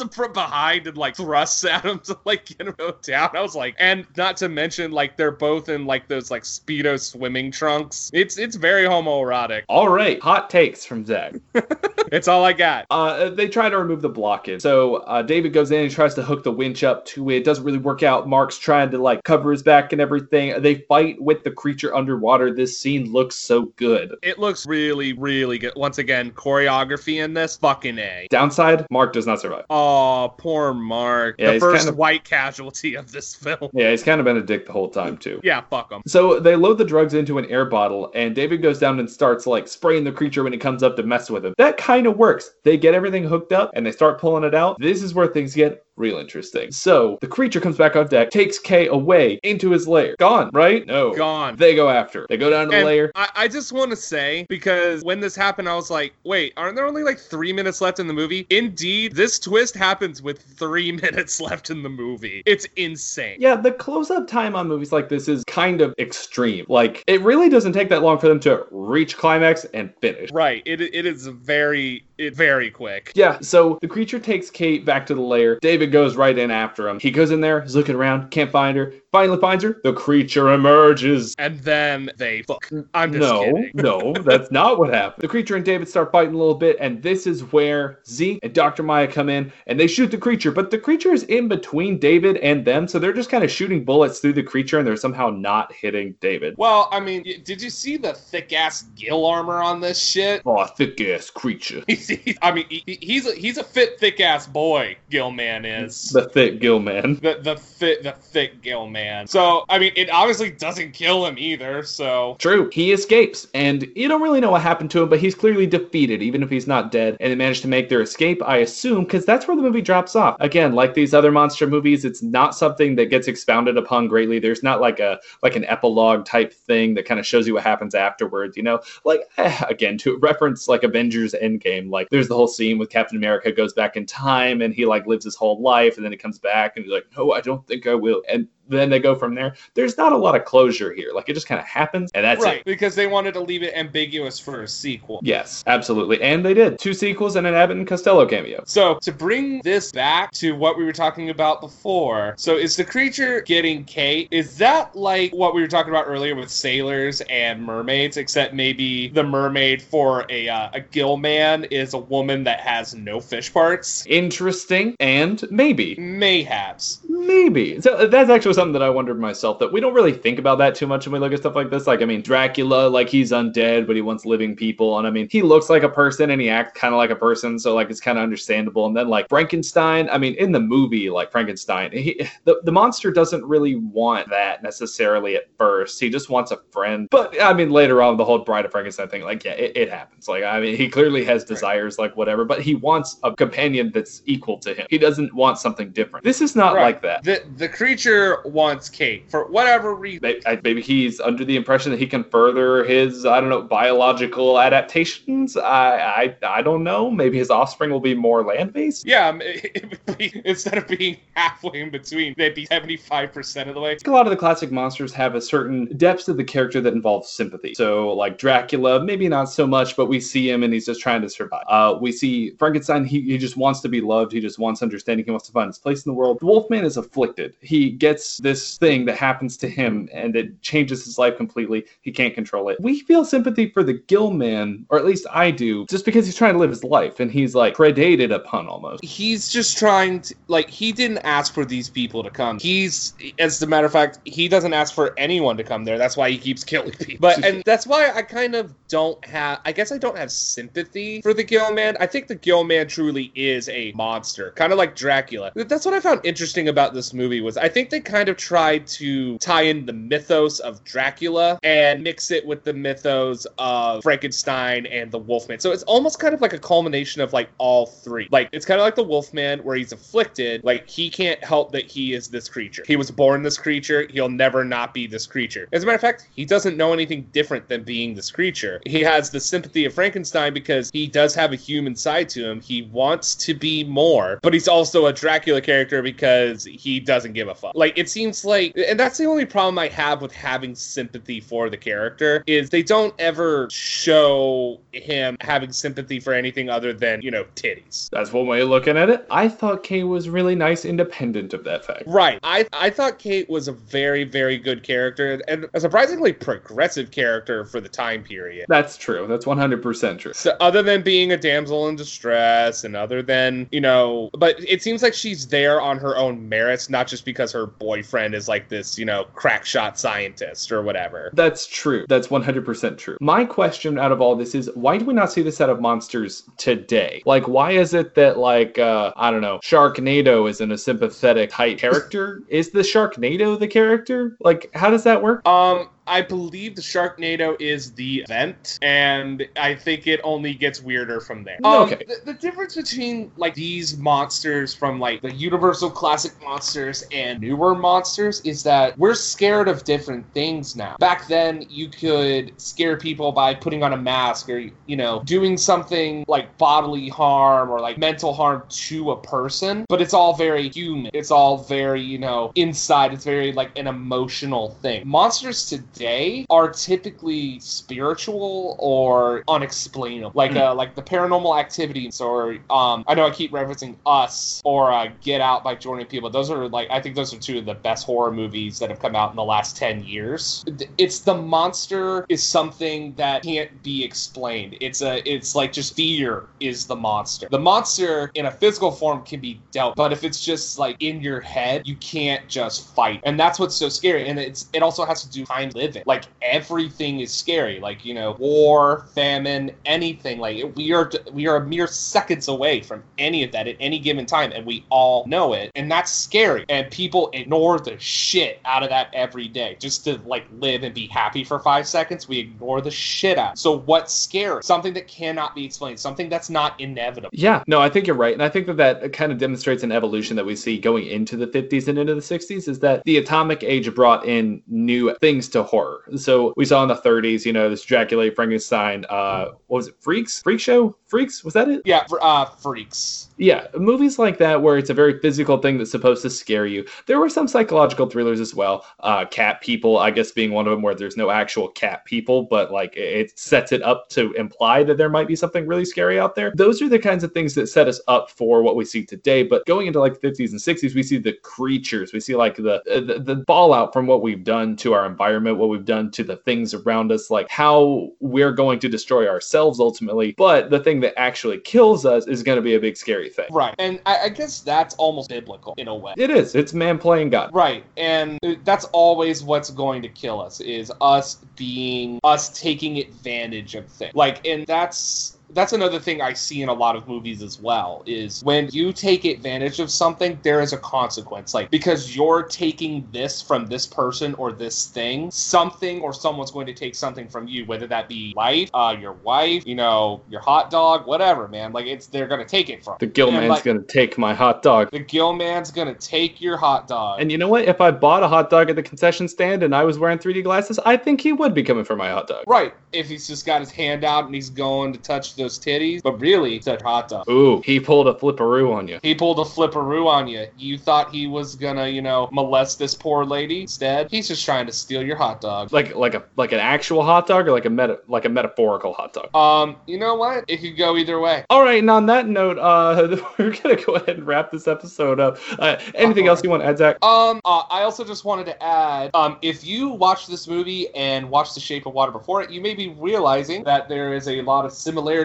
him 0.00 0.08
from 0.08 0.32
behind 0.32 0.86
and 0.86 0.96
like 0.96 1.16
thrusts 1.16 1.64
at 1.64 1.84
him 1.84 1.98
to 2.04 2.18
like 2.24 2.44
get 2.46 2.66
him 2.68 2.74
down. 3.02 3.30
I 3.34 3.40
was 3.40 3.54
like, 3.54 3.74
and 3.78 4.06
not 4.16 4.36
to 4.38 4.48
mention 4.48 4.92
like 4.92 5.16
they're 5.16 5.30
both 5.32 5.68
in 5.68 5.86
like 5.86 6.08
those 6.08 6.30
like 6.30 6.42
speedo 6.42 6.98
swimming 7.00 7.50
trunks. 7.50 8.10
It's 8.12 8.38
it's 8.38 8.56
very 8.56 8.84
homoerotic. 8.84 9.62
all 9.68 9.88
right. 9.88 10.20
Hot 10.22 10.50
takes 10.50 10.84
from 10.84 11.04
Zach. 11.04 11.34
It's 12.12 12.28
all 12.28 12.44
I 12.44 12.52
got. 12.52 12.84
Uh, 12.90 13.30
they 13.30 13.48
try 13.48 13.68
to 13.68 13.76
remove 13.76 14.00
the 14.00 14.10
blockage. 14.10 14.60
So 14.60 14.96
uh, 14.96 15.22
David 15.22 15.52
goes 15.52 15.72
in 15.72 15.80
and 15.80 15.90
tries 15.90 16.14
to 16.14 16.22
hook 16.22 16.44
the 16.44 16.52
winch 16.52 16.84
up 16.84 17.04
to 17.06 17.30
it. 17.30 17.38
It 17.38 17.44
doesn't 17.44 17.64
really 17.64 17.78
work 17.78 18.02
out. 18.04 18.28
Mark's 18.28 18.56
trying 18.58 18.90
to 18.90 18.98
like 18.98 19.24
cover 19.24 19.50
his 19.50 19.62
back 19.64 19.90
and 19.92 20.00
everything. 20.00 20.60
They 20.62 20.76
fight 20.76 21.20
with 21.20 21.42
the 21.42 21.50
creature 21.50 21.92
underwater. 21.94 22.54
This 22.54 22.78
scene 22.78 23.10
looks 23.10 23.23
so 23.32 23.66
good. 23.76 24.14
It 24.22 24.38
looks 24.38 24.66
really, 24.66 25.12
really 25.12 25.58
good. 25.58 25.72
Once 25.76 25.98
again, 25.98 26.30
choreography 26.32 27.22
in 27.24 27.34
this, 27.34 27.56
fucking 27.56 27.98
A. 27.98 28.26
Downside, 28.30 28.86
Mark 28.90 29.12
does 29.12 29.26
not 29.26 29.40
survive. 29.40 29.64
Oh, 29.70 30.34
poor 30.38 30.74
Mark. 30.74 31.36
Yeah, 31.38 31.52
the 31.52 31.60
first 31.60 31.78
kind 31.78 31.88
of- 31.90 31.96
white 31.96 32.24
casualty 32.24 32.94
of 32.94 33.12
this 33.12 33.34
film. 33.34 33.70
Yeah, 33.72 33.90
he's 33.90 34.02
kind 34.02 34.20
of 34.20 34.24
been 34.24 34.36
a 34.36 34.42
dick 34.42 34.66
the 34.66 34.72
whole 34.72 34.88
time 34.88 35.16
too. 35.16 35.40
Yeah, 35.42 35.62
fuck 35.70 35.92
him. 35.92 36.02
So 36.06 36.40
they 36.40 36.56
load 36.56 36.78
the 36.78 36.84
drugs 36.84 37.14
into 37.14 37.38
an 37.38 37.46
air 37.46 37.64
bottle, 37.64 38.10
and 38.14 38.34
David 38.34 38.62
goes 38.62 38.78
down 38.78 38.98
and 39.00 39.10
starts 39.10 39.46
like 39.46 39.68
spraying 39.68 40.04
the 40.04 40.12
creature 40.12 40.42
when 40.44 40.52
it 40.54 40.58
comes 40.60 40.82
up 40.82 40.96
to 40.96 41.02
mess 41.02 41.30
with 41.30 41.44
him. 41.44 41.54
That 41.58 41.76
kind 41.76 42.06
of 42.06 42.16
works. 42.16 42.54
They 42.64 42.76
get 42.76 42.94
everything 42.94 43.24
hooked 43.24 43.52
up 43.52 43.70
and 43.74 43.84
they 43.86 43.92
start 43.92 44.20
pulling 44.20 44.44
it 44.44 44.54
out. 44.54 44.76
This 44.80 45.02
is 45.02 45.14
where 45.14 45.26
things 45.26 45.54
get 45.54 45.84
real 45.96 46.18
interesting. 46.18 46.70
So 46.72 47.18
the 47.20 47.26
creature 47.26 47.60
comes 47.60 47.76
back 47.76 47.96
on 47.96 48.06
deck, 48.08 48.30
takes 48.30 48.58
Kay 48.58 48.88
away 48.88 49.38
into 49.42 49.70
his 49.70 49.86
lair. 49.86 50.16
Gone, 50.18 50.50
right? 50.52 50.86
No. 50.86 51.14
Gone. 51.14 51.56
They 51.56 51.74
go 51.74 51.88
after. 51.88 52.26
They 52.28 52.36
go 52.36 52.50
down 52.50 52.66
to 52.66 52.70
the 52.70 52.76
And 52.76 52.86
lair. 52.86 53.12
I, 53.14 53.28
I 53.34 53.48
just 53.48 53.72
want 53.72 53.90
to 53.90 53.96
say, 53.96 54.46
because 54.48 55.02
when 55.04 55.20
this 55.20 55.36
happened, 55.36 55.68
I 55.68 55.74
was 55.74 55.90
like, 55.90 56.14
wait, 56.24 56.52
aren't 56.56 56.76
there 56.76 56.86
only 56.86 57.02
like 57.02 57.18
three 57.18 57.52
minutes 57.52 57.80
left 57.80 57.98
in 57.98 58.06
the 58.06 58.12
movie? 58.12 58.46
Indeed, 58.50 59.14
this 59.14 59.38
twist 59.38 59.74
happens 59.74 60.22
with 60.22 60.42
three 60.42 60.92
minutes 61.02 61.40
left 61.40 61.70
in 61.70 61.82
the 61.82 61.88
movie. 61.88 62.42
It's 62.46 62.66
insane. 62.76 63.36
Yeah, 63.38 63.56
the 63.56 63.72
close-up 63.72 64.26
time 64.26 64.56
on 64.56 64.68
movies 64.68 64.92
like 64.92 65.08
this 65.08 65.28
is 65.28 65.44
kind 65.46 65.80
of 65.80 65.94
extreme. 65.98 66.66
Like, 66.68 67.04
it 67.06 67.20
really 67.22 67.48
doesn't 67.48 67.72
take 67.72 67.88
that 67.90 68.02
long 68.02 68.18
for 68.18 68.28
them 68.28 68.40
to 68.40 68.66
reach 68.70 69.16
climax 69.16 69.64
and 69.66 69.92
finish. 70.00 70.30
Right. 70.32 70.62
It, 70.66 70.80
it 70.80 71.06
is 71.06 71.26
very 71.26 72.04
it 72.18 72.34
very 72.34 72.70
quick. 72.70 73.12
Yeah, 73.14 73.38
so 73.40 73.78
the 73.80 73.88
creature 73.88 74.18
takes 74.18 74.50
Kate 74.50 74.84
back 74.84 75.06
to 75.06 75.14
the 75.14 75.20
lair. 75.20 75.58
David 75.60 75.92
goes 75.92 76.16
right 76.16 76.36
in 76.36 76.50
after 76.50 76.88
him. 76.88 77.00
He 77.00 77.10
goes 77.10 77.30
in 77.30 77.40
there, 77.40 77.62
he's 77.62 77.76
looking 77.76 77.94
around, 77.94 78.30
can't 78.30 78.50
find 78.50 78.76
her. 78.76 78.92
Finally 79.14 79.38
finds 79.40 79.62
her. 79.62 79.80
The 79.84 79.92
creature 79.92 80.52
emerges. 80.52 81.36
And 81.38 81.60
then 81.60 82.10
they 82.16 82.42
fuck. 82.42 82.68
I'm 82.94 83.12
just 83.12 83.20
no, 83.22 83.44
kidding. 83.44 83.70
no, 83.74 84.12
that's 84.24 84.50
not 84.50 84.76
what 84.76 84.92
happened. 84.92 85.22
The 85.22 85.28
creature 85.28 85.54
and 85.54 85.64
David 85.64 85.86
start 85.88 86.10
fighting 86.10 86.34
a 86.34 86.36
little 86.36 86.56
bit, 86.56 86.76
and 86.80 87.00
this 87.00 87.24
is 87.24 87.44
where 87.52 88.00
Zeke 88.08 88.40
and 88.42 88.52
Dr. 88.52 88.82
Maia 88.82 89.06
come 89.06 89.28
in 89.28 89.52
and 89.68 89.78
they 89.78 89.86
shoot 89.86 90.10
the 90.10 90.18
creature. 90.18 90.50
But 90.50 90.72
the 90.72 90.78
creature 90.78 91.12
is 91.12 91.22
in 91.22 91.46
between 91.46 92.00
David 92.00 92.38
and 92.38 92.64
them, 92.64 92.88
so 92.88 92.98
they're 92.98 93.12
just 93.12 93.30
kind 93.30 93.44
of 93.44 93.52
shooting 93.52 93.84
bullets 93.84 94.18
through 94.18 94.32
the 94.32 94.42
creature 94.42 94.78
and 94.80 94.86
they're 94.86 94.96
somehow 94.96 95.30
not 95.30 95.72
hitting 95.72 96.16
David. 96.20 96.56
Well, 96.58 96.88
I 96.90 96.98
mean, 96.98 97.22
did 97.44 97.62
you 97.62 97.70
see 97.70 97.96
the 97.96 98.14
thick 98.14 98.52
ass 98.52 98.82
gill 98.96 99.24
armor 99.26 99.62
on 99.62 99.80
this 99.80 100.00
shit? 100.04 100.42
Oh, 100.44 100.64
thick 100.66 101.00
ass 101.02 101.30
creature. 101.30 101.84
I 102.42 102.50
mean, 102.52 102.66
he- 102.68 102.98
he's 103.00 103.28
a, 103.28 103.34
he's 103.36 103.58
a 103.58 103.64
fit, 103.64 104.00
thick 104.00 104.18
ass 104.18 104.48
boy. 104.48 104.96
Gill 105.08 105.30
man 105.30 105.64
is 105.64 106.08
The 106.10 106.28
thick 106.30 106.58
gill 106.60 106.80
man. 106.80 107.20
the 107.22 107.38
the 107.40 107.56
fit 107.56 108.02
the 108.02 108.10
thick 108.10 108.60
Gill 108.60 108.88
man. 108.88 109.03
So 109.26 109.64
I 109.68 109.78
mean, 109.78 109.92
it 109.96 110.10
obviously 110.10 110.50
doesn't 110.50 110.92
kill 110.92 111.26
him 111.26 111.36
either. 111.38 111.82
So 111.82 112.36
True. 112.38 112.70
He 112.72 112.92
escapes, 112.92 113.46
and 113.54 113.90
you 113.94 114.08
don't 114.08 114.22
really 114.22 114.40
know 114.40 114.50
what 114.50 114.62
happened 114.62 114.90
to 114.92 115.02
him, 115.02 115.08
but 115.08 115.18
he's 115.18 115.34
clearly 115.34 115.66
defeated, 115.66 116.22
even 116.22 116.42
if 116.42 116.50
he's 116.50 116.66
not 116.66 116.90
dead. 116.90 117.16
And 117.20 117.30
they 117.30 117.36
managed 117.36 117.62
to 117.62 117.68
make 117.68 117.88
their 117.88 118.00
escape, 118.00 118.42
I 118.44 118.58
assume, 118.58 119.04
because 119.04 119.24
that's 119.24 119.46
where 119.46 119.56
the 119.56 119.62
movie 119.62 119.82
drops 119.82 120.16
off. 120.16 120.36
Again, 120.40 120.74
like 120.74 120.94
these 120.94 121.14
other 121.14 121.32
monster 121.32 121.66
movies, 121.66 122.04
it's 122.04 122.22
not 122.22 122.54
something 122.54 122.96
that 122.96 123.06
gets 123.06 123.28
expounded 123.28 123.76
upon 123.76 124.08
greatly. 124.08 124.38
There's 124.38 124.62
not 124.62 124.80
like 124.80 125.00
a 125.00 125.20
like 125.42 125.56
an 125.56 125.64
epilogue 125.66 126.24
type 126.24 126.52
thing 126.52 126.94
that 126.94 127.06
kind 127.06 127.20
of 127.20 127.26
shows 127.26 127.46
you 127.46 127.54
what 127.54 127.62
happens 127.62 127.94
afterwards. 127.94 128.56
You 128.56 128.62
know, 128.62 128.80
like 129.04 129.22
eh, 129.38 129.62
again 129.68 129.98
to 129.98 130.18
reference 130.18 130.68
like 130.68 130.82
Avengers 130.82 131.34
Endgame, 131.40 131.90
like 131.90 132.08
there's 132.10 132.28
the 132.28 132.36
whole 132.36 132.48
scene 132.48 132.78
with 132.78 132.90
Captain 132.90 133.16
America 133.16 133.52
goes 133.52 133.72
back 133.72 133.96
in 133.96 134.06
time 134.06 134.62
and 134.62 134.74
he 134.74 134.86
like 134.86 135.06
lives 135.06 135.24
his 135.24 135.36
whole 135.36 135.60
life, 135.60 135.96
and 135.96 136.04
then 136.04 136.12
he 136.12 136.18
comes 136.18 136.38
back 136.38 136.76
and 136.76 136.84
he's 136.84 136.92
like, 136.92 137.06
no, 137.16 137.32
I 137.32 137.40
don't 137.40 137.66
think 137.66 137.86
I 137.86 137.94
will, 137.94 138.22
and 138.28 138.48
then 138.68 138.90
they 138.90 138.98
go 138.98 139.14
from 139.14 139.34
there. 139.34 139.54
There's 139.74 139.96
not 139.96 140.12
a 140.12 140.16
lot 140.16 140.34
of 140.34 140.44
closure 140.44 140.92
here. 140.92 141.10
Like 141.14 141.28
it 141.28 141.34
just 141.34 141.46
kind 141.46 141.60
of 141.60 141.66
happens, 141.66 142.10
and 142.14 142.24
that's 142.24 142.42
right 142.42 142.58
it. 142.58 142.64
because 142.64 142.94
they 142.94 143.06
wanted 143.06 143.34
to 143.34 143.40
leave 143.40 143.62
it 143.62 143.74
ambiguous 143.74 144.38
for 144.38 144.62
a 144.62 144.68
sequel. 144.68 145.20
Yes, 145.22 145.62
absolutely. 145.66 146.20
And 146.22 146.44
they 146.44 146.54
did. 146.54 146.78
Two 146.78 146.94
sequels 146.94 147.36
and 147.36 147.46
an 147.46 147.54
Abbott 147.54 147.76
and 147.76 147.86
Costello 147.86 148.26
cameo. 148.26 148.62
So 148.66 148.98
to 149.02 149.12
bring 149.12 149.60
this 149.62 149.92
back 149.92 150.32
to 150.32 150.52
what 150.52 150.78
we 150.78 150.84
were 150.84 150.92
talking 150.92 151.30
about 151.30 151.60
before, 151.60 152.34
so 152.36 152.56
is 152.56 152.76
the 152.76 152.84
creature 152.84 153.42
getting 153.42 153.84
Kate? 153.84 154.28
Is 154.30 154.56
that 154.58 154.94
like 154.96 155.32
what 155.32 155.54
we 155.54 155.60
were 155.60 155.68
talking 155.68 155.90
about 155.90 156.06
earlier 156.06 156.34
with 156.34 156.50
sailors 156.50 157.20
and 157.22 157.62
mermaids? 157.62 158.16
Except 158.16 158.54
maybe 158.54 159.08
the 159.08 159.22
mermaid 159.22 159.82
for 159.82 160.26
a 160.30 160.48
uh, 160.48 160.70
a 160.72 160.80
gill 160.80 161.16
man 161.16 161.64
is 161.64 161.94
a 161.94 161.98
woman 161.98 162.44
that 162.44 162.60
has 162.60 162.94
no 162.94 163.20
fish 163.20 163.52
parts. 163.52 164.06
Interesting. 164.06 164.96
And 165.00 165.44
maybe. 165.50 165.96
Mayhaps. 165.96 167.00
Maybe. 167.08 167.80
So 167.80 168.06
that's 168.06 168.30
actually 168.30 168.53
something 168.54 168.72
that 168.72 168.82
I 168.82 168.90
wondered 168.90 169.18
myself 169.18 169.58
that 169.58 169.72
we 169.72 169.80
don't 169.80 169.94
really 169.94 170.12
think 170.12 170.38
about 170.38 170.58
that 170.58 170.74
too 170.74 170.86
much 170.86 171.06
when 171.06 171.12
we 171.12 171.18
look 171.18 171.32
at 171.32 171.40
stuff 171.40 171.54
like 171.54 171.70
this. 171.70 171.86
Like, 171.86 172.02
I 172.02 172.04
mean, 172.04 172.22
Dracula, 172.22 172.88
like 172.88 173.08
he's 173.08 173.32
undead, 173.32 173.86
but 173.86 173.96
he 173.96 174.02
wants 174.02 174.24
living 174.24 174.54
people. 174.56 174.98
And 174.98 175.06
I 175.06 175.10
mean, 175.10 175.28
he 175.30 175.42
looks 175.42 175.68
like 175.70 175.82
a 175.82 175.88
person 175.88 176.30
and 176.30 176.40
he 176.40 176.48
acts 176.48 176.78
kind 176.78 176.94
of 176.94 176.98
like 176.98 177.10
a 177.10 177.16
person. 177.16 177.58
So, 177.58 177.74
like, 177.74 177.90
it's 177.90 178.00
kind 178.00 178.18
of 178.18 178.22
understandable. 178.22 178.86
And 178.86 178.96
then, 178.96 179.08
like, 179.08 179.28
Frankenstein, 179.28 180.08
I 180.10 180.18
mean, 180.18 180.34
in 180.34 180.52
the 180.52 180.60
movie, 180.60 181.10
like 181.10 181.32
Frankenstein, 181.32 181.90
he, 181.92 182.28
the, 182.44 182.60
the 182.64 182.72
monster 182.72 183.10
doesn't 183.10 183.44
really 183.44 183.76
want 183.76 184.28
that 184.30 184.62
necessarily 184.62 185.36
at 185.36 185.44
first. 185.58 186.00
He 186.00 186.10
just 186.10 186.30
wants 186.30 186.50
a 186.50 186.58
friend. 186.70 187.08
But, 187.10 187.40
I 187.42 187.52
mean, 187.52 187.70
later 187.70 188.02
on, 188.02 188.16
the 188.16 188.24
whole 188.24 188.38
Bride 188.38 188.64
of 188.64 188.70
Frankenstein 188.70 189.08
thing, 189.08 189.22
like, 189.22 189.44
yeah, 189.44 189.52
it, 189.52 189.76
it 189.76 189.90
happens. 189.90 190.28
Like, 190.28 190.44
I 190.44 190.60
mean, 190.60 190.76
he 190.76 190.88
clearly 190.88 191.24
has 191.24 191.44
desires, 191.44 191.98
like, 191.98 192.16
whatever, 192.16 192.44
but 192.44 192.60
he 192.60 192.74
wants 192.74 193.18
a 193.22 193.34
companion 193.34 193.90
that's 193.92 194.22
equal 194.26 194.58
to 194.58 194.74
him. 194.74 194.86
He 194.90 194.98
doesn't 194.98 195.34
want 195.34 195.58
something 195.58 195.90
different. 195.90 196.24
This 196.24 196.40
is 196.40 196.54
not 196.54 196.74
Right. 196.74 196.82
like 196.82 197.02
that. 197.02 197.22
The 197.24 197.44
the 197.56 197.68
creature 197.68 198.42
wants 198.44 198.88
Kate 198.88 199.30
for 199.30 199.46
whatever 199.46 199.94
reason. 199.94 200.40
Maybe 200.62 200.82
he's 200.82 201.20
under 201.20 201.44
the 201.44 201.56
impression 201.56 201.90
that 201.90 201.98
he 201.98 202.06
can 202.06 202.24
further 202.24 202.84
his, 202.84 203.26
I 203.26 203.40
don't 203.40 203.48
know, 203.48 203.62
biological 203.62 204.60
adaptations. 204.60 205.56
I, 205.56 205.98
I, 205.98 206.36
I 206.46 206.62
don't 206.62 206.84
know. 206.84 207.10
Maybe 207.10 207.38
his 207.38 207.50
offspring 207.50 207.90
will 207.90 208.00
be 208.00 208.14
more 208.14 208.44
land 208.44 208.72
based. 208.72 209.06
Yeah, 209.06 209.32
be, 210.18 210.42
instead 210.44 210.78
of 210.78 210.88
being 210.88 211.18
halfway 211.34 211.80
in 211.80 211.90
between, 211.90 212.34
they'd 212.36 212.54
be 212.54 212.66
seventy 212.66 212.96
five 212.96 213.32
percent 213.32 213.68
of 213.68 213.74
the 213.74 213.80
way. 213.80 213.96
A 214.06 214.10
lot 214.10 214.26
of 214.26 214.30
the 214.30 214.36
classic 214.36 214.70
monsters 214.70 215.12
have 215.14 215.34
a 215.34 215.40
certain 215.40 215.86
depth 215.96 216.24
to 216.26 216.34
the 216.34 216.44
character 216.44 216.80
that 216.80 216.92
involves 216.92 217.30
sympathy. 217.30 217.74
So, 217.74 218.12
like 218.12 218.38
Dracula, 218.38 219.02
maybe 219.02 219.28
not 219.28 219.46
so 219.46 219.66
much, 219.66 219.96
but 219.96 220.06
we 220.06 220.20
see 220.20 220.50
him 220.50 220.62
and 220.62 220.72
he's 220.72 220.86
just 220.86 221.00
trying 221.00 221.22
to 221.22 221.28
survive. 221.28 221.64
Uh, 221.68 221.96
we 222.00 222.12
see 222.12 222.50
Frankenstein, 222.58 223.04
he, 223.04 223.20
he 223.20 223.38
just 223.38 223.56
wants 223.56 223.80
to 223.80 223.88
be 223.88 224.00
loved. 224.00 224.32
He 224.32 224.40
just 224.40 224.58
wants 224.58 224.82
understanding. 224.82 225.24
He 225.24 225.30
wants 225.30 225.46
to 225.46 225.52
find 225.52 225.68
his 225.68 225.78
place 225.78 226.04
in 226.04 226.10
the 226.10 226.14
world. 226.14 226.38
The 226.40 226.46
Wolfman 226.46 226.84
is 226.84 226.96
afflicted. 226.96 227.56
He 227.60 227.90
gets 227.90 228.33
this 228.38 228.76
thing 228.78 229.04
that 229.06 229.16
happens 229.16 229.56
to 229.58 229.68
him 229.68 230.08
and 230.12 230.36
it 230.36 230.60
changes 230.62 231.04
his 231.04 231.18
life 231.18 231.36
completely. 231.36 231.84
He 232.02 232.12
can't 232.12 232.34
control 232.34 232.68
it. 232.68 232.78
We 232.80 233.00
feel 233.00 233.24
sympathy 233.24 233.70
for 233.70 233.82
the 233.82 233.94
Gill 233.94 234.30
Man, 234.30 234.86
or 234.88 234.98
at 234.98 235.04
least 235.04 235.26
I 235.30 235.50
do, 235.50 235.86
just 235.86 236.04
because 236.04 236.26
he's 236.26 236.36
trying 236.36 236.54
to 236.54 236.58
live 236.58 236.70
his 236.70 236.84
life 236.84 237.20
and 237.20 237.30
he's 237.30 237.54
like 237.54 237.76
predated 237.76 238.34
upon 238.34 238.68
almost. 238.68 239.04
He's 239.04 239.50
just 239.50 239.78
trying 239.78 240.20
to 240.22 240.34
like 240.48 240.68
he 240.68 240.92
didn't 240.92 241.18
ask 241.18 241.52
for 241.52 241.64
these 241.64 241.88
people 241.88 242.22
to 242.22 242.30
come. 242.30 242.58
He's 242.58 243.14
as 243.38 243.62
a 243.62 243.66
matter 243.66 243.86
of 243.86 243.92
fact, 243.92 244.18
he 244.24 244.48
doesn't 244.48 244.72
ask 244.72 244.94
for 244.94 245.14
anyone 245.18 245.56
to 245.56 245.64
come 245.64 245.84
there. 245.84 245.98
That's 245.98 246.16
why 246.16 246.30
he 246.30 246.38
keeps 246.38 246.64
killing 246.64 246.92
people. 246.98 247.20
But 247.20 247.44
and 247.44 247.62
that's 247.64 247.86
why 247.86 248.10
I 248.14 248.22
kind 248.22 248.54
of 248.54 248.74
don't 248.88 249.24
have 249.24 249.60
I 249.64 249.72
guess 249.72 249.92
I 249.92 249.98
don't 249.98 250.16
have 250.16 250.30
sympathy 250.30 251.20
for 251.22 251.34
the 251.34 251.44
Gill 251.44 251.72
Man. 251.72 251.96
I 252.00 252.06
think 252.06 252.26
the 252.26 252.34
Gill 252.34 252.64
Man 252.64 252.88
truly 252.88 253.32
is 253.34 253.68
a 253.68 253.92
monster, 253.92 254.52
kind 254.52 254.72
of 254.72 254.78
like 254.78 254.96
Dracula. 254.96 255.52
That's 255.54 255.84
what 255.84 255.94
I 255.94 256.00
found 256.00 256.20
interesting 256.24 256.68
about 256.68 256.94
this 256.94 257.12
movie 257.12 257.40
was 257.40 257.56
I 257.56 257.68
think 257.68 257.90
they 257.90 258.00
kind 258.00 258.23
of 258.28 258.36
tried 258.36 258.86
to 258.86 259.38
tie 259.38 259.62
in 259.62 259.86
the 259.86 259.92
mythos 259.92 260.60
of 260.60 260.84
Dracula 260.84 261.58
and 261.62 262.02
mix 262.02 262.30
it 262.30 262.46
with 262.46 262.64
the 262.64 262.72
mythos 262.72 263.46
of 263.58 264.02
Frankenstein 264.02 264.86
and 264.86 265.10
the 265.10 265.18
Wolfman. 265.18 265.60
So 265.60 265.72
it's 265.72 265.82
almost 265.84 266.18
kind 266.18 266.34
of 266.34 266.40
like 266.40 266.52
a 266.52 266.58
culmination 266.58 267.22
of 267.22 267.32
like 267.32 267.48
all 267.58 267.86
three. 267.86 268.28
Like 268.30 268.48
it's 268.52 268.66
kind 268.66 268.80
of 268.80 268.84
like 268.84 268.94
the 268.94 269.04
Wolfman 269.04 269.60
where 269.60 269.76
he's 269.76 269.92
afflicted, 269.92 270.64
like 270.64 270.88
he 270.88 271.10
can't 271.10 271.42
help 271.42 271.72
that 271.72 271.90
he 271.90 272.12
is 272.12 272.28
this 272.28 272.48
creature. 272.48 272.84
He 272.86 272.96
was 272.96 273.10
born 273.10 273.42
this 273.42 273.58
creature, 273.58 274.06
he'll 274.10 274.28
never 274.28 274.64
not 274.64 274.94
be 274.94 275.06
this 275.06 275.26
creature. 275.26 275.68
As 275.72 275.82
a 275.82 275.86
matter 275.86 275.96
of 275.96 276.00
fact, 276.00 276.28
he 276.34 276.44
doesn't 276.44 276.76
know 276.76 276.92
anything 276.92 277.28
different 277.32 277.68
than 277.68 277.82
being 277.82 278.14
this 278.14 278.30
creature. 278.30 278.80
He 278.86 279.00
has 279.00 279.30
the 279.30 279.40
sympathy 279.40 279.84
of 279.84 279.94
Frankenstein 279.94 280.54
because 280.54 280.90
he 280.92 281.06
does 281.06 281.34
have 281.34 281.52
a 281.52 281.56
human 281.56 281.96
side 281.96 282.28
to 282.30 282.48
him. 282.48 282.60
He 282.60 282.82
wants 282.82 283.34
to 283.36 283.54
be 283.54 283.84
more, 283.84 284.38
but 284.42 284.52
he's 284.52 284.68
also 284.68 285.06
a 285.06 285.12
Dracula 285.12 285.60
character 285.60 286.02
because 286.02 286.64
he 286.64 287.00
doesn't 287.00 287.32
give 287.32 287.48
a 287.48 287.54
fuck. 287.54 287.72
Like 287.74 287.96
it 287.96 288.08
seems 288.14 288.44
like 288.44 288.72
and 288.76 288.98
that's 288.98 289.18
the 289.18 289.24
only 289.24 289.44
problem 289.44 289.76
I 289.76 289.88
have 289.88 290.22
with 290.22 290.32
having 290.32 290.76
sympathy 290.76 291.40
for 291.40 291.68
the 291.68 291.76
character 291.76 292.44
is 292.46 292.70
they 292.70 292.82
don't 292.82 293.12
ever 293.18 293.68
show 293.70 294.80
him 294.92 295.36
having 295.40 295.72
sympathy 295.72 296.20
for 296.20 296.32
anything 296.32 296.70
other 296.70 296.92
than, 296.92 297.22
you 297.22 297.32
know, 297.32 297.44
titties. 297.56 298.08
That's 298.10 298.32
one 298.32 298.46
way 298.46 298.60
of 298.60 298.68
looking 298.68 298.96
at 298.96 299.10
it. 299.10 299.26
I 299.30 299.48
thought 299.48 299.82
Kate 299.82 300.04
was 300.04 300.28
really 300.28 300.54
nice, 300.54 300.84
independent 300.84 301.54
of 301.54 301.64
that 301.64 301.84
fact. 301.84 302.04
Right. 302.06 302.38
I 302.44 302.66
I 302.72 302.88
thought 302.88 303.18
Kate 303.18 303.50
was 303.50 303.66
a 303.66 303.72
very 303.72 304.22
very 304.22 304.58
good 304.58 304.84
character 304.84 305.42
and 305.48 305.66
a 305.74 305.80
surprisingly 305.80 306.32
progressive 306.32 307.10
character 307.10 307.64
for 307.64 307.80
the 307.80 307.88
time 307.88 308.22
period. 308.22 308.66
That's 308.68 308.96
true. 308.96 309.26
That's 309.26 309.44
100% 309.44 310.18
true. 310.20 310.32
So 310.34 310.56
other 310.60 310.82
than 310.82 311.02
being 311.02 311.32
a 311.32 311.36
damsel 311.36 311.88
in 311.88 311.96
distress 311.96 312.84
and 312.84 312.94
other 312.94 313.22
than, 313.22 313.68
you 313.72 313.80
know, 313.80 314.30
but 314.38 314.54
it 314.60 314.82
seems 314.84 315.02
like 315.02 315.14
she's 315.14 315.48
there 315.48 315.80
on 315.80 315.98
her 315.98 316.16
own 316.16 316.48
merits, 316.48 316.88
not 316.88 317.08
just 317.08 317.24
because 317.24 317.50
her 317.50 317.66
boyfriend 317.66 318.03
is 318.12 318.48
like 318.48 318.68
this, 318.68 318.98
you 318.98 319.04
know, 319.04 319.24
crack 319.34 319.64
shot 319.64 319.98
scientist 319.98 320.70
or 320.70 320.82
whatever. 320.82 321.30
That's 321.34 321.66
true. 321.66 322.06
That's 322.08 322.28
100% 322.28 322.98
true. 322.98 323.16
My 323.20 323.44
question 323.44 323.98
out 323.98 324.12
of 324.12 324.20
all 324.20 324.36
this 324.36 324.54
is 324.54 324.70
why 324.74 324.98
do 324.98 325.04
we 325.04 325.14
not 325.14 325.32
see 325.32 325.42
this 325.42 325.60
out 325.60 325.70
of 325.70 325.80
monsters 325.80 326.44
today? 326.56 327.22
Like, 327.26 327.48
why 327.48 327.72
is 327.72 327.94
it 327.94 328.14
that, 328.14 328.38
like, 328.38 328.78
uh, 328.78 329.12
I 329.16 329.30
don't 329.30 329.40
know, 329.40 329.58
Sharknado 329.62 330.48
isn't 330.48 330.72
a 330.72 330.78
sympathetic 330.78 331.50
type 331.50 331.78
character? 331.78 332.42
is 332.48 332.70
the 332.70 332.80
Sharknado 332.80 333.58
the 333.58 333.68
character? 333.68 334.36
Like, 334.40 334.70
how 334.74 334.90
does 334.90 335.04
that 335.04 335.22
work? 335.22 335.46
Um, 335.46 335.88
I 336.06 336.20
believe 336.20 336.76
the 336.76 336.82
Sharknado 336.82 337.56
is 337.60 337.92
the 337.92 338.20
event, 338.20 338.78
and 338.82 339.46
I 339.56 339.74
think 339.74 340.06
it 340.06 340.20
only 340.22 340.54
gets 340.54 340.82
weirder 340.82 341.20
from 341.20 341.44
there. 341.44 341.58
Um, 341.64 341.84
Okay. 341.84 342.04
The, 342.06 342.32
the 342.32 342.34
difference 342.34 342.74
between 342.76 343.30
like 343.36 343.54
these 343.54 343.96
monsters 343.98 344.74
from 344.74 344.98
like 344.98 345.20
the 345.22 345.32
Universal 345.32 345.90
classic 345.90 346.32
monsters 346.42 347.04
and 347.12 347.40
newer 347.40 347.74
monsters 347.74 348.40
is 348.42 348.62
that 348.62 348.96
we're 348.98 349.14
scared 349.14 349.68
of 349.68 349.84
different 349.84 350.24
things 350.32 350.76
now. 350.76 350.96
Back 350.98 351.26
then, 351.26 351.66
you 351.68 351.88
could 351.88 352.58
scare 352.60 352.96
people 352.96 353.32
by 353.32 353.54
putting 353.54 353.82
on 353.82 353.92
a 353.92 353.96
mask 353.96 354.48
or 354.48 354.58
you 354.86 354.96
know 354.96 355.22
doing 355.24 355.56
something 355.56 356.24
like 356.28 356.56
bodily 356.58 357.08
harm 357.08 357.70
or 357.70 357.80
like 357.80 357.98
mental 357.98 358.32
harm 358.32 358.62
to 358.68 359.10
a 359.10 359.20
person, 359.20 359.84
but 359.88 360.00
it's 360.00 360.14
all 360.14 360.34
very 360.34 360.68
human. 360.68 361.10
It's 361.12 361.30
all 361.30 361.58
very 361.58 362.02
you 362.02 362.18
know 362.18 362.52
inside. 362.54 363.12
It's 363.12 363.24
very 363.24 363.52
like 363.52 363.76
an 363.78 363.86
emotional 363.86 364.70
thing. 364.82 365.06
Monsters 365.06 365.66
today 365.66 365.93
today 365.94 366.46
are 366.50 366.68
typically 366.70 367.58
spiritual 367.60 368.76
or 368.78 369.44
unexplainable, 369.48 370.32
like 370.34 370.52
Hmm. 370.52 370.58
uh, 370.58 370.74
like 370.74 370.94
the 370.94 371.02
paranormal 371.02 371.58
activities, 371.58 372.20
or 372.20 372.58
um, 372.70 373.04
I 373.06 373.14
know 373.14 373.26
I 373.26 373.30
keep 373.30 373.52
referencing 373.52 373.94
Us 374.04 374.60
or 374.64 374.92
uh, 374.92 375.08
Get 375.22 375.40
Out 375.40 375.64
by 375.64 375.74
Jordan 375.74 376.06
Peele. 376.06 376.22
But 376.22 376.32
those 376.32 376.50
are 376.50 376.68
like 376.68 376.88
I 376.90 377.00
think 377.00 377.14
those 377.16 377.32
are 377.32 377.38
two 377.38 377.58
of 377.58 377.64
the 377.64 377.74
best 377.74 378.04
horror 378.06 378.32
movies 378.32 378.78
that 378.78 378.90
have 378.90 379.00
come 379.00 379.14
out 379.16 379.30
in 379.30 379.36
the 379.36 379.44
last 379.44 379.76
ten 379.76 380.04
years. 380.04 380.64
It's 380.98 381.20
the 381.20 381.34
monster 381.34 382.26
is 382.28 382.42
something 382.42 383.14
that 383.14 383.42
can't 383.42 383.82
be 383.82 384.04
explained. 384.04 384.76
It's 384.80 385.02
a 385.02 385.26
it's 385.30 385.54
like 385.54 385.72
just 385.72 385.94
fear 385.96 386.48
is 386.60 386.86
the 386.86 386.96
monster. 386.96 387.48
The 387.50 387.58
monster 387.58 388.30
in 388.34 388.46
a 388.46 388.50
physical 388.50 388.90
form 388.90 389.24
can 389.24 389.40
be 389.40 389.60
dealt, 389.70 389.96
but 389.96 390.12
if 390.12 390.24
it's 390.24 390.44
just 390.44 390.78
like 390.78 390.96
in 391.00 391.20
your 391.20 391.40
head, 391.40 391.86
you 391.86 391.96
can't 391.96 392.46
just 392.48 392.94
fight, 392.94 393.20
and 393.24 393.38
that's 393.38 393.58
what's 393.58 393.74
so 393.76 393.88
scary. 393.88 394.28
And 394.28 394.38
it's 394.38 394.68
it 394.72 394.82
also 394.82 395.04
has 395.04 395.22
to 395.22 395.30
do 395.30 395.44
with 395.74 395.83
time 395.84 395.94
living. 395.94 396.02
Like 396.06 396.24
everything 396.42 397.20
is 397.20 397.32
scary. 397.32 397.80
Like 397.80 398.04
you 398.04 398.14
know, 398.14 398.36
war, 398.38 399.06
famine, 399.14 399.72
anything. 399.84 400.38
Like 400.38 400.74
we 400.76 400.92
are 400.92 401.10
we 401.32 401.46
are 401.46 401.60
mere 401.60 401.86
seconds 401.86 402.48
away 402.48 402.80
from 402.80 403.02
any 403.18 403.44
of 403.44 403.52
that 403.52 403.68
at 403.68 403.76
any 403.80 403.98
given 403.98 404.26
time, 404.26 404.52
and 404.52 404.64
we 404.66 404.84
all 404.90 405.26
know 405.26 405.52
it, 405.52 405.70
and 405.74 405.90
that's 405.90 406.12
scary. 406.12 406.64
And 406.68 406.90
people 406.90 407.30
ignore 407.32 407.78
the 407.78 407.98
shit 407.98 408.60
out 408.64 408.82
of 408.82 408.88
that 408.90 409.08
every 409.12 409.48
day 409.48 409.76
just 409.80 410.04
to 410.04 410.20
like 410.26 410.46
live 410.58 410.82
and 410.82 410.94
be 410.94 411.06
happy 411.06 411.44
for 411.44 411.58
five 411.58 411.86
seconds. 411.86 412.28
We 412.28 412.38
ignore 412.38 412.80
the 412.80 412.90
shit 412.90 413.38
out. 413.38 413.58
So 413.58 413.78
what's 413.78 414.14
scary? 414.14 414.62
Something 414.62 414.94
that 414.94 415.08
cannot 415.08 415.54
be 415.54 415.64
explained. 415.64 416.00
Something 416.00 416.28
that's 416.28 416.50
not 416.50 416.78
inevitable. 416.80 417.30
Yeah, 417.32 417.62
no, 417.66 417.80
I 417.80 417.88
think 417.88 418.06
you're 418.06 418.16
right. 418.16 418.34
And 418.34 418.42
I 418.42 418.48
think 418.48 418.66
that 418.66 418.76
that 418.76 419.12
kind 419.12 419.32
of 419.32 419.38
demonstrates 419.38 419.82
an 419.82 419.92
evolution 419.92 420.36
that 420.36 420.46
we 420.46 420.56
see 420.56 420.78
going 420.78 421.06
into 421.06 421.36
the 421.36 421.46
50s 421.46 421.88
and 421.88 421.98
into 421.98 422.14
the 422.14 422.20
60s 422.20 422.68
is 422.68 422.80
that 422.80 423.02
the 423.04 423.16
atomic 423.16 423.62
age 423.62 423.92
brought 423.94 424.24
in 424.26 424.62
new 424.66 425.14
things 425.20 425.48
to 425.50 425.62
horror. 425.74 426.02
So 426.16 426.54
we 426.56 426.64
saw 426.64 426.82
in 426.82 426.88
the 426.88 426.94
30s, 426.94 427.44
you 427.44 427.52
know, 427.52 427.68
this 427.68 427.82
Dracula, 427.82 428.30
Frankenstein, 428.30 429.04
uh, 429.08 429.46
what 429.66 429.78
was 429.78 429.88
it, 429.88 429.96
Freaks? 430.00 430.40
Freak 430.42 430.60
Show? 430.60 430.96
Freaks? 431.06 431.42
Was 431.42 431.54
that 431.54 431.68
it? 431.68 431.82
Yeah, 431.84 432.04
uh, 432.20 432.44
freaks. 432.44 433.30
Yeah, 433.36 433.66
movies 433.76 434.18
like 434.18 434.38
that 434.38 434.62
where 434.62 434.78
it's 434.78 434.90
a 434.90 434.94
very 434.94 435.18
physical 435.18 435.58
thing 435.58 435.78
that's 435.78 435.90
supposed 435.90 436.22
to 436.22 436.30
scare 436.30 436.66
you. 436.66 436.84
There 437.06 437.18
were 437.18 437.28
some 437.28 437.48
psychological 437.48 438.06
thrillers 438.06 438.40
as 438.40 438.54
well. 438.54 438.84
Uh, 439.00 439.24
cat 439.24 439.60
People, 439.60 439.98
I 439.98 440.10
guess, 440.10 440.30
being 440.30 440.52
one 440.52 440.66
of 440.66 440.70
them 440.70 440.82
where 440.82 440.94
there's 440.94 441.16
no 441.16 441.30
actual 441.30 441.68
cat 441.68 442.04
people, 442.04 442.44
but 442.44 442.70
like 442.70 442.96
it 442.96 443.36
sets 443.38 443.72
it 443.72 443.82
up 443.82 444.08
to 444.10 444.32
imply 444.32 444.84
that 444.84 444.96
there 444.96 445.08
might 445.08 445.26
be 445.26 445.36
something 445.36 445.66
really 445.66 445.84
scary 445.84 446.20
out 446.20 446.34
there. 446.34 446.52
Those 446.54 446.80
are 446.82 446.88
the 446.88 446.98
kinds 446.98 447.24
of 447.24 447.32
things 447.32 447.54
that 447.54 447.68
set 447.68 447.88
us 447.88 448.00
up 448.06 448.30
for 448.30 448.62
what 448.62 448.76
we 448.76 448.84
see 448.84 449.04
today. 449.04 449.42
But 449.42 449.66
going 449.66 449.86
into 449.88 450.00
like 450.00 450.20
the 450.20 450.28
50s 450.28 450.50
and 450.50 450.60
60s, 450.60 450.94
we 450.94 451.02
see 451.02 451.18
the 451.18 451.32
creatures, 451.42 452.12
we 452.12 452.20
see 452.20 452.36
like 452.36 452.56
the 452.56 452.82
the, 452.84 453.20
the 453.20 453.44
fallout 453.46 453.92
from 453.92 454.06
what 454.06 454.22
we've 454.22 454.44
done 454.44 454.76
to 454.76 454.92
our 454.92 455.06
environment, 455.06 455.58
what 455.64 455.70
we've 455.70 455.84
done 455.84 456.10
to 456.12 456.24
the 456.24 456.36
things 456.36 456.74
around 456.74 457.10
us, 457.10 457.30
like 457.30 457.48
how 457.48 458.10
we're 458.20 458.52
going 458.52 458.78
to 458.80 458.88
destroy 458.88 459.28
ourselves 459.28 459.80
ultimately. 459.80 460.34
But 460.36 460.70
the 460.70 460.80
thing 460.80 461.00
that 461.00 461.18
actually 461.18 461.58
kills 461.60 462.04
us 462.04 462.26
is 462.26 462.42
going 462.42 462.56
to 462.56 462.62
be 462.62 462.74
a 462.74 462.80
big 462.80 462.96
scary 462.96 463.30
thing. 463.30 463.48
Right. 463.50 463.74
And 463.78 464.00
I, 464.06 464.24
I 464.24 464.28
guess 464.28 464.60
that's 464.60 464.94
almost 464.96 465.28
biblical 465.28 465.74
in 465.78 465.88
a 465.88 465.94
way. 465.94 466.14
It 466.16 466.30
is. 466.30 466.54
It's 466.54 466.74
man 466.74 466.98
playing 466.98 467.30
God. 467.30 467.50
Right. 467.54 467.84
And 467.96 468.38
that's 468.64 468.84
always 468.86 469.42
what's 469.42 469.70
going 469.70 470.02
to 470.02 470.08
kill 470.08 470.40
us 470.40 470.60
is 470.60 470.92
us 471.00 471.36
being 471.56 472.18
us 472.24 472.48
taking 472.60 472.98
advantage 472.98 473.74
of 473.74 473.86
things. 473.86 474.14
Like 474.14 474.46
and 474.46 474.66
that's 474.66 475.38
that's 475.54 475.72
another 475.72 475.98
thing 475.98 476.20
I 476.20 476.32
see 476.32 476.62
in 476.62 476.68
a 476.68 476.72
lot 476.72 476.96
of 476.96 477.08
movies 477.08 477.42
as 477.42 477.60
well 477.60 478.02
is 478.06 478.42
when 478.42 478.68
you 478.70 478.92
take 478.92 479.24
advantage 479.24 479.80
of 479.80 479.90
something, 479.90 480.38
there 480.42 480.60
is 480.60 480.72
a 480.72 480.78
consequence. 480.78 481.54
Like 481.54 481.70
because 481.70 482.14
you're 482.14 482.42
taking 482.42 483.06
this 483.12 483.40
from 483.40 483.66
this 483.66 483.86
person 483.86 484.34
or 484.34 484.52
this 484.52 484.86
thing, 484.86 485.30
something 485.30 486.00
or 486.00 486.12
someone's 486.12 486.50
going 486.50 486.66
to 486.66 486.74
take 486.74 486.94
something 486.94 487.28
from 487.28 487.48
you, 487.48 487.64
whether 487.66 487.86
that 487.86 488.08
be 488.08 488.32
life, 488.36 488.70
uh, 488.74 488.96
your 488.98 489.12
wife, 489.12 489.66
you 489.66 489.74
know, 489.74 490.22
your 490.28 490.40
hot 490.40 490.70
dog, 490.70 491.06
whatever, 491.06 491.48
man. 491.48 491.72
Like 491.72 491.86
it's 491.86 492.06
they're 492.06 492.28
gonna 492.28 492.44
take 492.44 492.68
it 492.68 492.84
from. 492.84 492.96
The 492.98 493.06
gill 493.06 493.30
man's 493.30 493.50
like, 493.50 493.64
gonna 493.64 493.82
take 493.82 494.18
my 494.18 494.34
hot 494.34 494.62
dog. 494.62 494.90
the 494.90 494.98
gill 494.98 495.32
man's 495.32 495.70
gonna 495.70 495.94
take 495.94 496.40
your 496.40 496.56
hot 496.56 496.88
dog. 496.88 497.20
And 497.20 497.30
you 497.30 497.38
know 497.38 497.48
what? 497.48 497.64
If 497.64 497.80
I 497.80 497.90
bought 497.90 498.22
a 498.22 498.28
hot 498.28 498.50
dog 498.50 498.70
at 498.70 498.76
the 498.76 498.82
concession 498.82 499.28
stand 499.28 499.62
and 499.62 499.74
I 499.74 499.84
was 499.84 499.98
wearing 499.98 500.18
3D 500.18 500.42
glasses, 500.42 500.78
I 500.84 500.96
think 500.96 501.20
he 501.20 501.32
would 501.32 501.54
be 501.54 501.62
coming 501.62 501.84
for 501.84 501.96
my 501.96 502.10
hot 502.10 502.26
dog. 502.26 502.44
Right, 502.46 502.74
if 502.92 503.08
he's 503.08 503.26
just 503.26 503.46
got 503.46 503.60
his 503.60 503.70
hand 503.70 504.04
out 504.04 504.24
and 504.24 504.34
he's 504.34 504.50
going 504.50 504.92
to 504.92 504.98
touch 504.98 505.34
those 505.44 505.58
titties, 505.58 506.02
but 506.02 506.18
really, 506.20 506.58
touch 506.58 506.82
hot 506.82 507.08
dog. 507.08 507.28
Ooh, 507.28 507.60
he 507.64 507.78
pulled 507.78 508.08
a 508.08 508.14
flipperoo 508.14 508.72
on 508.72 508.88
you. 508.88 508.98
He 509.02 509.14
pulled 509.14 509.38
a 509.38 509.42
flipperoo 509.42 510.06
on 510.06 510.26
you. 510.26 510.46
You 510.56 510.78
thought 510.78 511.12
he 511.12 511.26
was 511.26 511.54
gonna, 511.54 511.86
you 511.88 512.02
know, 512.02 512.28
molest 512.32 512.78
this 512.78 512.94
poor 512.94 513.24
lady. 513.24 513.62
Instead, 513.62 514.10
he's 514.10 514.28
just 514.28 514.44
trying 514.44 514.66
to 514.66 514.72
steal 514.72 515.02
your 515.02 515.16
hot 515.16 515.40
dog. 515.40 515.72
Like 515.72 515.94
like 515.94 516.14
a 516.14 516.24
like 516.36 516.52
an 516.52 516.60
actual 516.60 517.02
hot 517.02 517.26
dog 517.26 517.46
or 517.46 517.52
like 517.52 517.66
a 517.66 517.70
meta 517.70 518.00
like 518.08 518.24
a 518.24 518.28
metaphorical 518.28 518.94
hot 518.94 519.12
dog. 519.12 519.34
Um, 519.34 519.76
you 519.86 519.98
know 519.98 520.14
what? 520.14 520.44
It 520.48 520.58
could 520.58 520.76
go 520.76 520.96
either 520.96 521.20
way. 521.20 521.44
All 521.50 521.62
right, 521.62 521.78
and 521.78 521.90
on 521.90 522.06
that 522.06 522.26
note, 522.26 522.58
uh, 522.58 523.16
we're 523.38 523.52
gonna 523.52 523.76
go 523.76 523.94
ahead 523.94 524.16
and 524.16 524.26
wrap 524.26 524.50
this 524.50 524.66
episode 524.66 525.20
up. 525.20 525.38
Uh, 525.58 525.76
anything 525.94 526.26
else 526.26 526.42
you 526.42 526.50
want 526.50 526.62
to 526.62 526.68
add, 526.68 526.78
Zach? 526.78 527.04
Um, 527.04 527.40
uh, 527.44 527.62
I 527.70 527.82
also 527.82 528.04
just 528.04 528.24
wanted 528.24 528.46
to 528.46 528.62
add, 528.62 529.10
um, 529.14 529.38
if 529.42 529.64
you 529.64 529.90
watch 529.90 530.26
this 530.26 530.48
movie 530.48 530.88
and 530.94 531.28
watch 531.28 531.54
The 531.54 531.60
Shape 531.60 531.86
of 531.86 531.92
Water 531.92 532.12
before 532.12 532.42
it, 532.42 532.50
you 532.50 532.60
may 532.60 532.74
be 532.74 532.88
realizing 532.88 533.64
that 533.64 533.88
there 533.88 534.14
is 534.14 534.28
a 534.28 534.40
lot 534.42 534.64
of 534.64 534.72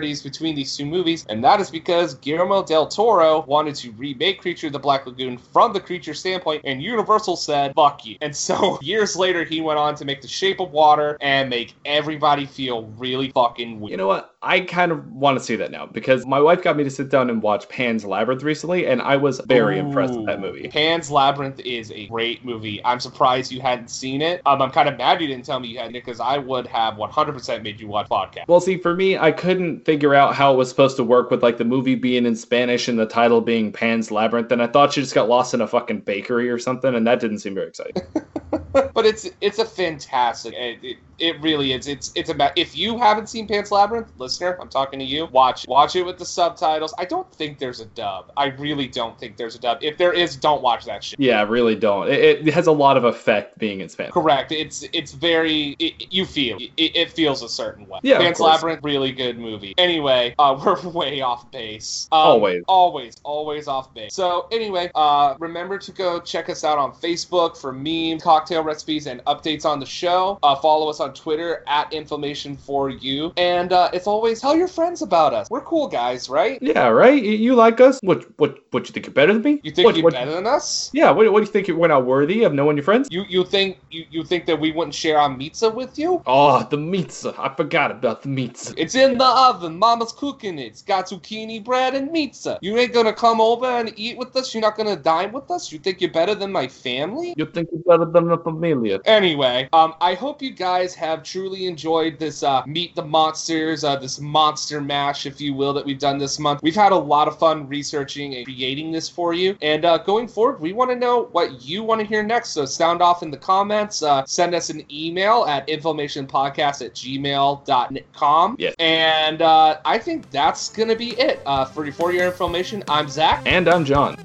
similarities 0.10 0.22
between 0.24 0.56
these 0.56 0.76
two 0.76 0.86
movies, 0.86 1.26
and 1.30 1.44
that 1.44 1.60
is 1.60 1.70
because 1.70 2.16
Guillermo 2.16 2.64
del 2.64 2.88
Toro 2.88 3.42
wanted 3.42 3.76
to 3.76 3.92
remake 3.92 4.42
Creature 4.42 4.68
of 4.68 4.74
the 4.74 4.80
Black 4.80 5.06
Lagoon 5.06 5.38
from 5.38 5.74
the 5.74 5.80
creature 5.80 6.14
standpoint, 6.14 6.62
and 6.66 6.82
Universal 6.82 7.36
said, 7.36 7.74
fuck 7.76 8.06
you. 8.06 8.18
And 8.22 8.36
so, 8.36 8.80
years 8.82 9.16
later, 9.16 9.44
he 9.44 9.62
went 9.62 9.80
on 9.80 9.96
to 9.96 10.06
make 10.06 10.22
The 10.22 10.28
Shape 10.28 10.60
of 10.60 10.72
Water 10.72 11.18
and 11.22 11.50
make 11.50 11.76
everybody 11.86 12.46
feel 12.46 12.86
really 12.98 13.32
fucking 13.32 13.80
weird. 13.80 13.92
You 13.92 13.98
know 13.98 14.08
what? 14.08 14.36
I 14.42 14.62
kind 14.62 14.92
of 14.92 15.12
want 15.12 15.38
to 15.38 15.44
see 15.44 15.58
that 15.58 15.70
now 15.70 15.86
because 15.86 16.26
my 16.26 16.40
wife 16.40 16.62
got 16.62 16.78
me 16.78 16.86
to 16.86 16.90
sit 16.90 17.10
down 17.10 17.30
and 17.30 17.42
watch 17.42 17.68
Pan's 17.68 18.06
Labyrinth 18.06 18.42
recently, 18.42 18.88
and 18.88 19.02
I 19.02 19.18
was 19.18 19.42
very 19.48 19.78
impressed 19.78 20.14
with 20.14 20.28
that 20.28 20.40
movie. 20.40 20.70
Pan's 20.70 21.12
Labyrinth 21.12 21.60
is 21.60 21.92
a 21.92 22.08
great 22.08 22.46
movie. 22.46 22.82
I'm 22.86 23.02
surprised 23.02 23.52
you 23.52 23.60
hadn't 23.60 23.90
seen 23.90 24.22
it. 24.22 24.42
Um, 24.46 24.62
I'm 24.62 24.72
kind 24.72 24.88
of 24.88 24.98
mad 24.98 25.20
you 25.20 25.28
didn't 25.28 25.46
tell 25.46 25.60
me 25.60 25.68
you 25.68 25.78
hadn't 25.78 25.92
because 25.92 26.22
I 26.22 26.38
would 26.38 26.68
have 26.68 26.94
100% 26.94 27.64
made 27.64 27.82
you 27.82 27.88
watch 27.88 28.08
podcast. 28.08 28.48
Well, 28.48 28.62
see, 28.62 28.78
for 28.78 28.96
me, 28.96 29.18
I 29.18 29.32
couldn't 29.32 29.84
figure 29.90 30.14
out 30.14 30.36
how 30.36 30.54
it 30.54 30.56
was 30.56 30.70
supposed 30.70 30.96
to 30.96 31.04
work 31.04 31.32
with 31.32 31.42
like 31.42 31.58
the 31.58 31.66
movie 31.66 31.96
being 31.96 32.28
in 32.28 32.36
Spanish 32.36 32.88
and 32.88 33.00
the 33.00 33.08
title 33.08 33.42
being 33.42 33.72
Pan's 33.72 34.12
Labyrinth, 34.12 34.52
and 34.52 34.62
I 34.62 34.68
thought 34.68 34.94
she 34.94 35.02
just 35.02 35.16
got 35.16 35.28
lost 35.28 35.56
in 35.56 35.62
a 35.62 35.68
fucking 35.68 36.02
bakery 36.02 36.48
or 36.48 36.60
something, 36.60 36.94
and 36.94 37.08
that 37.08 37.20
didn't 37.20 37.40
seem 37.40 37.56
very 37.56 37.70
exciting. 37.70 38.04
but 38.94 39.06
it's 39.06 39.30
it's 39.42 39.60
a 39.60 39.66
fantastic. 39.66 40.54
It, 40.54 40.80
it, 40.84 40.98
it 41.18 41.42
really 41.42 41.74
is. 41.74 41.88
It's 41.88 42.12
it's 42.16 42.30
about 42.30 42.58
if 42.58 42.78
you 42.78 42.98
haven't 42.98 43.28
seen 43.28 43.48
Pan's 43.48 43.72
Labyrinth, 43.72 44.12
listener, 44.18 44.58
I'm 44.62 44.70
talking 44.70 45.00
to 45.00 45.06
you. 45.06 45.26
Watch 45.28 45.68
watch 45.68 45.96
it 45.96 46.04
with 46.04 46.18
the 46.18 46.26
subtitles. 46.26 46.94
I 46.98 47.06
don't 47.06 47.30
think 47.34 47.60
there's 47.60 47.80
a 47.80 47.86
dub. 47.86 48.32
I 48.38 48.48
really 48.48 48.88
don't 48.88 49.20
think 49.20 49.38
there's 49.38 49.56
a 49.56 49.60
dub. 49.60 49.80
If 49.82 49.98
there 49.98 50.14
is, 50.14 50.36
don't 50.36 50.62
watch 50.62 50.86
that 50.86 51.04
shit. 51.04 51.20
yeah, 51.20 51.44
really 51.44 51.76
don't. 51.76 52.10
It, 52.10 52.48
it 52.48 52.54
has 52.54 52.68
a 52.68 52.72
lot 52.72 52.96
of 52.96 53.04
effect 53.04 53.58
being 53.58 53.82
in 53.82 53.90
Spanish. 53.90 54.14
Correct. 54.14 54.52
It's 54.52 54.86
it's 54.94 55.14
very 55.14 55.76
it, 55.80 56.14
you 56.14 56.26
feel 56.26 56.58
it, 56.60 56.72
it 56.78 57.12
feels 57.12 57.42
a 57.44 57.50
certain 57.50 57.88
way. 57.88 58.00
Yeah, 58.04 58.22
of 58.22 58.40
Labyrinth, 58.40 58.82
really 58.84 59.12
good 59.12 59.38
movie. 59.38 59.74
Anyway, 59.78 60.36
uh, 60.40 60.60
we're 60.66 60.90
way 60.90 61.22
off 61.22 61.52
base. 61.52 62.08
Um, 62.12 62.20
Always. 62.20 62.64
always, 62.68 63.16
always 63.24 63.68
off 63.68 63.94
base. 63.94 64.14
So 64.14 64.48
anyway, 64.52 64.92
uh, 64.96 65.36
remember 65.40 65.78
to 65.80 65.92
go 65.92 66.20
check 66.20 66.50
us 66.50 66.64
out 66.64 66.78
on 66.78 66.94
Facebook 66.94 67.58
for 67.58 67.72
meme 67.72 68.20
cocktail 68.20 68.59
recipes, 68.64 69.08
and 69.08 69.24
updates 69.26 69.66
on 69.66 69.80
the 69.80 69.86
show. 69.86 70.40
Uh, 70.44 70.56
follow 70.56 70.90
us 70.90 71.00
on 71.00 71.14
Twitter 71.14 71.64
at 71.68 71.92
Inflammation 71.94 72.56
for 72.58 72.90
You, 72.90 73.34
and 73.38 73.74
uh, 73.74 73.90
it's 73.94 74.08
always 74.08 74.42
tell 74.42 74.56
your 74.56 74.68
friends 74.68 75.02
about 75.02 75.34
us. 75.34 75.50
We're 75.50 75.62
cool 75.62 75.88
guys, 75.88 76.30
right? 76.30 76.60
Yeah, 76.62 76.88
right. 76.88 77.22
You, 77.22 77.32
you 77.32 77.56
like 77.56 77.80
us? 77.80 78.00
What 78.02 78.26
what 78.40 78.60
what 78.72 78.88
you 78.88 78.94
think 78.94 79.06
you're 79.06 79.14
better 79.14 79.34
than 79.34 79.42
me? 79.42 79.60
You 79.64 79.72
think 79.72 79.86
what, 79.86 79.96
you're 79.96 80.04
what- 80.04 80.14
better 80.14 80.32
than 80.32 80.48
us? 80.48 80.90
Yeah. 80.94 81.12
What, 81.12 81.32
what 81.32 81.40
do 81.40 81.46
you 81.46 81.52
think? 81.52 81.68
We're 81.68 81.88
not 81.88 82.06
worthy 82.06 82.44
of 82.44 82.54
knowing 82.54 82.78
your 82.78 82.84
friends? 82.84 83.08
You 83.12 83.24
you 83.28 83.44
think 83.46 83.78
you, 83.92 84.06
you 84.10 84.24
think 84.24 84.46
that 84.46 84.60
we 84.60 84.72
wouldn't 84.72 84.96
share 84.96 85.18
our 85.20 85.34
pizza 85.36 85.70
with 85.70 85.98
you? 85.98 86.22
Oh, 86.26 86.64
the 86.64 86.78
pizza. 86.78 87.34
I 87.38 87.54
forgot 87.54 87.92
about 87.92 88.24
the 88.24 88.36
pizza. 88.36 88.74
It's 88.78 88.96
in 88.96 89.18
the 89.18 89.26
oven. 89.26 89.78
Mama's 89.78 90.12
cooking 90.12 90.60
it. 90.60 90.68
It's 90.68 90.82
got 90.82 91.08
zucchini 91.08 91.64
bread 91.64 91.96
and 91.96 92.12
pizza. 92.14 92.60
You 92.62 92.78
ain't 92.78 92.94
gonna 92.94 93.14
come 93.14 93.40
over 93.42 93.66
and 93.66 93.94
eat 93.96 94.18
with 94.18 94.36
us? 94.36 94.54
You're 94.54 94.62
not 94.62 94.78
gonna 94.78 94.96
dine 94.96 95.32
with 95.32 95.50
us? 95.52 95.72
You 95.72 95.80
think 95.80 96.02
you're 96.02 96.12
better 96.12 96.36
than 96.36 96.52
my 96.52 96.68
family? 96.68 97.34
You 97.38 97.46
think 97.46 97.70
you're 97.72 97.84
better 97.84 98.10
than 98.10 98.28
the 98.28 98.38
familia? 98.54 99.00
Anyway, 99.06 99.70
um, 99.74 99.94
I 100.02 100.14
hope 100.14 100.42
you 100.42 100.52
guys 100.52 100.94
have 100.96 101.24
truly 101.24 101.68
enjoyed 101.68 102.20
this 102.20 102.44
uh, 102.44 102.64
Meet 102.66 102.96
the 102.96 103.04
Monsters, 103.04 103.84
uh, 103.84 103.96
this 103.96 104.20
monster 104.20 104.82
mash, 104.82 105.26
if 105.26 105.40
you 105.40 105.54
will, 105.54 105.74
that 105.74 105.86
we've 105.86 106.00
done 106.00 106.18
this 106.18 106.40
month. 106.40 106.62
We've 106.62 106.76
had 106.76 106.92
a 106.92 106.98
lot 106.98 107.28
of 107.28 107.38
fun 107.40 107.68
researching 107.68 108.36
and 108.36 108.46
creating 108.46 108.92
this 108.92 109.10
for 109.10 109.34
you. 109.34 109.58
And 109.62 109.86
uh, 109.86 110.00
going 110.00 110.28
forward, 110.28 110.60
we 110.60 110.74
want 110.74 110.92
to 110.92 110.96
know 110.96 111.30
what 111.32 111.62
you 111.62 111.84
want 111.84 112.02
to 112.02 112.08
hear 112.08 112.24
next. 112.24 112.50
So 112.50 112.66
sound 112.66 113.02
off 113.02 113.24
in 113.24 113.32
the 113.32 113.38
comments. 113.38 114.04
Uh, 114.04 114.26
send 114.26 114.54
us 114.56 114.70
an 114.70 114.84
email 114.92 115.46
at 115.46 115.68
inflammationpodcast 115.68 116.86
at 116.86 116.94
gmail.com. 116.96 118.56
Yes. 118.60 118.76
And 118.80 119.42
uh, 119.42 119.80
I 119.86 119.98
think 119.98 120.30
that's 120.32 120.70
going 120.70 120.90
to 120.90 120.96
be 120.96 121.12
it. 121.20 121.42
Uh, 121.46 121.66
for, 121.66 121.90
for 121.92 122.12
your 122.12 122.26
information, 122.26 122.84
I'm 122.88 123.10
Zach. 123.10 123.44
And 123.46 123.68
I'm 123.68 123.86
John. 123.86 124.18